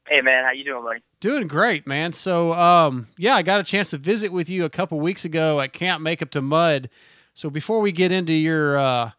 Hey 0.06 0.20
man, 0.20 0.44
how 0.44 0.52
you 0.52 0.64
doing, 0.64 0.84
buddy? 0.84 1.00
Doing 1.20 1.48
great, 1.48 1.86
man. 1.86 2.12
So, 2.12 2.52
um, 2.52 3.08
yeah, 3.16 3.34
I 3.34 3.42
got 3.42 3.58
a 3.60 3.62
chance 3.62 3.90
to 3.90 3.98
visit 3.98 4.32
with 4.32 4.50
you 4.50 4.64
a 4.64 4.70
couple 4.70 5.00
weeks 5.00 5.24
ago 5.24 5.60
at 5.60 5.72
Camp 5.72 6.02
Makeup 6.02 6.30
to 6.32 6.42
Mud. 6.42 6.90
So 7.32 7.48
before 7.48 7.80
we 7.80 7.90
get 7.90 8.12
into 8.12 8.34
your 8.34 8.76
uh, 8.76 9.10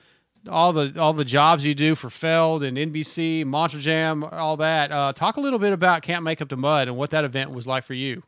all 0.49 0.73
the 0.73 0.93
all 0.99 1.13
the 1.13 1.25
jobs 1.25 1.65
you 1.65 1.73
do 1.73 1.95
for 1.95 2.09
Feld 2.09 2.63
and 2.63 2.77
NBC, 2.77 3.45
Monster 3.45 3.79
Jam, 3.79 4.23
all 4.23 4.57
that, 4.57 4.91
uh, 4.91 5.11
talk 5.13 5.37
a 5.37 5.41
little 5.41 5.59
bit 5.59 5.73
about 5.73 6.03
Camp 6.03 6.23
Makeup 6.23 6.49
to 6.49 6.55
Mud 6.55 6.87
and 6.87 6.97
what 6.97 7.09
that 7.09 7.25
event 7.25 7.51
was 7.51 7.65
like 7.65 7.83
for 7.83 7.93
you. 7.93 8.23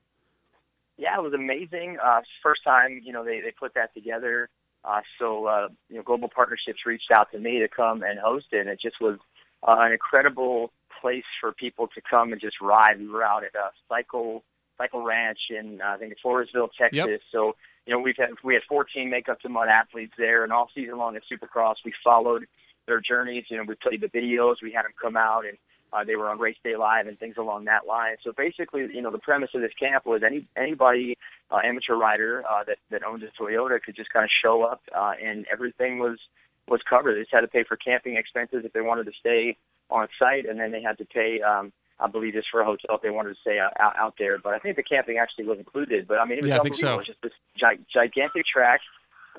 Yeah, 0.97 1.15
it 1.17 1.21
was 1.21 1.33
amazing. 1.33 1.97
Uh, 2.03 2.21
first 2.41 2.63
time, 2.63 3.01
you 3.03 3.13
know, 3.13 3.23
they 3.23 3.39
they 3.39 3.51
put 3.51 3.75
that 3.75 3.93
together. 3.93 4.49
Uh, 4.83 5.01
so, 5.19 5.45
uh, 5.45 5.67
you 5.89 5.97
know, 5.97 6.03
Global 6.03 6.29
Partnerships 6.33 6.85
reached 6.85 7.11
out 7.15 7.31
to 7.31 7.39
me 7.39 7.59
to 7.59 7.67
come 7.67 8.03
and 8.03 8.19
host 8.19 8.47
it, 8.51 8.59
and 8.59 8.69
it 8.69 8.79
just 8.81 8.95
was 9.01 9.17
uh, 9.63 9.75
an 9.79 9.91
incredible 9.91 10.71
place 11.01 11.25
for 11.41 11.51
people 11.51 11.87
to 11.87 12.01
come 12.09 12.31
and 12.31 12.41
just 12.41 12.61
ride. 12.61 12.99
We 12.99 13.07
were 13.07 13.23
out 13.23 13.43
at 13.43 13.55
a 13.55 13.71
Cycle 13.89 14.43
Cycle 14.77 15.03
Ranch 15.03 15.39
in 15.49 15.81
uh, 15.81 15.95
I 15.95 15.97
think 15.97 16.11
it's 16.11 16.21
Floresville, 16.23 16.69
Texas. 16.77 17.07
Yep. 17.07 17.19
So, 17.31 17.55
you 17.85 17.93
know, 17.93 17.99
we've 17.99 18.15
had 18.17 18.29
we 18.43 18.53
had 18.53 18.63
14 18.69 19.05
Make 19.05 19.11
makeup 19.11 19.41
to 19.41 19.49
mud 19.49 19.67
athletes 19.69 20.13
there, 20.17 20.43
and 20.43 20.53
all 20.53 20.69
season 20.73 20.97
long 20.97 21.15
at 21.15 21.23
Supercross, 21.31 21.75
we 21.83 21.93
followed 22.03 22.45
their 22.85 23.01
journeys. 23.01 23.45
You 23.49 23.57
know, 23.57 23.63
we 23.67 23.75
played 23.75 24.01
the 24.01 24.07
videos, 24.07 24.55
we 24.61 24.71
had 24.71 24.85
them 24.85 24.93
come 25.01 25.17
out 25.17 25.45
and 25.45 25.57
uh, 25.93 26.03
they 26.03 26.15
were 26.15 26.29
on 26.29 26.39
Race 26.39 26.57
Day 26.63 26.75
Live 26.75 27.07
and 27.07 27.17
things 27.17 27.35
along 27.37 27.65
that 27.65 27.87
line. 27.87 28.15
So 28.23 28.31
basically, 28.35 28.87
you 28.93 29.01
know, 29.01 29.11
the 29.11 29.17
premise 29.19 29.49
of 29.55 29.61
this 29.61 29.71
camp 29.79 30.05
was 30.05 30.21
any 30.25 30.45
anybody 30.57 31.17
uh, 31.51 31.59
amateur 31.63 31.95
rider 31.95 32.43
uh, 32.49 32.63
that 32.65 32.77
that 32.91 33.03
owned 33.03 33.23
a 33.23 33.27
Toyota 33.41 33.81
could 33.81 33.95
just 33.95 34.11
kind 34.11 34.23
of 34.23 34.29
show 34.43 34.63
up, 34.63 34.81
uh, 34.95 35.13
and 35.23 35.45
everything 35.51 35.99
was 35.99 36.17
was 36.67 36.81
covered. 36.89 37.15
They 37.15 37.21
just 37.21 37.33
had 37.33 37.41
to 37.41 37.47
pay 37.47 37.63
for 37.63 37.77
camping 37.77 38.17
expenses 38.17 38.63
if 38.65 38.73
they 38.73 38.81
wanted 38.81 39.05
to 39.05 39.13
stay 39.19 39.57
on 39.89 40.07
site, 40.19 40.45
and 40.45 40.59
then 40.59 40.71
they 40.71 40.81
had 40.81 40.97
to 40.97 41.05
pay. 41.05 41.41
Um, 41.41 41.71
I 41.99 42.05
believe 42.07 42.33
just 42.33 42.49
for 42.51 42.61
a 42.61 42.65
hotel 42.65 42.97
if 42.97 43.01
they 43.01 43.09
wanted 43.09 43.33
to 43.33 43.41
stay 43.41 43.57
out, 43.57 43.73
out, 43.79 43.95
out 43.97 44.13
there. 44.19 44.37
But 44.37 44.53
I 44.53 44.59
think 44.59 44.75
the 44.75 44.83
camping 44.83 45.17
actually 45.17 45.45
was 45.45 45.57
included. 45.57 46.07
But 46.07 46.19
I 46.19 46.25
mean, 46.25 46.37
it 46.37 46.43
was 46.43 46.49
Yeah, 46.49 46.57
unbelievable. 46.57 46.77
so. 46.77 46.93
It 46.93 46.97
was 46.97 47.07
just 47.07 47.21
this 47.23 47.31
gi- 47.57 47.83
gigantic 47.91 48.45
track, 48.45 48.81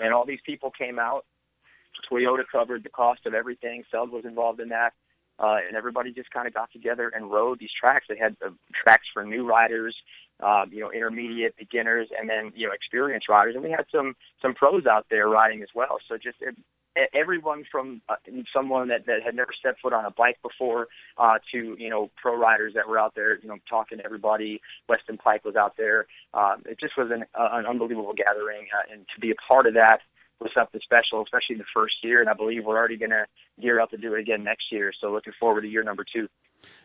and 0.01 0.13
all 0.13 0.25
these 0.27 0.41
people 0.45 0.73
came 0.73 0.99
out. 0.99 1.25
Toyota 2.11 2.43
covered 2.51 2.83
the 2.85 2.89
cost 2.89 3.27
of 3.27 3.35
everything. 3.35 3.85
Feld 3.93 4.11
was 4.11 4.25
involved 4.25 4.61
in 4.61 4.71
that 4.71 4.93
uh, 5.39 5.57
and 5.67 5.77
everybody 5.77 6.13
just 6.13 6.31
kind 6.31 6.47
of 6.47 6.55
got 6.55 6.71
together 6.73 7.11
and 7.15 7.31
rode 7.31 7.59
these 7.59 7.71
tracks. 7.79 8.07
They 8.09 8.19
had 8.19 8.37
uh, 8.45 8.51
tracks 8.75 9.07
for 9.13 9.25
new 9.25 9.47
riders, 9.47 9.95
uh, 10.41 10.65
you 10.71 10.81
know, 10.81 10.91
intermediate, 10.91 11.57
beginners, 11.57 12.09
and 12.19 12.29
then 12.29 12.53
you 12.55 12.67
know, 12.67 12.73
experienced 12.73 13.29
riders. 13.29 13.55
And 13.55 13.65
we 13.65 13.71
had 13.71 13.87
some 13.93 14.15
some 14.43 14.55
pros 14.55 14.87
out 14.87 15.07
there 15.11 15.29
riding 15.29 15.63
as 15.63 15.69
well. 15.75 15.99
So 16.09 16.17
just 16.17 16.39
e- 16.43 17.01
everyone 17.15 17.65
from 17.71 18.03
uh, 18.09 18.17
someone 18.55 18.89
that 18.89 19.07
that 19.07 19.23
had 19.25 19.35
never 19.35 19.51
stepped 19.59 19.81
foot 19.81 19.93
on 19.93 20.05
a 20.05 20.11
bike 20.11 20.39
before 20.43 20.89
uh, 21.19 21.39
to 21.53 21.77
you 21.79 21.91
know 21.91 22.11
pro 22.21 22.37
riders 22.37 22.73
that 22.75 22.89
were 22.89 22.99
out 22.99 23.15
there, 23.15 23.39
you 23.41 23.49
know, 23.49 23.59
talking 23.69 23.99
to 23.99 24.05
everybody. 24.05 24.61
Weston 24.89 25.19
Peick 25.19 25.45
was 25.45 25.57
out 25.57 25.77
there. 25.77 26.07
Um, 26.35 26.63
it 26.67 26.79
just 26.81 26.97
was 26.97 27.11
an, 27.13 27.25
uh, 27.35 27.49
an 27.53 27.67
unbelievable 27.67 28.15
gathering, 28.15 28.67
uh, 28.75 28.93
and 28.93 29.07
to 29.15 29.21
be 29.21 29.31
a 29.31 29.37
part 29.47 29.67
of 29.67 29.75
that 29.75 30.01
was 30.41 30.51
something 30.55 30.81
special, 30.83 31.23
especially 31.23 31.55
in 31.55 31.59
the 31.59 31.65
first 31.75 31.97
year. 32.03 32.21
And 32.21 32.29
I 32.29 32.35
believe 32.35 32.65
we're 32.65 32.77
already 32.77 32.97
going 32.97 33.11
to 33.11 33.27
gear 33.61 33.81
up 33.81 33.91
to 33.91 33.97
do 33.97 34.15
it 34.15 34.21
again 34.21 34.45
next 34.45 34.71
year. 34.71 34.93
So 35.01 35.13
looking 35.13 35.33
forward 35.39 35.63
to 35.63 35.69
year 35.69 35.83
number 35.83 36.05
two. 36.05 36.29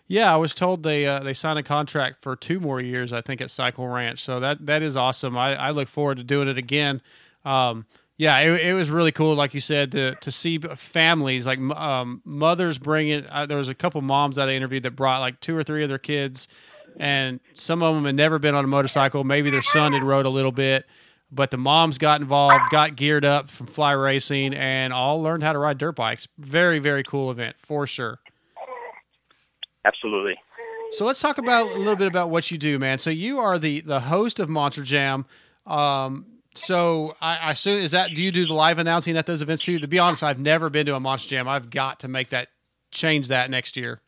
Yeah, 0.07 0.33
I 0.33 0.37
was 0.37 0.53
told 0.53 0.83
they 0.83 1.05
uh, 1.05 1.19
they 1.19 1.33
signed 1.33 1.59
a 1.59 1.63
contract 1.63 2.21
for 2.21 2.35
two 2.35 2.59
more 2.59 2.81
years. 2.81 3.13
I 3.13 3.21
think 3.21 3.41
at 3.41 3.49
Cycle 3.49 3.87
Ranch, 3.87 4.19
so 4.19 4.39
that 4.39 4.65
that 4.65 4.81
is 4.81 4.95
awesome. 4.95 5.37
I, 5.37 5.55
I 5.55 5.71
look 5.71 5.87
forward 5.87 6.17
to 6.17 6.23
doing 6.23 6.47
it 6.47 6.57
again. 6.57 7.01
Um, 7.45 7.85
yeah, 8.17 8.39
it, 8.39 8.61
it 8.61 8.73
was 8.73 8.91
really 8.91 9.11
cool, 9.11 9.35
like 9.35 9.53
you 9.53 9.59
said, 9.59 9.91
to 9.93 10.15
to 10.15 10.31
see 10.31 10.57
families 10.57 11.45
like 11.45 11.59
um, 11.59 12.21
mothers 12.25 12.77
bringing. 12.77 13.25
Uh, 13.27 13.45
there 13.45 13.57
was 13.57 13.69
a 13.69 13.75
couple 13.75 14.01
moms 14.01 14.35
that 14.35 14.49
I 14.49 14.53
interviewed 14.53 14.83
that 14.83 14.91
brought 14.91 15.21
like 15.21 15.39
two 15.39 15.57
or 15.57 15.63
three 15.63 15.83
of 15.83 15.89
their 15.89 15.97
kids, 15.97 16.47
and 16.97 17.39
some 17.55 17.81
of 17.81 17.95
them 17.95 18.05
had 18.05 18.15
never 18.15 18.37
been 18.37 18.55
on 18.55 18.65
a 18.65 18.67
motorcycle. 18.67 19.23
Maybe 19.23 19.49
their 19.49 19.61
son 19.61 19.93
had 19.93 20.03
rode 20.03 20.25
a 20.25 20.29
little 20.29 20.51
bit, 20.51 20.85
but 21.33 21.51
the 21.51 21.57
moms 21.57 21.97
got 21.97 22.21
involved, 22.21 22.69
got 22.69 22.95
geared 22.95 23.25
up 23.25 23.49
from 23.49 23.67
fly 23.67 23.91
racing, 23.91 24.53
and 24.53 24.93
all 24.93 25.21
learned 25.21 25.43
how 25.43 25.53
to 25.53 25.59
ride 25.59 25.77
dirt 25.77 25.95
bikes. 25.95 26.27
Very 26.37 26.79
very 26.79 27.03
cool 27.03 27.31
event 27.31 27.55
for 27.59 27.87
sure. 27.87 28.19
Absolutely. 29.85 30.35
So 30.91 31.05
let's 31.05 31.19
talk 31.19 31.37
about 31.37 31.71
a 31.71 31.75
little 31.75 31.95
bit 31.95 32.07
about 32.07 32.29
what 32.29 32.51
you 32.51 32.57
do, 32.57 32.77
man. 32.77 32.99
So 32.99 33.09
you 33.09 33.39
are 33.39 33.57
the 33.57 33.81
the 33.81 34.01
host 34.01 34.39
of 34.39 34.49
Monster 34.49 34.83
Jam. 34.83 35.25
Um, 35.65 36.25
so 36.55 37.15
I, 37.19 37.37
I 37.37 37.51
assume 37.51 37.79
is 37.79 37.91
that 37.91 38.13
do 38.13 38.21
you 38.21 38.31
do 38.31 38.45
the 38.45 38.53
live 38.53 38.77
announcing 38.77 39.17
at 39.17 39.25
those 39.25 39.41
events 39.41 39.63
too? 39.63 39.79
To 39.79 39.87
be 39.87 39.97
honest, 39.99 40.23
I've 40.23 40.39
never 40.39 40.69
been 40.69 40.85
to 40.85 40.95
a 40.95 40.99
Monster 40.99 41.29
Jam. 41.29 41.47
I've 41.47 41.69
got 41.69 41.99
to 42.01 42.07
make 42.07 42.29
that 42.29 42.49
change 42.91 43.27
that 43.29 43.49
next 43.49 43.75
year. 43.75 44.01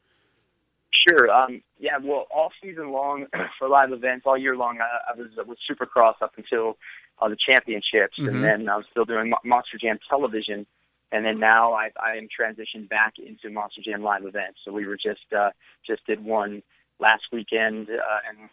Sure. 1.08 1.32
Um, 1.32 1.62
yeah. 1.80 1.98
Well, 2.02 2.26
all 2.34 2.52
season 2.62 2.92
long 2.92 3.28
for 3.60 3.68
live 3.70 3.92
events, 3.92 4.24
all 4.26 4.38
year 4.38 4.56
long, 4.56 4.80
I, 4.82 5.12
I 5.14 5.16
was 5.18 5.28
with 5.48 5.58
Supercross 5.70 6.16
up 6.22 6.34
until 6.38 6.78
uh, 7.22 7.30
the 7.30 7.38
championships, 7.38 8.18
Mhm. 8.20 8.28
and 8.28 8.44
then 8.44 8.70
I 8.70 8.76
was 8.78 8.86
still 8.92 9.06
doing 9.06 9.30
Mo- 9.30 9.40
Monster 9.44 9.78
Jam 9.78 9.98
television, 10.10 10.66
and 11.12 11.26
then 11.26 11.40
now 11.40 11.74
I, 11.74 11.90
I 12.02 12.18
am 12.18 12.28
transitioned 12.28 12.90
back 12.90 13.14
into 13.20 13.50
Monster 13.50 13.82
Jam 13.86 14.04
live 14.04 14.26
events. 14.26 14.60
So 14.66 14.72
we 14.74 14.86
were 14.86 14.98
just 14.98 15.32
uh, 15.36 15.52
just 15.86 16.06
did 16.06 16.24
one 16.24 16.62
last 17.00 17.24
weekend, 17.32 17.90
uh, 17.90 18.20
and 18.30 18.50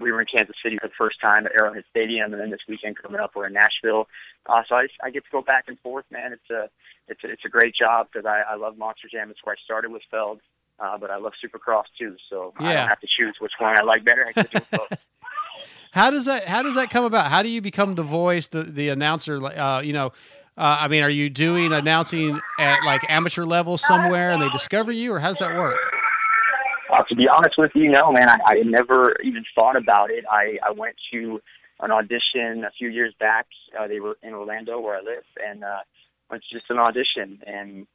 we 0.00 0.10
were 0.10 0.20
in 0.20 0.26
Kansas 0.34 0.56
City 0.64 0.78
for 0.80 0.88
the 0.88 0.94
first 0.98 1.20
time 1.20 1.46
at 1.46 1.52
Arrowhead 1.60 1.84
Stadium, 1.90 2.32
and 2.32 2.40
then 2.40 2.50
this 2.50 2.60
weekend 2.68 2.96
coming 2.96 3.20
up 3.20 3.32
we're 3.36 3.46
in 3.46 3.52
Nashville. 3.52 4.08
Uh, 4.46 4.62
so 4.68 4.74
I, 4.76 4.86
I 5.02 5.10
get 5.10 5.24
to 5.24 5.30
go 5.30 5.42
back 5.42 5.64
and 5.68 5.78
forth, 5.80 6.04
man. 6.10 6.32
It's 6.32 6.50
a 6.50 6.68
it's 7.08 7.22
a, 7.24 7.30
it's 7.30 7.44
a 7.44 7.48
great 7.48 7.74
job 7.74 8.08
because 8.12 8.26
I, 8.26 8.42
I 8.52 8.56
love 8.56 8.78
Monster 8.78 9.08
Jam. 9.12 9.30
It's 9.30 9.40
where 9.44 9.54
I 9.54 9.62
started 9.64 9.90
with 9.92 10.02
Feld, 10.10 10.40
uh, 10.78 10.98
but 10.98 11.10
I 11.10 11.16
love 11.16 11.32
Supercross 11.44 11.84
too. 11.98 12.16
So 12.30 12.52
I 12.58 12.72
don't 12.72 12.88
have 12.88 13.00
to 13.00 13.08
choose 13.18 13.36
which 13.40 13.52
one 13.58 13.76
I 13.76 13.82
like 13.82 14.04
better. 14.04 14.26
I 14.34 14.42
do 14.42 14.58
both. 14.70 14.98
How 15.92 16.10
does 16.10 16.24
that 16.24 16.46
How 16.46 16.62
does 16.62 16.74
that 16.74 16.90
come 16.90 17.04
about? 17.04 17.30
How 17.30 17.42
do 17.42 17.48
you 17.48 17.60
become 17.60 17.94
the 17.94 18.02
voice, 18.02 18.48
the 18.48 18.62
the 18.62 18.88
announcer? 18.88 19.44
Uh, 19.44 19.80
you 19.80 19.92
know, 19.92 20.12
uh, 20.56 20.78
I 20.80 20.88
mean, 20.88 21.02
are 21.02 21.10
you 21.10 21.30
doing 21.30 21.72
announcing 21.72 22.40
at 22.58 22.84
like 22.84 23.02
amateur 23.08 23.44
level 23.44 23.78
somewhere, 23.78 24.30
and 24.30 24.42
they 24.42 24.48
discover 24.50 24.92
you, 24.92 25.14
or 25.14 25.18
how 25.18 25.28
does 25.28 25.38
that 25.38 25.56
work? 25.56 25.76
Uh, 26.92 27.02
to 27.08 27.14
be 27.14 27.26
honest 27.26 27.54
with 27.56 27.70
you, 27.74 27.90
no, 27.90 28.12
man. 28.12 28.28
I, 28.28 28.36
I 28.46 28.54
never 28.64 29.16
even 29.24 29.44
thought 29.58 29.76
about 29.76 30.10
it. 30.10 30.24
I, 30.30 30.58
I 30.66 30.72
went 30.72 30.96
to 31.12 31.40
an 31.80 31.90
audition 31.90 32.64
a 32.64 32.70
few 32.76 32.88
years 32.88 33.14
back. 33.18 33.46
Uh, 33.78 33.86
they 33.86 33.98
were 33.98 34.18
in 34.22 34.34
Orlando, 34.34 34.78
where 34.78 34.96
I 34.96 35.00
live, 35.00 35.24
and 35.42 35.64
uh, 35.64 35.78
went 36.30 36.42
to 36.48 36.54
just 36.54 36.70
an 36.70 36.78
audition 36.78 37.40
and 37.46 37.86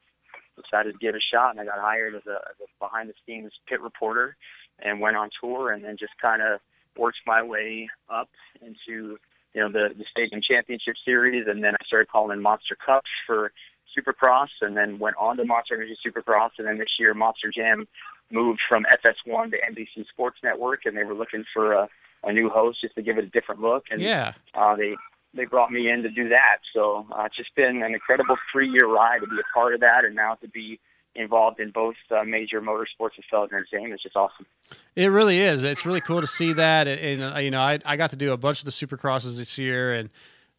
decided 0.62 0.92
to 0.92 0.98
give 0.98 1.14
it 1.14 1.18
a 1.18 1.34
shot. 1.34 1.50
And 1.52 1.60
I 1.60 1.64
got 1.64 1.78
hired 1.78 2.14
as 2.14 2.26
a, 2.26 2.36
as 2.50 2.56
a 2.62 2.84
behind-the-scenes 2.84 3.52
pit 3.68 3.80
reporter, 3.80 4.36
and 4.80 5.00
went 5.00 5.16
on 5.16 5.30
tour, 5.40 5.72
and 5.72 5.84
then 5.84 5.96
just 5.98 6.12
kind 6.20 6.42
of 6.42 6.60
worked 6.96 7.18
my 7.26 7.42
way 7.42 7.88
up 8.10 8.28
into 8.60 9.18
you 9.54 9.60
know 9.60 9.70
the 9.70 9.94
the 9.96 10.04
Stadium 10.10 10.40
Championship 10.42 10.94
Series, 11.04 11.46
and 11.48 11.62
then 11.64 11.74
I 11.74 11.84
started 11.86 12.08
calling 12.08 12.36
in 12.36 12.42
Monster 12.42 12.76
Cups 12.84 13.10
for 13.26 13.52
Supercross, 13.96 14.48
and 14.60 14.76
then 14.76 14.98
went 14.98 15.16
on 15.16 15.36
to 15.38 15.44
Monster 15.44 15.74
Energy 15.74 15.96
Supercross, 16.06 16.50
and 16.58 16.66
then 16.66 16.78
this 16.78 16.88
year 16.98 17.14
Monster 17.14 17.50
Jam 17.54 17.86
moved 18.30 18.60
from 18.68 18.84
FS1 19.04 19.50
to 19.50 19.56
NBC 19.72 20.06
Sports 20.08 20.38
Network, 20.44 20.80
and 20.84 20.96
they 20.96 21.04
were 21.04 21.14
looking 21.14 21.44
for 21.54 21.72
a, 21.72 21.88
a 22.24 22.32
new 22.32 22.50
host 22.50 22.80
just 22.82 22.94
to 22.96 23.02
give 23.02 23.16
it 23.16 23.24
a 23.24 23.28
different 23.28 23.60
look, 23.62 23.84
and 23.90 24.02
Yeah. 24.02 24.34
uh, 24.54 24.76
they 24.76 24.94
they 25.34 25.44
brought 25.44 25.70
me 25.70 25.90
in 25.90 26.02
to 26.02 26.10
do 26.10 26.28
that. 26.30 26.58
So 26.74 27.06
uh, 27.16 27.24
it's 27.24 27.36
just 27.36 27.54
been 27.54 27.82
an 27.82 27.94
incredible 27.94 28.36
three 28.52 28.68
year 28.68 28.86
ride 28.88 29.20
to 29.20 29.26
be 29.26 29.36
a 29.36 29.54
part 29.54 29.74
of 29.74 29.80
that, 29.80 30.04
and 30.04 30.14
now 30.14 30.34
to 30.36 30.48
be 30.48 30.80
involved 31.14 31.58
in 31.60 31.70
both 31.70 31.96
uh, 32.10 32.22
major 32.24 32.60
motorsports 32.60 33.16
and 33.16 33.24
Feld 33.30 33.52
Entertainment 33.52 33.94
is 33.94 34.02
just 34.02 34.16
awesome. 34.16 34.46
It 34.94 35.08
really 35.08 35.38
is. 35.38 35.62
It's 35.62 35.84
really 35.84 36.00
cool 36.00 36.20
to 36.20 36.26
see 36.26 36.52
that, 36.52 36.86
and, 36.86 37.00
and 37.00 37.34
uh, 37.34 37.38
you 37.38 37.50
know, 37.50 37.60
I 37.60 37.78
I 37.84 37.96
got 37.96 38.10
to 38.10 38.16
do 38.16 38.32
a 38.32 38.36
bunch 38.36 38.60
of 38.60 38.64
the 38.64 38.70
Supercrosses 38.70 39.38
this 39.38 39.58
year, 39.58 39.94
and 39.94 40.10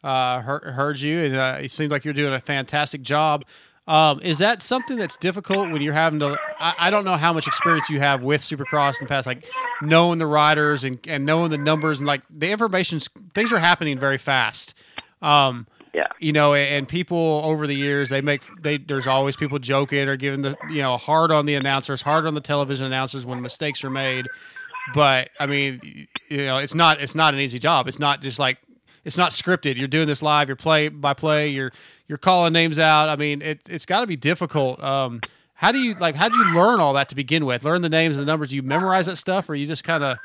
uh, 0.04 0.42
heard, 0.42 0.64
heard 0.64 1.00
you, 1.00 1.20
and 1.24 1.36
uh, 1.36 1.58
it 1.62 1.72
seems 1.72 1.92
like 1.92 2.06
you're 2.06 2.14
doing 2.14 2.34
a 2.34 2.40
fantastic 2.40 3.02
job. 3.02 3.46
Um, 3.90 4.22
is 4.22 4.38
that 4.38 4.62
something 4.62 4.98
that's 4.98 5.18
difficult 5.18 5.72
when 5.72 5.82
you're 5.82 5.94
having 5.94 6.20
to? 6.20 6.40
I, 6.60 6.76
I 6.78 6.90
don't 6.92 7.06
know 7.06 7.16
how 7.16 7.34
much 7.34 7.48
experience 7.48 7.90
you 7.90 8.00
have 8.00 8.22
with 8.22 8.40
Supercross 8.40 9.02
in 9.02 9.06
the 9.06 9.10
past, 9.10 9.26
like 9.26 9.44
knowing 9.82 10.20
the 10.20 10.28
riders 10.28 10.84
and, 10.84 11.00
and 11.08 11.26
knowing 11.26 11.50
the 11.50 11.58
numbers 11.58 11.98
and 11.98 12.06
like 12.06 12.22
the 12.30 12.52
information. 12.52 13.00
Things 13.34 13.52
are 13.52 13.58
happening 13.58 13.98
very 13.98 14.20
fast. 14.20 14.76
Um, 15.24 15.66
yeah. 15.92 16.06
You 16.20 16.34
know, 16.34 16.54
and, 16.54 16.88
people 16.88 17.42
over 17.44 17.66
the 17.66 17.74
years 17.74 18.10
they 18.10 18.22
make 18.22 18.44
they 18.62 18.78
there's 18.78 19.08
always 19.08 19.36
people 19.36 19.58
joking 19.58 20.08
or 20.08 20.18
giving 20.18 20.44
the 20.44 20.56
you 20.70 20.84
know 20.84 20.98
hard 20.98 21.32
on 21.32 21.48
the 21.48 21.56
announcers, 21.56 22.04
hard 22.04 22.28
on 22.28 22.36
the 22.36 22.42
television 22.42 22.86
announcers 22.86 23.26
when 23.26 23.42
mistakes 23.42 23.84
are 23.84 23.90
made. 23.90 24.28
But 24.94 25.32
I 25.40 25.48
mean, 25.48 26.08
you 26.30 26.46
know, 26.46 26.60
it's 26.60 26.76
not 26.76 27.02
it's 27.02 27.16
not 27.16 27.34
an 27.34 27.40
easy 27.40 27.58
job. 27.58 27.88
It's 27.88 28.00
not 28.00 28.22
just 28.22 28.38
like 28.38 28.60
it's 29.04 29.18
not 29.18 29.32
scripted. 29.32 29.78
You're 29.78 29.88
doing 29.88 30.08
this 30.08 30.22
live. 30.22 30.48
You're 30.48 30.56
play 30.56 30.90
by 30.90 31.16
play. 31.16 31.50
You're 31.50 31.72
you're 32.10 32.18
calling 32.18 32.52
names 32.52 32.78
out. 32.80 33.08
I 33.08 33.16
mean, 33.16 33.42
it 33.42 33.62
it's 33.70 33.86
got 33.86 34.02
to 34.02 34.08
be 34.08 34.18
difficult. 34.18 34.84
Um, 34.84 35.22
how 35.54 35.72
do 35.72 35.80
you 35.80 35.94
like? 35.94 36.16
How 36.16 36.28
do 36.28 36.36
you 36.36 36.46
learn 36.46 36.82
all 36.82 36.94
that 36.94 37.08
to 37.10 37.16
begin 37.16 37.46
with? 37.46 37.64
Learn 37.64 37.82
the 37.82 37.90
names 37.90 38.18
and 38.18 38.28
the 38.28 38.30
numbers. 38.32 38.50
Do 38.50 38.56
you 38.58 38.64
memorize 38.64 39.06
that 39.06 39.16
stuff, 39.18 39.48
or 39.48 39.56
you 39.56 39.68
just 39.68 39.84
kind 39.86 40.04
of 40.04 40.18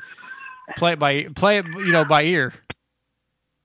play 0.75 0.93
it 0.93 0.99
by 0.99 1.23
play 1.35 1.59
it 1.59 1.65
you 1.85 1.91
know 1.93 2.03
by 2.03 2.23
ear? 2.23 2.53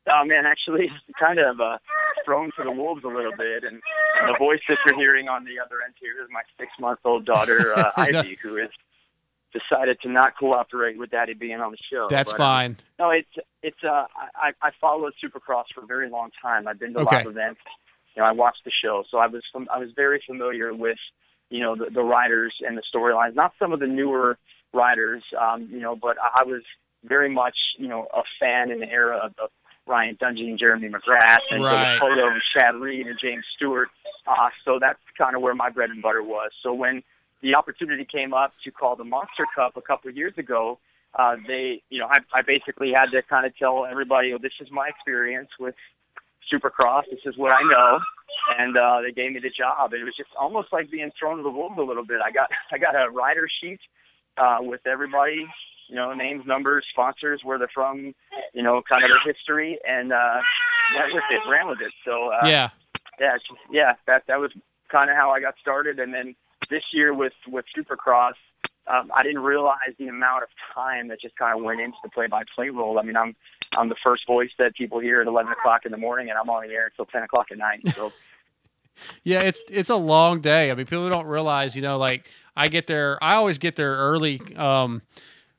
Oh 0.09 0.25
man, 0.25 0.45
actually, 0.47 0.85
it's 0.85 1.19
kind 1.19 1.39
of 1.39 1.61
uh, 1.61 1.79
thrown 2.25 2.51
to 2.59 2.65
the 2.65 2.71
wolves 2.73 3.03
a 3.05 3.09
little 3.09 3.33
bit, 3.37 3.65
and, 3.65 3.75
and 4.21 4.35
the 4.35 4.39
voice 4.39 4.61
that 4.69 4.79
you're 4.87 4.99
hearing 4.99 5.29
on 5.29 5.45
the 5.45 5.61
other 5.65 5.77
end 5.85 5.95
here 6.01 6.23
is 6.23 6.29
my 6.31 6.43
six-month-old 6.59 7.25
daughter 7.25 7.75
uh, 7.77 7.93
Ivy, 7.97 8.37
who 8.43 8.57
has 8.57 8.71
decided 9.53 10.01
to 10.03 10.09
not 10.09 10.37
cooperate 10.39 10.99
with 10.99 11.11
Daddy 11.11 11.35
being 11.35 11.61
on 11.61 11.71
the 11.73 11.79
show. 11.93 12.07
That's 12.11 12.31
But, 12.31 12.35
um, 12.35 12.39
fine. 12.39 12.77
no, 12.99 13.11
it's 13.11 13.29
it's 13.63 13.85
uh, 13.85 14.07
I 14.35 14.51
I 14.61 14.71
followed 14.81 15.13
Supercross 15.23 15.65
for 15.75 15.85
a 15.85 15.87
very 15.87 16.11
long 16.11 16.31
time. 16.43 16.67
I've 16.67 16.79
been 16.81 16.93
to 16.95 17.01
a 17.01 17.03
Okay. 17.03 17.17
live 17.19 17.27
events. 17.27 17.61
You 18.17 18.23
know, 18.23 18.29
I 18.29 18.33
watched 18.33 18.65
the 18.65 18.73
show, 18.83 19.05
so 19.11 19.19
I 19.19 19.27
was 19.27 19.43
fam- 19.53 19.69
I 19.73 19.79
was 19.79 19.91
very 19.95 20.23
familiar 20.27 20.75
with 20.75 20.99
you 21.51 21.61
know 21.61 21.77
the, 21.77 21.91
the 21.93 22.03
riders 22.03 22.55
and 22.61 22.77
the 22.77 22.83
storylines. 22.95 23.35
Not 23.35 23.53
some 23.59 23.73
of 23.73 23.81
the 23.81 23.87
newer 23.87 24.39
riders, 24.73 25.23
um, 25.41 25.69
you 25.71 25.81
know, 25.81 25.97
but 25.97 26.17
I 26.23 26.43
I 26.43 26.45
was 26.45 26.63
very 27.05 27.31
much 27.33 27.57
you 27.79 27.89
know 27.89 28.07
a 28.15 28.23
fan 28.39 28.71
in 28.71 28.81
the 28.81 28.91
era 28.91 29.19
of, 29.25 29.33
of 29.43 29.51
Ryan 29.87 30.17
Dungey 30.21 30.49
and 30.49 30.59
Jeremy 30.59 30.89
McGrath, 30.89 31.39
and 31.51 31.63
Right. 31.65 31.95
the 31.95 32.01
photo 32.01 32.29
of 32.29 32.35
Chad 32.57 32.75
Reed 32.77 33.07
and 33.07 33.19
James 33.21 33.45
Stewart. 33.57 33.89
Uh, 34.27 34.51
so 34.65 34.79
that's 34.81 34.99
kind 35.19 35.35
of 35.35 35.43
where 35.43 35.55
my 35.55 35.71
bread 35.71 35.91
and 35.91 36.03
butter 36.03 36.23
was. 36.23 36.51
So 36.63 36.73
when 36.73 37.03
the 37.43 37.55
opportunity 37.55 38.05
came 38.05 38.35
up 38.35 38.53
to 38.65 38.71
call 38.71 38.95
the 38.97 39.05
Monster 39.05 39.47
Cup 39.55 39.77
a 39.77 39.81
couple 39.81 40.11
of 40.11 40.17
years 40.17 40.35
ago, 40.37 40.79
uh, 41.19 41.37
they, 41.49 41.83
you 41.89 41.99
know, 41.99 42.07
I, 42.07 42.19
I 42.39 42.43
basically 42.43 42.93
had 42.93 43.07
to 43.13 43.23
kind 43.23 43.47
of 43.47 43.57
tell 43.57 43.87
everybody, 43.91 44.33
oh, 44.33 44.39
this 44.41 44.53
is 44.61 44.69
my 44.71 44.89
experience 44.89 45.49
with 45.59 45.75
Supercross. 46.53 47.03
This 47.11 47.21
is 47.25 47.37
what 47.37 47.53
I 47.53 47.63
know, 47.63 47.99
and 48.59 48.77
uh, 48.77 49.01
they 49.03 49.13
gave 49.13 49.33
me 49.33 49.41
the 49.41 49.51
job. 49.51 49.93
And 49.93 50.03
it 50.03 50.05
was 50.05 50.17
just 50.17 50.31
almost 50.39 50.69
like 50.73 50.91
being 50.91 51.11
thrown 51.19 51.37
to 51.39 51.43
the 51.43 51.51
wolves 51.51 51.77
a 51.79 51.83
little 51.83 52.05
bit. 52.05 52.19
I 52.25 52.31
got, 52.31 52.49
I 52.73 52.79
got 52.79 52.95
a 52.95 53.11
rider 53.11 53.47
sheet 53.63 53.81
uh, 54.39 54.59
with 54.61 54.81
everybody, 54.87 55.47
you 55.89 55.97
know, 55.97 56.13
names, 56.15 56.45
numbers, 56.47 56.85
sponsors, 56.93 57.41
where 57.45 57.59
they're 57.59 57.71
from, 57.75 58.15
you 58.55 58.63
know, 58.63 58.83
kind 58.89 59.03
of 59.03 59.11
their 59.13 59.33
history, 59.35 59.79
and 59.87 60.13
uh, 60.13 60.39
went 60.97 61.15
with 61.15 61.25
it, 61.31 61.51
ran 61.51 61.69
with 61.69 61.81
it. 61.81 61.93
So 62.05 62.29
uh, 62.29 62.47
Yeah. 62.47 62.71
yeah, 63.21 63.37
yeah, 63.71 63.93
that 64.07 64.23
that 64.29 64.39
was 64.41 64.51
kind 64.91 65.11
of 65.11 65.17
how 65.17 65.31
I 65.31 65.41
got 65.41 65.55
started. 65.61 65.99
And 65.99 66.13
then 66.13 66.35
this 66.71 66.83
year 66.93 67.13
with 67.15 67.33
with 67.49 67.65
Supercross, 67.77 68.35
um, 68.87 69.11
I 69.15 69.23
didn't 69.23 69.43
realize 69.43 69.95
the 69.99 70.09
amount 70.09 70.43
of 70.43 70.49
time 70.75 71.09
that 71.09 71.21
just 71.21 71.37
kind 71.37 71.57
of 71.59 71.65
went 71.65 71.81
into 71.81 71.97
the 72.03 72.11
play-by-play 72.11 72.71
role. 72.71 72.99
I 72.99 73.03
mean, 73.03 73.17
I'm 73.17 73.37
I'm 73.77 73.89
the 73.89 73.97
first 74.03 74.27
voice 74.27 74.51
that 74.59 74.75
people 74.75 74.99
hear 74.99 75.21
at 75.21 75.27
11 75.27 75.53
o'clock 75.53 75.87
in 75.87 75.93
the 75.93 75.99
morning, 75.99 76.29
and 76.31 76.39
I'm 76.39 76.49
on 76.51 76.67
the 76.67 76.73
air 76.75 76.87
until 76.87 77.07
10 77.07 77.23
o'clock 77.23 77.49
at 77.53 77.59
night. 77.59 77.81
So 77.95 78.13
Yeah, 79.23 79.41
it's 79.41 79.63
it's 79.71 79.89
a 79.91 79.97
long 79.97 80.41
day. 80.41 80.71
I 80.71 80.75
mean, 80.75 80.85
people 80.87 81.09
don't 81.09 81.27
realize, 81.27 81.75
you 81.77 81.83
know, 81.83 81.97
like 81.97 82.29
I 82.57 82.69
get 82.69 82.87
there. 82.87 83.17
I 83.23 83.35
always 83.37 83.57
get 83.59 83.77
there 83.77 83.93
early, 83.95 84.41
um, 84.57 85.01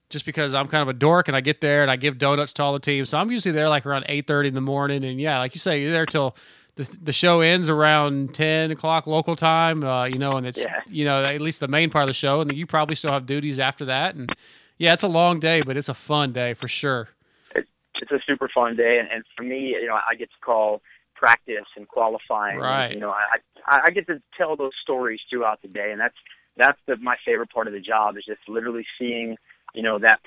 just 0.10 0.26
because 0.26 0.54
I'm 0.54 0.68
kind 0.68 0.82
of 0.84 0.90
a 0.90 0.94
dork, 0.94 1.28
and 1.28 1.36
I 1.36 1.42
get 1.42 1.60
there 1.62 1.82
and 1.82 1.90
I 1.90 1.96
give 1.96 2.18
donuts 2.20 2.54
to 2.54 2.64
all 2.64 2.74
the 2.74 2.80
teams. 2.80 3.10
So 3.10 3.18
I'm 3.18 3.32
usually 3.32 3.54
there 3.54 3.68
like 3.70 3.86
around 3.86 4.06
eight 4.10 4.28
thirty 4.28 4.50
in 4.50 4.54
the 4.56 4.62
morning, 4.62 5.04
and 5.04 5.20
yeah, 5.20 5.40
like 5.40 5.56
you 5.56 5.60
say, 5.60 5.82
you're 5.82 5.92
there 5.92 6.06
till 6.06 6.36
the 6.76 6.84
the 7.02 7.14
show 7.14 7.42
ends 7.42 7.68
around 7.68 8.36
ten 8.36 8.70
o'clock 8.70 9.08
local 9.08 9.36
time. 9.36 9.84
Uh, 9.84 10.04
you 10.04 10.20
know, 10.20 10.38
and 10.38 10.46
it's 10.46 10.60
Yeah. 10.60 10.82
you 10.88 11.06
know 11.06 11.24
at 11.26 11.42
least 11.42 11.62
the 11.62 11.68
main 11.68 11.90
part 11.90 12.04
of 12.04 12.08
the 12.08 12.14
show, 12.14 12.42
and 12.42 12.54
you 12.56 12.68
probably 12.68 12.96
still 12.96 13.12
have 13.12 13.26
duties 13.26 13.58
after 13.58 13.86
that. 13.86 14.14
And 14.14 14.30
yeah, 14.78 14.94
it's 14.94 15.04
a 15.04 15.08
long 15.08 15.40
day, 15.40 15.62
but 15.64 15.78
it's 15.78 15.90
a 15.90 15.94
fun 15.96 16.32
day 16.32 16.54
for 16.54 16.68
sure. 16.68 17.10
It's 18.02 18.12
a 18.12 18.20
super 18.26 18.50
fun 18.54 18.76
day, 18.76 19.00
and, 19.00 19.10
and 19.12 19.24
for 19.36 19.44
me, 19.44 19.76
you 19.80 19.88
know, 19.88 19.96
I 19.96 20.16
get 20.16 20.30
to 20.32 20.38
call 20.44 20.82
practice 21.16 21.68
and 21.78 21.88
qualifying. 21.88 22.58
Right. 22.58 22.92
You 22.92 23.00
know, 23.00 23.12
I 23.12 23.38
I 23.68 23.92
get 23.92 24.08
to 24.08 24.22
tell 24.38 24.56
those 24.56 24.72
stories 24.82 25.20
throughout 25.30 25.62
the 25.62 25.68
day, 25.68 25.92
and 25.92 26.00
that's 26.00 26.16
that's 26.58 26.80
the, 26.88 26.98
my 26.98 27.16
favorite 27.26 27.52
part 27.52 27.68
of 27.68 27.74
the 27.74 27.80
job 27.80 28.18
is 28.18 28.26
just 28.26 28.42
literally 28.48 28.86
seeing 29.00 29.38
you 29.74 29.84
know 29.84 30.00
that 30.00 30.20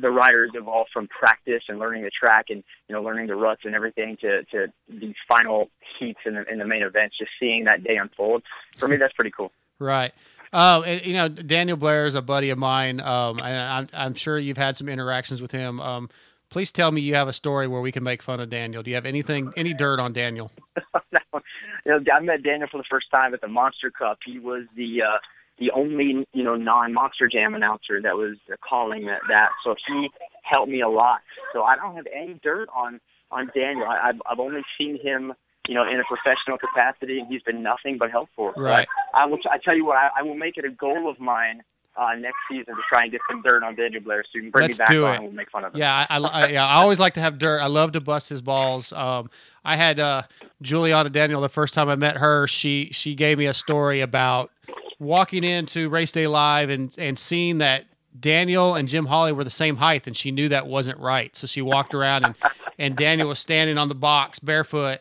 the 0.00 0.10
riders 0.10 0.50
evolve 0.54 0.88
from 0.92 1.08
practice 1.08 1.62
and 1.68 1.78
learning 1.78 2.02
the 2.02 2.10
track 2.10 2.46
and 2.50 2.62
you 2.88 2.94
know 2.94 3.02
learning 3.02 3.28
the 3.28 3.36
ruts 3.36 3.62
and 3.64 3.74
everything 3.74 4.16
to 4.20 4.44
to 4.44 4.66
these 4.88 5.14
final 5.28 5.70
heats 5.98 6.20
in 6.26 6.34
the 6.34 6.44
in 6.50 6.58
the 6.58 6.66
main 6.66 6.82
events. 6.82 7.16
Just 7.18 7.30
seeing 7.38 7.64
that 7.64 7.84
day 7.84 7.96
unfold 7.96 8.42
for 8.76 8.88
me, 8.88 8.96
that's 8.96 9.14
pretty 9.14 9.30
cool. 9.30 9.52
Right. 9.78 10.12
Uh, 10.52 10.82
and, 10.84 11.06
you 11.06 11.14
know, 11.14 11.28
Daniel 11.28 11.76
Blair 11.76 12.06
is 12.06 12.14
a 12.16 12.22
buddy 12.22 12.50
of 12.50 12.58
mine. 12.58 13.00
Um, 13.00 13.38
and 13.38 13.56
I'm, 13.56 13.88
I'm 13.92 14.14
sure 14.14 14.36
you've 14.36 14.56
had 14.56 14.76
some 14.76 14.88
interactions 14.88 15.40
with 15.40 15.52
him. 15.52 15.80
Um, 15.80 16.10
please 16.50 16.70
tell 16.70 16.90
me 16.90 17.00
you 17.00 17.14
have 17.14 17.28
a 17.28 17.32
story 17.32 17.66
where 17.66 17.80
we 17.80 17.92
can 17.92 18.02
make 18.02 18.22
fun 18.22 18.40
of 18.40 18.50
Daniel. 18.50 18.82
Do 18.82 18.90
you 18.90 18.96
have 18.96 19.06
anything, 19.06 19.52
any 19.56 19.72
dirt 19.72 20.00
on 20.00 20.12
Daniel? 20.12 20.50
you 21.02 21.40
know, 21.86 22.00
I 22.12 22.20
met 22.20 22.42
Daniel 22.42 22.68
for 22.70 22.78
the 22.78 22.84
first 22.90 23.06
time 23.10 23.32
at 23.32 23.40
the 23.40 23.48
Monster 23.48 23.90
Cup. 23.90 24.18
He 24.26 24.38
was 24.38 24.64
the 24.76 25.02
uh, 25.02 25.18
the 25.58 25.70
only 25.70 26.26
you 26.32 26.42
know 26.42 26.56
non 26.56 26.92
Monster 26.92 27.28
Jam 27.28 27.54
announcer 27.54 28.02
that 28.02 28.16
was 28.16 28.36
uh, 28.52 28.56
calling 28.68 29.06
that, 29.06 29.20
that. 29.28 29.50
So 29.64 29.74
he 29.86 30.10
helped 30.42 30.70
me 30.70 30.80
a 30.80 30.88
lot. 30.88 31.20
So 31.52 31.62
I 31.62 31.76
don't 31.76 31.96
have 31.96 32.06
any 32.14 32.38
dirt 32.42 32.68
on 32.74 33.00
on 33.30 33.50
Daniel. 33.54 33.86
I, 33.86 34.10
I've 34.10 34.20
I've 34.30 34.40
only 34.40 34.62
seen 34.76 34.98
him 35.00 35.32
you 35.68 35.74
know 35.74 35.82
in 35.82 36.00
a 36.00 36.04
professional 36.04 36.58
capacity, 36.58 37.20
and 37.20 37.28
he's 37.28 37.42
been 37.42 37.62
nothing 37.62 37.96
but 37.98 38.10
helpful. 38.10 38.52
Right. 38.56 38.88
I, 39.14 39.22
I 39.22 39.26
will. 39.26 39.38
I 39.50 39.58
tell 39.58 39.76
you 39.76 39.84
what. 39.84 39.96
I, 39.96 40.10
I 40.18 40.22
will 40.22 40.36
make 40.36 40.56
it 40.56 40.64
a 40.64 40.70
goal 40.70 41.08
of 41.08 41.20
mine 41.20 41.62
uh, 41.96 42.14
next 42.14 42.38
season 42.50 42.74
to 42.74 42.82
try 42.88 43.02
and 43.02 43.12
get 43.12 43.20
some 43.30 43.42
dirt 43.42 43.62
on 43.62 43.74
Daniel 43.74 44.02
Blair. 44.02 44.24
So 44.24 44.30
you 44.34 44.42
can 44.42 44.50
bring 44.50 44.68
Let's 44.68 44.78
me 44.78 44.84
back 44.84 44.90
on 44.90 45.14
and 45.16 45.24
we'll 45.24 45.32
make 45.32 45.50
fun 45.50 45.64
of 45.64 45.74
him. 45.74 45.80
Yeah, 45.80 46.06
I, 46.08 46.18
I, 46.18 46.48
yeah, 46.48 46.66
I 46.66 46.74
always 46.74 46.98
like 46.98 47.14
to 47.14 47.20
have 47.20 47.38
dirt. 47.38 47.60
I 47.60 47.66
love 47.66 47.92
to 47.92 48.00
bust 48.00 48.28
his 48.28 48.40
balls. 48.40 48.92
Um, 48.92 49.30
I 49.64 49.76
had 49.76 50.00
uh, 50.00 50.22
Juliana 50.62 51.10
Daniel 51.10 51.40
the 51.40 51.48
first 51.48 51.74
time 51.74 51.88
I 51.88 51.96
met 51.96 52.18
her. 52.18 52.46
She 52.46 52.90
she 52.92 53.14
gave 53.14 53.38
me 53.38 53.46
a 53.46 53.54
story 53.54 54.00
about 54.00 54.50
walking 54.98 55.44
into 55.44 55.88
Race 55.90 56.12
Day 56.12 56.26
Live 56.26 56.70
and 56.70 56.94
and 56.98 57.18
seeing 57.18 57.58
that 57.58 57.86
Daniel 58.18 58.74
and 58.74 58.88
Jim 58.88 59.06
Holley 59.06 59.32
were 59.32 59.44
the 59.44 59.50
same 59.50 59.76
height, 59.76 60.06
and 60.06 60.16
she 60.16 60.30
knew 60.30 60.48
that 60.48 60.66
wasn't 60.66 60.98
right. 60.98 61.34
So 61.36 61.46
she 61.46 61.62
walked 61.62 61.94
around 61.94 62.24
and 62.24 62.34
and 62.78 62.96
Daniel 62.96 63.28
was 63.28 63.38
standing 63.38 63.78
on 63.78 63.88
the 63.88 63.94
box 63.94 64.38
barefoot. 64.38 65.00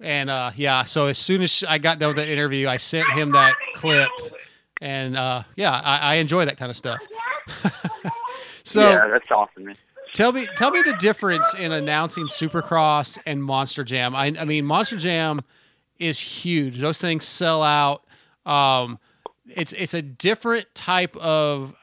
And 0.00 0.30
uh, 0.30 0.52
yeah, 0.56 0.84
so 0.84 1.06
as 1.06 1.18
soon 1.18 1.42
as 1.42 1.62
I 1.68 1.76
got 1.76 1.98
done 1.98 2.08
with 2.08 2.16
that 2.16 2.28
interview, 2.28 2.66
I 2.66 2.78
sent 2.78 3.10
him 3.12 3.32
that 3.32 3.54
clip, 3.74 4.08
and 4.80 5.16
uh, 5.16 5.42
yeah, 5.56 5.80
I, 5.84 5.98
I 5.98 6.14
enjoy 6.16 6.44
that 6.46 6.56
kind 6.56 6.70
of 6.70 6.76
stuff. 6.76 7.00
so 8.64 8.80
yeah, 8.80 9.08
that's 9.08 9.30
awesome, 9.30 9.64
man. 9.64 9.76
Tell 10.12 10.32
me, 10.32 10.48
tell 10.56 10.70
me 10.70 10.82
the 10.82 10.94
difference 10.94 11.54
in 11.54 11.70
announcing 11.70 12.24
Supercross 12.26 13.18
and 13.26 13.44
Monster 13.44 13.84
Jam. 13.84 14.16
I, 14.16 14.34
I 14.38 14.44
mean, 14.44 14.64
Monster 14.64 14.96
Jam 14.96 15.42
is 15.98 16.18
huge. 16.18 16.78
Those 16.78 16.98
things 16.98 17.24
sell 17.24 17.62
out. 17.62 18.02
Um, 18.44 18.98
it's 19.46 19.72
it's 19.74 19.94
a 19.94 20.02
different 20.02 20.66
type 20.74 21.16
of. 21.16 21.74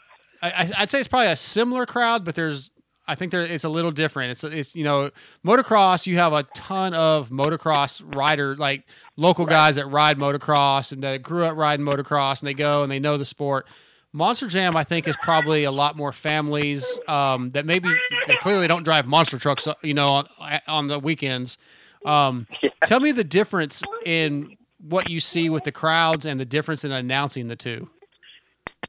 I, 0.41 0.71
I'd 0.77 0.91
say 0.91 0.99
it's 0.99 1.07
probably 1.07 1.27
a 1.27 1.37
similar 1.37 1.85
crowd, 1.85 2.25
but 2.25 2.35
there's. 2.35 2.71
I 3.07 3.15
think 3.15 3.31
there 3.31 3.41
it's 3.41 3.63
a 3.63 3.69
little 3.69 3.91
different. 3.91 4.31
It's 4.31 4.43
it's 4.43 4.75
you 4.75 4.83
know 4.83 5.11
motocross. 5.45 6.05
You 6.07 6.17
have 6.17 6.33
a 6.33 6.43
ton 6.43 6.93
of 6.93 7.29
motocross 7.29 8.01
rider 8.15 8.55
like 8.55 8.85
local 9.15 9.45
guys 9.45 9.75
that 9.75 9.87
ride 9.87 10.17
motocross 10.17 10.91
and 10.91 11.01
that 11.03 11.23
grew 11.23 11.45
up 11.45 11.55
riding 11.55 11.85
motocross 11.85 12.41
and 12.41 12.47
they 12.47 12.53
go 12.53 12.83
and 12.83 12.91
they 12.91 12.99
know 12.99 13.17
the 13.17 13.25
sport. 13.25 13.67
Monster 14.13 14.47
Jam, 14.47 14.75
I 14.75 14.83
think, 14.83 15.07
is 15.07 15.17
probably 15.17 15.65
a 15.65 15.71
lot 15.71 15.95
more 15.95 16.11
families 16.11 16.99
um, 17.07 17.51
that 17.51 17.65
maybe 17.65 17.89
they 18.25 18.35
clearly 18.37 18.67
don't 18.67 18.83
drive 18.83 19.05
monster 19.05 19.37
trucks, 19.37 19.67
you 19.83 19.93
know, 19.93 20.09
on, 20.09 20.25
on 20.67 20.87
the 20.87 20.97
weekends. 20.97 21.57
Um, 22.05 22.47
Tell 22.85 22.99
me 22.99 23.11
the 23.11 23.23
difference 23.23 23.83
in 24.05 24.57
what 24.79 25.09
you 25.09 25.19
see 25.19 25.49
with 25.49 25.65
the 25.65 25.71
crowds 25.71 26.25
and 26.25 26.39
the 26.39 26.45
difference 26.45 26.83
in 26.83 26.91
announcing 26.91 27.47
the 27.47 27.55
two. 27.55 27.89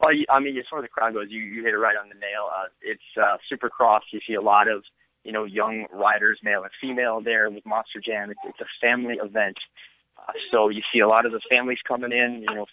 Well, 0.01 0.15
I 0.31 0.41
mean, 0.41 0.57
as 0.57 0.65
far 0.71 0.79
as 0.79 0.85
the 0.85 0.89
crowd 0.89 1.15
goes, 1.15 1.27
you, 1.29 1.41
you 1.41 1.65
hit 1.65 1.75
it 1.75 1.79
right 1.79 1.97
on 1.97 2.09
the 2.09 2.15
nail. 2.15 2.49
Uh, 2.55 2.69
it's 2.83 3.03
uh, 3.21 3.37
Supercross. 3.51 4.01
You 4.13 4.21
see 4.27 4.35
a 4.35 4.41
lot 4.41 4.69
of 4.69 4.85
you 5.25 5.33
know 5.33 5.45
young 5.45 5.87
riders, 5.93 6.39
male 6.43 6.63
and 6.63 6.71
female, 6.81 7.21
there 7.21 7.51
with 7.51 7.67
Monster 7.67 8.01
Jam. 8.05 8.31
It's, 8.31 8.41
it's 8.45 8.61
a 8.61 8.87
family 8.87 9.17
event, 9.23 9.57
uh, 10.17 10.33
so 10.53 10.69
you 10.69 10.83
see 10.93 11.01
a 11.01 11.09
lot 11.09 11.27
of 11.27 11.33
the 11.33 11.41
families 11.51 11.79
coming 11.87 12.13
in. 12.13 12.45
You 12.49 12.55
know, 12.55 12.67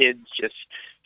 kids 0.00 0.26
just 0.40 0.54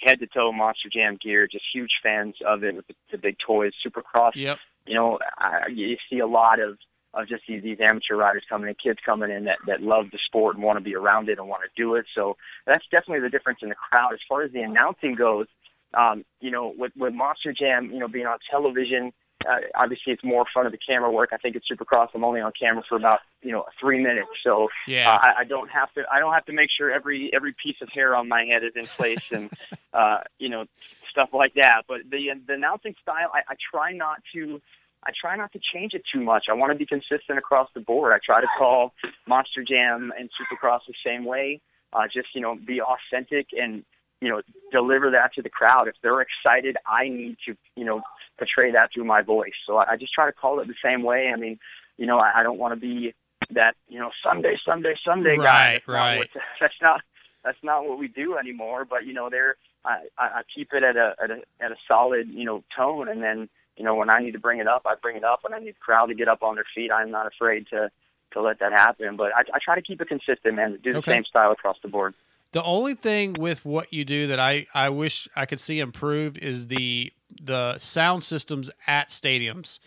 head 0.00 0.20
to 0.20 0.26
toe 0.26 0.52
Monster 0.52 0.88
Jam 0.92 1.18
gear, 1.22 1.48
just 1.50 1.64
huge 1.74 1.90
fans 2.02 2.36
of 2.46 2.62
it 2.64 2.74
with 2.74 2.86
the, 2.86 2.94
the 3.12 3.18
big 3.18 3.36
toys. 3.44 3.72
Supercross. 3.84 4.32
Yep. 4.34 4.58
You 4.86 4.94
know, 4.94 5.18
I, 5.36 5.66
you 5.72 5.96
see 6.08 6.20
a 6.20 6.26
lot 6.26 6.60
of 6.60 6.78
of 7.14 7.28
just 7.28 7.42
these, 7.48 7.62
these 7.62 7.78
amateur 7.80 8.16
riders 8.16 8.44
coming 8.48 8.68
in, 8.68 8.74
kids 8.82 8.98
coming 9.04 9.30
in 9.30 9.44
that 9.44 9.58
that 9.66 9.82
love 9.82 10.06
the 10.12 10.18
sport 10.26 10.54
and 10.56 10.64
want 10.64 10.78
to 10.78 10.84
be 10.84 10.94
around 10.94 11.28
it 11.28 11.38
and 11.38 11.48
want 11.48 11.62
to 11.62 11.82
do 11.82 11.94
it. 11.94 12.06
So 12.14 12.36
that's 12.66 12.84
definitely 12.90 13.20
the 13.20 13.30
difference 13.30 13.60
in 13.62 13.68
the 13.68 13.74
crowd. 13.74 14.12
As 14.12 14.20
far 14.28 14.42
as 14.42 14.52
the 14.52 14.60
announcing 14.60 15.14
goes, 15.14 15.46
um, 15.94 16.24
you 16.40 16.50
know, 16.50 16.72
with 16.76 16.92
with 16.96 17.12
Monster 17.14 17.52
Jam, 17.52 17.90
you 17.92 17.98
know, 17.98 18.08
being 18.08 18.26
on 18.26 18.38
television, 18.50 19.12
uh, 19.48 19.56
obviously 19.74 20.12
it's 20.12 20.22
more 20.22 20.44
front 20.52 20.66
of 20.66 20.72
the 20.72 20.78
camera 20.86 21.10
work. 21.10 21.30
I 21.32 21.36
think 21.38 21.56
at 21.56 21.62
Supercross, 21.70 22.08
I'm 22.14 22.24
only 22.24 22.40
on 22.40 22.52
camera 22.60 22.84
for 22.88 22.96
about 22.96 23.20
you 23.42 23.50
know 23.52 23.64
three 23.80 24.00
minutes, 24.00 24.28
so 24.44 24.68
Yeah. 24.86 25.10
uh, 25.10 25.18
I, 25.20 25.40
I 25.40 25.44
don't 25.44 25.70
have 25.70 25.92
to 25.94 26.02
I 26.12 26.20
don't 26.20 26.32
have 26.32 26.44
to 26.46 26.52
make 26.52 26.68
sure 26.76 26.92
every 26.92 27.30
every 27.34 27.54
piece 27.62 27.76
of 27.82 27.88
hair 27.92 28.14
on 28.14 28.28
my 28.28 28.44
head 28.44 28.62
is 28.62 28.72
in 28.76 28.84
place 28.86 29.32
and 29.32 29.50
uh, 29.94 30.18
you 30.38 30.48
know 30.48 30.64
stuff 31.10 31.30
like 31.32 31.54
that. 31.54 31.82
But 31.88 32.02
the 32.08 32.28
the 32.46 32.54
announcing 32.54 32.94
style, 33.02 33.30
I, 33.34 33.40
I 33.48 33.54
try 33.72 33.92
not 33.92 34.18
to. 34.34 34.60
I 35.04 35.12
try 35.18 35.36
not 35.36 35.52
to 35.52 35.60
change 35.72 35.94
it 35.94 36.02
too 36.12 36.20
much. 36.20 36.46
I 36.50 36.52
want 36.52 36.72
to 36.72 36.78
be 36.78 36.86
consistent 36.86 37.38
across 37.38 37.68
the 37.74 37.80
board. 37.80 38.12
I 38.12 38.18
try 38.24 38.40
to 38.40 38.46
call 38.58 38.92
Monster 39.26 39.64
Jam 39.66 40.12
and 40.18 40.28
Supercross 40.28 40.80
the 40.86 40.94
same 41.04 41.24
way. 41.24 41.60
Uh, 41.92 42.04
just 42.12 42.28
you 42.34 42.40
know, 42.40 42.56
be 42.66 42.80
authentic 42.80 43.48
and 43.52 43.84
you 44.20 44.28
know, 44.28 44.42
deliver 44.70 45.10
that 45.10 45.32
to 45.34 45.42
the 45.42 45.48
crowd. 45.48 45.88
If 45.88 45.94
they're 46.02 46.20
excited, 46.20 46.76
I 46.86 47.08
need 47.08 47.36
to 47.46 47.56
you 47.76 47.84
know 47.84 48.02
portray 48.38 48.72
that 48.72 48.90
through 48.92 49.04
my 49.04 49.22
voice. 49.22 49.52
So 49.66 49.78
I, 49.78 49.92
I 49.92 49.96
just 49.96 50.12
try 50.12 50.26
to 50.26 50.32
call 50.32 50.60
it 50.60 50.68
the 50.68 50.74
same 50.84 51.02
way. 51.02 51.30
I 51.34 51.38
mean, 51.38 51.58
you 51.96 52.06
know, 52.06 52.18
I, 52.18 52.40
I 52.40 52.42
don't 52.42 52.58
want 52.58 52.74
to 52.74 52.80
be 52.80 53.14
that 53.54 53.74
you 53.88 53.98
know 53.98 54.10
Sunday, 54.22 54.56
Sunday, 54.64 54.94
Sunday 55.04 55.36
guy. 55.36 55.42
Right, 55.42 55.80
That's 55.80 55.88
not 55.88 55.96
right. 55.96 56.30
that's 56.60 56.74
not 56.82 57.00
that's 57.44 57.58
not 57.62 57.86
what 57.86 57.98
we 57.98 58.08
do 58.08 58.36
anymore. 58.36 58.84
But 58.84 59.06
you 59.06 59.14
know, 59.14 59.30
there 59.30 59.56
I, 59.84 60.06
I 60.18 60.24
I 60.24 60.42
keep 60.54 60.72
it 60.72 60.82
at 60.82 60.96
a 60.96 61.14
at 61.22 61.30
a 61.30 61.38
at 61.60 61.72
a 61.72 61.76
solid 61.88 62.28
you 62.28 62.44
know 62.44 62.62
tone, 62.76 63.08
and 63.08 63.22
then 63.22 63.48
you 63.76 63.84
know 63.84 63.94
when 63.94 64.10
I 64.10 64.20
need 64.20 64.32
to 64.32 64.38
bring 64.38 64.58
it 64.60 64.68
up, 64.68 64.82
I 64.86 64.94
bring 65.00 65.16
it 65.16 65.24
up. 65.24 65.40
When 65.42 65.54
I 65.54 65.58
need 65.58 65.74
the 65.74 65.80
crowd 65.80 66.06
to 66.06 66.14
get 66.14 66.28
up 66.28 66.42
on 66.42 66.54
their 66.54 66.66
feet, 66.74 66.90
I'm 66.90 67.10
not 67.10 67.26
afraid 67.26 67.66
to 67.70 67.90
to 68.32 68.40
let 68.40 68.60
that 68.60 68.72
happen. 68.72 69.16
But 69.16 69.34
I, 69.34 69.40
I 69.54 69.58
try 69.62 69.74
to 69.74 69.82
keep 69.82 70.00
it 70.00 70.08
consistent, 70.08 70.54
man. 70.54 70.78
Do 70.82 70.92
the 70.92 70.98
Okay. 71.00 71.12
same 71.12 71.24
style 71.24 71.52
across 71.52 71.76
the 71.82 71.88
board. 71.88 72.14
The 72.52 72.62
only 72.64 72.94
thing 72.94 73.34
with 73.34 73.64
what 73.64 73.92
you 73.92 74.04
do 74.04 74.26
that 74.26 74.40
I, 74.40 74.66
I 74.74 74.88
wish 74.88 75.28
I 75.36 75.46
could 75.46 75.60
see 75.60 75.78
improved 75.78 76.38
is 76.38 76.66
the 76.66 77.12
the 77.40 77.78
sound 77.78 78.24
systems 78.24 78.70
at 78.86 79.08
stadiums. 79.08 79.78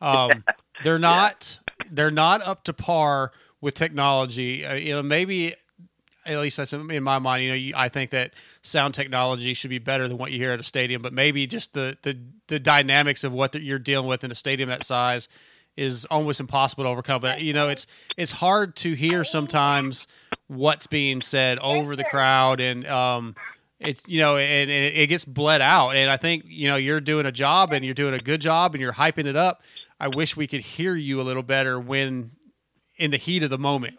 Um, 0.00 0.44
they're 0.82 1.00
not 1.00 1.58
they're 1.90 2.10
not 2.12 2.40
up 2.42 2.64
to 2.64 2.72
par 2.72 3.32
with 3.60 3.74
technology. 3.74 4.64
Uh, 4.64 4.74
you 4.74 4.92
know, 4.92 5.02
maybe 5.02 5.54
at 6.24 6.38
least 6.38 6.56
that's 6.56 6.72
in 6.72 7.02
my 7.02 7.18
mind. 7.18 7.42
You 7.42 7.48
know, 7.50 7.54
you, 7.56 7.74
I 7.76 7.88
think 7.88 8.10
that 8.10 8.34
sound 8.62 8.94
technology 8.94 9.54
should 9.54 9.70
be 9.70 9.78
better 9.78 10.08
than 10.08 10.18
what 10.18 10.32
you 10.32 10.38
hear 10.38 10.52
at 10.52 10.60
a 10.60 10.64
stadium, 10.64 11.02
but 11.02 11.12
maybe 11.12 11.46
just 11.46 11.74
the 11.74 11.96
the, 12.02 12.18
the 12.48 12.60
dynamics 12.60 13.24
of 13.24 13.32
what 13.32 13.52
that 13.52 13.62
you're 13.62 13.78
dealing 13.78 14.08
with 14.08 14.24
in 14.24 14.30
a 14.30 14.34
stadium 14.34 14.68
that 14.68 14.84
size 14.84 15.28
is 15.76 16.04
almost 16.06 16.40
impossible 16.40 16.84
to 16.84 16.88
overcome. 16.88 17.20
But 17.20 17.42
you 17.42 17.52
know, 17.52 17.68
it's 17.68 17.86
it's 18.16 18.32
hard 18.32 18.76
to 18.76 18.92
hear 18.92 19.24
sometimes 19.24 20.06
what's 20.48 20.86
being 20.86 21.20
said 21.20 21.58
over 21.58 21.96
the 21.96 22.04
crowd, 22.04 22.60
and 22.60 22.86
um, 22.86 23.34
it 23.80 24.00
you 24.06 24.20
know, 24.20 24.36
and, 24.36 24.70
and 24.70 24.96
it 24.96 25.08
gets 25.08 25.24
bled 25.24 25.60
out. 25.60 25.96
And 25.96 26.10
I 26.10 26.16
think 26.16 26.44
you 26.46 26.68
know 26.68 26.76
you're 26.76 27.00
doing 27.00 27.26
a 27.26 27.32
job, 27.32 27.72
and 27.72 27.84
you're 27.84 27.94
doing 27.94 28.14
a 28.14 28.18
good 28.18 28.40
job, 28.40 28.74
and 28.74 28.80
you're 28.80 28.92
hyping 28.92 29.26
it 29.26 29.36
up. 29.36 29.62
I 29.98 30.08
wish 30.08 30.36
we 30.36 30.46
could 30.46 30.60
hear 30.60 30.94
you 30.94 31.20
a 31.20 31.22
little 31.22 31.42
better 31.42 31.78
when 31.78 32.32
in 32.96 33.10
the 33.10 33.16
heat 33.16 33.42
of 33.42 33.50
the 33.50 33.58
moment. 33.58 33.98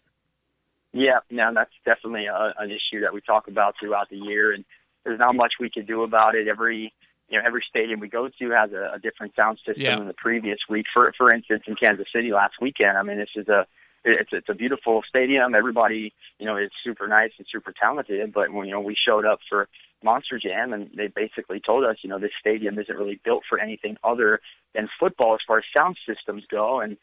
Yeah, 0.94 1.20
no, 1.32 1.52
that's 1.54 1.74
definitely 1.86 2.28
a, 2.28 2.54
an 2.58 2.70
issue 2.70 3.02
that 3.02 3.14
we 3.14 3.22
talk 3.22 3.48
about 3.48 3.76
throughout 3.80 4.10
the 4.10 4.18
year, 4.18 4.54
and 4.54 4.64
there's 5.04 5.20
not 5.20 5.36
much 5.36 5.54
we 5.60 5.70
could 5.70 5.88
do 5.88 6.04
about 6.04 6.36
it. 6.36 6.48
Every 6.48 6.94
you 7.30 7.40
know, 7.40 7.46
every 7.48 7.64
stadium 7.68 8.00
we 8.00 8.10
go 8.10 8.28
to 8.28 8.50
has 8.52 8.72
a, 8.74 8.96
a 8.96 9.00
different 9.00 9.34
sound 9.36 9.58
system 9.66 9.82
Yeah. 9.84 9.98
than 9.98 10.08
the 10.08 10.14
previous 10.14 10.60
week. 10.70 10.86
For 10.94 11.12
for 11.18 11.34
instance, 11.34 11.64
in 11.68 11.76
Kansas 11.76 12.08
City 12.14 12.32
last 12.32 12.56
weekend, 12.62 12.98
I 12.98 13.04
mean, 13.04 13.18
this 13.18 13.30
is 13.36 13.48
a 13.48 13.66
it's 14.06 14.30
it's 14.32 14.50
a 14.50 14.54
beautiful 14.54 15.02
stadium. 15.08 15.56
Everybody, 15.56 16.14
you 16.38 16.46
know, 16.46 16.58
is 16.58 16.70
super 16.84 17.08
nice 17.08 17.32
and 17.38 17.48
super 17.52 17.74
talented. 17.74 18.32
But 18.34 18.54
when 18.54 18.68
you 18.68 18.74
know 18.74 18.82
we 18.82 18.96
showed 18.96 19.26
up 19.26 19.40
for 19.50 19.68
Monster 20.04 20.38
Jam, 20.38 20.74
and 20.74 20.92
they 20.96 21.08
basically 21.08 21.60
told 21.60 21.86
us, 21.86 21.98
you 22.04 22.10
know, 22.10 22.20
this 22.20 22.32
stadium 22.40 22.78
isn't 22.78 22.98
really 22.98 23.20
built 23.24 23.44
for 23.48 23.60
anything 23.60 23.98
other 24.04 24.42
than 24.76 24.90
football 25.00 25.34
as 25.34 25.40
far 25.48 25.60
as 25.60 25.64
sound 25.76 25.98
systems 26.08 26.44
go. 26.52 26.82
And 26.82 26.98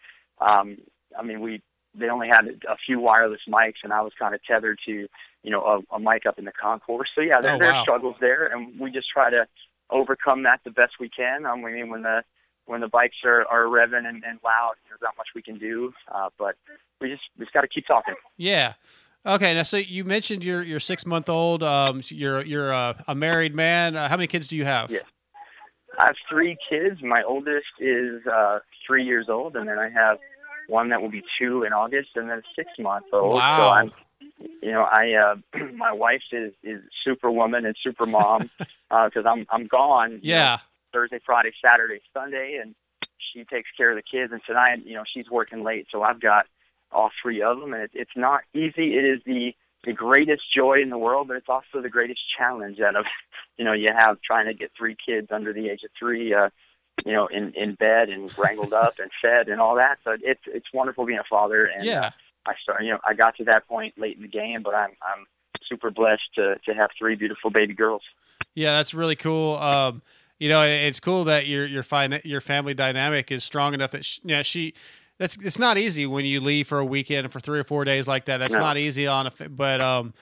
um, 0.46 0.76
I 1.18 1.22
mean, 1.22 1.40
we 1.40 1.62
they 1.94 2.08
only 2.08 2.28
had 2.28 2.46
a 2.68 2.76
few 2.86 3.00
wireless 3.00 3.40
mics, 3.48 3.82
and 3.82 3.92
I 3.92 4.00
was 4.02 4.12
kind 4.18 4.34
of 4.34 4.42
tethered 4.44 4.78
to, 4.86 5.08
you 5.42 5.50
know, 5.50 5.82
a, 5.90 5.96
a 5.96 5.98
mic 5.98 6.26
up 6.26 6.38
in 6.38 6.44
the 6.44 6.52
concourse. 6.52 7.08
So 7.14 7.20
yeah, 7.20 7.40
there, 7.40 7.54
Oh, 7.54 7.58
there 7.58 7.72
are 7.72 7.82
struggles 7.82 8.16
there, 8.20 8.46
and 8.46 8.78
we 8.78 8.90
just 8.90 9.08
try 9.12 9.30
to 9.30 9.46
overcome 9.90 10.44
that 10.44 10.60
the 10.64 10.70
best 10.70 10.92
we 11.00 11.08
can. 11.08 11.46
Um, 11.46 11.64
I 11.64 11.72
mean, 11.72 11.88
when 11.88 12.02
the 12.02 12.22
when 12.66 12.80
the 12.80 12.88
bikes 12.88 13.16
are, 13.24 13.44
are 13.46 13.64
revving 13.64 14.06
and, 14.06 14.22
and 14.24 14.38
loud, 14.44 14.74
there's 14.88 15.00
not 15.02 15.14
much 15.18 15.28
we 15.34 15.42
can 15.42 15.58
do. 15.58 15.92
Uh, 16.14 16.28
but 16.38 16.54
we 17.00 17.08
just 17.08 17.22
we 17.38 17.44
just 17.44 17.52
got 17.52 17.62
to 17.62 17.68
keep 17.68 17.86
talking. 17.86 18.14
Yeah. 18.36 18.74
Okay. 19.26 19.54
Now, 19.54 19.64
so 19.64 19.76
you 19.76 20.04
mentioned 20.04 20.44
you're 20.44 20.62
you're 20.62 20.80
six 20.80 21.04
month 21.04 21.28
old. 21.28 21.62
Um, 21.62 22.02
you're 22.06 22.44
you're 22.44 22.70
a, 22.70 23.02
a 23.08 23.14
married 23.14 23.54
man. 23.54 23.96
Uh, 23.96 24.08
how 24.08 24.16
many 24.16 24.28
kids 24.28 24.46
do 24.46 24.56
you 24.56 24.64
have? 24.64 24.90
Yeah. 24.90 25.00
I 25.98 26.04
have 26.06 26.16
three 26.30 26.56
kids. 26.70 27.02
My 27.02 27.22
oldest 27.24 27.66
is 27.80 28.24
uh, 28.26 28.60
three 28.86 29.04
years 29.04 29.26
old, 29.28 29.56
and 29.56 29.68
then 29.68 29.78
I 29.78 29.90
have 29.90 30.18
one 30.70 30.88
that 30.90 31.02
will 31.02 31.10
be 31.10 31.22
two 31.38 31.64
in 31.64 31.72
August, 31.72 32.10
and 32.16 32.30
then 32.30 32.38
a 32.38 32.42
six 32.56 32.70
month 32.78 33.06
old. 33.12 33.34
So 33.34 33.38
Wow. 33.38 33.70
I'm, 33.72 33.92
you 34.62 34.72
know, 34.72 34.86
I 34.90 35.12
uh, 35.14 35.58
my 35.74 35.92
wife 35.92 36.22
is 36.32 36.52
is 36.62 36.80
superwoman 37.04 37.66
and 37.66 37.76
super 37.82 38.06
mom 38.06 38.50
because 38.88 39.24
I'm 39.32 39.46
I'm 39.50 39.66
gone. 39.66 40.12
you 40.22 40.34
know, 40.34 40.40
Yeah. 40.40 40.58
Thursday, 40.92 41.20
Friday, 41.24 41.52
Saturday, 41.64 42.00
Sunday, 42.12 42.58
and 42.60 42.74
she 43.32 43.44
takes 43.44 43.68
care 43.76 43.90
of 43.90 43.96
the 43.96 44.02
kids. 44.02 44.32
And 44.32 44.40
tonight, 44.46 44.80
you 44.84 44.94
know, 44.94 45.04
she's 45.12 45.30
working 45.30 45.62
late, 45.62 45.86
so 45.92 46.02
I've 46.02 46.20
got 46.20 46.46
all 46.90 47.10
three 47.22 47.42
of 47.42 47.60
them, 47.60 47.72
and 47.74 47.84
it, 47.84 47.90
it's 47.94 48.16
not 48.16 48.40
easy. 48.54 48.94
It 48.98 49.04
is 49.04 49.20
the 49.24 49.52
the 49.84 49.92
greatest 49.94 50.42
joy 50.54 50.82
in 50.82 50.90
the 50.90 50.98
world, 50.98 51.28
but 51.28 51.36
it's 51.36 51.48
also 51.48 51.80
the 51.80 51.88
greatest 51.88 52.20
challenge 52.36 52.80
out 52.80 52.96
of 52.96 53.04
you 53.58 53.64
know 53.64 53.72
you 53.72 53.88
have 53.96 54.20
trying 54.22 54.46
to 54.46 54.54
get 54.54 54.70
three 54.76 54.96
kids 55.06 55.28
under 55.30 55.52
the 55.52 55.68
age 55.68 55.80
of 55.84 55.90
three, 55.98 56.34
uh, 56.34 56.50
you 57.04 57.12
know, 57.12 57.26
in 57.26 57.52
in 57.54 57.74
bed 57.74 58.08
and 58.08 58.30
wrangled 58.36 58.72
up 58.72 58.94
and 58.98 59.10
fed 59.22 59.48
and 59.48 59.60
all 59.60 59.76
that. 59.76 59.98
So 60.04 60.16
it's 60.20 60.42
it's 60.46 60.66
wonderful 60.72 61.06
being 61.06 61.18
a 61.18 61.24
father, 61.28 61.64
and 61.66 61.84
Yeah. 61.84 62.10
I 62.46 62.54
start 62.62 62.82
you 62.82 62.90
know 62.90 62.98
I 63.06 63.14
got 63.14 63.36
to 63.36 63.44
that 63.44 63.66
point 63.68 63.94
late 63.98 64.16
in 64.16 64.22
the 64.22 64.28
game, 64.28 64.62
but 64.62 64.74
I'm 64.74 64.90
I'm 65.02 65.26
super 65.68 65.90
blessed 65.90 66.22
to 66.36 66.56
to 66.64 66.74
have 66.74 66.90
three 66.98 67.14
beautiful 67.16 67.50
baby 67.50 67.74
girls. 67.74 68.02
Yeah, 68.54 68.76
that's 68.78 68.94
really 68.94 69.16
cool. 69.16 69.56
Um, 69.56 70.02
you 70.38 70.48
know, 70.48 70.62
it's 70.62 71.00
cool 71.00 71.24
that 71.24 71.46
your 71.46 71.66
your 71.66 71.82
fine 71.82 72.20
your 72.24 72.40
family 72.40 72.74
dynamic 72.74 73.30
is 73.30 73.44
strong 73.44 73.74
enough 73.74 73.90
that 73.92 74.04
she, 74.04 74.20
you 74.24 74.36
know, 74.36 74.42
she. 74.42 74.74
That's 75.18 75.36
it's 75.36 75.58
not 75.58 75.76
easy 75.76 76.06
when 76.06 76.24
you 76.24 76.40
leave 76.40 76.66
for 76.66 76.78
a 76.78 76.84
weekend 76.84 77.30
for 77.30 77.40
three 77.40 77.58
or 77.58 77.64
four 77.64 77.84
days 77.84 78.08
like 78.08 78.24
that. 78.24 78.38
That's 78.38 78.54
No. 78.54 78.60
not 78.60 78.78
easy 78.78 79.06
on 79.06 79.26
a. 79.26 79.48
But 79.50 79.82
um, 79.82 80.14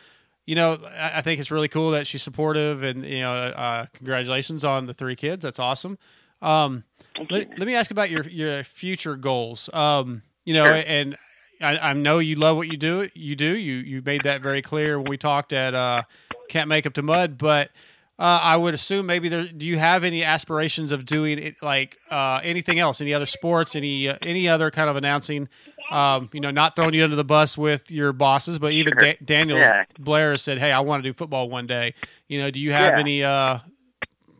you 0.45 0.57
know, 0.57 0.77
I, 0.99 1.19
I 1.19 1.21
think 1.23 1.41
it's 1.41 1.53
really 1.53 1.69
cool 1.69 1.93
that 1.93 2.09
she's 2.09 2.23
supportive 2.23 2.83
and 2.83 3.05
you 3.05 3.21
know, 3.21 3.33
uh, 3.33 3.87
congratulations 3.93 4.65
on 4.65 4.87
the 4.87 4.95
three 4.95 5.15
kids. 5.15 5.45
That's 5.45 5.61
awesome. 5.61 5.99
Um, 6.43 6.85
let, 7.31 7.49
let 7.59 7.67
me 7.67 7.75
ask 7.75 7.91
about 7.91 8.11
your 8.11 8.23
your 8.29 8.63
future 8.65 9.17
goals. 9.17 9.69
Um, 9.73 10.23
you 10.45 10.55
know, 10.55 10.65
Sure. 10.65 10.83
and 10.87 11.17
I, 11.61 11.91
I 11.91 11.93
know 11.95 12.19
you 12.21 12.37
love 12.37 12.57
what 12.57 12.69
you 12.69 12.77
do. 12.77 13.09
You 13.15 13.35
do. 13.37 13.57
You 13.57 13.75
you 13.77 14.03
made 14.05 14.23
that 14.25 14.41
very 14.43 14.63
clear 14.63 14.99
when 15.01 15.09
we 15.11 15.17
talked 15.17 15.53
at 15.53 15.75
uh, 15.75 16.03
Can't 16.49 16.69
Make 16.69 16.87
Up 16.87 16.95
to 16.95 17.03
Mud. 17.03 17.37
But 17.39 17.71
uh, 18.19 18.41
I 18.43 18.57
would 18.57 18.75
assume 18.75 19.07
maybe 19.07 19.29
there. 19.29 19.47
Do 19.49 19.67
you 19.67 19.79
have 19.79 20.05
any 20.05 20.23
aspirations 20.25 20.93
of 20.93 21.05
doing 21.05 21.39
it 21.39 21.63
like 21.63 21.97
uh, 22.11 22.41
anything 22.45 22.79
else? 22.79 23.01
Any 23.01 23.13
other 23.15 23.27
sports? 23.27 23.75
Any 23.75 24.09
uh, 24.09 24.17
any 24.23 24.49
other 24.49 24.71
kind 24.71 24.89
of 24.89 24.95
announcing? 24.97 25.49
Um, 25.91 26.29
you 26.35 26.41
know, 26.41 26.51
not 26.51 26.77
throwing 26.77 26.93
you 26.95 27.03
under 27.03 27.17
the 27.17 27.25
bus 27.25 27.57
with 27.59 27.91
your 27.91 28.13
bosses, 28.13 28.59
but 28.59 28.73
even 28.73 28.93
Sure. 28.93 29.13
da- 29.13 29.19
Daniel 29.25 29.59
Yeah. 29.59 29.85
Blair 29.99 30.37
said, 30.37 30.59
"Hey, 30.59 30.71
I 30.71 30.81
want 30.81 31.03
to 31.03 31.09
do 31.09 31.13
football 31.15 31.49
one 31.49 31.67
day." 31.67 31.95
You 32.29 32.39
know, 32.41 32.51
do 32.51 32.61
you 32.61 32.73
have 32.73 32.95
Yeah. 32.95 33.01
any 33.01 33.25
uh, 33.25 33.59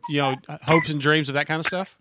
you 0.09 0.17
know 0.21 0.35
hopes 0.63 0.89
and 0.89 0.99
dreams 0.99 1.29
of 1.29 1.35
that 1.35 1.47
kind 1.47 1.59
of 1.59 1.65
stuff? 1.65 1.97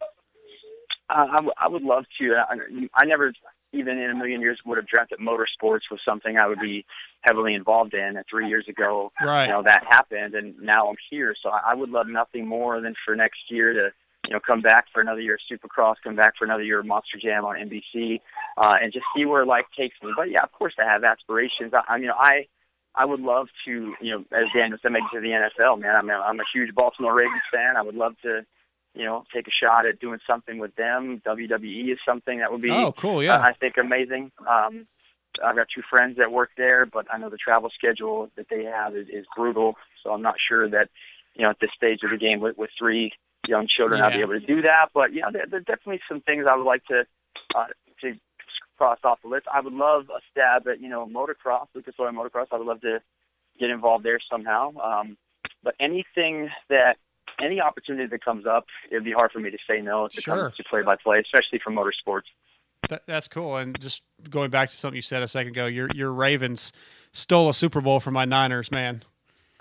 Uh, 1.10 1.26
I, 1.30 1.36
w- 1.36 1.52
I 1.56 1.68
would 1.68 1.82
love 1.82 2.04
to. 2.20 2.34
I, 2.36 2.54
I 2.94 3.04
never, 3.06 3.32
even 3.72 3.96
in 3.98 4.10
a 4.10 4.14
million 4.14 4.40
years, 4.40 4.58
would 4.66 4.76
have 4.76 4.86
dreamt 4.86 5.10
that 5.10 5.20
motorsports 5.20 5.90
was 5.90 6.00
something 6.04 6.36
I 6.36 6.46
would 6.46 6.60
be 6.60 6.84
heavily 7.22 7.54
involved 7.54 7.94
in. 7.94 8.16
And 8.16 8.24
three 8.28 8.46
years 8.48 8.66
ago, 8.68 9.10
Right. 9.22 9.46
you 9.46 9.52
know, 9.52 9.62
that 9.62 9.84
happened, 9.88 10.34
and 10.34 10.58
now 10.60 10.88
I'm 10.88 10.96
here. 11.10 11.34
So 11.42 11.48
I, 11.50 11.72
I 11.72 11.74
would 11.74 11.88
love 11.90 12.08
nothing 12.08 12.46
more 12.46 12.80
than 12.80 12.94
for 13.06 13.16
next 13.16 13.38
year 13.48 13.72
to, 13.72 13.88
you 14.26 14.34
know, 14.34 14.40
come 14.46 14.60
back 14.60 14.84
for 14.92 15.00
another 15.00 15.20
year 15.22 15.34
of 15.34 15.40
Supercross, 15.50 15.94
come 16.04 16.14
back 16.16 16.34
for 16.38 16.44
another 16.44 16.62
year 16.62 16.80
of 16.80 16.86
Monster 16.86 17.18
Jam 17.22 17.46
on 17.46 17.56
NBC, 17.56 18.20
uh, 18.58 18.74
and 18.82 18.92
just 18.92 19.06
see 19.16 19.24
where 19.24 19.46
life 19.46 19.64
takes 19.78 19.96
me. 20.02 20.10
But 20.14 20.30
yeah, 20.30 20.42
of 20.42 20.52
course, 20.52 20.74
I 20.78 20.84
have 20.84 21.04
aspirations. 21.04 21.72
I, 21.74 21.94
I 21.94 21.98
mean, 21.98 22.10
I. 22.10 22.46
I 22.98 23.04
would 23.04 23.20
love 23.20 23.46
to, 23.64 23.94
you 24.00 24.10
know, 24.10 24.24
as 24.32 24.46
Daniel 24.54 24.78
said, 24.82 24.90
make 24.92 25.04
it 25.12 25.14
to 25.16 25.20
the 25.20 25.28
NFL, 25.28 25.80
man. 25.80 25.94
I 25.94 26.02
mean, 26.02 26.10
I'm 26.12 26.40
a 26.40 26.44
huge 26.52 26.74
Baltimore 26.74 27.14
Ravens 27.14 27.42
fan. 27.52 27.76
I 27.76 27.82
would 27.82 27.94
love 27.94 28.14
to, 28.22 28.44
you 28.94 29.04
know, 29.04 29.24
take 29.32 29.46
a 29.46 29.50
shot 29.64 29.86
at 29.86 30.00
doing 30.00 30.18
something 30.26 30.58
with 30.58 30.74
them. 30.74 31.22
WWE 31.24 31.92
is 31.92 31.98
something 32.04 32.40
that 32.40 32.50
would 32.50 32.60
be, 32.62 32.70
Oh, 32.72 32.92
cool, 32.92 33.22
yeah. 33.22 33.36
uh, 33.36 33.42
I 33.42 33.52
think 33.52 33.76
amazing. 33.78 34.32
Um, 34.46 34.86
I've 35.44 35.54
got 35.54 35.68
two 35.72 35.82
friends 35.88 36.16
that 36.18 36.32
work 36.32 36.50
there, 36.56 36.84
but 36.86 37.06
I 37.12 37.18
know 37.18 37.30
the 37.30 37.36
travel 37.36 37.70
schedule 37.72 38.28
that 38.36 38.46
they 38.50 38.64
have 38.64 38.96
is, 38.96 39.06
is 39.08 39.24
brutal. 39.36 39.76
So 40.02 40.10
I'm 40.10 40.22
not 40.22 40.34
sure 40.48 40.68
that, 40.68 40.88
you 41.36 41.44
know, 41.44 41.50
at 41.50 41.60
this 41.60 41.70
stage 41.76 42.00
of 42.02 42.10
the 42.10 42.16
game 42.16 42.40
with, 42.40 42.58
with 42.58 42.70
three 42.76 43.12
young 43.46 43.68
children, 43.68 44.00
I'll 44.02 44.10
be 44.10 44.20
able 44.22 44.40
to 44.40 44.44
do 44.46 44.62
that. 44.62 44.86
But 44.92 45.12
you 45.12 45.20
know, 45.22 45.28
there, 45.32 45.46
there 45.48 45.60
are 45.60 45.62
definitely 45.62 46.00
some 46.08 46.20
things 46.22 46.46
I 46.50 46.56
would 46.56 46.66
like 46.66 46.84
to 46.86 47.04
uh, 47.54 47.66
to 48.78 48.84
cross 48.84 48.98
off 49.04 49.18
the 49.22 49.28
list. 49.28 49.46
I 49.52 49.60
would 49.60 49.72
love 49.72 50.06
a 50.10 50.20
stab 50.30 50.66
at 50.68 50.80
you 50.80 50.88
know 50.88 51.06
motocross, 51.06 51.66
Lucas 51.74 51.94
Oil 52.00 52.12
Motocross. 52.12 52.46
I 52.52 52.56
would 52.58 52.66
love 52.66 52.80
to 52.82 53.00
get 53.58 53.70
involved 53.70 54.04
there 54.04 54.18
somehow. 54.30 54.72
Um, 54.78 55.16
but 55.62 55.74
anything 55.80 56.48
that 56.68 56.96
any 57.42 57.60
opportunity 57.60 58.06
that 58.08 58.24
comes 58.24 58.46
up, 58.46 58.66
it'd 58.90 59.04
be 59.04 59.12
hard 59.12 59.30
for 59.32 59.38
me 59.40 59.50
to 59.50 59.58
say 59.68 59.80
no 59.80 60.08
to 60.08 60.20
Sure. 60.20 60.36
come 60.36 60.52
to 60.56 60.64
play 60.70 60.82
by 60.82 60.96
play, 61.02 61.18
especially 61.20 61.60
for 61.62 61.70
motorsports. 61.72 62.22
That, 62.88 63.02
that's 63.06 63.28
cool. 63.28 63.56
And 63.56 63.78
just 63.80 64.02
going 64.30 64.50
back 64.50 64.70
to 64.70 64.76
something 64.76 64.96
you 64.96 65.02
said 65.02 65.22
a 65.22 65.28
second 65.28 65.52
ago, 65.52 65.66
your 65.66 65.88
your 65.94 66.12
Ravens 66.12 66.72
stole 67.12 67.48
a 67.50 67.54
Super 67.54 67.80
Bowl 67.80 68.00
from 68.00 68.14
my 68.14 68.24
Niners, 68.24 68.70
man. 68.70 69.02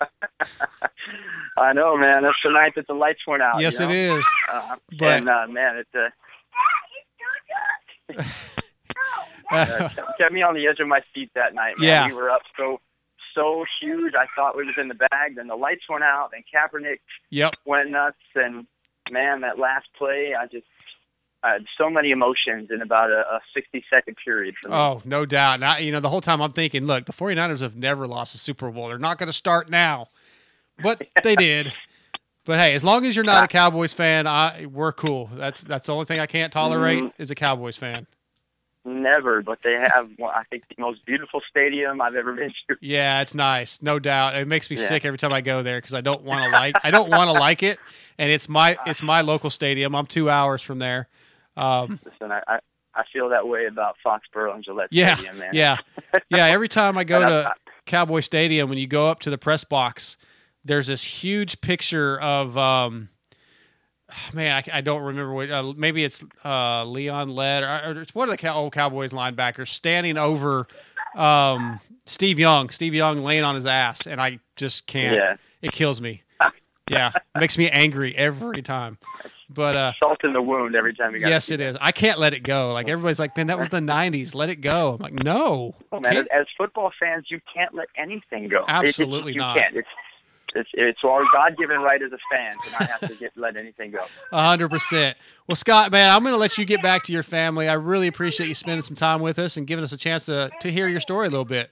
I 1.58 1.72
know, 1.72 1.96
man. 1.96 2.22
That's 2.22 2.36
the 2.44 2.50
night 2.52 2.72
that 2.76 2.86
the 2.86 2.94
lights 2.94 3.20
went 3.26 3.42
out. 3.42 3.60
Yes, 3.60 3.80
you 3.80 3.86
know? 3.86 3.92
it 3.92 3.96
is. 4.18 4.26
Uh, 4.50 4.76
But- 4.98 5.08
and 5.08 5.28
uh, 5.28 5.46
man, 5.48 5.76
it's. 5.78 5.90
uh, 5.94 6.08
uh, 8.16 8.22
kept 10.18 10.32
me 10.32 10.42
on 10.42 10.54
the 10.54 10.66
edge 10.66 10.80
of 10.80 10.88
my 10.88 11.00
seat 11.14 11.30
that 11.34 11.54
night. 11.54 11.78
Man. 11.78 11.86
Yeah. 11.88 12.06
we 12.08 12.14
were 12.14 12.30
up 12.30 12.42
so 12.56 12.80
so 13.34 13.64
huge. 13.80 14.14
I 14.14 14.26
thought 14.34 14.56
we 14.56 14.64
was 14.64 14.74
in 14.78 14.88
the 14.88 14.94
bag. 14.94 15.36
Then 15.36 15.46
the 15.46 15.54
lights 15.56 15.82
went 15.88 16.02
out, 16.04 16.30
and 16.34 16.42
Kaepernick 16.52 16.98
Yep. 17.30 17.54
went 17.64 17.90
nuts. 17.90 18.16
And 18.34 18.66
man, 19.10 19.42
that 19.42 19.58
last 19.58 19.86
play, 19.96 20.34
I 20.38 20.46
just 20.46 20.66
I 21.42 21.52
had 21.52 21.64
so 21.76 21.88
many 21.88 22.10
emotions 22.10 22.68
in 22.72 22.82
about 22.82 23.10
a, 23.10 23.20
a 23.20 23.40
60 23.54 23.84
second 23.88 24.16
period 24.24 24.56
for 24.60 24.70
me. 24.70 24.74
Oh, 24.74 25.00
no 25.04 25.24
doubt. 25.24 25.54
And 25.54 25.64
I, 25.64 25.78
you 25.78 25.92
know, 25.92 26.00
the 26.00 26.08
whole 26.08 26.20
time 26.20 26.42
I'm 26.42 26.50
thinking, 26.50 26.84
look, 26.84 27.04
the 27.04 27.12
49ers 27.12 27.60
have 27.60 27.76
never 27.76 28.08
lost 28.08 28.34
a 28.34 28.38
Super 28.38 28.70
Bowl. 28.72 28.88
They're 28.88 28.98
not 28.98 29.18
going 29.18 29.28
to 29.28 29.32
start 29.32 29.70
now. 29.70 30.08
But 30.82 31.00
they 31.22 31.36
did. 31.36 31.72
But 32.44 32.58
hey, 32.58 32.74
as 32.74 32.82
long 32.82 33.04
as 33.04 33.14
you're 33.14 33.24
not 33.24 33.44
a 33.44 33.48
Cowboys 33.48 33.92
fan, 33.92 34.26
I 34.26 34.66
we're 34.66 34.92
cool. 34.92 35.28
That's 35.34 35.60
that's 35.60 35.86
the 35.86 35.92
only 35.92 36.06
thing 36.06 36.18
I 36.18 36.26
can't 36.26 36.52
tolerate 36.52 37.04
Mhm. 37.04 37.12
is 37.18 37.30
a 37.30 37.34
Cowboys 37.36 37.76
fan. 37.76 38.06
Never, 38.88 39.42
but 39.42 39.58
they 39.62 39.74
have, 39.74 40.08
I 40.22 40.44
think, 40.50 40.64
the 40.68 40.80
most 40.80 41.04
beautiful 41.04 41.40
stadium 41.48 42.00
I've 42.00 42.14
ever 42.14 42.32
been 42.32 42.52
to. 42.68 42.76
Yeah, 42.80 43.20
it's 43.20 43.34
nice, 43.34 43.82
no 43.82 43.98
doubt. 43.98 44.36
It 44.36 44.48
makes 44.48 44.70
me 44.70 44.76
Yeah. 44.76 44.86
sick 44.88 45.04
every 45.04 45.18
time 45.18 45.32
I 45.32 45.40
go 45.40 45.62
there 45.62 45.78
because 45.78 45.94
I 45.94 46.00
don't 46.00 46.22
want 46.22 46.44
to 46.44 46.50
like 46.50 46.76
I 46.84 46.90
don't 46.90 47.10
want 47.10 47.28
to 47.28 47.32
like 47.38 47.62
it, 47.62 47.78
and 48.18 48.30
it's 48.32 48.48
my 48.48 48.76
it's 48.86 49.02
my 49.02 49.20
local 49.20 49.50
stadium. 49.50 49.94
I'm 49.94 50.06
two 50.06 50.30
hours 50.30 50.62
from 50.62 50.78
there. 50.78 51.08
Um, 51.56 51.98
Listen, 52.04 52.32
I, 52.32 52.40
I, 52.48 52.58
I 52.94 53.02
feel 53.12 53.28
that 53.30 53.46
way 53.46 53.66
about 53.66 53.96
Foxborough 54.04 54.54
and 54.54 54.64
Gillette 54.64 54.88
yeah, 54.90 55.14
Stadium, 55.16 55.38
man. 55.38 55.50
yeah, 55.52 55.76
yeah. 56.30 56.46
Every 56.46 56.68
time 56.68 56.96
I 56.96 57.04
go 57.14 57.26
to 57.26 57.52
Cowboy 57.84 58.20
Stadium, 58.20 58.68
when 58.68 58.78
you 58.78 58.86
go 58.86 59.08
up 59.08 59.20
to 59.20 59.30
the 59.30 59.38
press 59.38 59.64
box, 59.64 60.16
there's 60.64 60.86
this 60.86 61.04
huge 61.04 61.60
picture 61.60 62.18
of 62.20 62.56
um, 62.56 63.08
man, 64.34 64.52
I, 64.52 64.78
I 64.78 64.80
don't 64.80 65.02
remember 65.02 65.32
what. 65.32 65.50
Uh, 65.50 65.72
maybe 65.76 66.04
it's 66.04 66.24
uh, 66.44 66.84
Leon 66.84 67.28
Lett 67.28 67.62
or, 67.62 67.90
or 67.90 68.00
it's 68.00 68.14
one 68.14 68.28
of 68.28 68.32
the 68.32 68.38
cow, 68.38 68.56
old 68.56 68.72
Cowboys 68.72 69.12
linebackers 69.12 69.68
standing 69.68 70.16
over 70.16 70.66
um, 71.16 71.80
Steve 72.06 72.38
Young. 72.38 72.70
Steve 72.70 72.94
Young 72.94 73.22
laying 73.22 73.44
on 73.44 73.54
his 73.54 73.66
ass, 73.66 74.06
and 74.06 74.20
I 74.20 74.40
just 74.56 74.86
can't. 74.86 75.16
Yeah. 75.16 75.36
It 75.62 75.72
kills 75.72 76.00
me. 76.00 76.22
Yeah, 76.90 77.12
makes 77.38 77.58
me 77.58 77.68
angry 77.68 78.16
every 78.16 78.62
time. 78.62 78.96
But 79.50 79.76
uh, 79.76 79.92
Salt 79.98 80.24
in 80.24 80.32
the 80.32 80.40
wound 80.40 80.74
every 80.74 80.94
time 80.94 81.14
you 81.14 81.20
got 81.20 81.28
yes, 81.28 81.50
it 81.50 81.60
is. 81.60 81.76
I 81.82 81.92
can't 81.92 82.18
let 82.18 82.32
it 82.32 82.42
go. 82.42 82.72
Like 82.72 82.88
everybody's 82.88 83.18
like, 83.18 83.36
man, 83.36 83.48
that 83.48 83.58
was 83.58 83.68
the 83.68 83.80
'90s. 83.80 84.34
Let 84.34 84.48
it 84.48 84.62
go. 84.62 84.94
I'm 84.94 84.98
like, 84.98 85.12
no. 85.12 85.74
Oh, 85.92 86.00
man, 86.00 86.26
as, 86.32 86.46
football 86.56 86.90
fans, 86.98 87.26
you 87.28 87.40
can't 87.54 87.74
let 87.74 87.88
anything 87.94 88.48
go. 88.48 88.60
It- 88.60 88.64
Absolutely 88.68 89.32
it, 89.32 89.34
you 89.34 89.40
not. 89.40 89.58
Can't. 89.58 89.76
It's 89.76 89.88
it's 90.54 90.68
it's 90.74 91.00
our 91.04 91.22
God 91.32 91.56
given 91.56 91.80
right 91.80 92.00
as 92.02 92.10
a 92.12 92.18
fan 92.30 92.56
to 92.64 92.70
not 92.72 92.82
have 92.90 93.00
to 93.08 93.14
get 93.14 93.32
let 93.36 93.56
anything 93.56 93.90
go. 93.90 94.04
A 94.32 94.42
hundred 94.42 94.68
percent. 94.70 95.16
Well, 95.46 95.56
Scott, 95.56 95.90
man, 95.92 96.10
I'm 96.10 96.22
going 96.22 96.34
to 96.34 96.38
let 96.38 96.58
you 96.58 96.64
get 96.64 96.82
back 96.82 97.02
to 97.04 97.12
your 97.12 97.22
family. 97.22 97.68
I 97.68 97.74
really 97.74 98.06
appreciate 98.06 98.48
you 98.48 98.54
spending 98.54 98.82
some 98.82 98.96
time 98.96 99.20
with 99.20 99.38
us 99.38 99.56
and 99.56 99.66
giving 99.66 99.84
us 99.84 99.92
a 99.92 99.96
chance 99.96 100.26
to 100.26 100.50
to 100.60 100.70
hear 100.70 100.88
your 100.88 101.00
story 101.00 101.26
a 101.26 101.30
little 101.30 101.44
bit. 101.44 101.70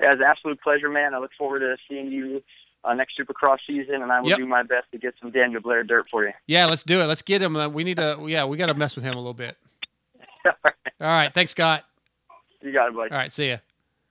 It 0.00 0.06
was 0.08 0.18
an 0.18 0.24
absolute 0.24 0.60
pleasure, 0.60 0.88
man. 0.88 1.14
I 1.14 1.18
look 1.18 1.30
forward 1.38 1.60
to 1.60 1.76
seeing 1.88 2.06
you 2.10 2.42
uh, 2.84 2.92
next 2.94 3.14
Supercross 3.18 3.58
season, 3.66 4.02
and 4.02 4.10
I 4.10 4.20
will 4.20 4.30
Yep. 4.30 4.38
do 4.38 4.46
my 4.46 4.62
best 4.64 4.86
to 4.92 4.98
get 4.98 5.14
some 5.20 5.30
Daniel 5.30 5.60
Blair 5.60 5.84
dirt 5.84 6.06
for 6.10 6.24
you. 6.24 6.32
Yeah, 6.48 6.66
let's 6.66 6.82
do 6.82 7.00
it. 7.00 7.04
Let's 7.04 7.22
get 7.22 7.40
him. 7.42 7.54
Uh, 7.54 7.68
we 7.68 7.84
need 7.84 7.98
to. 7.98 8.18
Yeah, 8.26 8.44
we 8.46 8.56
got 8.56 8.66
to 8.66 8.74
mess 8.74 8.96
with 8.96 9.04
him 9.04 9.12
a 9.14 9.18
little 9.18 9.34
bit. 9.34 9.56
All 10.44 10.52
right. 11.00 11.32
Thanks, 11.32 11.52
Scott. 11.52 11.84
You 12.60 12.72
got 12.72 12.88
it, 12.88 12.94
buddy. 12.96 13.10
All 13.12 13.16
right. 13.18 13.32
See 13.32 13.50
ya. 13.50 13.58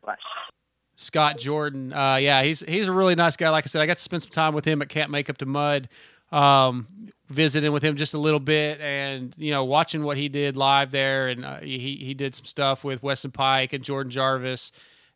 Bye. 0.06 0.16
Scott 1.02 1.40
Jordan. 1.40 1.92
Uh, 1.92 2.16
yeah, 2.16 2.44
he's 2.44 2.62
he's 2.62 2.88
a 2.88 2.94
really 2.94 3.16
nice 3.16 3.36
guy. 3.36 3.50
Like 3.50 3.66
I 3.66 3.68
said, 3.68 3.82
I 3.82 3.86
got 3.86 3.98
to 3.98 4.04
spend 4.04 4.22
some 4.22 4.30
time 4.30 4.54
with 4.54 4.66
him 4.66 4.82
at 4.82 4.90
Can't 4.90 5.10
Make 5.10 5.30
Up 5.30 5.38
to 5.40 5.46
Mud, 5.46 5.90
um, 6.32 6.88
visiting 7.30 7.72
with 7.72 7.84
him 7.84 7.96
just 7.96 8.14
a 8.14 8.20
little 8.20 8.40
bit, 8.40 8.80
and 8.80 9.34
you 9.38 9.52
know, 9.52 9.66
watching 9.66 10.04
what 10.04 10.18
he 10.18 10.30
did 10.30 10.56
live 10.56 10.92
there. 10.92 11.30
And 11.30 11.44
uh, 11.44 11.58
he 11.60 11.98
he 11.98 12.14
did 12.14 12.36
some 12.36 12.46
stuff 12.46 12.84
with 12.84 13.02
Weston 13.02 13.32
Peick 13.32 13.74
and 13.74 13.84
Jordan 13.84 14.12
Jarvis, 14.12 14.72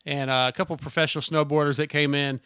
and 0.06 0.30
uh, 0.30 0.52
a 0.54 0.58
couple 0.58 0.74
of 0.74 0.82
professional 0.82 1.22
snowboarders 1.22 1.78
that 1.78 1.88
came 1.88 2.16
in. 2.16 2.42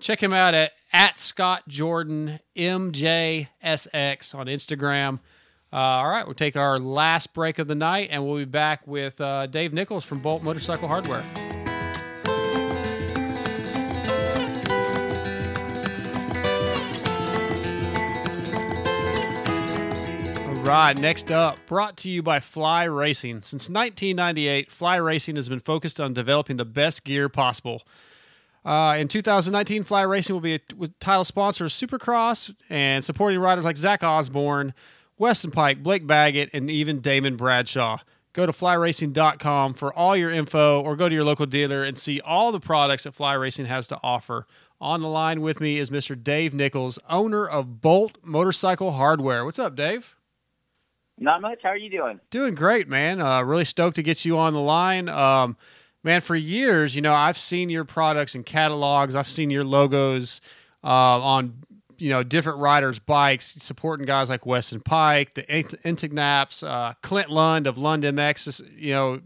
Check 0.00 0.22
him 0.22 0.32
out 0.32 0.54
at 0.54 0.72
at 0.92 1.18
Scott 1.18 1.66
Jordan 1.66 2.38
MJSX 2.56 4.34
on 4.34 4.46
Instagram. 4.46 5.18
Uh, 5.72 5.76
all 5.76 6.08
right, 6.08 6.24
we'll 6.24 6.34
take 6.34 6.56
our 6.56 6.78
last 6.78 7.34
break 7.34 7.58
of 7.58 7.66
the 7.66 7.74
night, 7.74 8.08
and 8.12 8.24
we'll 8.24 8.36
be 8.36 8.44
back 8.44 8.86
with 8.86 9.20
uh, 9.20 9.48
Dave 9.48 9.72
Nichols 9.72 10.04
from 10.04 10.20
Bolt 10.20 10.44
Motorcycle 10.44 10.86
Hardware. 10.86 11.24
Right, 20.64 20.96
next 20.98 21.30
up, 21.30 21.58
brought 21.66 21.98
to 21.98 22.08
you 22.08 22.22
by 22.22 22.40
Fly 22.40 22.84
Racing. 22.84 23.42
Since 23.42 23.68
1998, 23.68 24.70
Fly 24.70 24.96
Racing 24.96 25.36
has 25.36 25.46
been 25.46 25.60
focused 25.60 26.00
on 26.00 26.14
developing 26.14 26.56
the 26.56 26.64
best 26.64 27.04
gear 27.04 27.28
possible. 27.28 27.82
Uh, 28.64 28.96
in 28.98 29.06
2019, 29.06 29.84
Fly 29.84 30.00
Racing 30.00 30.34
will 30.34 30.40
be 30.40 30.54
a 30.54 30.88
title 31.00 31.24
sponsor 31.24 31.66
of 31.66 31.70
Supercross 31.70 32.54
and 32.70 33.04
supporting 33.04 33.40
riders 33.40 33.66
like 33.66 33.76
Zach 33.76 34.02
Osborne, 34.02 34.72
Weston 35.18 35.50
Peick, 35.50 35.82
Blake 35.82 36.06
Baggett, 36.06 36.48
and 36.54 36.70
even 36.70 37.02
Damon 37.02 37.36
Bradshaw. 37.36 37.98
Go 38.32 38.46
to 38.46 38.52
flyracing.com 38.52 39.74
for 39.74 39.92
all 39.92 40.16
your 40.16 40.30
info 40.30 40.80
or 40.80 40.96
go 40.96 41.10
to 41.10 41.14
your 41.14 41.24
local 41.24 41.44
dealer 41.44 41.84
and 41.84 41.98
see 41.98 42.22
all 42.22 42.52
the 42.52 42.58
products 42.58 43.04
that 43.04 43.14
Fly 43.14 43.34
Racing 43.34 43.66
has 43.66 43.86
to 43.88 43.98
offer 44.02 44.46
On 44.80 45.02
the 45.02 45.08
line 45.08 45.42
with 45.42 45.60
me 45.60 45.76
is 45.76 45.90
Mr. 45.90 46.20
Dave 46.20 46.54
Nichols, 46.54 46.98
owner 47.10 47.46
of 47.46 47.82
Bolt 47.82 48.16
Motorcycle 48.22 48.92
Hardware. 48.92 49.44
What's 49.44 49.58
up, 49.58 49.76
Dave? 49.76 50.13
Not 51.18 51.40
much. 51.40 51.60
How 51.62 51.70
are 51.70 51.76
you 51.76 51.90
doing? 51.90 52.20
Doing 52.30 52.54
great, 52.54 52.88
man. 52.88 53.20
Uh, 53.20 53.42
really 53.42 53.64
stoked 53.64 53.96
to 53.96 54.02
get 54.02 54.24
you 54.24 54.36
on 54.38 54.52
the 54.52 54.60
line. 54.60 55.08
Um, 55.08 55.56
man, 56.02 56.20
for 56.20 56.34
years, 56.34 56.96
you 56.96 57.02
know, 57.02 57.14
I've 57.14 57.38
seen 57.38 57.70
your 57.70 57.84
products 57.84 58.34
in 58.34 58.42
catalogs. 58.42 59.14
I've 59.14 59.28
seen 59.28 59.50
your 59.50 59.64
logos 59.64 60.40
uh, 60.82 60.86
on, 60.88 61.62
you 61.98 62.10
know, 62.10 62.22
different 62.22 62.58
riders' 62.58 62.98
bikes, 62.98 63.54
supporting 63.58 64.06
guys 64.06 64.28
like 64.28 64.44
Weston 64.44 64.80
Peick, 64.80 65.34
the 65.34 65.42
Enticknaps, 65.44 66.66
uh, 66.66 66.94
Clint 67.02 67.30
Lund 67.30 67.66
of 67.66 67.78
Lund 67.78 68.02
MX, 68.02 68.76
you 68.76 68.92
know, 68.92 69.20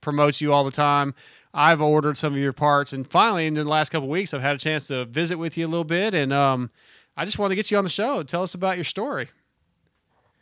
promotes 0.00 0.40
you 0.40 0.52
all 0.52 0.64
the 0.64 0.70
time. 0.70 1.14
I've 1.52 1.80
ordered 1.80 2.16
some 2.16 2.32
of 2.34 2.38
your 2.38 2.52
parts, 2.52 2.92
and 2.92 3.08
finally, 3.08 3.46
in 3.46 3.54
the 3.54 3.64
last 3.64 3.90
couple 3.90 4.08
weeks, 4.08 4.32
I've 4.32 4.40
had 4.40 4.54
a 4.54 4.58
chance 4.58 4.86
to 4.86 5.04
visit 5.04 5.36
with 5.36 5.58
you 5.58 5.66
a 5.66 5.68
little 5.68 5.84
bit, 5.84 6.14
and 6.14 6.32
um, 6.32 6.70
I 7.16 7.24
just 7.24 7.40
wanted 7.40 7.50
to 7.50 7.56
get 7.56 7.70
you 7.72 7.78
on 7.78 7.82
the 7.82 7.90
show. 7.90 8.22
Tell 8.22 8.42
us 8.44 8.54
about 8.54 8.76
your 8.76 8.84
story. 8.84 9.30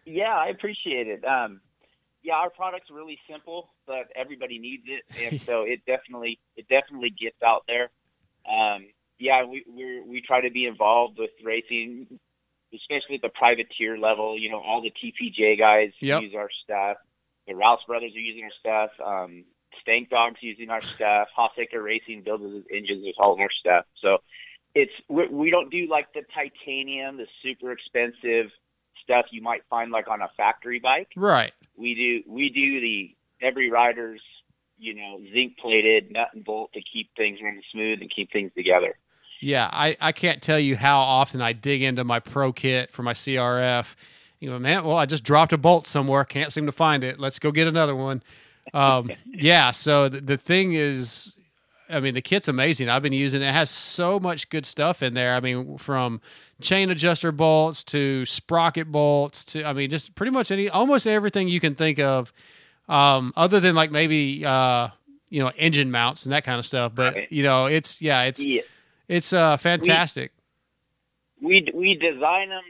Yeah, 0.08 0.36
I 0.36 0.48
appreciate 0.48 1.06
it. 1.06 1.24
Um, 1.24 1.60
yeah, 2.22 2.34
our 2.34 2.50
product's 2.50 2.90
really 2.90 3.18
simple, 3.30 3.70
but 3.86 4.08
everybody 4.16 4.58
needs 4.58 4.84
it, 4.86 5.04
and 5.22 5.40
so 5.46 5.62
it 5.62 5.82
definitely 5.86 6.38
it 6.56 6.66
definitely 6.68 7.10
gets 7.10 7.36
out 7.44 7.64
there. 7.66 7.90
Um, 8.50 8.86
yeah, 9.18 9.44
we 9.44 9.64
we 9.68 10.02
we 10.06 10.22
try 10.26 10.40
to 10.40 10.50
be 10.50 10.66
involved 10.66 11.18
with 11.18 11.30
racing, 11.44 12.06
especially 12.74 13.16
at 13.16 13.22
the 13.22 13.28
privateer 13.28 13.98
level. 13.98 14.38
You 14.38 14.50
know, 14.50 14.60
all 14.60 14.82
the 14.82 14.92
TPJ 14.92 15.58
guys 15.58 15.92
Yep. 16.00 16.22
use 16.22 16.34
our 16.34 16.48
stuff. 16.64 16.96
The 17.46 17.54
Rouse 17.54 17.80
brothers 17.86 18.12
are 18.14 18.20
using 18.20 18.44
our 18.44 18.50
stuff. 18.60 18.90
Um, 19.04 19.44
Stank 19.82 20.10
Dogs 20.10 20.38
using 20.40 20.70
our 20.70 20.82
stuff. 20.82 21.28
Hossaker 21.36 21.82
Racing 21.82 22.22
builds 22.24 22.44
his 22.44 22.64
engines 22.72 23.04
with 23.04 23.14
all 23.18 23.32
of 23.34 23.40
our 23.40 23.50
stuff. 23.60 23.84
So 24.02 24.18
it's 24.74 24.92
we, 25.08 25.28
we 25.28 25.50
don't 25.50 25.70
do 25.70 25.86
like 25.88 26.12
the 26.14 26.22
titanium, 26.34 27.16
the 27.16 27.26
super 27.42 27.72
expensive 27.72 28.50
stuff 29.08 29.26
you 29.30 29.40
might 29.40 29.62
find 29.70 29.90
like 29.90 30.08
on 30.08 30.20
a 30.20 30.28
factory 30.36 30.78
bike. 30.78 31.08
Right. 31.16 31.52
We 31.76 31.94
do 31.94 32.30
we 32.30 32.50
do 32.50 32.80
the 32.80 33.14
every 33.46 33.70
rider's 33.70 34.20
you 34.78 34.94
know 34.94 35.20
zinc 35.32 35.56
plated 35.58 36.12
nut 36.12 36.28
and 36.34 36.44
bolt 36.44 36.72
to 36.74 36.80
keep 36.80 37.10
things 37.16 37.38
running 37.42 37.62
smooth 37.72 38.00
and 38.00 38.12
keep 38.14 38.30
things 38.30 38.52
together. 38.56 38.96
Yeah, 39.40 39.70
I, 39.72 39.96
I 40.00 40.10
can't 40.12 40.42
tell 40.42 40.58
you 40.58 40.76
how 40.76 40.98
often 40.98 41.40
I 41.40 41.52
dig 41.52 41.82
into 41.82 42.02
my 42.02 42.18
pro 42.18 42.52
kit 42.52 42.90
for 42.90 43.04
my 43.04 43.12
CRF. 43.12 43.94
You 44.40 44.50
know, 44.50 44.58
man, 44.58 44.84
well, 44.84 44.96
I 44.96 45.06
just 45.06 45.22
dropped 45.22 45.52
a 45.52 45.58
bolt 45.58 45.86
somewhere, 45.86 46.24
can't 46.24 46.52
seem 46.52 46.66
to 46.66 46.72
find 46.72 47.04
it. 47.04 47.20
Let's 47.20 47.38
go 47.38 47.52
get 47.52 47.68
another 47.68 47.94
one. 47.94 48.22
Um, 48.74 49.10
yeah, 49.26 49.70
so 49.70 50.08
the, 50.08 50.20
the 50.20 50.36
thing 50.36 50.72
is, 50.72 51.36
I 51.90 52.00
mean, 52.00 52.14
the 52.14 52.22
kit's 52.22 52.48
amazing. 52.48 52.88
I've 52.88 53.02
been 53.02 53.12
using 53.12 53.42
it. 53.42 53.46
It 53.48 53.52
has 53.52 53.70
so 53.70 54.20
much 54.20 54.48
good 54.50 54.66
stuff 54.66 55.02
in 55.02 55.14
there. 55.14 55.34
I 55.34 55.40
mean, 55.40 55.78
from 55.78 56.20
chain 56.60 56.90
adjuster 56.90 57.32
bolts 57.32 57.84
to 57.84 58.26
sprocket 58.26 58.90
bolts 58.92 59.44
to, 59.46 59.64
I 59.64 59.72
mean, 59.72 59.90
just 59.90 60.14
pretty 60.14 60.32
much 60.32 60.50
any, 60.50 60.68
almost 60.68 61.06
everything 61.06 61.48
you 61.48 61.60
can 61.60 61.74
think 61.74 61.98
of, 61.98 62.32
um, 62.88 63.32
other 63.36 63.60
than 63.60 63.74
like 63.74 63.90
maybe, 63.90 64.44
uh, 64.44 64.88
you 65.30 65.40
know, 65.40 65.50
engine 65.56 65.90
mounts 65.90 66.24
and 66.26 66.32
that 66.32 66.44
kind 66.44 66.58
of 66.58 66.66
stuff. 66.66 66.94
But, 66.94 67.30
you 67.32 67.42
know, 67.42 67.66
it's, 67.66 68.00
yeah, 68.02 68.24
it's, 68.24 68.40
Yeah. 68.44 68.62
it's 69.08 69.32
uh, 69.32 69.56
fantastic. 69.56 70.32
We 71.40 71.66
we 71.72 71.94
design 71.94 72.48
them 72.48 72.62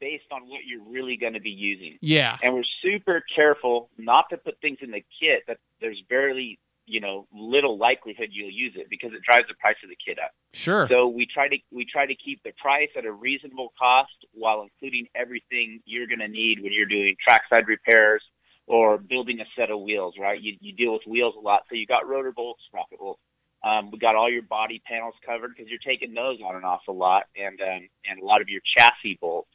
based 0.00 0.24
on 0.32 0.42
what 0.48 0.60
you're 0.66 0.82
really 0.90 1.16
going 1.16 1.34
to 1.34 1.40
be 1.40 1.50
using. 1.50 1.96
Yeah. 2.00 2.36
and 2.42 2.54
we're 2.54 2.64
super 2.82 3.22
careful 3.36 3.88
not 3.96 4.28
to 4.30 4.36
put 4.36 4.60
things 4.60 4.78
in 4.82 4.90
the 4.90 5.04
kit 5.20 5.44
that 5.46 5.58
there's 5.80 6.02
barely 6.08 6.58
you 6.92 7.00
know 7.00 7.26
little 7.32 7.78
likelihood 7.78 8.28
you'll 8.30 8.52
use 8.52 8.74
it 8.76 8.86
because 8.90 9.12
it 9.14 9.22
drives 9.22 9.48
the 9.48 9.54
price 9.54 9.76
of 9.82 9.88
the 9.88 9.96
kit 9.96 10.18
up. 10.22 10.32
Sure. 10.52 10.86
So 10.90 11.08
we 11.08 11.26
try 11.26 11.48
to 11.48 11.56
we 11.72 11.86
try 11.90 12.04
to 12.04 12.14
keep 12.14 12.42
the 12.44 12.52
price 12.60 12.90
at 12.96 13.06
a 13.06 13.12
reasonable 13.12 13.72
cost 13.78 14.12
while 14.32 14.62
including 14.62 15.06
everything 15.14 15.80
you're 15.86 16.06
going 16.06 16.20
to 16.20 16.28
need 16.28 16.62
when 16.62 16.72
you're 16.72 16.86
doing 16.86 17.16
trackside 17.16 17.66
repairs 17.66 18.22
or 18.66 18.98
building 18.98 19.40
a 19.40 19.48
set 19.56 19.70
of 19.70 19.80
wheels. 19.80 20.14
Right? 20.20 20.40
You 20.40 20.56
you 20.60 20.74
deal 20.74 20.92
with 20.92 21.06
wheels 21.06 21.34
a 21.38 21.40
lot, 21.40 21.62
so 21.68 21.74
you 21.74 21.86
got 21.86 22.06
rotor 22.06 22.32
bolts, 22.32 22.60
sprocket 22.68 22.98
bolts. 22.98 23.20
Um, 23.64 23.90
we 23.90 23.98
got 23.98 24.14
all 24.14 24.30
your 24.30 24.42
body 24.42 24.82
panels 24.86 25.14
covered 25.24 25.52
because 25.56 25.70
you're 25.70 25.86
taking 25.86 26.12
those 26.12 26.38
on 26.44 26.56
and 26.56 26.64
off 26.64 26.82
a 26.88 26.92
lot, 26.92 27.24
and 27.36 27.58
um, 27.60 27.88
and 28.04 28.20
a 28.20 28.24
lot 28.24 28.42
of 28.42 28.48
your 28.48 28.60
chassis 28.76 29.18
bolts. 29.18 29.48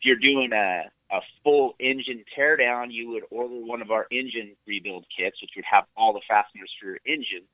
If 0.00 0.06
you're 0.06 0.16
doing 0.16 0.50
a 0.52 0.90
a 1.12 1.20
full 1.44 1.74
engine 1.78 2.24
teardown, 2.36 2.86
you 2.90 3.10
would 3.10 3.24
order 3.30 3.54
one 3.54 3.82
of 3.82 3.90
our 3.90 4.06
engine 4.10 4.56
rebuild 4.66 5.04
kits, 5.16 5.40
which 5.42 5.50
would 5.56 5.64
have 5.70 5.84
all 5.96 6.12
the 6.12 6.22
fasteners 6.26 6.70
for 6.80 6.86
your 6.86 6.98
engine. 7.06 7.44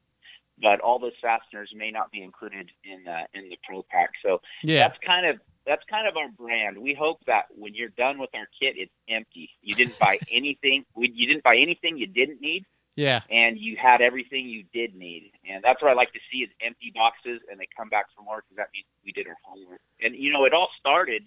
But 0.60 0.80
all 0.80 0.98
those 0.98 1.12
fasteners 1.22 1.70
may 1.74 1.90
not 1.90 2.10
be 2.10 2.22
included 2.22 2.70
in 2.84 3.06
uh, 3.06 3.24
in 3.34 3.48
the 3.48 3.56
Pro 3.66 3.82
Pack. 3.90 4.10
So 4.24 4.40
Yeah. 4.62 4.88
that's 4.88 4.98
kind 5.06 5.26
of 5.26 5.40
that's 5.66 5.82
kind 5.90 6.08
of 6.08 6.16
our 6.16 6.28
brand. 6.28 6.78
We 6.78 6.94
hope 6.94 7.18
that 7.26 7.44
when 7.56 7.74
you're 7.74 7.90
done 7.90 8.18
with 8.18 8.30
our 8.34 8.48
kit, 8.60 8.74
it's 8.76 8.92
empty. 9.08 9.50
You 9.62 9.74
didn't 9.74 9.98
buy 9.98 10.18
anything. 10.32 10.84
We, 10.96 11.12
you 11.14 11.26
didn't 11.28 11.44
buy 11.44 11.56
anything 11.58 11.96
you 11.98 12.06
didn't 12.06 12.40
need 12.40 12.64
Yeah. 12.96 13.20
and 13.30 13.58
you 13.58 13.76
had 13.76 14.00
everything 14.00 14.48
you 14.48 14.64
did 14.72 14.94
need. 14.96 15.30
And 15.48 15.62
that's 15.62 15.80
what 15.82 15.90
I 15.90 15.94
like 15.94 16.12
to 16.14 16.20
see 16.32 16.38
is 16.38 16.50
empty 16.60 16.90
boxes, 16.94 17.40
and 17.50 17.60
they 17.60 17.68
come 17.76 17.88
back 17.90 18.06
for 18.16 18.22
more 18.22 18.38
because 18.42 18.56
that 18.56 18.70
means 18.72 18.86
we 19.04 19.12
did 19.12 19.26
our 19.28 19.36
homework. 19.44 19.80
And 20.02 20.14
you 20.16 20.32
know, 20.32 20.44
it 20.44 20.52
all 20.54 20.70
started 20.80 21.22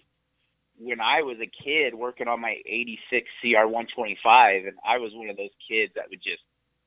when 0.82 1.00
I 1.00 1.22
was 1.22 1.36
a 1.40 1.46
kid 1.64 1.94
working 1.94 2.28
on 2.28 2.40
my 2.40 2.56
'86 2.66 3.28
CR 3.40 3.66
125, 3.66 4.66
and 4.66 4.76
I 4.86 4.98
was 4.98 5.12
one 5.14 5.28
of 5.30 5.36
those 5.36 5.54
kids 5.68 5.92
that 5.96 6.10
would 6.10 6.22
just, 6.22 6.42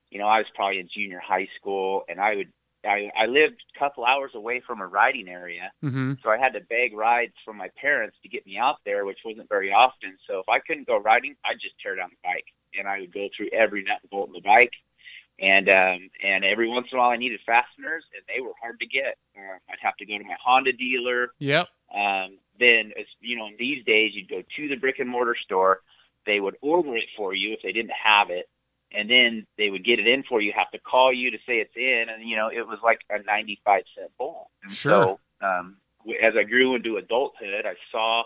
you 0.10 0.20
know, 0.20 0.28
I 0.28 0.40
was 0.40 0.48
probably 0.56 0.80
in 0.80 0.90
junior 0.94 1.20
high 1.20 1.48
school, 1.60 2.04
and 2.10 2.20
I 2.20 2.36
would. 2.36 2.52
I, 2.86 3.10
I 3.20 3.26
lived 3.26 3.64
a 3.76 3.80
couple 3.80 4.06
hours 4.06 4.30
away 4.36 4.62
from 4.62 4.80
a 4.80 4.86
riding 4.86 5.28
area, 5.28 5.72
Mm-hmm. 5.84 6.14
so 6.22 6.30
I 6.30 6.38
had 6.38 6.54
to 6.54 6.60
beg 6.60 6.96
rides 6.96 7.34
from 7.44 7.58
my 7.58 7.70
parents 7.82 8.16
to 8.22 8.30
get 8.30 8.46
me 8.46 8.58
out 8.60 8.76
there, 8.86 9.06
which 9.06 9.18
wasn't 9.26 9.50
very 9.50 9.72
often. 9.74 10.18
So 10.28 10.38
if 10.38 10.48
I 10.48 10.60
couldn't 10.60 10.86
go 10.86 11.00
riding, 11.00 11.36
I'd 11.44 11.60
just 11.60 11.80
tear 11.82 11.96
down 11.96 12.12
the 12.12 12.18
bike, 12.24 12.46
and 12.78 12.88
I 12.88 13.00
would 13.00 13.12
go 13.12 13.28
through 13.36 13.50
every 13.54 13.84
nut 13.84 13.98
and 14.04 14.10
bolt 14.12 14.28
in 14.28 14.34
the 14.34 14.42
bike. 14.42 14.74
And 15.40 15.68
um, 15.70 16.10
and 16.24 16.46
every 16.46 16.70
once 16.70 16.88
in 16.92 16.98
a 16.98 17.02
while, 17.02 17.10
I 17.10 17.18
needed 17.18 17.40
fasteners, 17.46 18.04
and 18.14 18.24
they 18.30 18.40
were 18.40 18.54
hard 18.62 18.80
to 18.80 18.86
get. 18.86 19.18
Uh, 19.36 19.58
I'd 19.68 19.80
have 19.82 19.98
to 19.98 20.06
go 20.06 20.18
to 20.20 20.24
my 20.24 20.38
Honda 20.42 20.72
dealer. 20.72 21.30
Yep. 21.40 21.68
Um, 21.94 22.38
then, 22.60 22.92
as 23.00 23.06
you 23.20 23.38
know, 23.38 23.48
in 23.48 23.56
these 23.58 23.84
days, 23.86 24.12
you'd 24.14 24.30
go 24.30 24.42
to 24.42 24.68
the 24.68 24.76
brick 24.76 25.00
and 25.00 25.10
mortar 25.10 25.36
store. 25.44 25.82
They 26.26 26.40
would 26.40 26.56
order 26.62 26.96
it 26.96 27.06
for 27.18 27.34
you 27.34 27.54
if 27.54 27.60
they 27.64 27.72
didn't 27.72 27.92
have 28.04 28.30
it, 28.30 28.50
and 28.92 29.10
then 29.10 29.46
they 29.58 29.70
would 29.70 29.86
get 29.86 30.00
it 30.00 30.08
in 30.08 30.24
for 30.24 30.42
you. 30.42 30.54
Have 30.56 30.72
to 30.72 30.80
call 30.80 31.14
you 31.14 31.32
to 31.32 31.38
say 31.46 31.58
it's 31.58 31.76
in, 31.76 32.06
and 32.10 32.28
you 32.28 32.36
know, 32.36 32.50
it 32.50 32.68
was 32.68 32.80
like 32.84 33.00
a 33.10 33.22
ninety-five 33.24 33.84
cent 33.98 34.12
bolt. 34.18 34.48
And 34.64 34.72
Sure. 34.72 35.20
So, 35.42 35.48
um, 35.48 35.78
as 36.24 36.34
I 36.38 36.44
grew 36.44 36.76
into 36.76 36.98
adulthood, 36.98 37.66
I 37.66 37.76
saw 37.92 38.24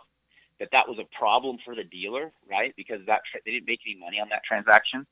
that 0.59 0.69
that 0.71 0.87
was 0.87 0.99
a 0.99 1.17
problem 1.17 1.57
for 1.63 1.75
the 1.75 1.83
dealer, 1.83 2.31
right? 2.49 2.73
Because 2.75 2.99
that 3.07 3.21
tra- 3.31 3.41
they 3.45 3.51
didn't 3.51 3.67
make 3.67 3.81
any 3.85 3.99
money 3.99 4.19
on 4.19 4.29
that 4.29 4.43
transaction, 4.43 5.05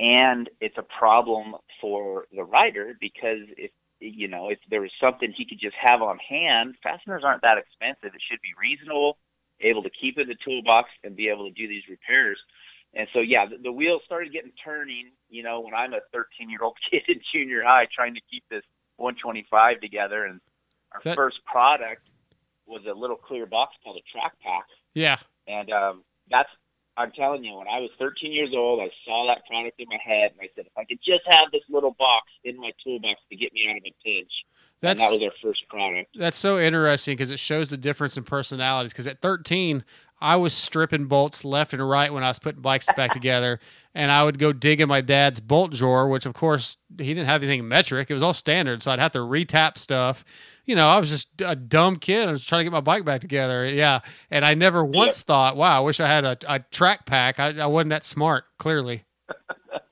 and 0.00 0.48
it's 0.60 0.78
a 0.78 0.86
problem 0.98 1.54
for 1.80 2.26
the 2.34 2.44
rider 2.44 2.96
because 3.00 3.46
if 3.56 3.70
you 4.00 4.28
know 4.28 4.48
if 4.50 4.58
there 4.70 4.80
was 4.80 4.90
something 5.00 5.32
he 5.36 5.46
could 5.46 5.60
just 5.60 5.76
have 5.80 6.02
on 6.02 6.18
hand, 6.18 6.74
fasteners 6.82 7.22
aren't 7.24 7.42
that 7.42 7.58
expensive. 7.58 8.14
It 8.14 8.22
should 8.28 8.40
be 8.42 8.52
reasonable, 8.60 9.18
able 9.60 9.82
to 9.82 9.90
keep 9.90 10.18
in 10.18 10.28
the 10.28 10.36
toolbox, 10.44 10.90
and 11.04 11.16
be 11.16 11.28
able 11.28 11.46
to 11.48 11.54
do 11.54 11.68
these 11.68 11.84
repairs. 11.88 12.38
And 12.94 13.08
so, 13.12 13.20
yeah, 13.20 13.44
the, 13.46 13.58
the 13.62 13.72
wheels 13.72 14.02
started 14.06 14.32
getting 14.32 14.52
turning. 14.64 15.10
You 15.28 15.42
know, 15.42 15.60
when 15.60 15.74
I'm 15.74 15.92
a 15.92 16.00
13 16.12 16.48
year 16.50 16.60
old 16.62 16.76
kid 16.90 17.02
in 17.08 17.20
junior 17.32 17.62
high 17.64 17.86
trying 17.94 18.14
to 18.14 18.20
keep 18.30 18.44
this 18.50 18.62
125 18.96 19.80
together, 19.80 20.24
and 20.24 20.40
our 20.92 21.00
That- 21.04 21.16
first 21.16 21.44
product 21.44 22.02
was 22.66 22.82
a 22.90 22.94
little 22.94 23.16
clear 23.16 23.46
box 23.46 23.74
called 23.84 23.96
a 23.96 24.04
track 24.10 24.32
pack. 24.42 24.64
Yeah. 24.94 25.18
And 25.46 25.70
um, 25.70 26.02
that's, 26.30 26.48
I'm 26.96 27.12
telling 27.12 27.44
you, 27.44 27.54
when 27.56 27.68
I 27.68 27.80
was 27.80 27.90
13 27.98 28.32
years 28.32 28.50
old, 28.54 28.80
I 28.80 28.90
saw 29.04 29.26
that 29.28 29.46
product 29.46 29.78
in 29.78 29.86
my 29.88 29.98
head, 30.02 30.32
and 30.32 30.40
I 30.40 30.48
said, 30.54 30.66
if 30.66 30.72
I 30.76 30.84
could 30.84 30.98
just 30.98 31.22
have 31.30 31.50
this 31.52 31.62
little 31.68 31.94
box 31.98 32.26
in 32.44 32.58
my 32.58 32.70
toolbox 32.82 33.20
to 33.30 33.36
get 33.36 33.52
me 33.52 33.66
out 33.68 33.76
of 33.76 33.82
a 33.84 33.94
pinch. 34.04 34.32
and 34.82 34.98
that 34.98 35.10
was 35.10 35.22
our 35.22 35.32
first 35.42 35.68
product. 35.68 36.16
That's 36.18 36.38
so 36.38 36.58
interesting 36.58 37.12
because 37.16 37.30
it 37.30 37.38
shows 37.38 37.68
the 37.68 37.76
difference 37.76 38.16
in 38.16 38.24
personalities. 38.24 38.92
Because 38.92 39.06
at 39.06 39.20
13, 39.20 39.84
I 40.20 40.36
was 40.36 40.54
stripping 40.54 41.06
bolts 41.06 41.44
left 41.44 41.72
and 41.72 41.86
right 41.88 42.12
when 42.12 42.24
I 42.24 42.28
was 42.28 42.38
putting 42.38 42.62
bikes 42.62 42.86
back 42.94 43.12
together, 43.12 43.60
and 43.94 44.10
I 44.10 44.24
would 44.24 44.38
go 44.38 44.52
dig 44.52 44.80
in 44.80 44.88
my 44.88 45.00
dad's 45.00 45.40
bolt 45.40 45.72
drawer, 45.72 46.08
which 46.08 46.26
of 46.26 46.34
course 46.34 46.78
he 46.98 47.08
didn't 47.08 47.26
have 47.26 47.42
anything 47.42 47.68
metric; 47.68 48.10
it 48.10 48.14
was 48.14 48.22
all 48.22 48.34
standard. 48.34 48.82
So 48.82 48.90
I'd 48.90 48.98
have 48.98 49.12
to 49.12 49.18
retap 49.18 49.78
stuff. 49.78 50.24
You 50.64 50.74
know, 50.74 50.88
I 50.88 50.98
was 50.98 51.10
just 51.10 51.28
a 51.44 51.54
dumb 51.54 51.96
kid. 51.96 52.28
I 52.28 52.32
was 52.32 52.44
trying 52.44 52.60
to 52.60 52.64
get 52.64 52.72
my 52.72 52.80
bike 52.80 53.04
back 53.04 53.20
together. 53.20 53.66
Yeah, 53.66 54.00
and 54.30 54.44
I 54.44 54.54
never 54.54 54.84
once 54.84 55.22
thought, 55.22 55.56
"Wow, 55.56 55.76
I 55.76 55.80
wish 55.80 56.00
I 56.00 56.06
had 56.06 56.24
a, 56.24 56.36
a 56.48 56.60
track 56.60 57.06
pack." 57.06 57.38
I, 57.38 57.58
I 57.58 57.66
wasn't 57.66 57.90
that 57.90 58.04
smart, 58.04 58.44
clearly. 58.58 59.04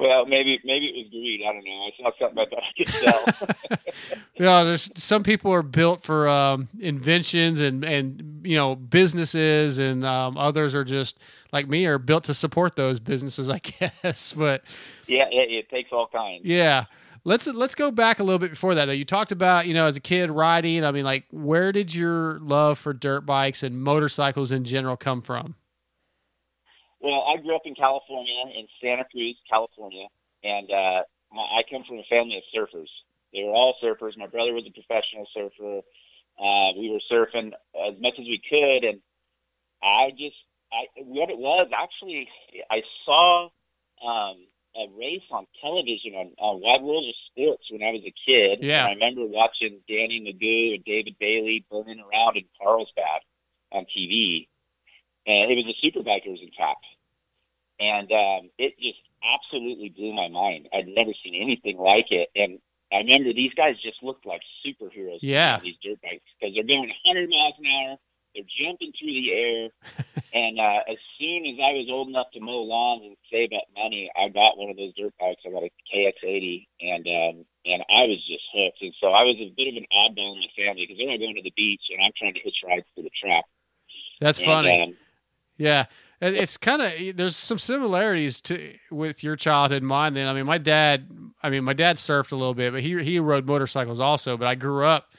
Well, 0.00 0.26
maybe 0.26 0.60
maybe 0.64 0.86
it 0.86 0.96
was 0.96 1.08
greed. 1.10 1.40
I 1.46 1.52
don't 1.52 1.64
know. 1.64 1.70
I 1.70 1.90
saw 1.96 2.10
something 2.18 2.38
I 2.38 2.46
thought 2.46 2.62
I 2.62 2.72
could 2.76 2.88
sell. 2.88 3.78
Yeah, 4.40 4.62
there's 4.62 4.88
some 4.94 5.24
people 5.24 5.52
are 5.52 5.64
built 5.64 6.04
for 6.04 6.28
um, 6.28 6.68
inventions 6.78 7.60
and 7.60 7.84
and 7.84 8.42
you 8.44 8.54
know 8.54 8.76
businesses, 8.76 9.78
and 9.78 10.04
um, 10.04 10.36
others 10.36 10.76
are 10.76 10.84
just 10.84 11.18
like 11.52 11.68
me 11.68 11.86
are 11.86 11.98
built 11.98 12.22
to 12.24 12.34
support 12.34 12.76
those 12.76 13.00
businesses, 13.00 13.48
I 13.50 13.58
guess. 13.58 14.32
But 14.32 14.62
yeah, 15.08 15.26
it, 15.30 15.50
it 15.50 15.68
takes 15.70 15.90
all 15.92 16.06
kinds. 16.06 16.44
yeah, 16.44 16.84
Let's 17.24 17.46
let's 17.46 17.74
go 17.74 17.90
back 17.90 18.20
a 18.20 18.22
little 18.22 18.38
bit 18.38 18.50
before 18.50 18.74
that 18.74 18.86
though. 18.86 18.92
You 18.92 19.04
talked 19.04 19.32
about 19.32 19.66
you 19.66 19.74
know 19.74 19.86
as 19.86 19.96
a 19.96 20.00
kid 20.00 20.30
riding. 20.30 20.84
I 20.84 20.92
mean, 20.92 21.04
like 21.04 21.24
where 21.30 21.72
did 21.72 21.94
your 21.94 22.38
love 22.40 22.78
for 22.78 22.92
dirt 22.92 23.26
bikes 23.26 23.62
and 23.62 23.82
motorcycles 23.82 24.52
in 24.52 24.64
general 24.64 24.96
come 24.96 25.20
from? 25.20 25.54
Well, 27.00 27.24
I 27.28 27.40
grew 27.40 27.54
up 27.54 27.62
in 27.64 27.74
California, 27.74 28.42
in 28.58 28.66
Santa 28.82 29.04
Cruz, 29.10 29.36
California, 29.48 30.06
and 30.42 30.68
uh, 30.70 31.02
my, 31.32 31.42
I 31.42 31.62
come 31.70 31.84
from 31.86 31.98
a 31.98 32.06
family 32.10 32.38
of 32.38 32.46
surfers. 32.50 32.90
They 33.32 33.44
were 33.44 33.54
all 33.54 33.74
surfers. 33.82 34.16
My 34.16 34.26
brother 34.26 34.52
was 34.52 34.64
a 34.66 34.72
professional 34.72 35.26
surfer. 35.34 35.82
Uh, 36.38 36.68
we 36.78 36.90
were 36.90 37.02
surfing 37.10 37.52
as 37.74 37.94
much 38.00 38.14
as 38.18 38.26
we 38.26 38.40
could, 38.48 38.88
and 38.88 39.00
I 39.82 40.10
just, 40.10 40.36
I 40.72 40.86
what 41.02 41.30
it 41.30 41.38
was 41.38 41.70
actually, 41.74 42.28
I 42.70 42.82
saw 43.04 43.48
um, 44.02 44.46
a 44.76 44.86
race 44.98 45.26
on 45.30 45.46
television 45.60 46.14
on, 46.14 46.30
on 46.38 46.60
Wide 46.62 46.82
World 46.82 47.06
of 47.08 47.14
Sports 47.30 47.64
when 47.70 47.82
I 47.82 47.90
was 47.90 48.02
a 48.06 48.14
kid. 48.14 48.62
Yeah. 48.62 48.86
And 48.86 48.90
I 48.90 48.92
remember 48.94 49.26
watching 49.26 49.80
Danny 49.88 50.22
Magoo 50.22 50.74
and 50.74 50.84
David 50.84 51.16
Bailey 51.18 51.64
burning 51.70 51.98
around 51.98 52.36
in 52.36 52.44
Carlsbad 52.60 53.26
on 53.72 53.86
TV, 53.90 54.48
and 55.28 55.52
it 55.52 55.56
was 55.60 55.68
the 55.68 55.76
Superbikers, 55.84 56.40
in 56.42 56.50
fact. 56.56 56.84
And 57.78 58.10
um, 58.10 58.50
it 58.58 58.74
just 58.80 58.98
absolutely 59.22 59.90
blew 59.94 60.12
my 60.12 60.26
mind. 60.28 60.66
I'd 60.74 60.88
never 60.88 61.12
seen 61.22 61.38
anything 61.40 61.78
like 61.78 62.10
it, 62.10 62.28
and 62.34 62.58
I 62.90 63.04
remember 63.04 63.32
these 63.36 63.52
guys 63.54 63.76
just 63.84 64.02
looked 64.02 64.24
like 64.26 64.40
superheroes. 64.64 65.20
Yeah. 65.22 65.56
on 65.56 65.62
these 65.62 65.76
dirt 65.84 66.00
bikes 66.02 66.24
because 66.40 66.54
they're 66.56 66.64
going 66.66 66.88
100 67.04 67.28
miles 67.28 67.54
an 67.60 67.66
hour. 67.68 67.96
They're 68.34 68.48
jumping 68.60 68.92
through 68.98 69.12
the 69.14 69.28
air, 69.32 69.62
and 70.34 70.58
uh, 70.60 70.90
as 70.90 70.98
soon 71.18 71.46
as 71.48 71.56
I 71.62 71.72
was 71.78 71.86
old 71.90 72.08
enough 72.08 72.30
to 72.34 72.40
mow 72.40 72.60
lawns 72.66 73.02
and 73.06 73.16
save 73.32 73.50
up 73.56 73.64
money, 73.76 74.10
I 74.16 74.28
got 74.28 74.58
one 74.58 74.70
of 74.70 74.76
those 74.76 74.94
dirt 74.98 75.14
bikes. 75.20 75.42
I 75.46 75.50
got 75.50 75.64
a 75.64 75.70
KX80, 75.90 76.66
and 76.80 77.04
um, 77.06 77.34
and 77.64 77.80
I 77.88 78.04
was 78.10 78.20
just 78.26 78.44
hooked. 78.52 78.82
And 78.82 78.94
so 79.00 79.08
I 79.14 79.22
was 79.24 79.36
a 79.40 79.52
bit 79.56 79.68
of 79.70 79.76
an 79.80 79.86
oddball 79.92 80.34
in 80.34 80.42
my 80.44 80.52
family 80.58 80.84
because 80.84 80.98
they're 80.98 81.08
all 81.14 81.18
going 81.18 81.36
to 81.36 81.46
the 81.46 81.54
beach, 81.56 81.82
and 81.94 82.02
I'm 82.04 82.12
trying 82.18 82.34
to 82.34 82.40
hitch 82.44 82.58
rides 82.66 82.86
to 82.96 83.02
the 83.02 83.10
track. 83.16 83.44
That's 84.20 84.38
And, 84.38 84.46
funny. 84.46 84.82
um, 84.82 84.96
Yeah, 85.58 85.84
it's 86.20 86.56
kind 86.56 86.80
of 86.82 87.16
there's 87.16 87.36
some 87.36 87.58
similarities 87.58 88.40
to 88.42 88.74
with 88.90 89.22
your 89.22 89.36
childhood 89.36 89.82
and 89.82 89.86
mine. 89.88 90.14
Then 90.14 90.26
I 90.28 90.32
mean, 90.32 90.46
my 90.46 90.58
dad, 90.58 91.08
I 91.42 91.50
mean, 91.50 91.64
my 91.64 91.72
dad 91.74 91.96
surfed 91.96 92.32
a 92.32 92.36
little 92.36 92.54
bit, 92.54 92.72
but 92.72 92.80
he 92.82 93.02
he 93.02 93.18
rode 93.20 93.46
motorcycles 93.46 94.00
also. 94.00 94.36
But 94.36 94.48
I 94.48 94.54
grew 94.54 94.84
up 94.84 95.12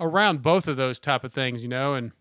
around 0.00 0.42
both 0.42 0.66
of 0.66 0.76
those 0.76 0.98
type 0.98 1.24
of 1.24 1.32
things, 1.32 1.62
you 1.62 1.68
know. 1.68 1.94
And 1.94 2.12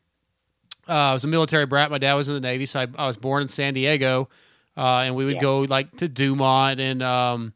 uh, 0.87 0.93
I 0.93 1.13
was 1.13 1.23
a 1.23 1.27
military 1.27 1.65
brat. 1.65 1.91
My 1.91 1.97
dad 1.97 2.13
was 2.13 2.27
in 2.27 2.35
the 2.35 2.41
Navy, 2.41 2.65
so 2.65 2.81
I, 2.81 2.87
I 2.97 3.07
was 3.07 3.17
born 3.17 3.41
in 3.41 3.47
San 3.47 3.73
Diego, 3.73 4.29
uh, 4.77 4.99
and 5.05 5.15
we 5.15 5.25
would 5.25 5.35
Yeah. 5.35 5.41
go 5.41 5.61
like 5.61 5.95
to 5.97 6.07
Dumont 6.07 6.79
and 6.79 7.01
um, 7.03 7.53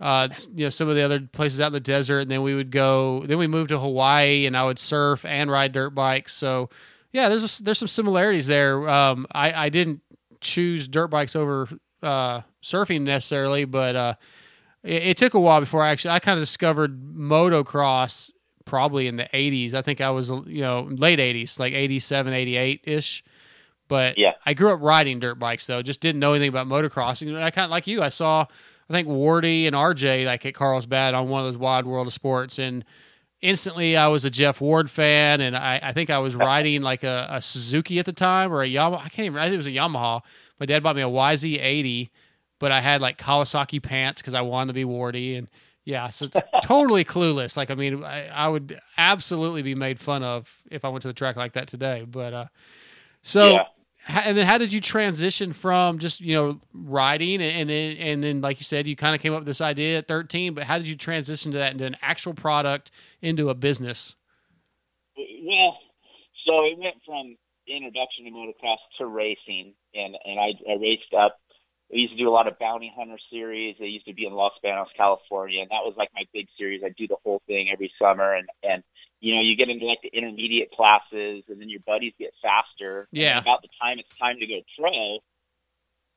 uh, 0.00 0.28
you 0.54 0.64
know 0.66 0.70
some 0.70 0.88
of 0.88 0.96
the 0.96 1.02
other 1.02 1.20
places 1.20 1.60
out 1.60 1.68
in 1.68 1.72
the 1.72 1.80
desert. 1.80 2.20
And 2.20 2.30
then 2.30 2.42
we 2.42 2.54
would 2.54 2.70
go. 2.70 3.24
Then 3.26 3.38
we 3.38 3.46
moved 3.46 3.68
to 3.70 3.78
Hawaii, 3.78 4.46
and 4.46 4.56
I 4.56 4.64
would 4.64 4.78
surf 4.78 5.24
and 5.24 5.50
ride 5.50 5.72
dirt 5.72 5.90
bikes. 5.90 6.32
So 6.34 6.68
yeah, 7.12 7.28
there's 7.28 7.58
there's 7.58 7.78
some 7.78 7.88
similarities 7.88 8.46
there. 8.46 8.88
Um, 8.88 9.26
I 9.32 9.66
I 9.66 9.68
didn't 9.68 10.00
choose 10.40 10.88
dirt 10.88 11.08
bikes 11.08 11.36
over 11.36 11.68
uh, 12.02 12.42
surfing 12.62 13.02
necessarily, 13.02 13.64
but 13.64 13.96
uh, 13.96 14.14
it, 14.82 15.02
it 15.08 15.16
took 15.16 15.34
a 15.34 15.40
while 15.40 15.60
before 15.60 15.82
I 15.82 15.90
actually 15.90 16.12
I 16.12 16.18
kind 16.18 16.38
of 16.38 16.42
discovered 16.42 17.00
motocross 17.14 18.30
probably 18.64 19.08
in 19.08 19.16
the 19.16 19.24
80s. 19.34 19.74
I 19.74 19.82
think 19.82 20.00
I 20.00 20.10
was 20.10 20.30
you 20.30 20.62
know 20.62 20.82
late 20.90 21.18
80s, 21.18 21.58
like 21.58 21.72
87, 21.72 22.32
88 22.32 22.80
ish. 22.84 23.24
But 23.88 24.16
Yeah. 24.18 24.34
I 24.46 24.54
grew 24.54 24.72
up 24.72 24.80
riding 24.80 25.18
dirt 25.18 25.38
bikes 25.40 25.66
though, 25.66 25.82
just 25.82 26.00
didn't 26.00 26.20
know 26.20 26.32
anything 26.32 26.48
about 26.48 26.68
motocrossing. 26.68 27.28
And 27.28 27.38
I 27.38 27.50
kind 27.50 27.64
of 27.64 27.70
like 27.70 27.86
you, 27.88 28.02
I 28.02 28.08
saw 28.08 28.46
I 28.88 28.92
think 28.92 29.08
Wardy 29.08 29.66
and 29.66 29.74
RJ 29.74 30.26
like 30.26 30.46
at 30.46 30.54
Carlsbad 30.54 31.14
on 31.14 31.28
one 31.28 31.40
of 31.40 31.46
those 31.46 31.58
Wide 31.58 31.86
World 31.86 32.06
of 32.06 32.12
Sports 32.12 32.58
and 32.58 32.84
instantly 33.42 33.96
I 33.96 34.08
was 34.08 34.24
a 34.24 34.30
Jeff 34.30 34.60
Ward 34.60 34.90
fan, 34.90 35.40
and 35.40 35.56
I, 35.56 35.80
I 35.82 35.92
think 35.92 36.10
I 36.10 36.18
was 36.18 36.36
riding 36.36 36.82
like 36.82 37.02
a, 37.02 37.26
a 37.30 37.42
Suzuki 37.42 37.98
at 37.98 38.06
the 38.06 38.12
time 38.12 38.52
or 38.52 38.62
a 38.62 38.68
Yamaha. 38.68 38.98
I 39.04 39.08
can't 39.08 39.26
even. 39.26 39.38
I 39.38 39.44
think 39.44 39.54
it 39.54 39.58
was 39.58 39.66
a 39.66 39.70
Yamaha. 39.70 40.22
My 40.58 40.66
dad 40.66 40.82
bought 40.82 40.96
me 40.96 41.02
a 41.02 41.08
YZ80, 41.08 42.10
but 42.58 42.70
I 42.70 42.80
had 42.80 43.00
like 43.00 43.18
Kawasaki 43.18 43.82
pants 43.82 44.20
because 44.20 44.34
I 44.34 44.42
wanted 44.42 44.68
to 44.68 44.72
be 44.74 44.84
Wardy, 44.84 45.38
and 45.38 45.48
yeah, 45.84 46.08
so 46.08 46.28
totally 46.62 47.04
clueless. 47.04 47.56
Like 47.56 47.70
I 47.70 47.74
mean, 47.74 48.04
I, 48.04 48.28
I 48.28 48.48
would 48.48 48.78
absolutely 48.98 49.62
be 49.62 49.74
made 49.74 49.98
fun 49.98 50.22
of 50.22 50.62
if 50.70 50.84
I 50.84 50.88
went 50.88 51.02
to 51.02 51.08
the 51.08 51.14
track 51.14 51.36
like 51.36 51.52
that 51.54 51.68
today. 51.68 52.06
But 52.08 52.34
uh, 52.34 52.46
so. 53.22 53.52
Yeah. 53.52 53.64
And 54.24 54.36
then, 54.36 54.46
how 54.46 54.56
did 54.56 54.72
you 54.72 54.80
transition 54.80 55.52
from 55.52 55.98
just 55.98 56.22
you 56.22 56.34
know 56.34 56.58
riding, 56.72 57.42
and, 57.42 57.54
and 57.54 57.68
then 57.68 57.96
and 57.98 58.24
then, 58.24 58.40
like 58.40 58.58
you 58.58 58.64
said, 58.64 58.86
you 58.86 58.96
kind 58.96 59.14
of 59.14 59.20
came 59.20 59.34
up 59.34 59.40
with 59.40 59.46
this 59.46 59.60
idea 59.60 59.98
at 59.98 60.08
thirteen. 60.08 60.54
But 60.54 60.64
how 60.64 60.78
did 60.78 60.88
you 60.88 60.96
transition 60.96 61.52
to 61.52 61.58
that 61.58 61.72
into 61.72 61.84
an 61.84 61.96
actual 62.00 62.32
product, 62.32 62.92
into 63.22 63.48
a 63.48 63.54
business? 63.54 64.16
Well, 65.16 65.78
so 66.46 66.64
it 66.64 66.78
went 66.78 66.96
from 67.04 67.36
introduction 67.66 68.24
to 68.24 68.30
motocross 68.30 68.78
to 68.98 69.06
racing, 69.06 69.74
and 69.94 70.16
and 70.24 70.40
I, 70.40 70.52
I 70.70 70.76
raced 70.80 71.12
up. 71.16 71.38
I 71.92 71.96
used 71.96 72.12
to 72.12 72.18
do 72.18 72.28
a 72.28 72.30
lot 72.30 72.46
of 72.46 72.58
bounty 72.58 72.92
hunter 72.96 73.18
series. 73.32 73.76
I 73.80 73.84
used 73.84 74.06
to 74.06 74.14
be 74.14 74.24
in 74.24 74.32
Los 74.32 74.52
Banos, 74.62 74.88
California, 74.96 75.60
and 75.60 75.70
that 75.70 75.82
was 75.84 75.94
like 75.96 76.10
my 76.14 76.22
big 76.32 76.46
series. 76.56 76.82
I 76.84 76.90
do 76.96 77.08
the 77.08 77.16
whole 77.24 77.42
thing 77.46 77.68
every 77.72 77.92
summer, 78.00 78.34
and 78.34 78.48
and 78.62 78.82
you 79.20 79.34
know 79.34 79.42
you 79.42 79.56
get 79.56 79.68
into 79.68 79.86
like 79.86 80.00
the 80.02 80.16
intermediate 80.16 80.70
classes, 80.70 81.44
and 81.48 81.60
then 81.60 81.68
your 81.68 81.80
buddies 81.86 82.14
get 82.18 82.32
faster. 82.42 83.08
And 83.12 83.20
Yeah. 83.20 83.40
about 83.40 83.62
the 83.62 83.68
time 83.80 83.98
it's 83.98 84.16
time 84.18 84.38
to 84.38 84.46
go 84.46 84.60
pro, 84.78 85.18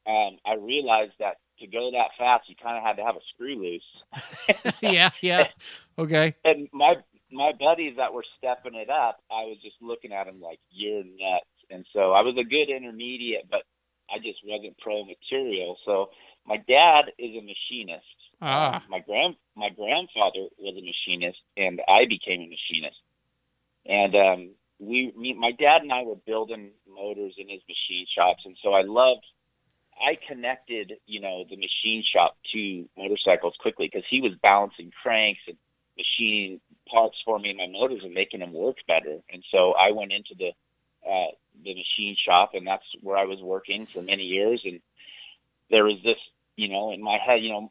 um, 0.05 0.37
I 0.45 0.55
realized 0.55 1.13
that 1.19 1.37
to 1.63 1.67
go 1.67 1.91
that 1.91 2.11
fast, 2.17 2.49
you 2.49 2.55
kind 2.61 2.77
of 2.77 2.83
had 2.83 2.97
to 2.97 3.03
have 3.03 3.15
a 3.15 3.25
screw 3.33 3.55
loose. 3.55 4.73
yeah, 4.81 5.09
yeah. 5.21 5.47
Okay. 5.97 6.35
and 6.45 6.67
my 6.71 6.95
my 7.31 7.51
buddies 7.57 7.95
that 7.97 8.13
were 8.13 8.25
stepping 8.37 8.75
it 8.75 8.89
up, 8.89 9.19
I 9.31 9.49
was 9.49 9.57
just 9.63 9.75
looking 9.81 10.13
at 10.13 10.25
them 10.25 10.39
like 10.39 10.59
you're 10.69 11.03
nuts. 11.03 11.49
And 11.69 11.85
so 11.93 12.11
I 12.11 12.21
was 12.21 12.35
a 12.37 12.43
good 12.43 12.69
intermediate, 12.69 13.49
but 13.49 13.63
I 14.09 14.19
just 14.19 14.39
wasn't 14.45 14.77
pro 14.77 15.03
material. 15.03 15.77
So 15.85 16.09
my 16.45 16.57
dad 16.57 17.09
is 17.17 17.31
a 17.35 17.41
machinist. 17.41 18.19
Ah. 18.41 18.75
Um, 18.75 18.81
my 18.89 18.99
grand 18.99 19.35
my 19.55 19.69
grandfather 19.69 20.49
was 20.59 20.75
a 20.77 20.83
machinist, 20.83 21.39
and 21.57 21.81
I 21.87 22.05
became 22.07 22.41
a 22.41 22.49
machinist. 22.49 23.01
And 23.85 24.15
um, 24.15 24.55
we, 24.79 25.13
me, 25.17 25.33
my 25.33 25.51
dad 25.51 25.81
and 25.81 25.91
I 25.91 26.03
were 26.03 26.15
building 26.15 26.71
motors 26.87 27.35
in 27.37 27.49
his 27.49 27.61
machine 27.67 28.05
shops, 28.15 28.43
and 28.45 28.57
so 28.61 28.73
I 28.73 28.83
loved. 28.83 29.25
I 29.99 30.17
connected, 30.27 30.93
you 31.05 31.21
know, 31.21 31.45
the 31.49 31.55
machine 31.55 32.03
shop 32.03 32.37
to 32.53 32.85
motorcycles 32.97 33.55
quickly 33.59 33.89
because 33.91 34.05
he 34.09 34.21
was 34.21 34.33
balancing 34.41 34.91
cranks 35.01 35.41
and 35.47 35.57
machining 35.97 36.59
parts 36.91 37.17
for 37.23 37.39
me 37.39 37.49
in 37.49 37.57
my 37.57 37.67
motors 37.67 38.01
and 38.03 38.13
making 38.13 38.39
them 38.39 38.53
work 38.53 38.77
better. 38.87 39.19
And 39.31 39.43
so 39.51 39.73
I 39.73 39.91
went 39.91 40.11
into 40.11 40.35
the 40.37 40.51
uh, 41.07 41.31
the 41.63 41.75
machine 41.75 42.15
shop, 42.25 42.51
and 42.53 42.65
that's 42.65 42.85
where 43.01 43.17
I 43.17 43.25
was 43.25 43.39
working 43.41 43.85
for 43.85 44.01
many 44.01 44.23
years. 44.23 44.61
And 44.63 44.79
there 45.69 45.83
was 45.83 45.97
this, 46.03 46.17
you 46.55 46.69
know, 46.69 46.91
in 46.91 47.01
my 47.03 47.17
head, 47.25 47.43
you 47.43 47.49
know, 47.49 47.69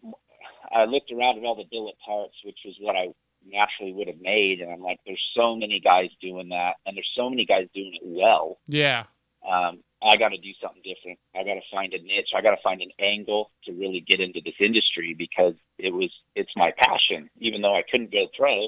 I 0.71 0.85
looked 0.85 1.11
around 1.11 1.39
at 1.39 1.45
all 1.45 1.57
the 1.57 1.65
billet 1.71 1.95
parts, 2.05 2.35
which 2.45 2.59
was 2.65 2.75
what 2.81 2.95
I 2.95 3.09
naturally 3.47 3.93
would 3.93 4.07
have 4.07 4.21
made, 4.21 4.61
and 4.61 4.71
I'm 4.71 4.83
like, 4.83 5.01
there's 5.07 5.23
so 5.35 5.57
many 5.57 5.81
guys 5.81 6.11
doing 6.21 6.51
that, 6.51 6.75
and 6.87 6.97
there's 6.97 7.11
so 7.17 7.29
many 7.29 7.45
guys 7.45 7.69
doing 7.75 7.95
it 7.95 8.03
well. 8.05 8.59
Yeah. 8.69 9.05
Um, 9.51 9.81
I 10.03 10.17
got 10.17 10.31
to 10.31 10.39
do 10.39 10.51
something 10.61 10.83
different. 10.83 11.19
I 11.35 11.45
got 11.45 11.55
to 11.55 11.67
find 11.71 11.95
a 11.95 12.03
niche. 12.03 12.35
I 12.37 12.43
got 12.43 12.51
to 12.51 12.63
find 12.63 12.83
an 12.83 12.91
angle 12.99 13.51
to 13.65 13.73
really 13.73 14.05
get 14.07 14.21
into 14.21 14.41
this 14.45 14.59
industry 14.59 15.15
because 15.17 15.55
it 15.79 15.95
was 15.95 16.11
it's 16.35 16.51
my 16.57 16.73
passion. 16.77 17.31
Even 17.39 17.63
though 17.63 17.77
I 17.77 17.83
couldn't 17.89 18.13
go 18.13 18.27
pro, 18.37 18.65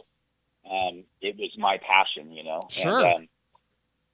um, 0.71 1.05
it 1.21 1.37
was 1.37 1.51
my 1.59 1.79
passion. 1.83 2.31
You 2.33 2.45
know. 2.45 2.61
Sure. 2.71 3.05
And, 3.05 3.17
um, 3.17 3.29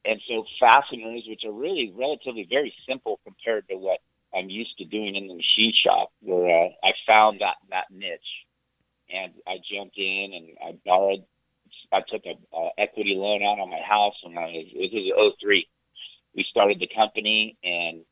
and 0.04 0.20
so 0.28 0.44
fasteners, 0.58 1.24
which 1.28 1.42
are 1.44 1.52
really 1.52 1.92
relatively 1.94 2.46
very 2.48 2.72
simple 2.88 3.20
compared 3.24 3.68
to 3.68 3.76
what 3.76 4.00
I'm 4.34 4.48
used 4.48 4.78
to 4.78 4.84
doing 4.84 5.14
in 5.14 5.28
the 5.28 5.34
machine 5.34 5.74
shop, 5.86 6.10
where 6.22 6.48
uh, 6.48 6.68
I 6.82 6.92
found 7.06 7.40
that 7.40 7.56
that 7.68 7.90
niche, 7.90 8.32
and 9.12 9.34
I 9.46 9.60
jumped 9.70 9.98
in 9.98 10.32
and 10.32 10.46
I 10.64 10.78
borrowed. 10.86 11.24
I 11.92 12.00
took 12.10 12.22
a, 12.24 12.34
a 12.56 12.70
equity 12.78 13.14
loan 13.16 13.42
out 13.42 13.60
on 13.60 13.70
my 13.70 13.82
house 13.86 14.14
when 14.24 14.38
I 14.38 14.46
was 14.46 14.66
it 14.72 15.14
was 15.14 15.34
03 15.42 15.68
we 16.34 16.44
started 16.50 16.78
the 16.80 16.88
company 16.94 17.56
and 17.64 18.02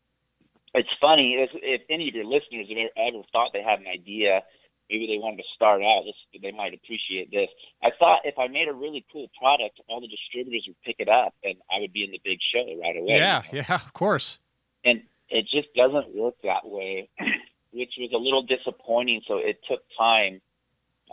it's 0.74 0.89
funny 1.01 1.35
if, 1.39 1.51
if 1.55 1.82
any 1.89 2.09
of 2.09 2.15
your 2.15 2.24
listeners 2.24 2.69
have 2.69 2.77
ever, 2.78 3.09
ever 3.09 3.23
thought 3.32 3.51
they 3.53 3.62
had 3.62 3.81
an 3.81 3.86
idea 3.86 4.43
maybe 4.90 5.07
they 5.07 5.20
wanted 5.20 5.39
to 5.39 5.49
start 5.55 5.82
out 5.82 6.03
this 6.05 6.16
they 6.43 6.53
might 6.53 6.73
appreciate 6.73 7.31
this. 7.31 7.49
I 7.82 7.90
thought 7.99 8.20
if 8.24 8.39
i 8.39 8.49
made 8.49 8.69
a 8.69 8.74
really 8.74 9.05
cool 9.12 9.28
product 9.39 9.81
all 9.89 10.01
the 10.01 10.09
distributors 10.09 10.65
would 10.66 10.81
pick 10.85 10.97
it 10.99 11.09
up 11.09 11.35
and 11.45 11.57
i 11.70 11.81
would 11.81 11.93
be 11.93 12.05
in 12.05 12.11
the 12.11 12.20
big 12.24 12.39
show 12.53 12.65
right 12.81 12.97
away. 12.97 13.19
Yeah, 13.19 13.43
yeah, 13.53 13.74
of 13.74 13.93
course. 13.93 14.39
and 14.85 15.03
it 15.28 15.45
just 15.53 15.69
doesn't 15.74 16.15
work 16.15 16.35
that 16.43 16.65
way 16.65 17.09
which 17.73 17.93
was 17.99 18.11
a 18.15 18.19
little 18.19 18.43
disappointing 18.43 19.20
so 19.27 19.39
it 19.39 19.59
took 19.69 19.81
time. 19.99 20.40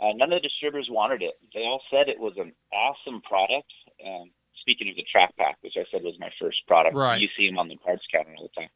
Uh, 0.00 0.12
none 0.14 0.30
of 0.32 0.42
the 0.42 0.48
distributors 0.48 0.88
wanted 0.90 1.22
it. 1.22 1.34
They 1.54 1.60
all 1.60 1.80
said 1.90 2.08
it 2.08 2.20
was 2.20 2.34
an 2.36 2.52
awesome 2.72 3.22
product 3.22 3.72
um, 4.04 4.30
speaking 4.66 4.88
of 4.90 4.96
the 4.96 5.06
track 5.10 5.30
pack 5.38 5.56
which 5.62 5.74
i 5.78 5.84
said 5.92 6.02
was 6.02 6.14
my 6.18 6.30
first 6.42 6.58
product 6.66 6.96
Right. 6.96 7.20
you 7.20 7.28
see 7.38 7.46
them 7.48 7.58
on 7.58 7.68
the 7.68 7.76
parts 7.76 8.02
counter 8.12 8.34
all 8.36 8.50
the 8.50 8.60
time 8.60 8.70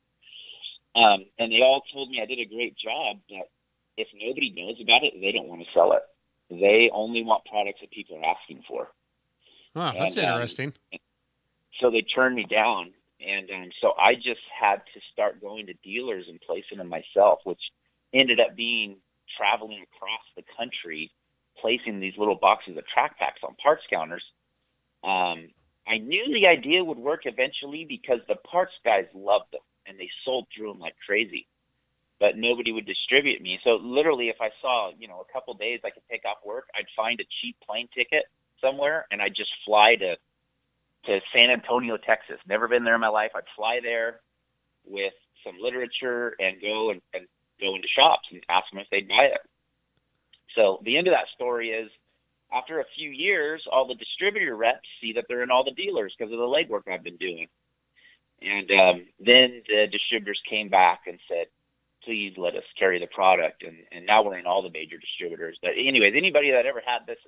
um, 0.95 1.27
and 1.39 1.51
they 1.53 1.61
all 1.63 1.83
told 1.93 2.09
me 2.11 2.21
i 2.23 2.27
did 2.27 2.39
a 2.39 2.47
great 2.47 2.77
job 2.79 3.17
but 3.29 3.51
if 3.97 4.07
nobody 4.15 4.55
knows 4.57 4.77
about 4.81 5.03
it 5.03 5.15
they 5.21 5.33
don't 5.33 5.49
want 5.49 5.61
to 5.61 5.67
sell 5.75 5.93
it 5.93 6.03
they 6.51 6.89
only 6.93 7.23
want 7.25 7.45
products 7.45 7.79
that 7.81 7.93
people 7.93 8.17
are 8.19 8.35
asking 8.35 8.61
for. 8.67 8.89
Huh, 9.77 9.93
that's 9.97 10.17
And, 10.17 10.27
um, 10.27 10.33
interesting. 10.35 10.73
so 11.81 11.93
they 11.93 12.03
turned 12.03 12.35
me 12.35 12.45
down 12.51 12.93
and 13.21 13.51
um, 13.51 13.69
so 13.81 13.93
i 13.99 14.15
just 14.15 14.43
had 14.61 14.77
to 14.95 15.01
start 15.13 15.41
going 15.41 15.67
to 15.67 15.75
dealers 15.85 16.27
and 16.29 16.41
placing 16.47 16.79
them 16.79 16.89
myself 16.89 17.41
which 17.45 17.61
ended 18.15 18.39
up 18.41 18.57
being 18.57 18.97
traveling 19.37 19.83
across 19.95 20.23
the 20.37 20.43
country 20.57 21.11
placing 21.61 22.01
these 22.01 22.15
little 22.17 22.35
boxes 22.37 22.77
of 22.77 22.85
track 22.87 23.19
packs 23.19 23.41
on 23.45 23.55
parts 23.63 23.83
counters 23.91 24.23
um, 25.05 25.49
i 25.87 25.99
knew 25.99 26.25
the 26.33 26.47
idea 26.47 26.85
would 26.85 26.99
work 26.99 27.23
eventually 27.25 27.87
because 27.89 28.21
the 28.29 28.37
parts 28.37 28.73
guys 28.85 29.07
loved 29.15 29.53
them 29.53 29.61
and 29.87 29.99
they 29.99 30.09
sold 30.25 30.47
through 30.55 30.73
them 30.73 30.81
like 30.81 30.95
crazy 31.05 31.47
but 32.19 32.37
nobody 32.37 32.73
would 32.73 32.87
distribute 32.87 33.41
me 33.41 33.59
so 33.65 33.79
literally 33.83 34.29
if 34.29 34.37
i 34.41 34.49
saw 34.61 34.91
you 34.99 35.09
know 35.09 35.25
a 35.29 35.33
couple 35.33 35.53
days 35.55 35.81
i 35.85 35.91
could 35.91 36.03
take 36.11 36.25
off 36.25 36.39
work 36.45 36.69
i'd 36.77 36.87
find 36.97 37.21
a 37.21 37.25
cheap 37.41 37.57
plane 37.67 37.89
ticket 37.95 38.25
somewhere 38.61 39.07
and 39.11 39.23
i'd 39.23 39.35
just 39.35 39.51
fly 39.65 39.97
to 39.99 40.15
to 41.07 41.19
San 41.35 41.51
Antonio, 41.51 41.97
Texas. 41.97 42.37
Never 42.49 42.69
been 42.69 42.85
there 42.85 42.95
in 42.95 43.01
my 43.01 43.09
life. 43.09 43.31
I'd 43.35 43.49
fly 43.57 43.81
there 43.83 44.21
with 44.85 45.15
some 45.45 45.57
literature 45.61 46.35
and 46.39 46.61
go 46.61 46.91
and, 46.91 47.01
and 47.15 47.27
go 47.61 47.75
into 47.75 47.89
shops 47.89 48.29
and 48.33 48.43
ask 48.49 48.71
them 48.73 48.81
if 48.81 48.89
they'd 48.91 49.09
buy 49.09 49.25
it. 49.25 49.41
So 50.57 50.81
the 50.85 50.99
end 50.99 51.07
of 51.07 51.13
that 51.13 51.29
story 51.35 51.71
is 51.71 51.91
after 52.53 52.81
a 52.81 52.85
few 52.97 53.11
years, 53.11 53.63
all 53.71 53.87
the 53.87 53.95
distributor 53.95 54.57
reps 54.57 54.87
see 55.01 55.13
that 55.15 55.27
they're 55.29 55.43
in 55.43 55.51
all 55.51 55.65
the 55.65 55.73
dealers 55.77 56.15
because 56.17 56.33
of 56.33 56.39
the 56.39 56.45
legwork 56.45 56.91
I've 56.91 57.05
been 57.05 57.17
doing. 57.17 57.47
And 58.43 58.71
um, 58.71 59.07
then 59.21 59.63
the 59.69 59.87
distributors 59.93 60.41
came 60.49 60.69
back 60.69 61.03
and 61.07 61.19
said, 61.29 61.47
please 62.05 62.35
let 62.39 62.57
us 62.57 62.65
carry 62.79 62.99
the 62.99 63.07
product. 63.07 63.63
And, 63.63 63.77
and 63.93 64.07
now 64.07 64.25
we're 64.25 64.39
in 64.39 64.47
all 64.47 64.63
the 64.63 64.73
major 64.73 64.97
distributors. 64.97 65.59
But 65.63 65.73
anyways, 65.77 66.15
anybody 66.17 66.51
that 66.53 66.67
ever 66.67 66.83
had 66.85 67.07
this 67.07 67.19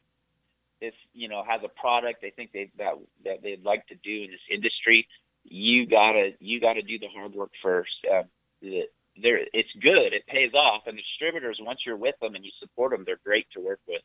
this 0.81 0.95
you 1.15 1.29
know 1.29 1.45
has 1.47 1.61
a 1.65 1.81
product 1.81 2.21
they 2.21 2.31
think 2.35 2.51
they 2.53 2.69
that 2.77 2.95
that 3.25 3.39
they'd 3.43 3.63
like 3.65 3.87
to 3.87 3.95
do 4.03 4.25
in 4.25 4.31
this 4.33 4.47
industry, 4.53 5.07
you 5.45 5.87
gotta 5.87 6.31
you 6.41 6.61
gotta 6.61 6.83
do 6.83 6.99
the 6.99 7.09
hard 7.15 7.33
work 7.33 7.53
first. 7.63 7.93
Uh, 8.11 8.25
the- 8.61 8.91
there, 9.21 9.37
it's 9.53 9.69
good. 9.83 10.15
It 10.17 10.27
pays 10.27 10.55
off, 10.55 10.85
and 10.87 10.97
the 10.97 11.03
distributors 11.03 11.61
once 11.61 11.81
you're 11.85 11.99
with 11.99 12.15
them 12.23 12.35
and 12.35 12.43
you 12.43 12.51
support 12.59 12.93
them, 12.93 13.05
they're 13.05 13.21
great 13.23 13.47
to 13.53 13.61
work 13.61 13.81
with. 13.87 14.01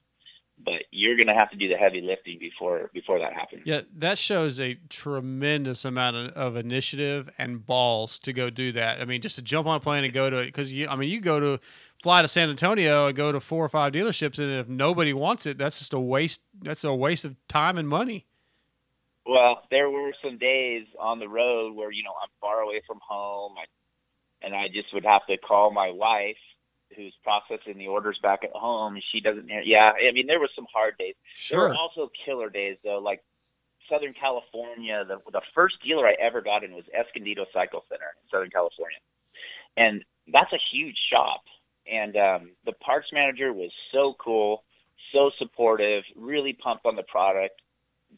But 0.63 0.83
you're 0.91 1.17
gonna 1.17 1.37
have 1.37 1.51
to 1.51 1.57
do 1.57 1.67
the 1.67 1.75
heavy 1.75 2.01
lifting 2.01 2.39
before 2.39 2.89
before 2.93 3.19
that 3.19 3.33
happens. 3.33 3.61
Yeah, 3.65 3.81
that 3.97 4.17
shows 4.17 4.59
a 4.59 4.79
tremendous 4.89 5.85
amount 5.85 6.15
of, 6.15 6.31
of 6.31 6.55
initiative 6.55 7.29
and 7.37 7.65
balls 7.65 8.17
to 8.19 8.33
go 8.33 8.49
do 8.49 8.71
that. 8.71 8.99
I 8.99 9.05
mean, 9.05 9.21
just 9.21 9.35
to 9.35 9.41
jump 9.41 9.67
on 9.67 9.77
a 9.77 9.79
plane 9.79 10.03
and 10.03 10.13
go 10.13 10.29
to 10.29 10.37
it 10.37 10.47
because 10.47 10.73
you, 10.73 10.87
I 10.87 10.95
mean, 10.95 11.09
you 11.09 11.21
go 11.21 11.39
to 11.39 11.59
fly 12.01 12.21
to 12.21 12.27
San 12.27 12.49
Antonio 12.49 13.07
and 13.07 13.15
go 13.15 13.31
to 13.31 13.39
four 13.39 13.63
or 13.63 13.69
five 13.69 13.93
dealerships, 13.93 14.39
and 14.39 14.51
if 14.51 14.67
nobody 14.67 15.13
wants 15.13 15.45
it, 15.45 15.57
that's 15.57 15.79
just 15.79 15.93
a 15.93 15.99
waste. 15.99 16.41
That's 16.61 16.83
a 16.83 16.93
waste 16.93 17.25
of 17.25 17.35
time 17.47 17.77
and 17.77 17.87
money. 17.87 18.25
Well, 19.25 19.63
there 19.69 19.89
were 19.89 20.13
some 20.23 20.37
days 20.37 20.85
on 20.99 21.19
the 21.19 21.27
road 21.27 21.75
where 21.75 21.91
you 21.91 22.03
know 22.03 22.13
I'm 22.21 22.29
far 22.39 22.61
away 22.61 22.81
from 22.87 22.99
home, 23.07 23.55
I, 23.57 24.45
and 24.45 24.55
I 24.55 24.67
just 24.73 24.93
would 24.93 25.05
have 25.05 25.25
to 25.27 25.37
call 25.37 25.71
my 25.71 25.91
wife, 25.91 26.37
who's 26.97 27.13
processing 27.23 27.77
the 27.77 27.87
orders 27.87 28.19
back 28.21 28.43
at 28.43 28.51
home, 28.51 28.99
she 29.11 29.21
doesn't. 29.21 29.49
Yeah, 29.63 29.91
I 29.91 30.11
mean 30.11 30.27
there 30.27 30.39
were 30.39 30.49
some 30.55 30.67
hard 30.73 30.97
days. 30.97 31.15
Sure. 31.35 31.59
There 31.59 31.69
were 31.69 31.75
also 31.75 32.11
killer 32.25 32.49
days 32.49 32.77
though, 32.83 32.99
like 32.99 33.23
Southern 33.89 34.13
California. 34.13 35.05
The 35.07 35.19
the 35.31 35.41
first 35.55 35.75
dealer 35.85 36.07
I 36.07 36.15
ever 36.19 36.41
got 36.41 36.63
in 36.63 36.73
was 36.73 36.83
Escondido 36.97 37.45
Cycle 37.53 37.83
Center 37.87 38.11
in 38.21 38.29
Southern 38.29 38.49
California, 38.49 38.97
and 39.77 40.03
that's 40.27 40.51
a 40.51 40.59
huge 40.73 40.97
shop. 41.11 41.43
And 41.89 42.17
um, 42.17 42.51
the 42.65 42.73
parts 42.73 43.07
manager 43.13 43.53
was 43.53 43.71
so 43.93 44.15
cool, 44.19 44.63
so 45.13 45.31
supportive, 45.37 46.03
really 46.17 46.51
pumped 46.51 46.85
on 46.85 46.97
the 46.97 47.03
product 47.03 47.61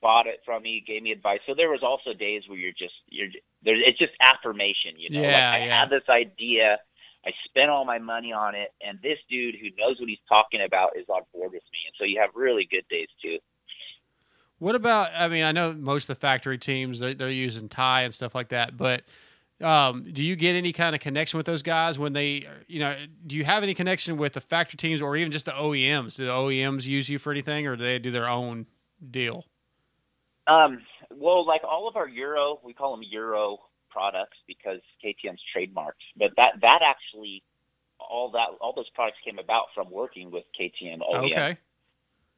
bought 0.02 0.28
it 0.28 0.40
from 0.46 0.64
me, 0.64 0.84
gave 0.86 1.04
me 1.04 1.12
advice. 1.12 1.40
So 1.48 1.54
there 1.56 1.70
was 1.70 1.82
also 1.84 2.14
days 2.14 2.44
where 2.48 2.58
you're 2.58 2.72
just 2.72 2.94
you're 3.08 3.28
there. 3.64 3.76
It's 3.76 3.98
just 3.98 4.14
affirmation, 4.22 4.94
you 4.98 5.10
know. 5.10 5.22
Yeah, 5.22 5.28
like 5.28 5.62
I 5.62 5.66
yeah. 5.66 5.80
had 5.80 5.90
this 5.90 6.08
idea, 6.10 6.78
I 7.26 7.32
spent 7.46 7.70
all 7.70 7.86
my 7.86 8.00
money 8.00 8.32
on 8.32 8.56
it, 8.56 8.70
and 8.82 8.98
this 9.02 9.18
dude 9.30 9.56
who 9.56 9.68
knows 9.78 10.00
what 10.00 10.08
he's 10.08 10.20
talking 10.28 10.62
about 10.66 10.92
is 10.98 11.06
on 11.10 11.22
board 11.34 11.52
with 11.52 11.64
me. 11.72 11.80
And 11.86 11.96
so 11.98 12.06
you 12.06 12.20
have 12.22 12.30
really 12.34 12.68
good 12.70 12.86
days 12.90 13.10
too. 13.22 13.38
What 14.60 14.76
about? 14.76 15.10
I 15.18 15.28
mean, 15.28 15.44
I 15.44 15.52
know 15.52 15.74
most 15.74 16.04
of 16.10 16.16
the 16.16 16.20
factory 16.20 16.58
teams 16.58 17.00
they're, 17.00 17.14
they're 17.14 17.30
using 17.30 17.70
tie 17.70 18.04
and 18.04 18.14
stuff 18.14 18.36
like 18.36 18.50
that, 18.50 18.78
but 18.78 19.04
um, 19.62 20.06
do 20.12 20.24
you 20.24 20.36
get 20.36 20.56
any 20.56 20.72
kind 20.72 20.96
of 20.96 21.02
connection 21.02 21.38
with 21.38 21.46
those 21.46 21.62
guys 21.62 22.00
when 22.00 22.14
they, 22.14 22.48
you 22.68 22.80
know, 22.80 22.96
do 23.28 23.36
you 23.36 23.44
have 23.44 23.64
any 23.64 23.74
connection 23.74 24.18
with 24.18 24.34
the 24.34 24.42
factory 24.42 24.78
teams 24.78 25.02
or 25.02 25.16
even 25.18 25.32
just 25.32 25.46
the 25.46 25.52
OEMs? 25.52 26.16
Do 26.16 26.26
the 26.26 26.32
OEMs 26.32 26.88
use 26.88 27.10
you 27.10 27.20
for 27.20 27.32
anything, 27.32 27.68
or 27.68 27.76
do 27.76 27.84
they 27.84 28.00
do 28.00 28.12
their 28.12 28.30
own 28.30 28.68
deal? 29.12 29.46
Um, 30.48 30.82
well, 31.12 31.46
like 31.46 31.62
all 31.64 31.88
of 31.88 31.96
our 31.96 32.08
Euro, 32.08 32.60
we 32.64 32.74
call 32.74 32.96
them 32.96 33.04
Euro 33.12 33.60
products 33.90 34.38
because 34.48 34.80
KTM's 35.04 35.42
trademarks. 35.54 36.04
But 36.18 36.32
that 36.38 36.54
that 36.62 36.80
actually, 36.84 37.44
all 38.00 38.32
that 38.32 38.48
all 38.62 38.74
those 38.76 38.90
products 38.96 39.18
came 39.26 39.40
about 39.40 39.66
from 39.76 39.92
working 39.92 40.32
with 40.32 40.44
KTM 40.60 41.00
OEM. 41.00 41.32
Okay. 41.32 41.58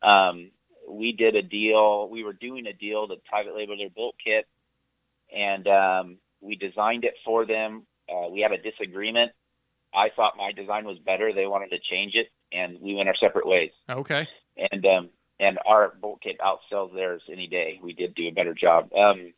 um, 0.02 0.52
we 0.90 1.11
did 1.11 1.36
a 1.36 1.41
deal. 1.41 2.10
We 2.10 2.23
were 2.23 2.34
doing 2.34 2.68
a 2.68 2.73
deal 2.73 3.07
to 3.07 3.15
private 3.30 3.56
label 3.56 3.78
their 3.78 3.90
bolt 3.90 4.15
kit, 4.23 4.48
and 5.36 5.68
um, 5.68 6.18
we 6.41 6.56
designed 6.56 7.06
it 7.06 7.14
for 7.23 7.45
them. 7.45 7.86
Uh, 8.10 8.30
we 8.30 8.41
had 8.41 8.52
a 8.52 8.57
disagreement. 8.57 9.32
I 9.94 10.07
thought 10.15 10.38
my 10.38 10.52
design 10.52 10.86
was 10.86 10.98
better. 10.99 11.34
They 11.34 11.48
wanted 11.48 11.69
to 11.69 11.78
change 11.90 12.14
it, 12.15 12.28
and 12.52 12.80
we 12.82 12.95
went 12.95 13.10
our 13.10 13.15
separate 13.15 13.48
ways. 13.48 13.72
Okay. 13.90 14.28
And 14.57 14.86
um, 14.86 15.10
and 15.40 15.57
our 15.65 15.94
bolt 15.99 16.22
kit 16.22 16.38
outsells 16.40 16.94
theirs 16.94 17.22
any 17.32 17.48
day. 17.48 17.80
We 17.82 17.94
did 17.94 18.15
do 18.15 18.28
a 18.28 18.32
better 18.32 18.53
job. 18.53 18.90
Um, 18.94 19.34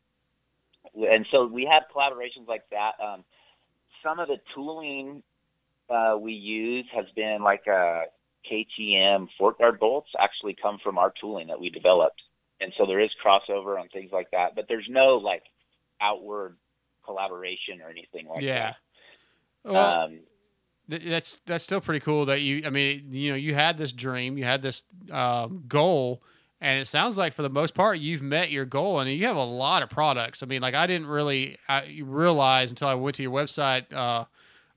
and 0.96 1.26
so 1.32 1.46
we 1.48 1.70
have 1.72 1.84
collaborations 1.94 2.48
like 2.48 2.64
that. 2.72 2.92
Um, 3.04 3.24
some 4.04 4.20
of 4.20 4.28
the 4.28 4.38
tooling 4.56 5.24
uh, 5.90 6.18
we 6.20 6.34
use 6.34 6.86
has 6.96 7.06
been 7.16 7.40
like 7.42 7.64
uh, 7.68 8.02
KTM 8.52 9.28
fork 9.38 9.60
guard 9.60 9.80
bolts 9.80 10.10
actually 10.20 10.56
come 10.62 10.78
from 10.84 10.98
our 10.98 11.14
tooling 11.20 11.48
that 11.48 11.60
we 11.60 11.70
developed, 11.70 12.22
and 12.60 12.74
so 12.78 12.86
there 12.86 13.00
is 13.00 13.10
crossover 13.24 13.80
on 13.80 13.88
things 13.90 14.12
like 14.12 14.32
that. 14.32 14.56
But 14.56 14.66
there's 14.68 14.88
no 14.90 15.18
like 15.18 15.44
outward 16.02 16.58
collaboration 17.06 17.82
or 17.84 17.90
anything 17.90 18.28
like 18.28 18.44
yeah. 18.44 18.74
that. 19.64 19.72
Well, 19.72 20.04
um, 20.04 20.20
th- 20.90 21.04
that's 21.04 21.38
that's 21.46 21.64
still 21.64 21.82
pretty 21.82 22.00
cool 22.00 22.26
that 22.26 22.42
you. 22.42 22.64
I 22.66 22.70
mean, 22.70 23.08
you 23.12 23.32
know, 23.32 23.38
you 23.38 23.54
had 23.54 23.78
this 23.78 23.92
dream, 23.92 24.38
you 24.38 24.44
had 24.44 24.62
this 24.62 24.84
um, 25.12 25.64
goal, 25.68 26.22
and 26.64 26.80
it 26.80 26.88
sounds 26.88 27.18
like 27.18 27.34
for 27.34 27.42
the 27.42 27.50
most 27.50 27.76
part 27.76 28.00
you've 28.00 28.24
met 28.24 28.50
your 28.50 28.64
goal, 28.64 29.02
and 29.02 29.12
you 29.12 29.28
have 29.28 29.36
a 29.36 29.44
lot 29.44 29.84
of 29.84 29.90
products. 29.90 30.42
I 30.42 30.46
mean, 30.46 30.62
like 30.62 30.74
I 30.74 30.88
didn't 30.88 31.08
really 31.08 31.58
I, 31.68 32.00
realize 32.04 32.72
until 32.72 32.88
I 32.88 32.96
went 32.96 33.18
to 33.18 33.24
your 33.24 33.34
website 33.34 33.92
uh, 33.94 34.24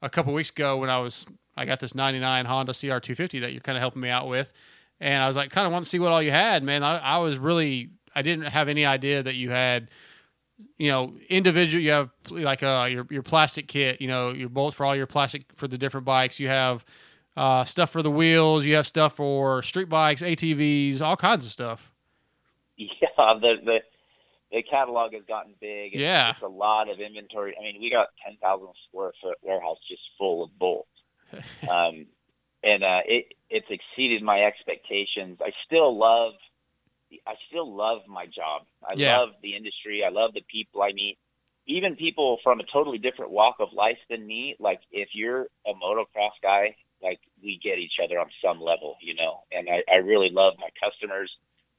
a 0.02 0.10
couple 0.10 0.34
weeks 0.34 0.50
ago 0.50 0.78
when 0.78 0.90
I 0.90 0.98
was 0.98 1.24
I 1.56 1.64
got 1.64 1.78
this 1.78 1.94
'99 1.94 2.44
Honda 2.44 2.72
CR250 2.72 3.40
that 3.40 3.52
you're 3.52 3.60
kind 3.60 3.78
of 3.78 3.80
helping 3.80 4.02
me 4.02 4.08
out 4.08 4.26
with, 4.28 4.52
and 5.00 5.22
I 5.22 5.28
was 5.28 5.36
like, 5.36 5.50
kind 5.50 5.64
of 5.64 5.72
want 5.72 5.84
to 5.84 5.88
see 5.88 6.00
what 6.00 6.10
all 6.10 6.20
you 6.20 6.32
had, 6.32 6.64
man. 6.64 6.82
I, 6.82 6.98
I 6.98 7.18
was 7.18 7.38
really 7.38 7.90
I 8.16 8.22
didn't 8.22 8.46
have 8.46 8.68
any 8.68 8.84
idea 8.84 9.22
that 9.22 9.36
you 9.36 9.50
had 9.50 9.88
you 10.78 10.90
know, 10.90 11.14
individual. 11.28 11.82
You 11.82 11.90
have 11.92 12.10
like 12.30 12.64
uh, 12.64 12.88
your 12.90 13.06
your 13.10 13.22
plastic 13.22 13.68
kit. 13.68 14.00
You 14.00 14.08
know, 14.08 14.32
your 14.32 14.48
bolts 14.48 14.76
for 14.76 14.84
all 14.84 14.96
your 14.96 15.06
plastic 15.06 15.44
for 15.54 15.68
the 15.68 15.78
different 15.78 16.04
bikes. 16.04 16.40
You 16.40 16.48
have 16.48 16.84
uh, 17.36 17.64
stuff 17.64 17.90
for 17.90 18.02
the 18.02 18.10
wheels. 18.10 18.64
You 18.64 18.76
have 18.76 18.86
stuff 18.86 19.14
for 19.16 19.62
street 19.62 19.88
bikes, 19.88 20.22
ATVs, 20.22 21.00
all 21.00 21.16
kinds 21.16 21.44
of 21.46 21.52
stuff. 21.52 21.92
Yeah, 22.78 22.88
the 23.40 23.54
the 23.64 23.78
the 24.52 24.62
catalog 24.62 25.14
has 25.14 25.22
gotten 25.26 25.54
big. 25.60 25.94
It's, 25.94 26.00
Yeah. 26.00 26.30
it's 26.30 26.42
a 26.42 26.46
lot 26.46 26.90
of 26.90 27.00
inventory. 27.00 27.54
I 27.58 27.62
mean, 27.62 27.80
we 27.80 27.90
got 27.90 28.08
ten 28.24 28.36
thousand 28.36 28.68
square 28.88 29.12
foot 29.22 29.38
warehouse 29.42 29.78
just 29.88 30.02
full 30.18 30.44
of 30.44 30.58
bolts, 30.58 30.90
um, 31.70 32.06
and 32.62 32.84
uh, 32.84 33.00
it 33.06 33.32
it's 33.48 33.66
exceeded 33.70 34.22
my 34.22 34.42
expectations. 34.44 35.38
I 35.40 35.52
still 35.64 35.96
love, 35.98 36.34
I 37.26 37.34
still 37.48 37.74
love 37.74 38.00
my 38.06 38.26
job. 38.26 38.66
I 38.86 38.92
Yeah. 38.94 39.18
love 39.18 39.30
the 39.42 39.56
industry. 39.56 40.02
I 40.04 40.10
love 40.10 40.34
the 40.34 40.42
people 40.42 40.82
I 40.82 40.92
meet. 40.92 41.16
Even 41.66 41.96
people 41.96 42.38
from 42.44 42.60
a 42.60 42.64
totally 42.70 42.98
different 42.98 43.30
walk 43.32 43.56
of 43.58 43.68
life 43.72 43.98
than 44.10 44.26
me. 44.26 44.54
Like 44.60 44.80
if 44.92 45.08
you're 45.14 45.46
a 45.66 45.72
motocross 45.72 46.36
guy, 46.42 46.76
like 47.02 47.20
we 47.42 47.60
get 47.62 47.78
each 47.78 47.98
other 48.02 48.18
on 48.18 48.26
some 48.44 48.60
level, 48.60 48.96
you 49.00 49.14
know. 49.14 49.44
And 49.52 49.68
I, 49.68 49.82
I 49.92 49.96
really 49.98 50.30
love 50.30 50.54
my 50.58 50.68
customers 50.82 51.30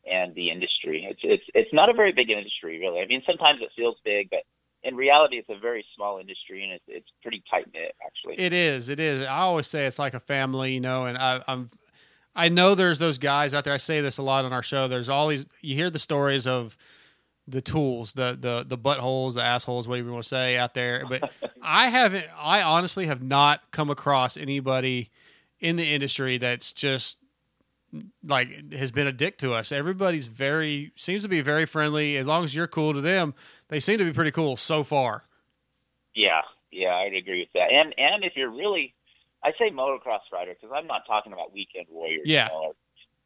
and 0.06 0.34
the 0.36 0.50
industry. 0.50 1.08
It's 1.10 1.20
it's 1.24 1.44
it's 1.54 1.74
not 1.74 1.90
a 1.90 1.94
very 1.94 2.14
big 2.14 2.30
industry, 2.30 2.80
really. 2.80 3.02
I 3.02 3.08
mean, 3.08 3.24
sometimes 3.26 3.60
it 3.62 3.70
feels 3.76 3.98
big, 4.04 4.30
but 4.30 4.42
in 4.84 4.96
reality, 4.96 5.38
it's 5.38 5.50
a 5.50 5.60
very 5.60 5.86
small 5.96 6.20
industry, 6.20 6.64
and 6.64 6.74
it's 6.74 6.84
it's 6.88 7.08
pretty 7.22 7.44
tight 7.50 7.66
knit, 7.74 7.96
actually. 8.06 8.44
It 8.44 8.54
is. 8.54 8.90
It 8.90 9.00
is. 9.00 9.26
I 9.26 9.40
always 9.40 9.68
say 9.68 9.86
it's 9.86 10.00
like 10.00 10.14
a 10.14 10.20
family, 10.20 10.74
you 10.74 10.80
know. 10.80 11.06
And 11.06 11.18
I, 11.18 11.42
I'm, 11.48 11.72
I 12.36 12.50
know 12.50 12.76
there's 12.76 13.00
those 13.00 13.18
guys 13.18 13.54
out 13.54 13.64
there. 13.64 13.74
I 13.74 13.78
say 13.78 14.02
this 14.02 14.18
a 14.18 14.24
lot 14.24 14.46
on 14.46 14.54
our 14.54 14.64
show. 14.64 14.88
There's 14.88 15.10
all 15.10 15.28
these. 15.28 15.48
You 15.62 15.76
hear 15.76 15.90
the 15.90 16.00
stories 16.00 16.48
of 16.48 16.78
the 17.48 17.62
tools, 17.62 18.14
the 18.14 18.38
the 18.40 18.66
the 18.68 18.78
buttholes, 18.78 19.36
the 19.36 19.44
assholes, 19.44 19.88
whatever 19.88 20.08
you 20.08 20.14
want 20.14 20.24
to 20.24 20.30
say 20.30 20.58
out 20.58 20.74
there. 20.74 21.04
But 21.08 21.32
I 21.62 21.88
haven't. 21.88 22.26
I 22.40 22.62
honestly 22.62 23.08
have 23.08 23.22
not 23.22 23.62
come 23.72 23.90
across 23.90 24.38
anybody 24.38 25.10
in 25.60 25.76
the 25.76 25.86
industry 25.86 26.38
that's 26.38 26.74
just 26.74 27.18
like 28.24 28.74
has 28.74 28.92
been 28.92 29.08
a 29.08 29.12
dick 29.12 29.38
to 29.40 29.54
us. 29.54 29.72
Everybody's 29.72 30.28
very 30.28 30.92
seems 30.96 31.24
to 31.24 31.30
be 31.30 31.42
very 31.42 31.66
friendly. 31.66 32.18
As 32.18 32.26
long 32.26 32.44
as 32.44 32.54
you're 32.54 32.68
cool 32.68 32.94
to 32.94 33.02
them, 33.02 33.34
they 33.70 33.80
seem 33.80 33.98
to 33.98 34.04
be 34.06 34.14
pretty 34.14 34.32
cool 34.32 34.58
so 34.58 34.84
far. 34.84 35.24
Yeah, 36.14 36.42
yeah, 36.72 36.96
I'd 36.96 37.14
agree 37.14 37.40
with 37.42 37.54
that. 37.54 37.72
And 37.72 37.94
and 37.98 38.24
if 38.24 38.34
you're 38.36 38.52
really, 38.52 38.94
I 39.44 39.52
say 39.58 39.72
motocross 39.72 40.20
rider 40.34 40.54
because 40.54 40.76
I'm 40.76 40.88
not 40.88 41.06
talking 41.08 41.34
about 41.34 41.54
weekend 41.54 41.88
warriors. 41.90 42.24
Yeah. 42.26 42.48
You 42.48 42.54
know, 42.54 42.74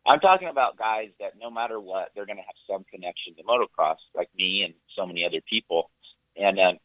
I'm 0.06 0.20
talking 0.20 0.48
about 0.48 0.78
guys 0.78 1.10
that 1.20 1.34
no 1.40 1.52
matter 1.52 1.80
what, 1.80 2.10
they're 2.16 2.26
going 2.26 2.38
to 2.38 2.44
have 2.44 2.58
some 2.70 2.84
connection 2.90 3.36
to 3.36 3.44
motocross, 3.44 3.98
like 4.16 4.30
me 4.36 4.64
and 4.66 4.74
so 4.96 5.06
many 5.06 5.26
other 5.26 5.42
people. 5.48 5.92
And 6.36 6.58
um, 6.60 6.78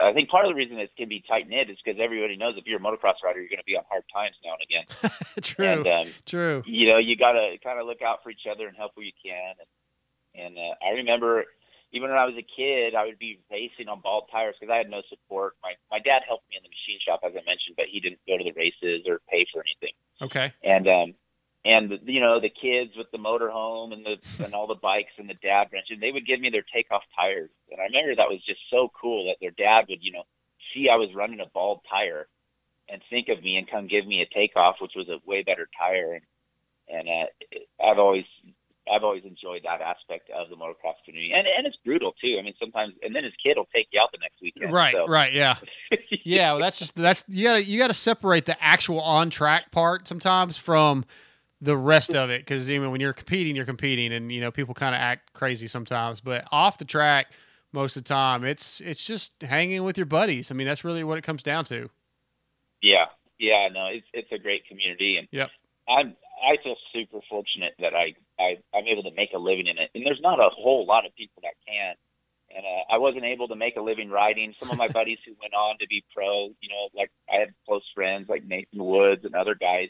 I 0.00 0.12
think 0.12 0.28
part 0.28 0.44
of 0.44 0.50
the 0.50 0.54
reason 0.54 0.78
it 0.78 0.90
can 0.96 1.08
be 1.08 1.24
tight 1.26 1.48
knit 1.48 1.70
is 1.70 1.78
because 1.82 2.00
everybody 2.02 2.36
knows 2.36 2.54
if 2.56 2.66
you're 2.66 2.78
a 2.78 2.82
motocross 2.82 3.24
rider, 3.24 3.40
you're 3.40 3.48
going 3.48 3.64
to 3.64 3.64
be 3.64 3.76
on 3.76 3.84
hard 3.88 4.04
times 4.12 4.36
now 4.44 4.52
and 4.58 4.64
again. 4.68 4.86
True. 5.42 5.64
And, 5.64 5.86
um, 5.86 6.12
True. 6.26 6.62
you 6.66 6.90
know, 6.90 6.98
you 6.98 7.16
got 7.16 7.32
to 7.32 7.56
kind 7.64 7.80
of 7.80 7.86
look 7.86 8.02
out 8.02 8.22
for 8.22 8.30
each 8.30 8.44
other 8.50 8.68
and 8.68 8.76
help 8.76 8.92
where 8.94 9.06
you 9.06 9.16
can. 9.16 9.54
And, 9.56 9.68
and 10.46 10.58
uh, 10.58 10.74
I 10.84 10.90
remember 10.98 11.44
even 11.92 12.10
when 12.10 12.18
I 12.18 12.26
was 12.26 12.36
a 12.36 12.44
kid, 12.44 12.94
I 12.94 13.06
would 13.06 13.18
be 13.18 13.40
racing 13.50 13.88
on 13.88 14.00
bald 14.00 14.28
tires 14.30 14.56
because 14.60 14.72
I 14.72 14.76
had 14.76 14.90
no 14.90 15.00
support. 15.08 15.56
My 15.62 15.72
my 15.90 15.98
dad 15.98 16.20
helped 16.28 16.44
me 16.50 16.56
in 16.56 16.62
the 16.62 16.68
machine 16.68 17.00
shop, 17.00 17.20
as 17.24 17.32
I 17.32 17.40
mentioned, 17.48 17.76
but 17.76 17.86
he 17.88 18.00
didn't 18.00 18.20
go 18.28 18.36
to 18.36 18.44
the 18.44 18.52
races 18.52 19.08
or 19.08 19.20
pay 19.30 19.46
for 19.52 19.64
anything. 19.64 19.96
Okay. 20.20 20.52
And 20.62 20.84
um, 20.84 21.14
and 21.64 21.90
the, 21.90 21.98
you 22.04 22.20
know 22.20 22.40
the 22.40 22.50
kids 22.50 22.92
with 22.96 23.10
the 23.10 23.18
motorhome 23.18 23.92
and 23.92 24.04
the 24.04 24.44
and 24.44 24.54
all 24.54 24.66
the 24.66 24.74
bikes 24.74 25.12
and 25.18 25.28
the 25.28 25.34
dad 25.34 25.68
wrench, 25.72 25.86
and 25.90 26.02
they 26.02 26.12
would 26.12 26.26
give 26.26 26.40
me 26.40 26.50
their 26.50 26.64
takeoff 26.74 27.02
tires. 27.16 27.50
And 27.70 27.80
I 27.80 27.84
remember 27.84 28.16
that 28.16 28.30
was 28.30 28.44
just 28.46 28.60
so 28.70 28.90
cool 29.00 29.26
that 29.26 29.36
their 29.40 29.50
dad 29.50 29.86
would 29.88 30.02
you 30.02 30.12
know 30.12 30.24
see 30.72 30.88
I 30.90 30.96
was 30.96 31.14
running 31.14 31.40
a 31.40 31.46
bald 31.52 31.80
tire 31.90 32.26
and 32.88 33.02
think 33.10 33.28
of 33.28 33.42
me 33.42 33.56
and 33.56 33.70
come 33.70 33.86
give 33.86 34.06
me 34.06 34.22
a 34.22 34.34
takeoff, 34.34 34.76
which 34.80 34.92
was 34.96 35.08
a 35.08 35.18
way 35.26 35.42
better 35.42 35.68
tire. 35.78 36.14
And 36.14 36.24
and 36.88 37.08
uh, 37.08 37.84
I've 37.84 37.98
always 37.98 38.24
I've 38.90 39.04
always 39.04 39.24
enjoyed 39.24 39.62
that 39.64 39.80
aspect 39.80 40.30
of 40.30 40.48
the 40.48 40.56
motocross 40.56 40.96
community, 41.04 41.32
and 41.34 41.46
and 41.46 41.66
it's 41.66 41.76
brutal 41.84 42.14
too. 42.20 42.36
I 42.38 42.42
mean, 42.42 42.54
sometimes, 42.58 42.94
and 43.02 43.14
then 43.14 43.24
his 43.24 43.34
kid 43.42 43.56
will 43.56 43.68
take 43.74 43.88
you 43.92 44.00
out 44.00 44.10
the 44.12 44.18
next 44.20 44.40
weekend. 44.40 44.72
Right, 44.72 44.94
so. 44.94 45.06
right, 45.06 45.32
yeah, 45.32 45.56
yeah. 46.24 46.52
Well, 46.52 46.60
that's 46.60 46.78
just 46.78 46.94
that's 46.96 47.24
you 47.28 47.44
gotta 47.44 47.64
you 47.64 47.78
gotta 47.78 47.94
separate 47.94 48.46
the 48.46 48.62
actual 48.62 49.00
on 49.00 49.30
track 49.30 49.70
part 49.70 50.08
sometimes 50.08 50.56
from 50.56 51.04
the 51.60 51.76
rest 51.76 52.14
of 52.14 52.30
it 52.30 52.42
because 52.42 52.70
even 52.70 52.90
when 52.90 53.00
you're 53.00 53.12
competing, 53.12 53.56
you're 53.56 53.64
competing, 53.64 54.12
and 54.12 54.30
you 54.30 54.40
know 54.40 54.50
people 54.50 54.74
kind 54.74 54.94
of 54.94 55.00
act 55.00 55.32
crazy 55.32 55.66
sometimes. 55.66 56.20
But 56.20 56.46
off 56.52 56.78
the 56.78 56.84
track, 56.84 57.32
most 57.72 57.96
of 57.96 58.04
the 58.04 58.08
time, 58.08 58.44
it's 58.44 58.80
it's 58.80 59.04
just 59.04 59.32
hanging 59.42 59.82
with 59.84 59.96
your 59.96 60.06
buddies. 60.06 60.50
I 60.50 60.54
mean, 60.54 60.66
that's 60.66 60.84
really 60.84 61.04
what 61.04 61.18
it 61.18 61.22
comes 61.22 61.42
down 61.42 61.64
to. 61.66 61.90
Yeah, 62.80 63.06
yeah, 63.38 63.68
no, 63.72 63.86
it's 63.86 64.06
it's 64.12 64.30
a 64.32 64.38
great 64.38 64.66
community, 64.66 65.16
and 65.16 65.28
Yep. 65.32 65.50
I'm 65.88 66.16
I 66.42 66.62
feel 66.62 66.76
super 66.94 67.18
fortunate 67.28 67.74
that 67.80 67.94
I 67.94 68.14
I 68.38 68.58
I'm 68.74 68.86
able 68.86 69.02
to 69.04 69.14
make 69.14 69.30
a 69.34 69.38
living 69.38 69.66
in 69.66 69.78
it, 69.78 69.90
and 69.94 70.06
there's 70.06 70.20
not 70.22 70.38
a 70.38 70.48
whole 70.50 70.86
lot 70.86 71.06
of 71.06 71.14
people 71.16 71.42
that 71.42 71.54
can. 71.66 71.94
And 72.50 72.64
uh, 72.64 72.94
I 72.94 72.96
wasn't 72.96 73.24
able 73.24 73.48
to 73.48 73.56
make 73.56 73.76
a 73.76 73.82
living 73.82 74.08
riding. 74.08 74.54
Some 74.58 74.70
of 74.70 74.78
my 74.78 74.88
buddies 74.98 75.18
who 75.26 75.34
went 75.40 75.52
on 75.52 75.76
to 75.80 75.86
be 75.86 76.02
pro, 76.14 76.46
you 76.60 76.68
know, 76.70 76.88
like 76.94 77.10
I 77.30 77.40
had 77.40 77.48
close 77.66 77.82
friends 77.94 78.28
like 78.28 78.44
Nathan 78.44 78.82
Woods 78.82 79.24
and 79.24 79.34
other 79.34 79.54
guys. 79.54 79.88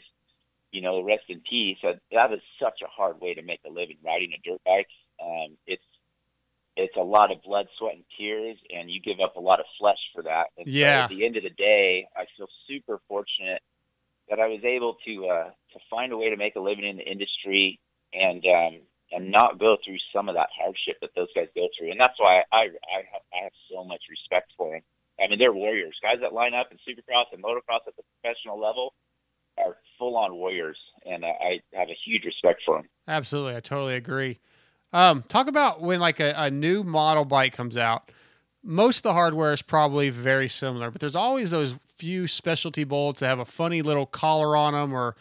You 0.71 0.81
know, 0.81 1.01
rest 1.01 1.23
in 1.29 1.41
peace. 1.49 1.77
That 1.83 2.33
is 2.33 2.41
such 2.61 2.81
a 2.83 2.87
hard 2.87 3.19
way 3.21 3.33
to 3.33 3.41
make 3.41 3.61
a 3.65 3.69
living 3.69 3.97
riding 4.05 4.33
a 4.33 4.41
dirt 4.47 4.61
bike. 4.65 4.87
Um, 5.21 5.57
it's 5.65 5.83
it's 6.75 6.95
a 6.95 7.03
lot 7.03 7.31
of 7.31 7.41
blood, 7.43 7.67
sweat, 7.77 7.95
and 7.95 8.05
tears, 8.17 8.57
and 8.69 8.89
you 8.89 9.01
give 9.01 9.19
up 9.19 9.35
a 9.35 9.39
lot 9.39 9.59
of 9.59 9.65
flesh 9.77 9.99
for 10.13 10.23
that. 10.23 10.47
And 10.57 10.65
so 10.65 10.71
Yeah. 10.71 11.03
at 11.03 11.09
the 11.09 11.25
end 11.25 11.35
of 11.35 11.43
the 11.43 11.49
day, 11.49 12.07
I 12.15 12.25
feel 12.37 12.47
super 12.67 13.01
fortunate 13.07 13.61
that 14.29 14.39
I 14.39 14.47
was 14.47 14.63
able 14.63 14.95
to 15.05 15.27
uh, 15.27 15.49
to 15.49 15.79
find 15.89 16.13
a 16.13 16.17
way 16.17 16.29
to 16.29 16.37
make 16.37 16.55
a 16.55 16.59
living 16.59 16.85
in 16.85 16.97
the 16.97 17.03
industry 17.03 17.79
and 18.13 18.45
um, 18.45 18.81
and 19.11 19.31
not 19.31 19.59
go 19.59 19.75
through 19.83 19.97
some 20.13 20.29
of 20.29 20.35
that 20.35 20.49
hardship 20.55 20.97
that 21.01 21.09
those 21.15 21.33
guys 21.35 21.47
go 21.55 21.67
through. 21.77 21.91
And 21.91 21.99
that's 21.99 22.17
why 22.17 22.43
I 22.53 22.69
I 22.69 22.97
have, 23.11 23.25
I 23.33 23.43
have 23.43 23.57
so 23.71 23.83
much 23.83 24.01
respect 24.09 24.53
for 24.55 24.71
them. 24.71 24.81
I 25.19 25.27
mean, 25.27 25.39
they're 25.39 25.51
warriors. 25.51 25.97
Guys 26.01 26.21
that 26.21 26.33
line 26.33 26.53
up 26.53 26.71
in 26.71 26.77
Supercross 26.87 27.33
and 27.33 27.43
motocross 27.43 27.83
at 27.87 27.95
the 27.97 28.03
professional 28.21 28.59
level 28.59 28.93
are 29.65 29.77
full 29.97 30.15
on 30.17 30.35
warriors, 30.35 30.77
and 31.05 31.23
uh, 31.23 31.27
I 31.27 31.59
have 31.73 31.89
a 31.89 31.97
huge 32.05 32.25
respect 32.25 32.61
for 32.65 32.77
them. 32.77 32.89
Absolutely, 33.07 33.55
I 33.55 33.59
totally 33.59 33.95
agree. 33.95 34.39
Um, 34.91 35.23
talk 35.27 35.47
about 35.47 35.81
when 35.81 35.99
like 35.99 36.19
a, 36.19 36.33
a 36.35 36.49
new 36.49 36.83
model 36.83 37.25
bike 37.25 37.53
comes 37.53 37.77
out. 37.77 38.11
Most 38.63 38.97
of 38.97 39.03
the 39.03 39.13
hardware 39.13 39.53
is 39.53 39.61
probably 39.61 40.09
very 40.09 40.49
similar, 40.49 40.91
but 40.91 40.99
there's 40.99 41.15
always 41.15 41.51
those 41.51 41.75
few 41.95 42.27
specialty 42.27 42.83
bolts 42.83 43.19
that 43.19 43.27
have 43.27 43.39
a 43.39 43.45
funny 43.45 43.81
little 43.81 44.05
collar 44.05 44.55
on 44.55 44.73
them 44.73 44.93
or 44.93 45.15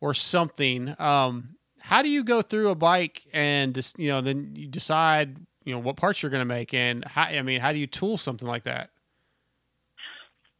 or 0.00 0.14
something. 0.14 0.94
Um, 0.98 1.56
how 1.80 2.02
do 2.02 2.08
you 2.08 2.22
go 2.22 2.42
through 2.42 2.68
a 2.68 2.74
bike 2.74 3.26
and 3.32 3.74
just 3.74 3.98
you 3.98 4.08
know 4.08 4.20
then 4.20 4.52
you 4.54 4.66
decide 4.66 5.36
you 5.64 5.72
know 5.72 5.78
what 5.78 5.96
parts 5.96 6.22
you're 6.22 6.30
going 6.30 6.40
to 6.40 6.44
make 6.44 6.72
and 6.72 7.04
how, 7.04 7.24
I 7.24 7.42
mean 7.42 7.60
how 7.60 7.72
do 7.72 7.78
you 7.78 7.86
tool 7.86 8.18
something 8.18 8.46
like 8.48 8.64
that? 8.64 8.90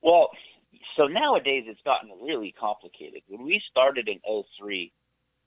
Well, 0.03 0.29
so 0.99 1.07
nowadays 1.07 1.65
it's 1.67 1.81
gotten 1.83 2.11
really 2.21 2.53
complicated. 2.59 3.23
When 3.29 3.45
we 3.45 3.63
started 3.71 4.09
in 4.09 4.19
'03, 4.27 4.93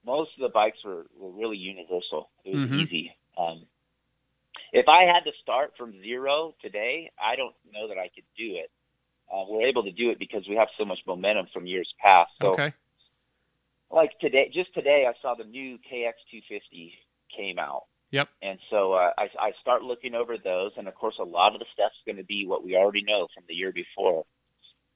most 0.06 0.32
of 0.38 0.41
the 0.41 0.49
bikes 0.49 0.80
were, 0.84 1.06
were 1.19 1.30
really 1.30 1.57
universal. 1.57 2.32
It 2.45 2.56
was 2.56 2.69
Mhm. 2.69 2.80
easy. 2.80 3.15
Um, 3.38 3.68
if 4.72 4.88
I 4.88 5.03
had 5.03 5.26
to 5.26 5.32
start 5.41 5.76
from 5.78 5.91
zero 6.02 6.56
today, 6.61 7.11
I 7.19 7.36
don't 7.36 7.56
know 7.72 7.88
that 7.90 7.98
I 7.98 8.07
could 8.07 8.23
do 8.38 8.56
it. 8.56 8.72
Uh, 9.32 9.45
we're 9.48 9.68
able 9.68 9.84
to 9.84 9.91
do 9.91 10.10
it 10.10 10.19
because 10.19 10.48
we 10.48 10.56
have 10.56 10.69
so 10.78 10.86
much 10.86 10.99
momentum 11.06 11.48
from 11.48 11.65
years 11.65 11.94
past. 11.99 12.32
So, 12.41 12.53
okay. 12.53 12.73
like 13.90 14.18
today, 14.19 14.49
just 14.53 14.73
today, 14.73 15.06
I 15.06 15.14
saw 15.22 15.36
the 15.36 15.44
new 15.44 15.78
KX250 15.80 16.94
came 17.36 17.60
out. 17.60 17.86
Yep. 18.11 18.30
And 18.41 18.60
so 18.69 18.94
uh, 18.94 19.14
I, 19.18 19.30
I 19.40 19.52
start 19.61 19.84
looking 19.84 20.15
over 20.15 20.38
those, 20.38 20.72
and 20.78 20.88
of 20.88 20.95
course, 20.95 21.15
a 21.19 21.23
lot 21.23 21.53
of 21.53 21.60
the 21.60 21.65
stuff's 21.73 21.95
going 22.06 22.18
to 22.18 22.26
be 22.26 22.45
what 22.45 22.64
we 22.64 22.76
already 22.76 23.03
know 23.03 23.28
from 23.34 23.44
the 23.48 23.53
year 23.53 23.72
before, 23.72 24.26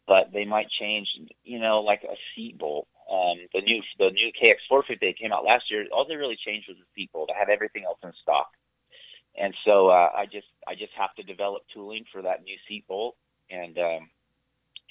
but 0.07 0.31
they 0.33 0.45
might 0.45 0.67
change. 0.79 1.07
You 1.43 1.59
know, 1.59 1.81
like 1.81 2.03
a 2.03 2.15
seat 2.35 2.57
bolt. 2.57 2.87
Um, 3.11 3.37
the 3.53 3.61
new 3.61 3.81
the 3.99 4.11
new 4.11 4.31
KX450 4.33 4.99
that 5.01 5.19
came 5.19 5.31
out 5.31 5.45
last 5.45 5.65
year, 5.69 5.85
all 5.93 6.05
they 6.07 6.15
really 6.15 6.37
changed 6.43 6.67
was 6.67 6.77
the 6.77 6.85
seat 6.95 7.11
bolt. 7.13 7.29
I 7.33 7.37
had 7.37 7.49
everything 7.49 7.83
else 7.85 7.99
in 8.03 8.11
stock, 8.21 8.49
and 9.39 9.53
so 9.65 9.89
uh, 9.89 10.09
I 10.15 10.25
just 10.25 10.47
I 10.67 10.73
just 10.73 10.93
have 10.97 11.13
to 11.15 11.23
develop 11.23 11.63
tooling 11.73 12.05
for 12.11 12.21
that 12.23 12.43
new 12.43 12.57
seat 12.67 12.85
bolt 12.87 13.15
and 13.49 13.77
um, 13.77 14.09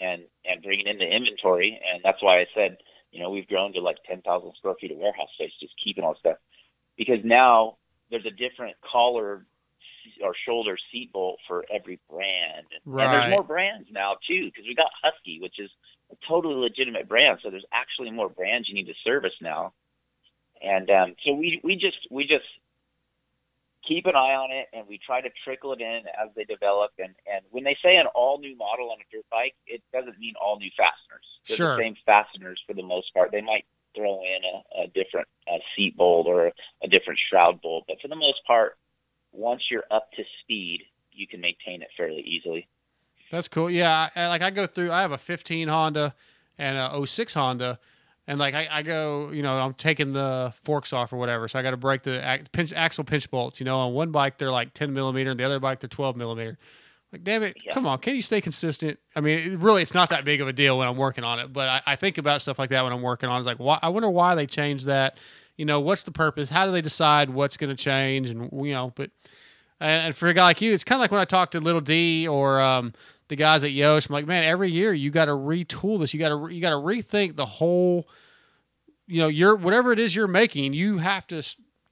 and 0.01 0.23
and 0.45 0.63
bring 0.63 0.81
it 0.81 0.87
into 0.87 1.05
inventory, 1.05 1.81
and 1.93 2.03
that's 2.05 2.23
why 2.23 2.41
I 2.41 2.47
said 2.55 2.79
you 3.11 3.23
know 3.23 3.31
we've 3.31 3.49
grown 3.49 3.73
to 3.73 3.81
like 3.81 3.97
10,000 4.09 4.23
square 4.59 4.75
feet 4.81 4.91
of 4.91 4.99
warehouse 4.99 5.29
space 5.35 5.53
just 5.61 5.75
keeping 5.83 6.05
all 6.05 6.17
stuff 6.19 6.37
because 6.97 7.19
now 7.25 7.77
there's 8.11 8.27
a 8.27 8.31
different 8.31 8.77
collar 8.91 9.47
or 10.23 10.35
shoulder 10.47 10.77
seat 10.93 11.13
bolt 11.13 11.39
for 11.47 11.65
every 11.73 11.99
brand. 12.11 12.67
And 12.73 12.81
Right. 12.85 13.11
there's 13.11 13.31
more 13.31 13.43
brands 13.43 13.89
now 13.91 14.17
too 14.27 14.47
because 14.47 14.65
we 14.67 14.75
got 14.75 14.91
Husky, 15.03 15.41
which 15.41 15.59
is 15.59 15.71
a 16.11 16.17
totally 16.29 16.55
legitimate 16.55 17.09
brand. 17.09 17.41
So 17.43 17.51
there's 17.51 17.67
actually 17.73 18.11
more 18.11 18.29
brands 18.29 18.69
you 18.69 18.75
need 18.75 18.87
to 18.87 18.95
service 19.05 19.35
now. 19.41 19.73
And 20.63 20.91
um, 20.91 21.15
so 21.25 21.33
we 21.35 21.61
we 21.63 21.77
just 21.77 21.99
we 22.11 22.25
just 22.27 22.47
keep 23.87 24.07
an 24.07 24.17
eye 24.17 24.35
on 24.35 24.51
it 24.51 24.69
and 24.73 24.87
we 24.89 24.99
try 24.99 25.21
to 25.21 25.29
trickle 25.45 25.73
it 25.73 25.81
in 25.81 26.03
as 26.21 26.31
they 26.35 26.45
develop. 26.45 26.93
And 26.99 27.15
and 27.31 27.45
when 27.51 27.65
they 27.65 27.77
say 27.83 27.97
an 27.97 28.07
all 28.15 28.39
new 28.39 28.57
model 28.57 28.91
on 28.91 28.99
a 29.01 29.07
dirt 29.15 29.27
bike, 29.31 29.55
it 29.67 29.83
doesn't 29.93 30.19
mean 30.19 30.35
all 30.41 30.59
new 30.59 30.71
fasteners. 30.77 31.25
They're 31.49 31.57
Sure. 31.57 31.77
the 31.77 31.83
same 31.83 31.97
fasteners 32.07 32.61
for 32.67 32.75
the 32.75 32.83
most 32.83 33.13
part. 33.13 33.31
They 33.33 33.43
might 33.43 33.67
throw 33.95 34.23
in 34.23 34.41
a, 34.45 34.85
a 34.85 34.87
different 34.89 35.29
uh, 35.47 35.59
seat 35.77 35.97
bolt 35.97 36.27
or 36.27 36.47
a 36.83 36.89
different 36.89 37.19
shroud 37.31 37.61
bolt, 37.63 37.85
but 37.87 38.01
for 38.01 38.09
the 38.09 38.17
most 38.17 38.45
part, 38.47 38.77
once 39.35 39.63
you're 39.71 39.85
up 39.91 40.11
to 40.13 40.23
speed, 40.41 40.83
you 41.13 41.27
can 41.27 41.41
maintain 41.41 41.83
it 41.83 41.89
fairly 41.97 42.23
easily. 42.23 42.69
That's 43.31 43.49
cool. 43.49 43.71
Yeah, 43.71 44.09
I, 44.15 44.29
like 44.29 44.43
I 44.43 44.51
go 44.51 44.67
through. 44.67 44.93
I 44.93 45.03
have 45.03 45.13
a 45.13 45.19
15 45.19 45.69
Honda 45.69 46.15
and 46.59 46.77
a 46.77 47.07
06 47.07 47.35
Honda, 47.35 47.79
and 48.27 48.39
like 48.39 48.55
I, 48.55 48.69
I 48.71 48.83
go, 48.83 49.31
you 49.33 49.43
know, 49.43 49.59
I'm 49.59 49.75
taking 49.75 50.13
the 50.13 50.53
forks 50.63 50.93
off 50.93 51.13
or 51.13 51.17
whatever, 51.17 51.49
so 51.49 51.59
I 51.59 51.63
got 51.63 51.73
to 51.73 51.77
break 51.77 52.03
the 52.03 52.41
pinch, 52.53 52.73
axle 52.73 53.05
pinch 53.05 53.31
bolts. 53.31 53.61
You 53.61 53.65
know, 53.65 53.79
on 53.79 53.93
one 53.93 54.13
bike 54.13 54.39
they're 54.39 54.53
like 54.53 54.73
10 54.75 54.93
millimeter, 54.93 55.31
and 55.31 55.41
the 55.41 55.45
other 55.45 55.61
bike 55.61 55.81
they're 55.81 55.89
12 55.89 56.17
millimeter. 56.17 56.59
Like, 57.13 57.23
damn 57.23 57.45
it, 57.45 57.57
come 57.73 57.87
on, 57.87 57.99
can 57.99 58.17
you 58.17 58.23
stay 58.23 58.41
consistent? 58.41 58.99
I 59.15 59.21
mean, 59.21 59.53
it, 59.53 59.59
really, 59.59 59.83
it's 59.83 59.95
not 59.95 60.11
that 60.11 60.25
big 60.25 60.41
of 60.41 60.49
a 60.49 60.53
deal 60.53 60.79
when 60.79 60.89
I'm 60.89 60.97
working 60.97 61.23
on 61.23 61.39
it, 61.39 61.53
but 61.53 61.69
I, 61.69 61.81
I 61.93 61.97
think 61.97 62.19
about 62.19 62.43
stuff 62.43 62.59
like 62.59 62.71
that 62.71 62.83
when 62.83 62.93
I'm 62.93 63.03
working 63.03 63.29
on. 63.29 63.37
it. 63.37 63.41
It's 63.41 63.47
like, 63.47 63.59
why? 63.59 63.79
I 63.83 63.89
wonder 63.89 64.11
why 64.11 64.35
they 64.35 64.47
changed 64.47 64.87
that. 64.87 65.17
You 65.57 65.65
know, 65.65 65.81
what's 65.81 66.03
the 66.03 66.11
purpose? 66.11 66.51
How 66.51 66.67
do 66.67 66.73
they 66.73 66.83
decide 66.83 67.31
what's 67.31 67.57
going 67.57 67.71
to 67.71 67.81
change? 67.81 68.31
And 68.31 68.51
you 68.53 68.73
know, 68.73 68.93
but 68.95 69.11
and, 69.81 70.15
for 70.15 70.29
a 70.29 70.35
guy 70.35 70.45
like 70.45 70.61
you, 70.61 70.73
it's 70.73 70.85
kind 70.85 70.99
of 70.99 71.01
like 71.01 71.11
when 71.11 71.21
I 71.21 71.25
talk 71.25 71.51
to 71.53 71.61
Little 71.61 71.81
D 71.81 72.27
or 72.27 72.61
um, 72.61 72.93
the 73.29 73.37
guys 73.37 73.65
at 73.65 73.73
Yosh. 73.73 74.09
I'm 74.09 74.13
like, 74.13 74.27
man, 74.27 74.45
every 74.45 74.71
year 74.71 74.93
you 74.93 75.11
got 75.11 75.27
to 75.27 75.33
retool 75.33 75.99
this. 75.99 76.15
You 76.15 76.21
got 76.21 76.29
to 76.31 76.53
you 76.53 76.61
got 76.61 76.71
to 76.71 76.77
rethink 76.77 77.37
the 77.37 77.47
whole. 77.47 78.09
You 79.07 79.21
know, 79.21 79.29
your 79.29 79.57
whatever 79.57 79.93
it 79.93 79.99
is 79.99 80.17
you're 80.17 80.27
making, 80.27 80.73
you 80.73 80.99
have 80.99 81.27
to 81.27 81.43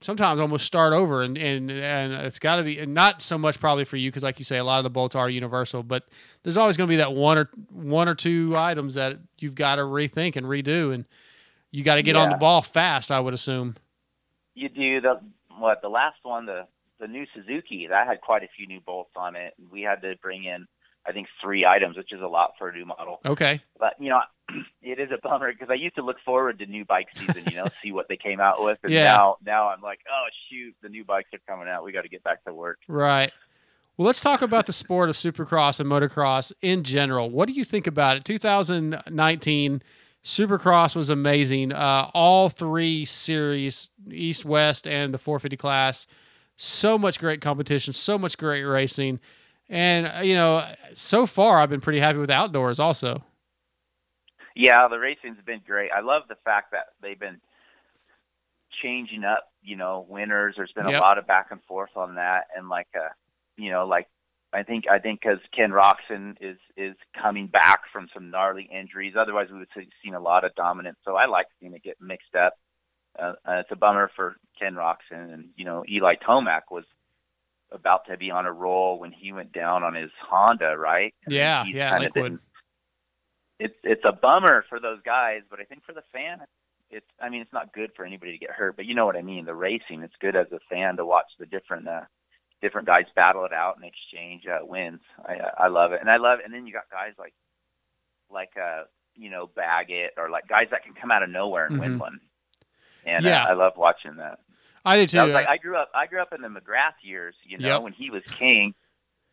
sometimes 0.01 0.39
almost 0.39 0.65
start 0.65 0.93
over, 0.93 1.21
and 1.21 1.37
and 1.37 1.71
and 1.71 2.13
it's 2.13 2.39
got 2.39 2.57
to 2.57 2.63
be 2.63 2.79
and 2.79 2.93
not 2.93 3.21
so 3.21 3.37
much 3.37 3.59
probably 3.59 3.85
for 3.85 3.97
you 3.97 4.09
because, 4.09 4.23
like 4.23 4.39
you 4.39 4.45
say, 4.45 4.57
a 4.57 4.63
lot 4.63 4.79
of 4.79 4.83
the 4.83 4.89
bolts 4.89 5.15
are 5.15 5.29
universal, 5.29 5.83
but 5.83 6.07
there's 6.43 6.57
always 6.57 6.75
going 6.75 6.87
to 6.87 6.91
be 6.91 6.97
that 6.97 7.13
one 7.13 7.37
or 7.37 7.49
one 7.69 8.09
or 8.09 8.15
two 8.15 8.55
items 8.57 8.95
that 8.95 9.19
you've 9.39 9.55
got 9.55 9.75
to 9.75 9.83
rethink 9.83 10.35
and 10.35 10.47
redo, 10.47 10.93
and 10.93 11.05
you 11.73 11.83
got 11.83 11.95
to 11.95 12.03
get 12.03 12.15
on 12.15 12.29
the 12.29 12.37
ball 12.37 12.61
fast. 12.61 13.11
I 13.11 13.19
would 13.19 13.33
assume. 13.33 13.75
You 14.53 14.69
do 14.69 15.01
the 15.01 15.19
what 15.57 15.81
the 15.81 15.89
last 15.89 16.17
one 16.23 16.45
the 16.45 16.67
the 16.99 17.07
new 17.07 17.25
Suzuki 17.35 17.87
that 17.89 18.07
had 18.07 18.21
quite 18.21 18.43
a 18.43 18.47
few 18.55 18.67
new 18.67 18.79
bolts 18.79 19.11
on 19.17 19.35
it. 19.35 19.53
We 19.71 19.81
had 19.81 20.01
to 20.03 20.15
bring 20.21 20.45
in 20.45 20.67
I 21.05 21.11
think 21.11 21.27
three 21.41 21.65
items, 21.65 21.97
which 21.97 22.13
is 22.13 22.21
a 22.21 22.27
lot 22.27 22.51
for 22.57 22.69
a 22.69 22.73
new 22.73 22.85
model. 22.85 23.19
Okay. 23.25 23.61
But 23.77 23.95
you 23.99 24.09
know, 24.09 24.21
it 24.81 24.99
is 24.99 25.09
a 25.11 25.17
bummer 25.21 25.51
because 25.51 25.69
I 25.69 25.73
used 25.73 25.95
to 25.95 26.03
look 26.03 26.17
forward 26.23 26.59
to 26.59 26.65
new 26.67 26.85
bike 26.85 27.07
season. 27.15 27.43
You 27.49 27.57
know, 27.57 27.65
see 27.83 27.91
what 27.91 28.07
they 28.07 28.17
came 28.17 28.39
out 28.39 28.63
with, 28.63 28.77
and 28.83 28.93
Yeah. 28.93 29.03
now 29.05 29.37
now 29.43 29.69
I'm 29.69 29.81
like, 29.81 29.99
oh 30.09 30.25
shoot, 30.49 30.75
the 30.83 30.89
new 30.89 31.03
bikes 31.03 31.29
are 31.33 31.39
coming 31.49 31.67
out. 31.67 31.83
We 31.83 31.91
got 31.91 32.03
to 32.03 32.09
get 32.09 32.23
back 32.23 32.43
to 32.45 32.53
work. 32.53 32.77
Right. 32.87 33.31
Well, 33.97 34.05
let's 34.05 34.21
talk 34.21 34.41
about 34.41 34.65
the 34.65 34.73
sport 34.73 35.09
of 35.09 35.15
supercross 35.15 35.79
and 35.79 35.89
motocross 35.89 36.51
in 36.61 36.83
general. 36.83 37.29
What 37.29 37.47
do 37.47 37.53
you 37.53 37.63
think 37.63 37.85
about 37.85 38.17
it? 38.17 38.25
2019 38.25 39.81
Supercross 40.23 40.95
was 40.95 41.09
amazing. 41.09 41.73
Uh, 41.73 42.09
all 42.13 42.49
three 42.49 43.03
series, 43.05 43.91
East, 44.09 44.45
West, 44.45 44.87
and 44.87 45.13
the 45.13 45.17
450 45.17 45.57
class. 45.57 46.07
So 46.55 46.97
much 46.97 47.19
great 47.19 47.41
competition, 47.41 47.93
so 47.93 48.17
much 48.17 48.37
great 48.37 48.63
racing. 48.63 49.19
And, 49.69 50.07
uh, 50.07 50.21
you 50.21 50.35
know, 50.35 50.65
so 50.93 51.25
far 51.25 51.57
I've 51.59 51.69
been 51.69 51.81
pretty 51.81 51.99
happy 51.99 52.19
with 52.19 52.29
outdoors 52.29 52.79
also. 52.79 53.23
Yeah, 54.55 54.87
the 54.87 54.99
racing's 54.99 55.37
been 55.45 55.61
great. 55.65 55.91
I 55.91 56.01
love 56.01 56.23
the 56.29 56.35
fact 56.45 56.71
that 56.71 56.87
they've 57.01 57.19
been 57.19 57.41
changing 58.81 59.23
up, 59.23 59.51
you 59.63 59.75
know, 59.75 60.05
winners. 60.07 60.53
There's 60.55 60.71
been 60.73 60.87
Yep. 60.87 61.01
a 61.01 61.03
lot 61.03 61.17
of 61.17 61.25
back 61.27 61.47
and 61.51 61.61
forth 61.63 61.89
on 61.95 62.15
that, 62.15 62.47
and 62.55 62.69
like, 62.69 62.87
uh, 62.95 63.09
you 63.57 63.71
know, 63.71 63.85
like 63.85 64.07
I 64.53 64.63
think 64.63 64.85
I 64.89 64.99
think 64.99 65.21
because 65.21 65.39
Ken 65.55 65.71
Roczen 65.71 66.35
is 66.39 66.57
is 66.77 66.95
coming 67.19 67.47
back 67.47 67.81
from 67.91 68.07
some 68.13 68.29
gnarly 68.29 68.69
injuries. 68.71 69.15
Otherwise, 69.17 69.47
we 69.51 69.59
would 69.59 69.67
have 69.75 69.83
seen 70.03 70.13
a 70.13 70.19
lot 70.19 70.43
of 70.45 70.53
dominance. 70.55 70.97
So 71.03 71.15
I 71.15 71.25
like 71.25 71.47
seeing 71.59 71.73
it 71.73 71.83
get 71.83 71.97
mixed 71.99 72.35
up. 72.35 72.53
Uh, 73.17 73.33
uh, 73.47 73.59
it's 73.59 73.71
a 73.71 73.75
bummer 73.75 74.11
for 74.15 74.35
Ken 74.59 74.75
Roczen, 74.75 75.33
and 75.33 75.49
you 75.55 75.65
know, 75.65 75.83
Eli 75.89 76.15
Tomac 76.27 76.63
was 76.71 76.85
about 77.71 78.05
to 78.07 78.17
be 78.17 78.29
on 78.29 78.45
a 78.45 78.51
roll 78.51 78.99
when 78.99 79.11
he 79.11 79.31
went 79.31 79.51
down 79.51 79.83
on 79.83 79.95
his 79.95 80.11
Honda, 80.21 80.77
right? 80.77 81.13
And 81.25 81.33
Yeah, 81.33 81.65
yeah, 81.65 81.97
Lakewood. 81.97 82.39
it's 83.59 83.75
it's 83.83 84.03
a 84.07 84.13
bummer 84.13 84.65
for 84.69 84.79
those 84.79 84.99
guys, 85.03 85.41
but 85.49 85.59
I 85.59 85.63
think 85.63 85.83
for 85.83 85.93
the 85.93 86.03
fan, 86.11 86.39
it's 86.91 87.05
I 87.19 87.29
mean 87.29 87.41
it's 87.41 87.53
not 87.53 87.73
good 87.73 87.91
for 87.95 88.05
anybody 88.05 88.33
to 88.33 88.37
get 88.37 88.51
hurt, 88.51 88.75
but 88.75 88.85
you 88.85 88.93
know 88.93 89.05
what 89.05 89.15
I 89.15 89.21
mean. 89.23 89.45
The 89.45 89.55
racing, 89.55 90.03
it's 90.03 90.13
good 90.19 90.35
as 90.35 90.47
a 90.51 90.59
fan 90.69 90.97
to 90.97 91.05
watch 91.05 91.27
the 91.39 91.45
different 91.45 91.87
uh, 91.87 92.01
different 92.63 92.87
guys 92.87 93.05
battle 93.15 93.45
it 93.45 93.53
out 93.53 93.75
and 93.75 93.85
exchange 93.85 94.43
uh, 94.47 94.65
wins. 94.65 95.01
I 95.23 95.65
I 95.65 95.67
love 95.67 95.91
it, 95.91 96.01
and 96.01 96.09
I 96.09 96.17
love 96.17 96.39
it. 96.39 96.45
And 96.45 96.53
then 96.53 96.65
you 96.65 96.73
got 96.73 96.89
guys 96.89 97.11
like 97.19 97.33
like 98.31 98.51
uh 98.57 98.83
you 99.15 99.29
know 99.29 99.47
Baggett 99.55 100.13
or 100.17 100.29
like 100.31 100.47
guys 100.47 100.67
that 100.71 100.83
can 100.83 100.93
come 100.99 101.11
out 101.11 101.21
of 101.21 101.29
nowhere 101.29 101.67
and 101.67 101.75
Mhm. 101.75 101.79
win 101.79 101.99
one. 101.99 102.19
And 103.05 103.25
Yeah. 103.25 103.43
uh, 103.43 103.49
I 103.49 103.53
love 103.53 103.73
watching 103.77 104.15
that. 104.15 104.39
I 104.85 104.97
did 104.97 105.09
too. 105.09 105.19
I 105.19 105.23
was 105.25 105.33
like, 105.33 105.47
I 105.47 105.57
grew 105.57 105.75
up. 105.77 105.91
I 105.93 106.07
grew 106.07 106.21
up 106.21 106.33
in 106.33 106.41
the 106.41 106.47
McGrath 106.47 106.95
years, 107.03 107.35
you 107.43 107.57
know, 107.57 107.67
Yep. 107.67 107.81
when 107.83 107.93
he 107.93 108.09
was 108.09 108.23
king. 108.37 108.73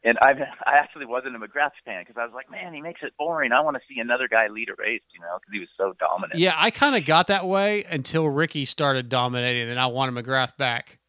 And 0.03 0.17
I, 0.23 0.31
I 0.65 0.79
actually 0.79 1.05
wasn't 1.05 1.37
a 1.37 1.39
McGrath 1.39 1.73
fan 1.85 2.03
because 2.03 2.17
I 2.19 2.25
was 2.25 2.33
like, 2.35 2.51
man, 2.51 2.73
he 2.73 2.81
makes 2.81 3.03
it 3.03 3.13
boring. 3.19 3.53
I 3.53 3.61
want 3.61 3.77
to 3.77 3.83
see 3.87 4.01
another 4.01 4.29
guy 4.29 4.49
lead 4.49 4.71
a 4.71 4.75
race, 4.79 5.03
you 5.13 5.21
know, 5.21 5.37
because 5.39 5.53
he 5.53 5.59
was 5.61 5.69
so 5.77 5.93
dominant. 6.01 6.41
Yeah, 6.41 6.55
I 6.57 6.71
kind 6.71 6.97
of 6.97 7.05
got 7.05 7.27
that 7.27 7.47
way 7.47 7.85
until 7.85 8.27
Ricky 8.27 8.65
started 8.65 9.11
dominating, 9.11 9.69
and 9.69 9.79
I 9.79 9.89
wanted 9.89 10.15
McGrath 10.15 10.57
back. 10.57 11.00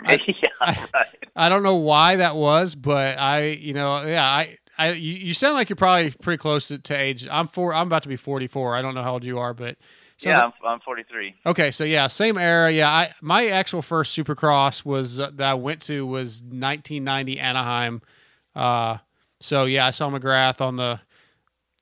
yeah, 0.08 0.86
right. 0.94 1.06
I 1.34 1.48
don't 1.48 1.62
know 1.62 1.76
why 1.76 2.16
that 2.16 2.36
was, 2.36 2.74
but 2.74 3.18
I, 3.18 3.46
you 3.46 3.72
know, 3.74 4.02
yeah, 4.06 4.24
I, 4.24 4.58
I, 4.78 4.92
you, 4.92 5.14
you 5.14 5.34
sound 5.34 5.54
like 5.54 5.68
you're 5.68 5.76
probably 5.76 6.10
pretty 6.22 6.38
close 6.38 6.68
to, 6.68 6.78
to 6.78 6.94
age. 6.98 7.26
I'm 7.30 7.48
four. 7.48 7.72
I'm 7.74 7.86
about 7.86 8.02
to 8.04 8.08
be 8.08 8.16
44. 8.16 8.76
I 8.76 8.82
don't 8.82 8.94
know 8.94 9.02
how 9.02 9.14
old 9.14 9.24
you 9.24 9.38
are, 9.38 9.54
but 9.54 9.76
Yeah, 10.20 10.36
like- 10.44 10.52
I'm, 10.62 10.68
I'm 10.74 10.80
43. 10.80 11.34
okay, 11.46 11.70
so 11.70 11.84
yeah, 11.84 12.06
same 12.08 12.36
era. 12.38 12.70
Yeah, 12.70 12.90
I 12.90 13.12
my 13.22 13.46
actual 13.46 13.80
first 13.82 14.16
Supercross 14.16 14.84
was 14.84 15.18
uh, 15.20 15.30
that 15.34 15.50
I 15.50 15.54
went 15.54 15.80
to 15.82 16.06
was 16.06 16.42
1990 16.42 17.40
Anaheim. 17.40 18.02
Uh, 18.54 18.98
so 19.40 19.64
yeah, 19.64 19.86
I 19.86 19.90
saw 19.90 20.10
McGrath 20.10 20.60
on 20.60 20.76
the, 20.76 21.00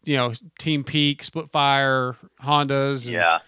you 0.05 0.16
know, 0.16 0.32
Team 0.59 0.85
Peak, 0.85 1.23
Split 1.24 1.51
Fire, 1.51 2.15
Hondas. 2.43 3.05
and, 3.07 3.15
Yeah. 3.15 3.39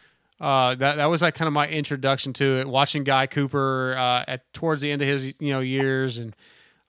Uh, 0.41 0.75
that 0.75 0.97
that 0.97 1.07
was 1.07 1.23
like 1.23 1.35
kind 1.35 1.47
of 1.47 1.53
my 1.55 1.69
introduction 1.69 2.33
to 2.35 2.45
it. 2.59 2.69
Watching 2.69 3.05
Guy 3.05 3.27
Cooper 3.27 3.95
uh, 3.97 4.25
at 4.29 4.53
towards 4.53 4.83
the 4.83 4.91
end 4.91 5.03
of 5.03 5.09
his 5.09 5.35
you 5.41 5.51
know 5.51 5.61
years, 5.61 6.19
and 6.19 6.35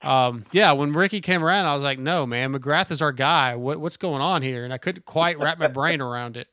um, 0.02 0.44
yeah, 0.52 0.72
when 0.72 0.92
Ricky 0.92 1.20
came 1.20 1.42
around, 1.44 1.66
I 1.66 1.74
was 1.74 1.82
like, 1.82 1.98
no 1.98 2.26
man, 2.26 2.52
McGrath 2.52 2.90
is 2.90 3.00
our 3.00 3.12
guy. 3.12 3.56
What 3.56 3.80
what's 3.80 3.96
going 3.96 4.20
on 4.20 4.42
here? 4.42 4.64
And 4.64 4.72
I 4.72 4.78
couldn't 4.78 5.06
quite 5.06 5.38
wrap 5.38 5.58
my 5.58 5.68
brain 5.68 6.00
around 6.00 6.36
it. 6.36 6.48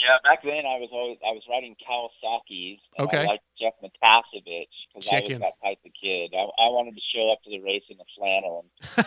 Yeah, 0.00 0.16
back 0.24 0.42
then 0.42 0.64
I 0.64 0.80
was 0.80 0.88
always 0.92 1.18
I 1.20 1.32
was 1.32 1.42
riding 1.48 1.76
Kawasaki's. 1.76 2.80
And 2.96 3.06
Okay. 3.06 3.18
I 3.18 3.24
liked 3.36 3.44
Jeff 3.60 3.74
Matiasevich 3.84 4.72
because 4.94 5.08
I 5.12 5.20
was 5.20 5.28
that 5.28 5.60
type 5.62 5.78
of 5.84 5.92
kid. 6.00 6.32
I, 6.32 6.40
I 6.40 6.68
wanted 6.72 6.94
to 6.94 7.02
show 7.14 7.30
up 7.30 7.42
to 7.44 7.50
the 7.50 7.60
race 7.60 7.82
in 7.90 7.98
the 7.98 8.04
flannel 8.16 8.64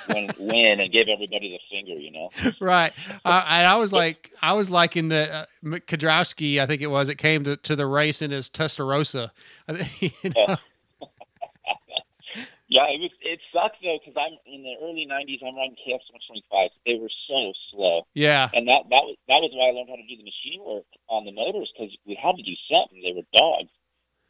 and 0.09 0.29
win, 0.37 0.47
win 0.53 0.79
and 0.79 0.91
give 0.91 1.07
everybody 1.09 1.49
the 1.49 1.59
finger, 1.75 1.93
you 1.93 2.11
know. 2.11 2.29
right. 2.61 2.93
Uh, 3.25 3.45
and 3.49 3.67
I 3.67 3.77
was 3.77 3.91
like, 3.91 4.31
I 4.41 4.53
was 4.53 4.69
like 4.69 4.95
in 4.95 5.09
the 5.09 5.33
uh, 5.33 5.45
Kiedrowski, 5.63 6.59
I 6.59 6.67
think 6.67 6.81
it 6.81 6.91
was. 6.91 7.09
It 7.09 7.17
came 7.17 7.43
to, 7.45 7.57
to 7.57 7.75
the 7.75 7.87
race 7.87 8.21
in 8.21 8.29
his 8.31 8.49
Testarossa. 8.49 9.31
I 9.67 9.89
you 9.99 10.11
know? 10.35 10.57
Yeah, 12.73 12.89
it 12.89 12.97
was. 12.97 13.13
It 13.21 13.37
sucks 13.53 13.77
though 13.85 14.01
because 14.01 14.17
I'm 14.17 14.33
in 14.49 14.65
the 14.65 14.73
early 14.81 15.05
'90s. 15.05 15.45
I'm 15.45 15.53
riding 15.53 15.77
KX 15.77 16.09
125. 16.09 16.73
They 16.89 16.97
were 16.97 17.13
so 17.29 17.53
slow. 17.69 18.09
Yeah. 18.17 18.49
and 18.49 18.65
that 18.65 18.89
that 18.89 19.05
was 19.05 19.13
that 19.29 19.37
was 19.45 19.53
why 19.53 19.69
I 19.69 19.77
learned 19.77 19.93
how 19.93 20.01
to 20.01 20.09
do 20.09 20.17
the 20.17 20.25
machine 20.25 20.65
work 20.65 20.89
on 21.05 21.21
the 21.21 21.37
motors 21.37 21.69
because 21.69 21.93
we 22.09 22.17
had 22.17 22.33
to 22.33 22.41
do 22.41 22.57
something. 22.65 22.97
They 22.97 23.13
were 23.13 23.29
dogs, 23.29 23.69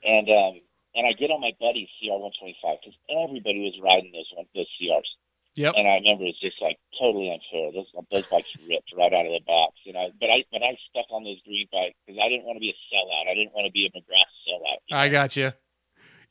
and 0.04 0.28
um 0.28 0.60
and 0.92 1.08
I 1.08 1.16
get 1.16 1.32
on 1.32 1.40
my 1.40 1.56
buddy's 1.56 1.88
CR 2.04 2.20
125 2.20 2.84
because 2.84 3.00
everybody 3.08 3.64
was 3.64 3.80
riding 3.80 4.12
those 4.12 4.28
one 4.36 4.44
those 4.52 4.68
CRs. 4.76 5.08
Yep. 5.56 5.80
And 5.80 5.88
I 5.88 6.04
remember 6.04 6.28
it's 6.28 6.44
just 6.44 6.60
like 6.60 6.84
totally 7.00 7.32
unfair. 7.32 7.72
Those 7.72 7.88
those 8.12 8.28
bikes 8.28 8.52
ripped 8.68 8.92
right 8.92 9.16
out 9.16 9.24
of 9.24 9.32
the 9.32 9.46
box, 9.48 9.80
and 9.88 9.96
I 9.96 10.12
but 10.20 10.28
I 10.28 10.44
but 10.52 10.60
I 10.60 10.76
stuck 10.92 11.08
on 11.16 11.24
those 11.24 11.40
green 11.48 11.72
bikes 11.72 11.96
because 12.04 12.20
I 12.20 12.28
didn't 12.28 12.44
want 12.44 12.60
to 12.60 12.64
be 12.66 12.76
a 12.76 12.80
sellout. 12.92 13.32
I 13.32 13.40
didn't 13.40 13.56
want 13.56 13.72
to 13.72 13.74
be 13.74 13.88
a 13.88 13.92
McGrath 13.96 14.36
sellout. 14.44 14.84
I 14.92 15.08
got 15.08 15.40
you. 15.40 15.56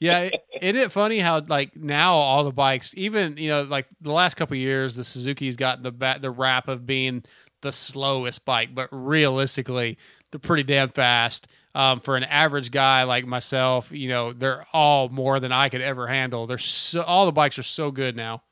Yeah, 0.03 0.31
isn't 0.61 0.77
it 0.77 0.91
funny 0.91 1.21
how 1.21 1.43
like 1.47 1.77
now 1.77 2.15
all 2.15 2.43
the 2.43 2.51
bikes, 2.53 2.93
even 2.97 3.37
you 3.37 3.51
know, 3.51 3.63
like 3.63 3.87
the 4.01 4.11
last 4.11 4.35
couple 4.35 4.57
years, 4.57 4.97
the 4.97 5.05
Suzuki's 5.05 5.55
got 5.55 5.85
the 5.85 5.93
ba- 5.93 6.19
the 6.21 6.31
rap 6.31 6.67
of 6.67 6.85
being 6.87 7.23
the 7.61 7.71
slowest 7.71 8.45
bike, 8.45 8.75
but 8.75 8.89
realistically, 8.91 9.99
they're 10.31 10.41
pretty 10.41 10.65
damn 10.65 10.89
fast. 10.89 11.47
Um, 11.75 12.01
for 12.01 12.17
an 12.17 12.25
average 12.25 12.73
guy 12.73 13.05
like 13.05 13.27
myself, 13.27 13.93
you 13.93 14.09
know, 14.09 14.33
they're 14.33 14.67
all 14.73 15.09
more 15.09 15.39
than 15.39 15.53
I 15.53 15.69
could 15.69 15.81
ever 15.81 16.09
handle. 16.09 16.49
They're 16.49 16.59
so 16.59 17.03
all 17.03 17.25
the 17.25 17.33
bikes 17.33 17.57
are 17.61 17.63
so 17.63 17.93
good 17.93 18.17
now. 18.17 18.43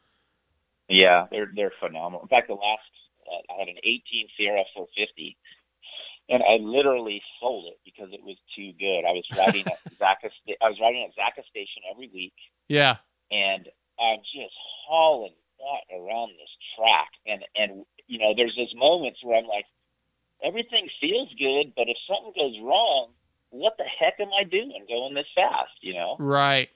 Yeah, 0.88 1.26
they're 1.32 1.50
they're 1.56 1.72
phenomenal. 1.80 2.22
In 2.22 2.28
fact, 2.28 2.46
the 2.46 2.54
last 2.54 2.80
uh, 3.26 3.52
I 3.52 3.58
had 3.58 3.68
an 3.68 3.76
18 3.82 4.00
CR 4.36 4.62
450, 4.72 5.36
and 6.30 6.42
I 6.42 6.62
literally 6.62 7.20
sold 7.40 7.66
it 7.66 7.78
because 7.84 8.14
it 8.14 8.22
was 8.22 8.38
too 8.56 8.72
good. 8.78 9.02
I 9.02 9.12
was 9.12 9.26
riding 9.36 9.66
at 9.66 9.82
Zaca, 10.00 10.30
I 10.62 10.70
was 10.70 10.78
riding 10.80 11.04
at 11.04 11.18
Zaca 11.18 11.44
Station 11.50 11.82
every 11.90 12.08
week, 12.14 12.38
Yeah, 12.68 12.96
and 13.30 13.66
I'm 13.98 14.22
just 14.22 14.54
hauling 14.86 15.34
butt 15.58 15.84
around 15.92 16.32
this 16.38 16.54
track. 16.78 17.10
And 17.26 17.42
and 17.54 17.84
you 18.06 18.18
know, 18.18 18.32
there's 18.36 18.54
those 18.56 18.72
moments 18.74 19.18
where 19.22 19.36
I'm 19.36 19.46
like, 19.46 19.66
everything 20.42 20.88
feels 21.00 21.28
good, 21.36 21.74
but 21.76 21.90
if 21.90 21.98
something 22.08 22.32
goes 22.34 22.56
wrong, 22.62 23.10
what 23.50 23.74
the 23.76 23.84
heck 23.84 24.18
am 24.20 24.30
I 24.30 24.44
doing 24.44 24.86
going 24.88 25.14
this 25.14 25.30
fast? 25.34 25.74
You 25.82 25.94
know? 25.94 26.16
right. 26.18 26.70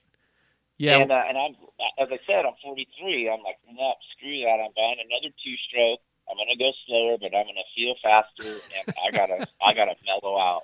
Yeah, 0.76 0.98
And, 0.98 1.12
uh, 1.12 1.22
and 1.28 1.38
I'm, 1.38 1.54
as 2.02 2.10
I 2.10 2.18
said, 2.26 2.42
I'm 2.42 2.58
43. 2.58 3.30
I'm 3.30 3.46
like, 3.46 3.62
no, 3.70 3.94
screw 4.18 4.42
that. 4.42 4.58
I'm 4.58 4.74
buying 4.74 4.98
another 4.98 5.30
two 5.38 5.54
stroke. 5.70 6.02
I'm 6.28 6.36
gonna 6.36 6.56
go 6.58 6.72
slower, 6.86 7.16
but 7.20 7.36
I'm 7.36 7.46
gonna 7.46 7.68
feel 7.74 7.94
faster, 8.02 8.60
and 8.78 8.94
I 9.06 9.10
gotta, 9.10 9.46
I 9.62 9.74
gotta 9.74 9.94
mellow 10.06 10.38
out. 10.38 10.62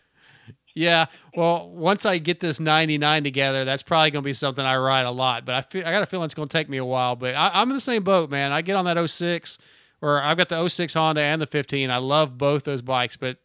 Yeah, 0.74 1.06
well, 1.34 1.68
once 1.68 2.06
I 2.06 2.18
get 2.18 2.40
this 2.40 2.60
99 2.60 3.24
together, 3.24 3.64
that's 3.64 3.82
probably 3.82 4.12
going 4.12 4.22
to 4.22 4.26
be 4.28 4.32
something 4.32 4.64
I 4.64 4.76
ride 4.76 5.04
a 5.04 5.10
lot. 5.10 5.44
But 5.44 5.56
I 5.56 5.62
feel 5.62 5.84
I 5.86 5.90
got 5.90 6.02
a 6.02 6.06
feeling 6.06 6.26
it's 6.26 6.34
going 6.34 6.48
to 6.48 6.52
take 6.52 6.68
me 6.68 6.76
a 6.76 6.84
while. 6.84 7.16
But 7.16 7.34
I, 7.34 7.50
I'm 7.54 7.68
in 7.70 7.74
the 7.74 7.80
same 7.80 8.04
boat, 8.04 8.30
man. 8.30 8.52
I 8.52 8.62
get 8.62 8.76
on 8.76 8.84
that 8.84 9.10
06, 9.10 9.58
or 10.00 10.22
I've 10.22 10.36
got 10.36 10.48
the 10.48 10.68
06 10.68 10.94
Honda 10.94 11.22
and 11.22 11.42
the 11.42 11.46
15. 11.46 11.90
I 11.90 11.96
love 11.96 12.38
both 12.38 12.64
those 12.64 12.82
bikes, 12.82 13.16
but 13.16 13.38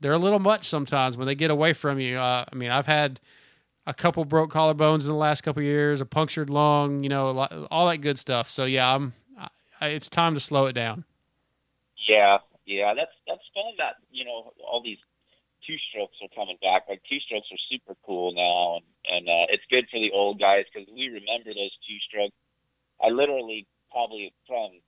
they're 0.00 0.12
a 0.12 0.18
little 0.18 0.40
much 0.40 0.68
sometimes 0.68 1.16
when 1.16 1.26
they 1.26 1.34
get 1.34 1.50
away 1.50 1.72
from 1.72 2.00
you. 2.00 2.18
Uh, 2.18 2.44
I 2.50 2.54
mean, 2.56 2.70
I've 2.70 2.86
had 2.86 3.20
a 3.86 3.94
couple 3.94 4.24
broke 4.24 4.52
collarbones 4.52 5.02
in 5.02 5.06
the 5.06 5.14
last 5.14 5.42
couple 5.42 5.62
years, 5.62 6.00
a 6.00 6.06
punctured 6.06 6.50
lung, 6.50 7.02
you 7.02 7.08
know, 7.08 7.30
lot, 7.30 7.52
all 7.70 7.88
that 7.88 7.98
good 7.98 8.18
stuff. 8.18 8.50
So 8.50 8.64
yeah, 8.64 8.94
I'm. 8.94 9.12
I, 9.80 9.88
it's 9.88 10.08
time 10.08 10.34
to 10.34 10.40
slow 10.40 10.66
it 10.66 10.72
down. 10.72 11.04
Yeah, 12.08 12.38
yeah, 12.66 12.92
that's 12.94 13.14
that's 13.26 13.44
fun. 13.54 13.74
That 13.78 13.96
you 14.10 14.24
know, 14.24 14.52
all 14.60 14.82
these 14.84 15.00
two 15.66 15.76
strokes 15.88 16.16
are 16.20 16.32
coming 16.36 16.58
back. 16.60 16.84
Like 16.88 17.00
two 17.08 17.20
strokes 17.24 17.48
are 17.52 17.62
super 17.72 17.96
cool 18.04 18.32
now, 18.36 18.76
and 18.80 18.86
and 19.08 19.24
uh, 19.28 19.46
it's 19.52 19.64
good 19.72 19.88
for 19.90 20.00
the 20.00 20.12
old 20.12 20.38
guys 20.40 20.64
because 20.68 20.88
we 20.92 21.08
remember 21.08 21.52
those 21.52 21.72
two 21.88 21.98
strokes. 22.08 22.36
I 23.00 23.08
literally 23.08 23.66
probably 23.90 24.32
from 24.46 24.80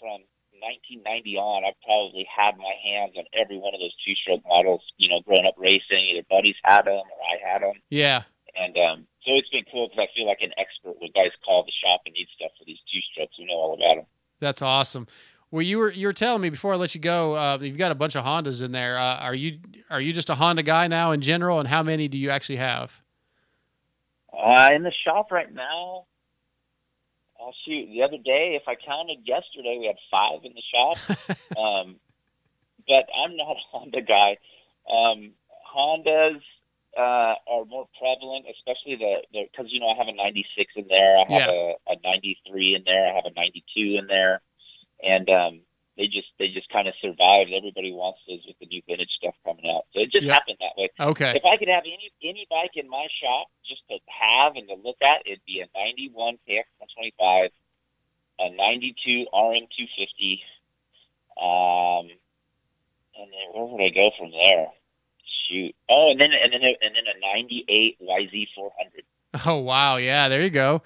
from 0.00 0.24
1990 0.60 1.36
on, 1.40 1.64
I've 1.64 1.78
probably 1.82 2.26
had 2.28 2.58
my 2.60 2.74
hands 2.84 3.16
on 3.16 3.24
every 3.32 3.56
one 3.56 3.72
of 3.72 3.80
those 3.80 3.94
two-stroke 4.04 4.42
models. 4.46 4.82
You 4.98 5.08
know, 5.08 5.20
growing 5.24 5.46
up 5.48 5.56
racing, 5.56 6.12
either 6.12 6.26
buddies 6.28 6.58
had 6.62 6.84
them 6.84 7.00
or 7.00 7.18
I 7.24 7.36
had 7.40 7.62
them, 7.62 7.80
Yeah. 7.88 8.22
and 8.54 8.76
um, 8.76 8.96
so 9.24 9.32
it's 9.32 9.48
been 9.48 9.64
cool 9.72 9.88
because 9.88 10.06
I 10.06 10.12
feel 10.14 10.26
like 10.26 10.42
an 10.44 10.52
expert 10.58 11.00
when 11.00 11.10
guys 11.16 11.32
call 11.44 11.64
the 11.64 11.72
shop 11.82 12.02
and 12.04 12.12
need 12.14 12.28
stuff 12.36 12.52
for 12.58 12.64
these 12.66 12.82
two-strokes. 12.92 13.34
We 13.38 13.46
know 13.46 13.54
all 13.58 13.74
about 13.74 14.02
them. 14.02 14.06
That's 14.40 14.60
awesome. 14.60 15.06
Well, 15.52 15.60
you 15.60 15.78
were 15.78 15.92
you 15.92 16.06
were 16.06 16.14
telling 16.14 16.40
me 16.40 16.48
before 16.48 16.72
I 16.72 16.76
let 16.76 16.94
you 16.94 17.00
go. 17.00 17.34
Uh, 17.34 17.58
you've 17.60 17.76
got 17.76 17.92
a 17.92 17.94
bunch 17.94 18.16
of 18.16 18.24
Hondas 18.24 18.62
in 18.62 18.72
there. 18.72 18.96
Uh, 18.96 19.18
are 19.18 19.34
you 19.34 19.58
are 19.90 20.00
you 20.00 20.14
just 20.14 20.30
a 20.30 20.34
Honda 20.34 20.62
guy 20.62 20.88
now 20.88 21.12
in 21.12 21.20
general? 21.20 21.60
And 21.60 21.68
how 21.68 21.82
many 21.82 22.08
do 22.08 22.16
you 22.16 22.30
actually 22.30 22.56
have? 22.56 23.02
Uh, 24.32 24.70
in 24.74 24.82
the 24.82 24.92
shop 25.04 25.30
right 25.30 25.52
now, 25.52 26.06
oh 27.38 27.52
shoot, 27.66 27.86
the 27.92 28.02
other 28.02 28.16
day, 28.16 28.58
if 28.58 28.62
I 28.66 28.76
counted 28.76 29.18
yesterday, 29.26 29.76
we 29.78 29.86
had 29.86 29.96
five 30.10 30.40
in 30.42 30.54
the 30.54 30.62
shop. 30.72 31.36
um, 31.58 31.96
but 32.88 33.04
I'm 33.22 33.36
not 33.36 33.52
a 33.52 33.60
Honda 33.70 34.00
guy. 34.00 34.38
Um, 34.90 35.32
Hondas 35.76 36.40
uh, 36.96 37.34
are 37.46 37.66
more 37.66 37.88
prevalent, 38.00 38.46
especially 38.48 38.96
the 38.96 39.16
because 39.52 39.66
you 39.70 39.80
know 39.80 39.90
I 39.90 39.98
have 39.98 40.08
a 40.08 40.16
'96 40.16 40.72
in 40.76 40.86
there, 40.88 41.18
I 41.18 41.30
have 41.30 41.50
a, 41.50 41.74
a 41.88 41.96
'93 42.02 42.74
in 42.76 42.84
there, 42.86 43.12
I 43.12 43.14
have 43.14 43.26
a 43.26 43.34
'92 43.36 43.98
in 43.98 44.06
there, 44.06 44.40
and 45.02 45.28
um, 45.28 45.60
they 45.96 46.06
just 46.06 46.28
they 46.38 46.48
just 46.48 46.68
kind 46.70 46.88
of 46.88 46.94
survived. 47.02 47.52
Everybody 47.52 47.92
wants 47.92 48.20
those 48.26 48.40
with 48.46 48.56
the 48.60 48.66
new 48.66 48.80
vintage 48.88 49.10
stuff 49.18 49.34
coming 49.44 49.68
out, 49.68 49.84
so 49.92 50.00
it 50.00 50.10
just 50.10 50.26
Yeah. 50.26 50.34
happened 50.34 50.56
that 50.60 50.74
way. 50.80 50.88
Okay. 50.98 51.32
If 51.36 51.44
I 51.44 51.56
could 51.58 51.68
have 51.68 51.84
any 51.84 52.10
any 52.22 52.46
bike 52.48 52.76
in 52.76 52.88
my 52.88 53.06
shop 53.20 53.48
just 53.66 53.82
to 53.90 53.98
have 54.08 54.56
and 54.56 54.66
to 54.68 54.74
look 54.80 54.96
at, 55.02 55.26
it'd 55.26 55.44
be 55.46 55.60
a 55.60 55.68
'91 55.76 56.38
KX 56.48 56.64
125, 56.78 57.50
a 58.40 58.48
'92 58.56 59.26
RM 59.32 59.66
250, 59.68 60.42
um, 61.40 62.06
and 63.18 63.28
then 63.32 63.46
where 63.52 63.66
would 63.66 63.82
I 63.84 63.90
go 63.90 64.10
from 64.18 64.30
there? 64.30 64.68
Shoot. 65.48 65.74
Oh, 65.90 66.10
and 66.10 66.20
then 66.20 66.30
and 66.32 66.52
then 66.52 66.62
a, 66.62 66.72
and 66.80 66.94
then 66.96 67.04
a 67.04 67.18
'98 67.20 67.98
YZ 68.00 68.48
400. 68.54 69.04
Oh 69.46 69.58
wow, 69.58 69.96
yeah, 69.96 70.28
there 70.28 70.42
you 70.42 70.50
go. 70.50 70.82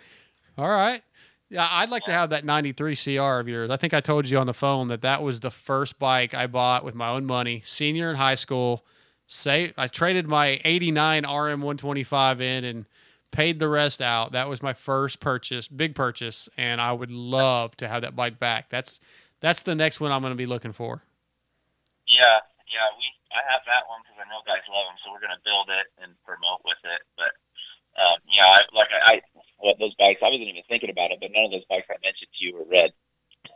All 0.58 0.68
right. 0.68 1.02
Yeah, 1.48 1.68
I'd 1.70 1.90
like 1.90 2.04
to 2.04 2.12
have 2.12 2.30
that 2.30 2.44
93 2.44 2.96
CR 2.96 3.20
of 3.20 3.48
yours. 3.48 3.70
I 3.70 3.76
think 3.76 3.94
I 3.94 4.00
told 4.00 4.28
you 4.28 4.38
on 4.38 4.46
the 4.46 4.54
phone 4.54 4.88
that 4.88 5.02
that 5.02 5.22
was 5.22 5.40
the 5.40 5.50
first 5.50 5.98
bike 5.98 6.34
I 6.34 6.48
bought 6.48 6.84
with 6.84 6.94
my 6.94 7.10
own 7.10 7.24
money, 7.24 7.62
senior 7.64 8.10
in 8.10 8.16
high 8.16 8.34
school. 8.34 8.84
Say 9.28 9.72
I 9.76 9.86
traded 9.86 10.26
my 10.26 10.60
89 10.64 11.24
RM 11.24 11.62
125 11.62 12.40
in 12.40 12.64
and 12.64 12.86
paid 13.30 13.58
the 13.60 13.68
rest 13.68 14.02
out. 14.02 14.32
That 14.32 14.48
was 14.48 14.62
my 14.62 14.72
first 14.72 15.20
purchase, 15.20 15.68
big 15.68 15.94
purchase, 15.94 16.48
and 16.56 16.80
I 16.80 16.92
would 16.92 17.10
love 17.10 17.76
to 17.78 17.86
have 17.86 18.02
that 18.02 18.16
bike 18.16 18.38
back. 18.38 18.68
That's 18.68 18.98
that's 19.40 19.62
the 19.62 19.74
next 19.74 20.00
one 20.00 20.10
I'm 20.10 20.22
going 20.22 20.32
to 20.32 20.38
be 20.38 20.46
looking 20.46 20.72
for. 20.72 21.02
Yeah, 22.08 22.42
yeah. 22.66 22.88
We 22.98 23.06
I 23.30 23.44
have 23.52 23.62
that 23.68 23.84
one 23.86 24.00
because 24.02 24.18
I 24.18 24.26
know 24.30 24.40
guys 24.46 24.64
love 24.72 24.88
them, 24.88 24.98
so 25.04 25.12
we're 25.12 25.20
gonna 25.22 25.42
build 25.44 25.68
it 25.68 25.86
and 26.02 26.16
promote 26.24 26.64
with 26.64 26.80
it. 26.88 27.02
But 27.14 27.36
um, 28.00 28.18
yeah, 28.30 28.48
I, 28.48 28.60
like 28.72 28.88
I, 28.88 29.00
I 29.12 29.14
well, 29.62 29.74
those 29.78 29.94
bikes. 29.98 30.20
I 30.22 30.26
wasn't 30.26 30.48
even 30.48 30.62
thinking 30.68 30.90
about 30.90 31.10
it, 31.12 31.18
but 31.20 31.30
none 31.32 31.44
of 31.44 31.50
those 31.50 31.64
bikes 31.68 31.86
I 31.90 31.96
mentioned 32.02 32.30
to 32.32 32.44
you 32.44 32.54
were 32.54 32.64
red. 32.68 32.92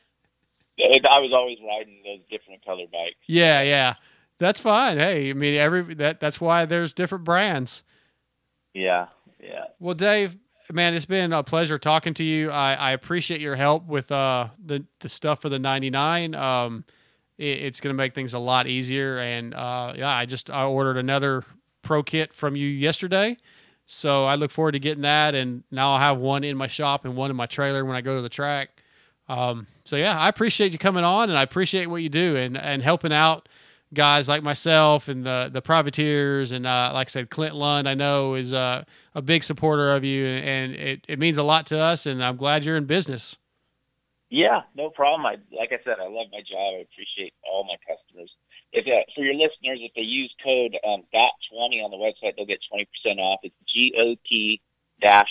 I 1.11 1.21
was 1.21 1.33
always 1.33 1.59
riding 1.67 2.03
those 2.05 2.21
different 2.31 2.65
color 2.65 2.85
bikes. 2.91 3.17
Yeah, 3.27 3.63
yeah. 3.63 3.95
That's 4.39 4.61
fine. 4.61 4.99
Hey, 4.99 5.31
I 5.31 5.33
mean 5.33 5.55
every 5.55 5.95
that 5.95 6.21
that's 6.21 6.41
why 6.41 6.65
there's 6.65 6.93
different 6.93 7.25
brands. 7.25 7.83
Yeah, 8.73 9.07
yeah. 9.41 9.67
Well, 9.79 9.95
Dave, 9.95 10.37
man, 10.73 10.95
it's 10.95 11.07
been 11.07 11.33
a 11.33 11.43
pleasure 11.43 11.79
talking 11.79 12.15
to 12.15 12.25
you. 12.25 12.51
I, 12.51 12.75
I 12.75 12.91
appreciate 12.93 13.41
your 13.41 13.55
help 13.55 13.87
with 13.87 14.11
uh, 14.11 14.49
the 14.63 14.85
the 15.01 15.09
stuff 15.09 15.43
for 15.43 15.49
the 15.49 15.59
99. 15.59 16.35
Um, 16.35 16.85
it, 17.39 17.45
it's 17.45 17.81
going 17.81 17.93
to 17.93 17.97
make 17.97 18.15
things 18.15 18.35
a 18.35 18.39
lot 18.39 18.67
easier. 18.67 19.19
And 19.19 19.55
uh, 19.55 19.95
yeah, 19.97 20.11
I 20.11 20.27
just 20.27 20.51
I 20.51 20.65
ordered 20.65 20.97
another 20.97 21.45
pro 21.83 22.03
kit 22.03 22.33
from 22.33 22.57
you 22.57 22.67
yesterday, 22.67 23.37
so 23.87 24.25
I 24.25 24.35
look 24.35 24.51
forward 24.51 24.73
to 24.73 24.79
getting 24.79 25.03
that. 25.03 25.35
And 25.35 25.65
now 25.71 25.93
I'll 25.93 25.99
have 25.99 26.19
one 26.19 26.45
in 26.45 26.57
my 26.57 26.67
shop 26.67 27.05
and 27.05 27.17
one 27.17 27.31
in 27.31 27.37
my 27.37 27.47
trailer 27.47 27.85
when 27.85 27.97
I 27.97 28.01
go 28.01 28.17
to 28.17 28.23
the 28.23 28.29
track. 28.29 28.83
Um, 29.29 29.67
so 29.85 29.97
yeah, 29.97 30.19
I 30.19 30.29
appreciate 30.29 30.73
you 30.73 30.79
coming 30.79 31.05
on, 31.05 31.31
and 31.31 31.39
I 31.39 31.43
appreciate 31.43 31.87
what 31.87 32.03
you 32.03 32.09
do 32.09 32.37
and 32.37 32.57
and 32.57 32.83
helping 32.83 33.13
out 33.13 33.49
guys 33.95 34.29
like 34.29 34.43
myself 34.43 35.09
and 35.09 35.25
the 35.25 35.49
the 35.53 35.63
privateers 35.63 36.53
and 36.53 36.67
uh, 36.67 36.91
like 36.93 37.09
I 37.09 37.11
said, 37.11 37.31
Clint 37.31 37.55
Lund 37.55 37.89
I 37.89 37.95
know 37.95 38.35
is 38.35 38.53
uh, 38.53 38.85
a 39.15 39.23
big 39.23 39.43
supporter 39.43 39.93
of 39.93 40.05
you, 40.05 40.27
and 40.27 40.75
it, 40.75 41.05
it 41.09 41.19
means 41.19 41.39
a 41.39 41.43
lot 41.43 41.67
to 41.67 41.79
us. 41.79 42.05
And 42.05 42.23
I'm 42.23 42.37
glad 42.37 42.65
you're 42.65 42.77
in 42.77 42.85
business. 42.85 43.39
Yeah, 44.31 44.63
no 44.75 44.91
problem. 44.91 45.25
I 45.25 45.37
like 45.57 45.71
I 45.73 45.83
said, 45.85 45.97
I 46.01 46.09
love 46.09 46.27
my 46.33 46.41
job. 46.41 46.75
I 46.77 46.83
appreciate 46.83 47.33
all 47.49 47.65
my 47.65 47.77
customers. 47.87 48.31
If 48.75 48.87
uh, 48.87 49.07
for 49.15 49.25
your 49.25 49.35
listeners, 49.35 49.79
if 49.81 49.93
they 49.95 50.03
use 50.03 50.35
code 50.43 50.77
um, 50.87 51.05
dot 51.13 51.33
twenty 51.51 51.77
on 51.77 51.91
the 51.91 51.97
website, 51.97 52.35
they'll 52.37 52.47
get 52.47 52.59
twenty 52.69 52.87
percent 52.87 53.21
off. 53.21 53.41
It's 53.43 53.55
G 53.73 53.93
O 53.97 54.17
T 54.29 54.61
dash 55.01 55.31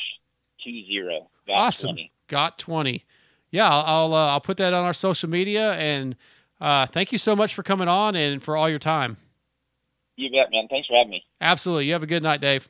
two 0.64 0.86
zero. 0.86 1.30
Got 1.46 1.54
awesome. 1.54 1.88
20. 1.90 2.12
Got 2.28 2.58
twenty. 2.58 3.04
Yeah, 3.52 3.70
I'll 3.70 3.84
I'll, 3.86 4.14
uh, 4.14 4.28
I'll 4.32 4.42
put 4.42 4.58
that 4.58 4.74
on 4.74 4.86
our 4.86 4.94
social 4.94 5.30
media. 5.30 5.74
And 5.74 6.16
uh, 6.62 6.86
thank 6.86 7.12
you 7.12 7.18
so 7.18 7.36
much 7.36 7.54
for 7.54 7.64
coming 7.64 7.90
on 7.90 8.16
and 8.16 8.42
for 8.42 8.56
all 8.56 8.70
your 8.70 8.80
time. 8.80 9.18
You 10.16 10.30
bet, 10.32 10.52
man. 10.52 10.68
Thanks 10.70 10.88
for 10.88 10.96
having 10.96 11.12
me. 11.12 11.24
Absolutely. 11.42 11.88
You 11.88 11.94
have 11.94 12.04
a 12.04 12.08
good 12.08 12.24
night, 12.24 12.40
Dave. 12.40 12.70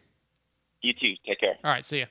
You 0.82 0.94
too. 0.94 1.14
Take 1.26 1.40
care. 1.40 1.56
All 1.64 1.72
right. 1.72 1.86
See 1.86 2.00
ya. 2.00 2.06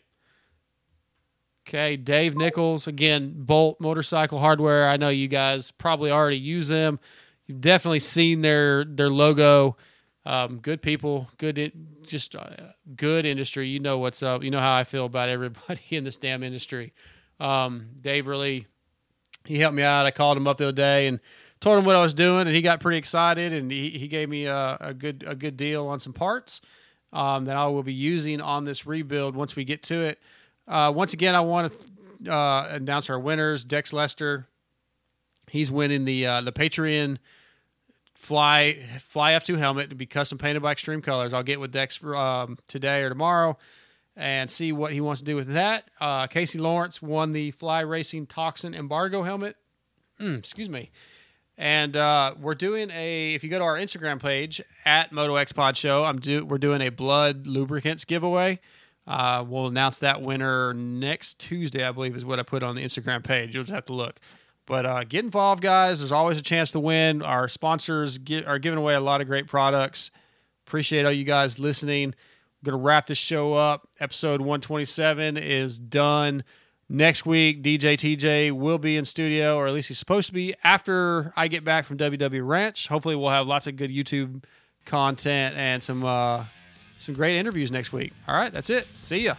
Okay, 1.68 1.96
Dave 1.96 2.36
Nichols 2.36 2.86
again, 2.86 3.34
Bolt 3.36 3.80
Motorcycle 3.80 4.40
Hardware. 4.40 4.88
I 4.88 4.96
know 4.96 5.10
you 5.10 5.28
guys 5.28 5.70
probably 5.70 6.10
already 6.10 6.38
use 6.38 6.68
them. 6.68 6.98
You've 7.46 7.60
definitely 7.60 8.00
seen 8.00 8.40
their 8.40 8.84
their 8.84 9.10
logo. 9.10 9.76
Um, 10.24 10.58
good 10.58 10.82
people, 10.82 11.28
good, 11.36 11.72
just 12.06 12.36
uh, 12.36 12.48
good 12.94 13.26
industry. 13.26 13.66
You 13.68 13.80
know 13.80 13.98
what's 13.98 14.22
up. 14.22 14.44
You 14.44 14.52
know 14.52 14.60
how 14.60 14.76
I 14.76 14.84
feel 14.84 15.04
about 15.04 15.28
everybody 15.28 15.80
in 15.90 16.04
this 16.04 16.16
damn 16.16 16.44
industry. 16.44 16.92
Um, 17.40 17.88
Dave 18.00 18.28
really, 18.28 18.66
he 19.44 19.58
helped 19.58 19.74
me 19.74 19.82
out. 19.82 20.06
I 20.06 20.12
called 20.12 20.36
him 20.36 20.46
up 20.46 20.58
the 20.58 20.68
other 20.68 20.72
day 20.72 21.08
and 21.08 21.18
told 21.60 21.78
him 21.78 21.84
what 21.84 21.96
I 21.96 22.02
was 22.02 22.14
doing, 22.14 22.46
and 22.46 22.54
he 22.54 22.62
got 22.62 22.80
pretty 22.80 22.98
excited. 22.98 23.52
And 23.52 23.70
he, 23.70 23.90
he 23.90 24.06
gave 24.06 24.28
me 24.28 24.46
a, 24.46 24.76
a 24.80 24.94
good 24.94 25.24
a 25.26 25.34
good 25.34 25.56
deal 25.56 25.88
on 25.88 25.98
some 25.98 26.12
parts 26.12 26.60
um, 27.12 27.46
that 27.46 27.56
I 27.56 27.66
will 27.66 27.82
be 27.82 27.94
using 27.94 28.40
on 28.40 28.64
this 28.64 28.86
rebuild 28.86 29.34
once 29.34 29.56
we 29.56 29.64
get 29.64 29.82
to 29.84 29.94
it. 29.94 30.20
Uh, 30.68 30.92
once 30.94 31.12
again, 31.12 31.34
I 31.34 31.40
want 31.40 31.72
to 32.22 32.32
uh, 32.32 32.68
announce 32.70 33.10
our 33.10 33.18
winners. 33.18 33.64
Dex 33.64 33.92
Lester, 33.92 34.46
he's 35.52 35.70
winning 35.70 36.06
the 36.06 36.26
uh, 36.26 36.40
the 36.40 36.50
Patreon 36.50 37.18
Fly 38.14 38.78
Fly 39.00 39.32
F2 39.32 39.58
helmet 39.58 39.90
to 39.90 39.96
be 39.96 40.06
custom 40.06 40.38
painted 40.38 40.62
by 40.62 40.72
Extreme 40.72 41.02
Colors. 41.02 41.34
I'll 41.34 41.42
get 41.42 41.60
with 41.60 41.72
Dex 41.72 42.02
um, 42.02 42.58
today 42.66 43.02
or 43.02 43.10
tomorrow 43.10 43.58
and 44.16 44.50
see 44.50 44.72
what 44.72 44.92
he 44.92 45.00
wants 45.00 45.20
to 45.20 45.24
do 45.24 45.36
with 45.36 45.48
that. 45.48 45.90
Uh, 46.00 46.26
Casey 46.26 46.58
Lawrence 46.58 47.00
won 47.02 47.32
the 47.32 47.50
Fly 47.50 47.80
Racing 47.80 48.26
Toxin 48.26 48.74
Embargo 48.74 49.22
helmet. 49.22 49.56
Mm, 50.18 50.38
excuse 50.38 50.68
me. 50.68 50.90
And 51.58 51.96
uh, 51.96 52.34
we're 52.40 52.54
doing 52.54 52.90
a. 52.90 53.34
If 53.34 53.44
you 53.44 53.50
go 53.50 53.58
to 53.58 53.64
our 53.64 53.76
Instagram 53.76 54.20
page 54.20 54.62
at 54.86 55.12
Moto 55.12 55.36
X 55.36 55.52
Pod 55.52 55.76
Show, 55.76 56.02
I'm 56.04 56.18
do 56.18 56.46
we're 56.46 56.58
doing 56.58 56.80
a 56.80 56.90
Blud 56.90 57.46
Lubricants 57.46 58.06
giveaway. 58.06 58.58
Uh, 59.06 59.44
we'll 59.46 59.66
announce 59.66 59.98
that 59.98 60.22
winner 60.22 60.72
next 60.72 61.38
Tuesday, 61.38 61.84
I 61.84 61.90
believe, 61.90 62.16
is 62.16 62.24
what 62.24 62.38
I 62.38 62.44
put 62.44 62.62
on 62.62 62.76
the 62.76 62.84
Instagram 62.84 63.22
page. 63.22 63.52
You'll 63.52 63.64
just 63.64 63.74
have 63.74 63.86
to 63.86 63.92
look. 63.92 64.18
But 64.72 64.86
uh, 64.86 65.04
get 65.04 65.22
involved, 65.22 65.62
guys. 65.62 65.98
There's 65.98 66.12
always 66.12 66.38
a 66.38 66.42
chance 66.42 66.70
to 66.70 66.80
win. 66.80 67.20
Our 67.20 67.46
sponsors 67.46 68.16
get, 68.16 68.46
are 68.46 68.58
giving 68.58 68.78
away 68.78 68.94
a 68.94 69.00
lot 69.00 69.20
of 69.20 69.26
great 69.26 69.46
products. 69.46 70.10
Appreciate 70.66 71.04
all 71.04 71.12
you 71.12 71.24
guys 71.24 71.58
listening. 71.58 72.04
I'm 72.04 72.64
going 72.64 72.78
to 72.78 72.82
wrap 72.82 73.04
this 73.04 73.18
show 73.18 73.52
up. 73.52 73.86
Episode 74.00 74.40
127 74.40 75.36
is 75.36 75.78
done. 75.78 76.42
Next 76.88 77.26
week, 77.26 77.62
DJ 77.62 77.98
TJ 77.98 78.52
will 78.52 78.78
be 78.78 78.96
in 78.96 79.04
studio, 79.04 79.58
or 79.58 79.66
at 79.66 79.74
least 79.74 79.88
he's 79.88 79.98
supposed 79.98 80.28
to 80.28 80.32
be 80.32 80.54
after 80.64 81.34
I 81.36 81.48
get 81.48 81.64
back 81.64 81.84
from 81.84 81.98
WW 81.98 82.48
Ranch. 82.48 82.88
Hopefully, 82.88 83.14
we'll 83.14 83.28
have 83.28 83.46
lots 83.46 83.66
of 83.66 83.76
good 83.76 83.90
YouTube 83.90 84.42
content 84.86 85.54
and 85.54 85.82
some 85.82 86.02
uh, 86.02 86.44
some 86.96 87.14
great 87.14 87.36
interviews 87.36 87.70
next 87.70 87.92
week. 87.92 88.14
All 88.26 88.34
right, 88.34 88.50
that's 88.50 88.70
it. 88.70 88.86
See 88.86 89.24
ya. 89.24 89.34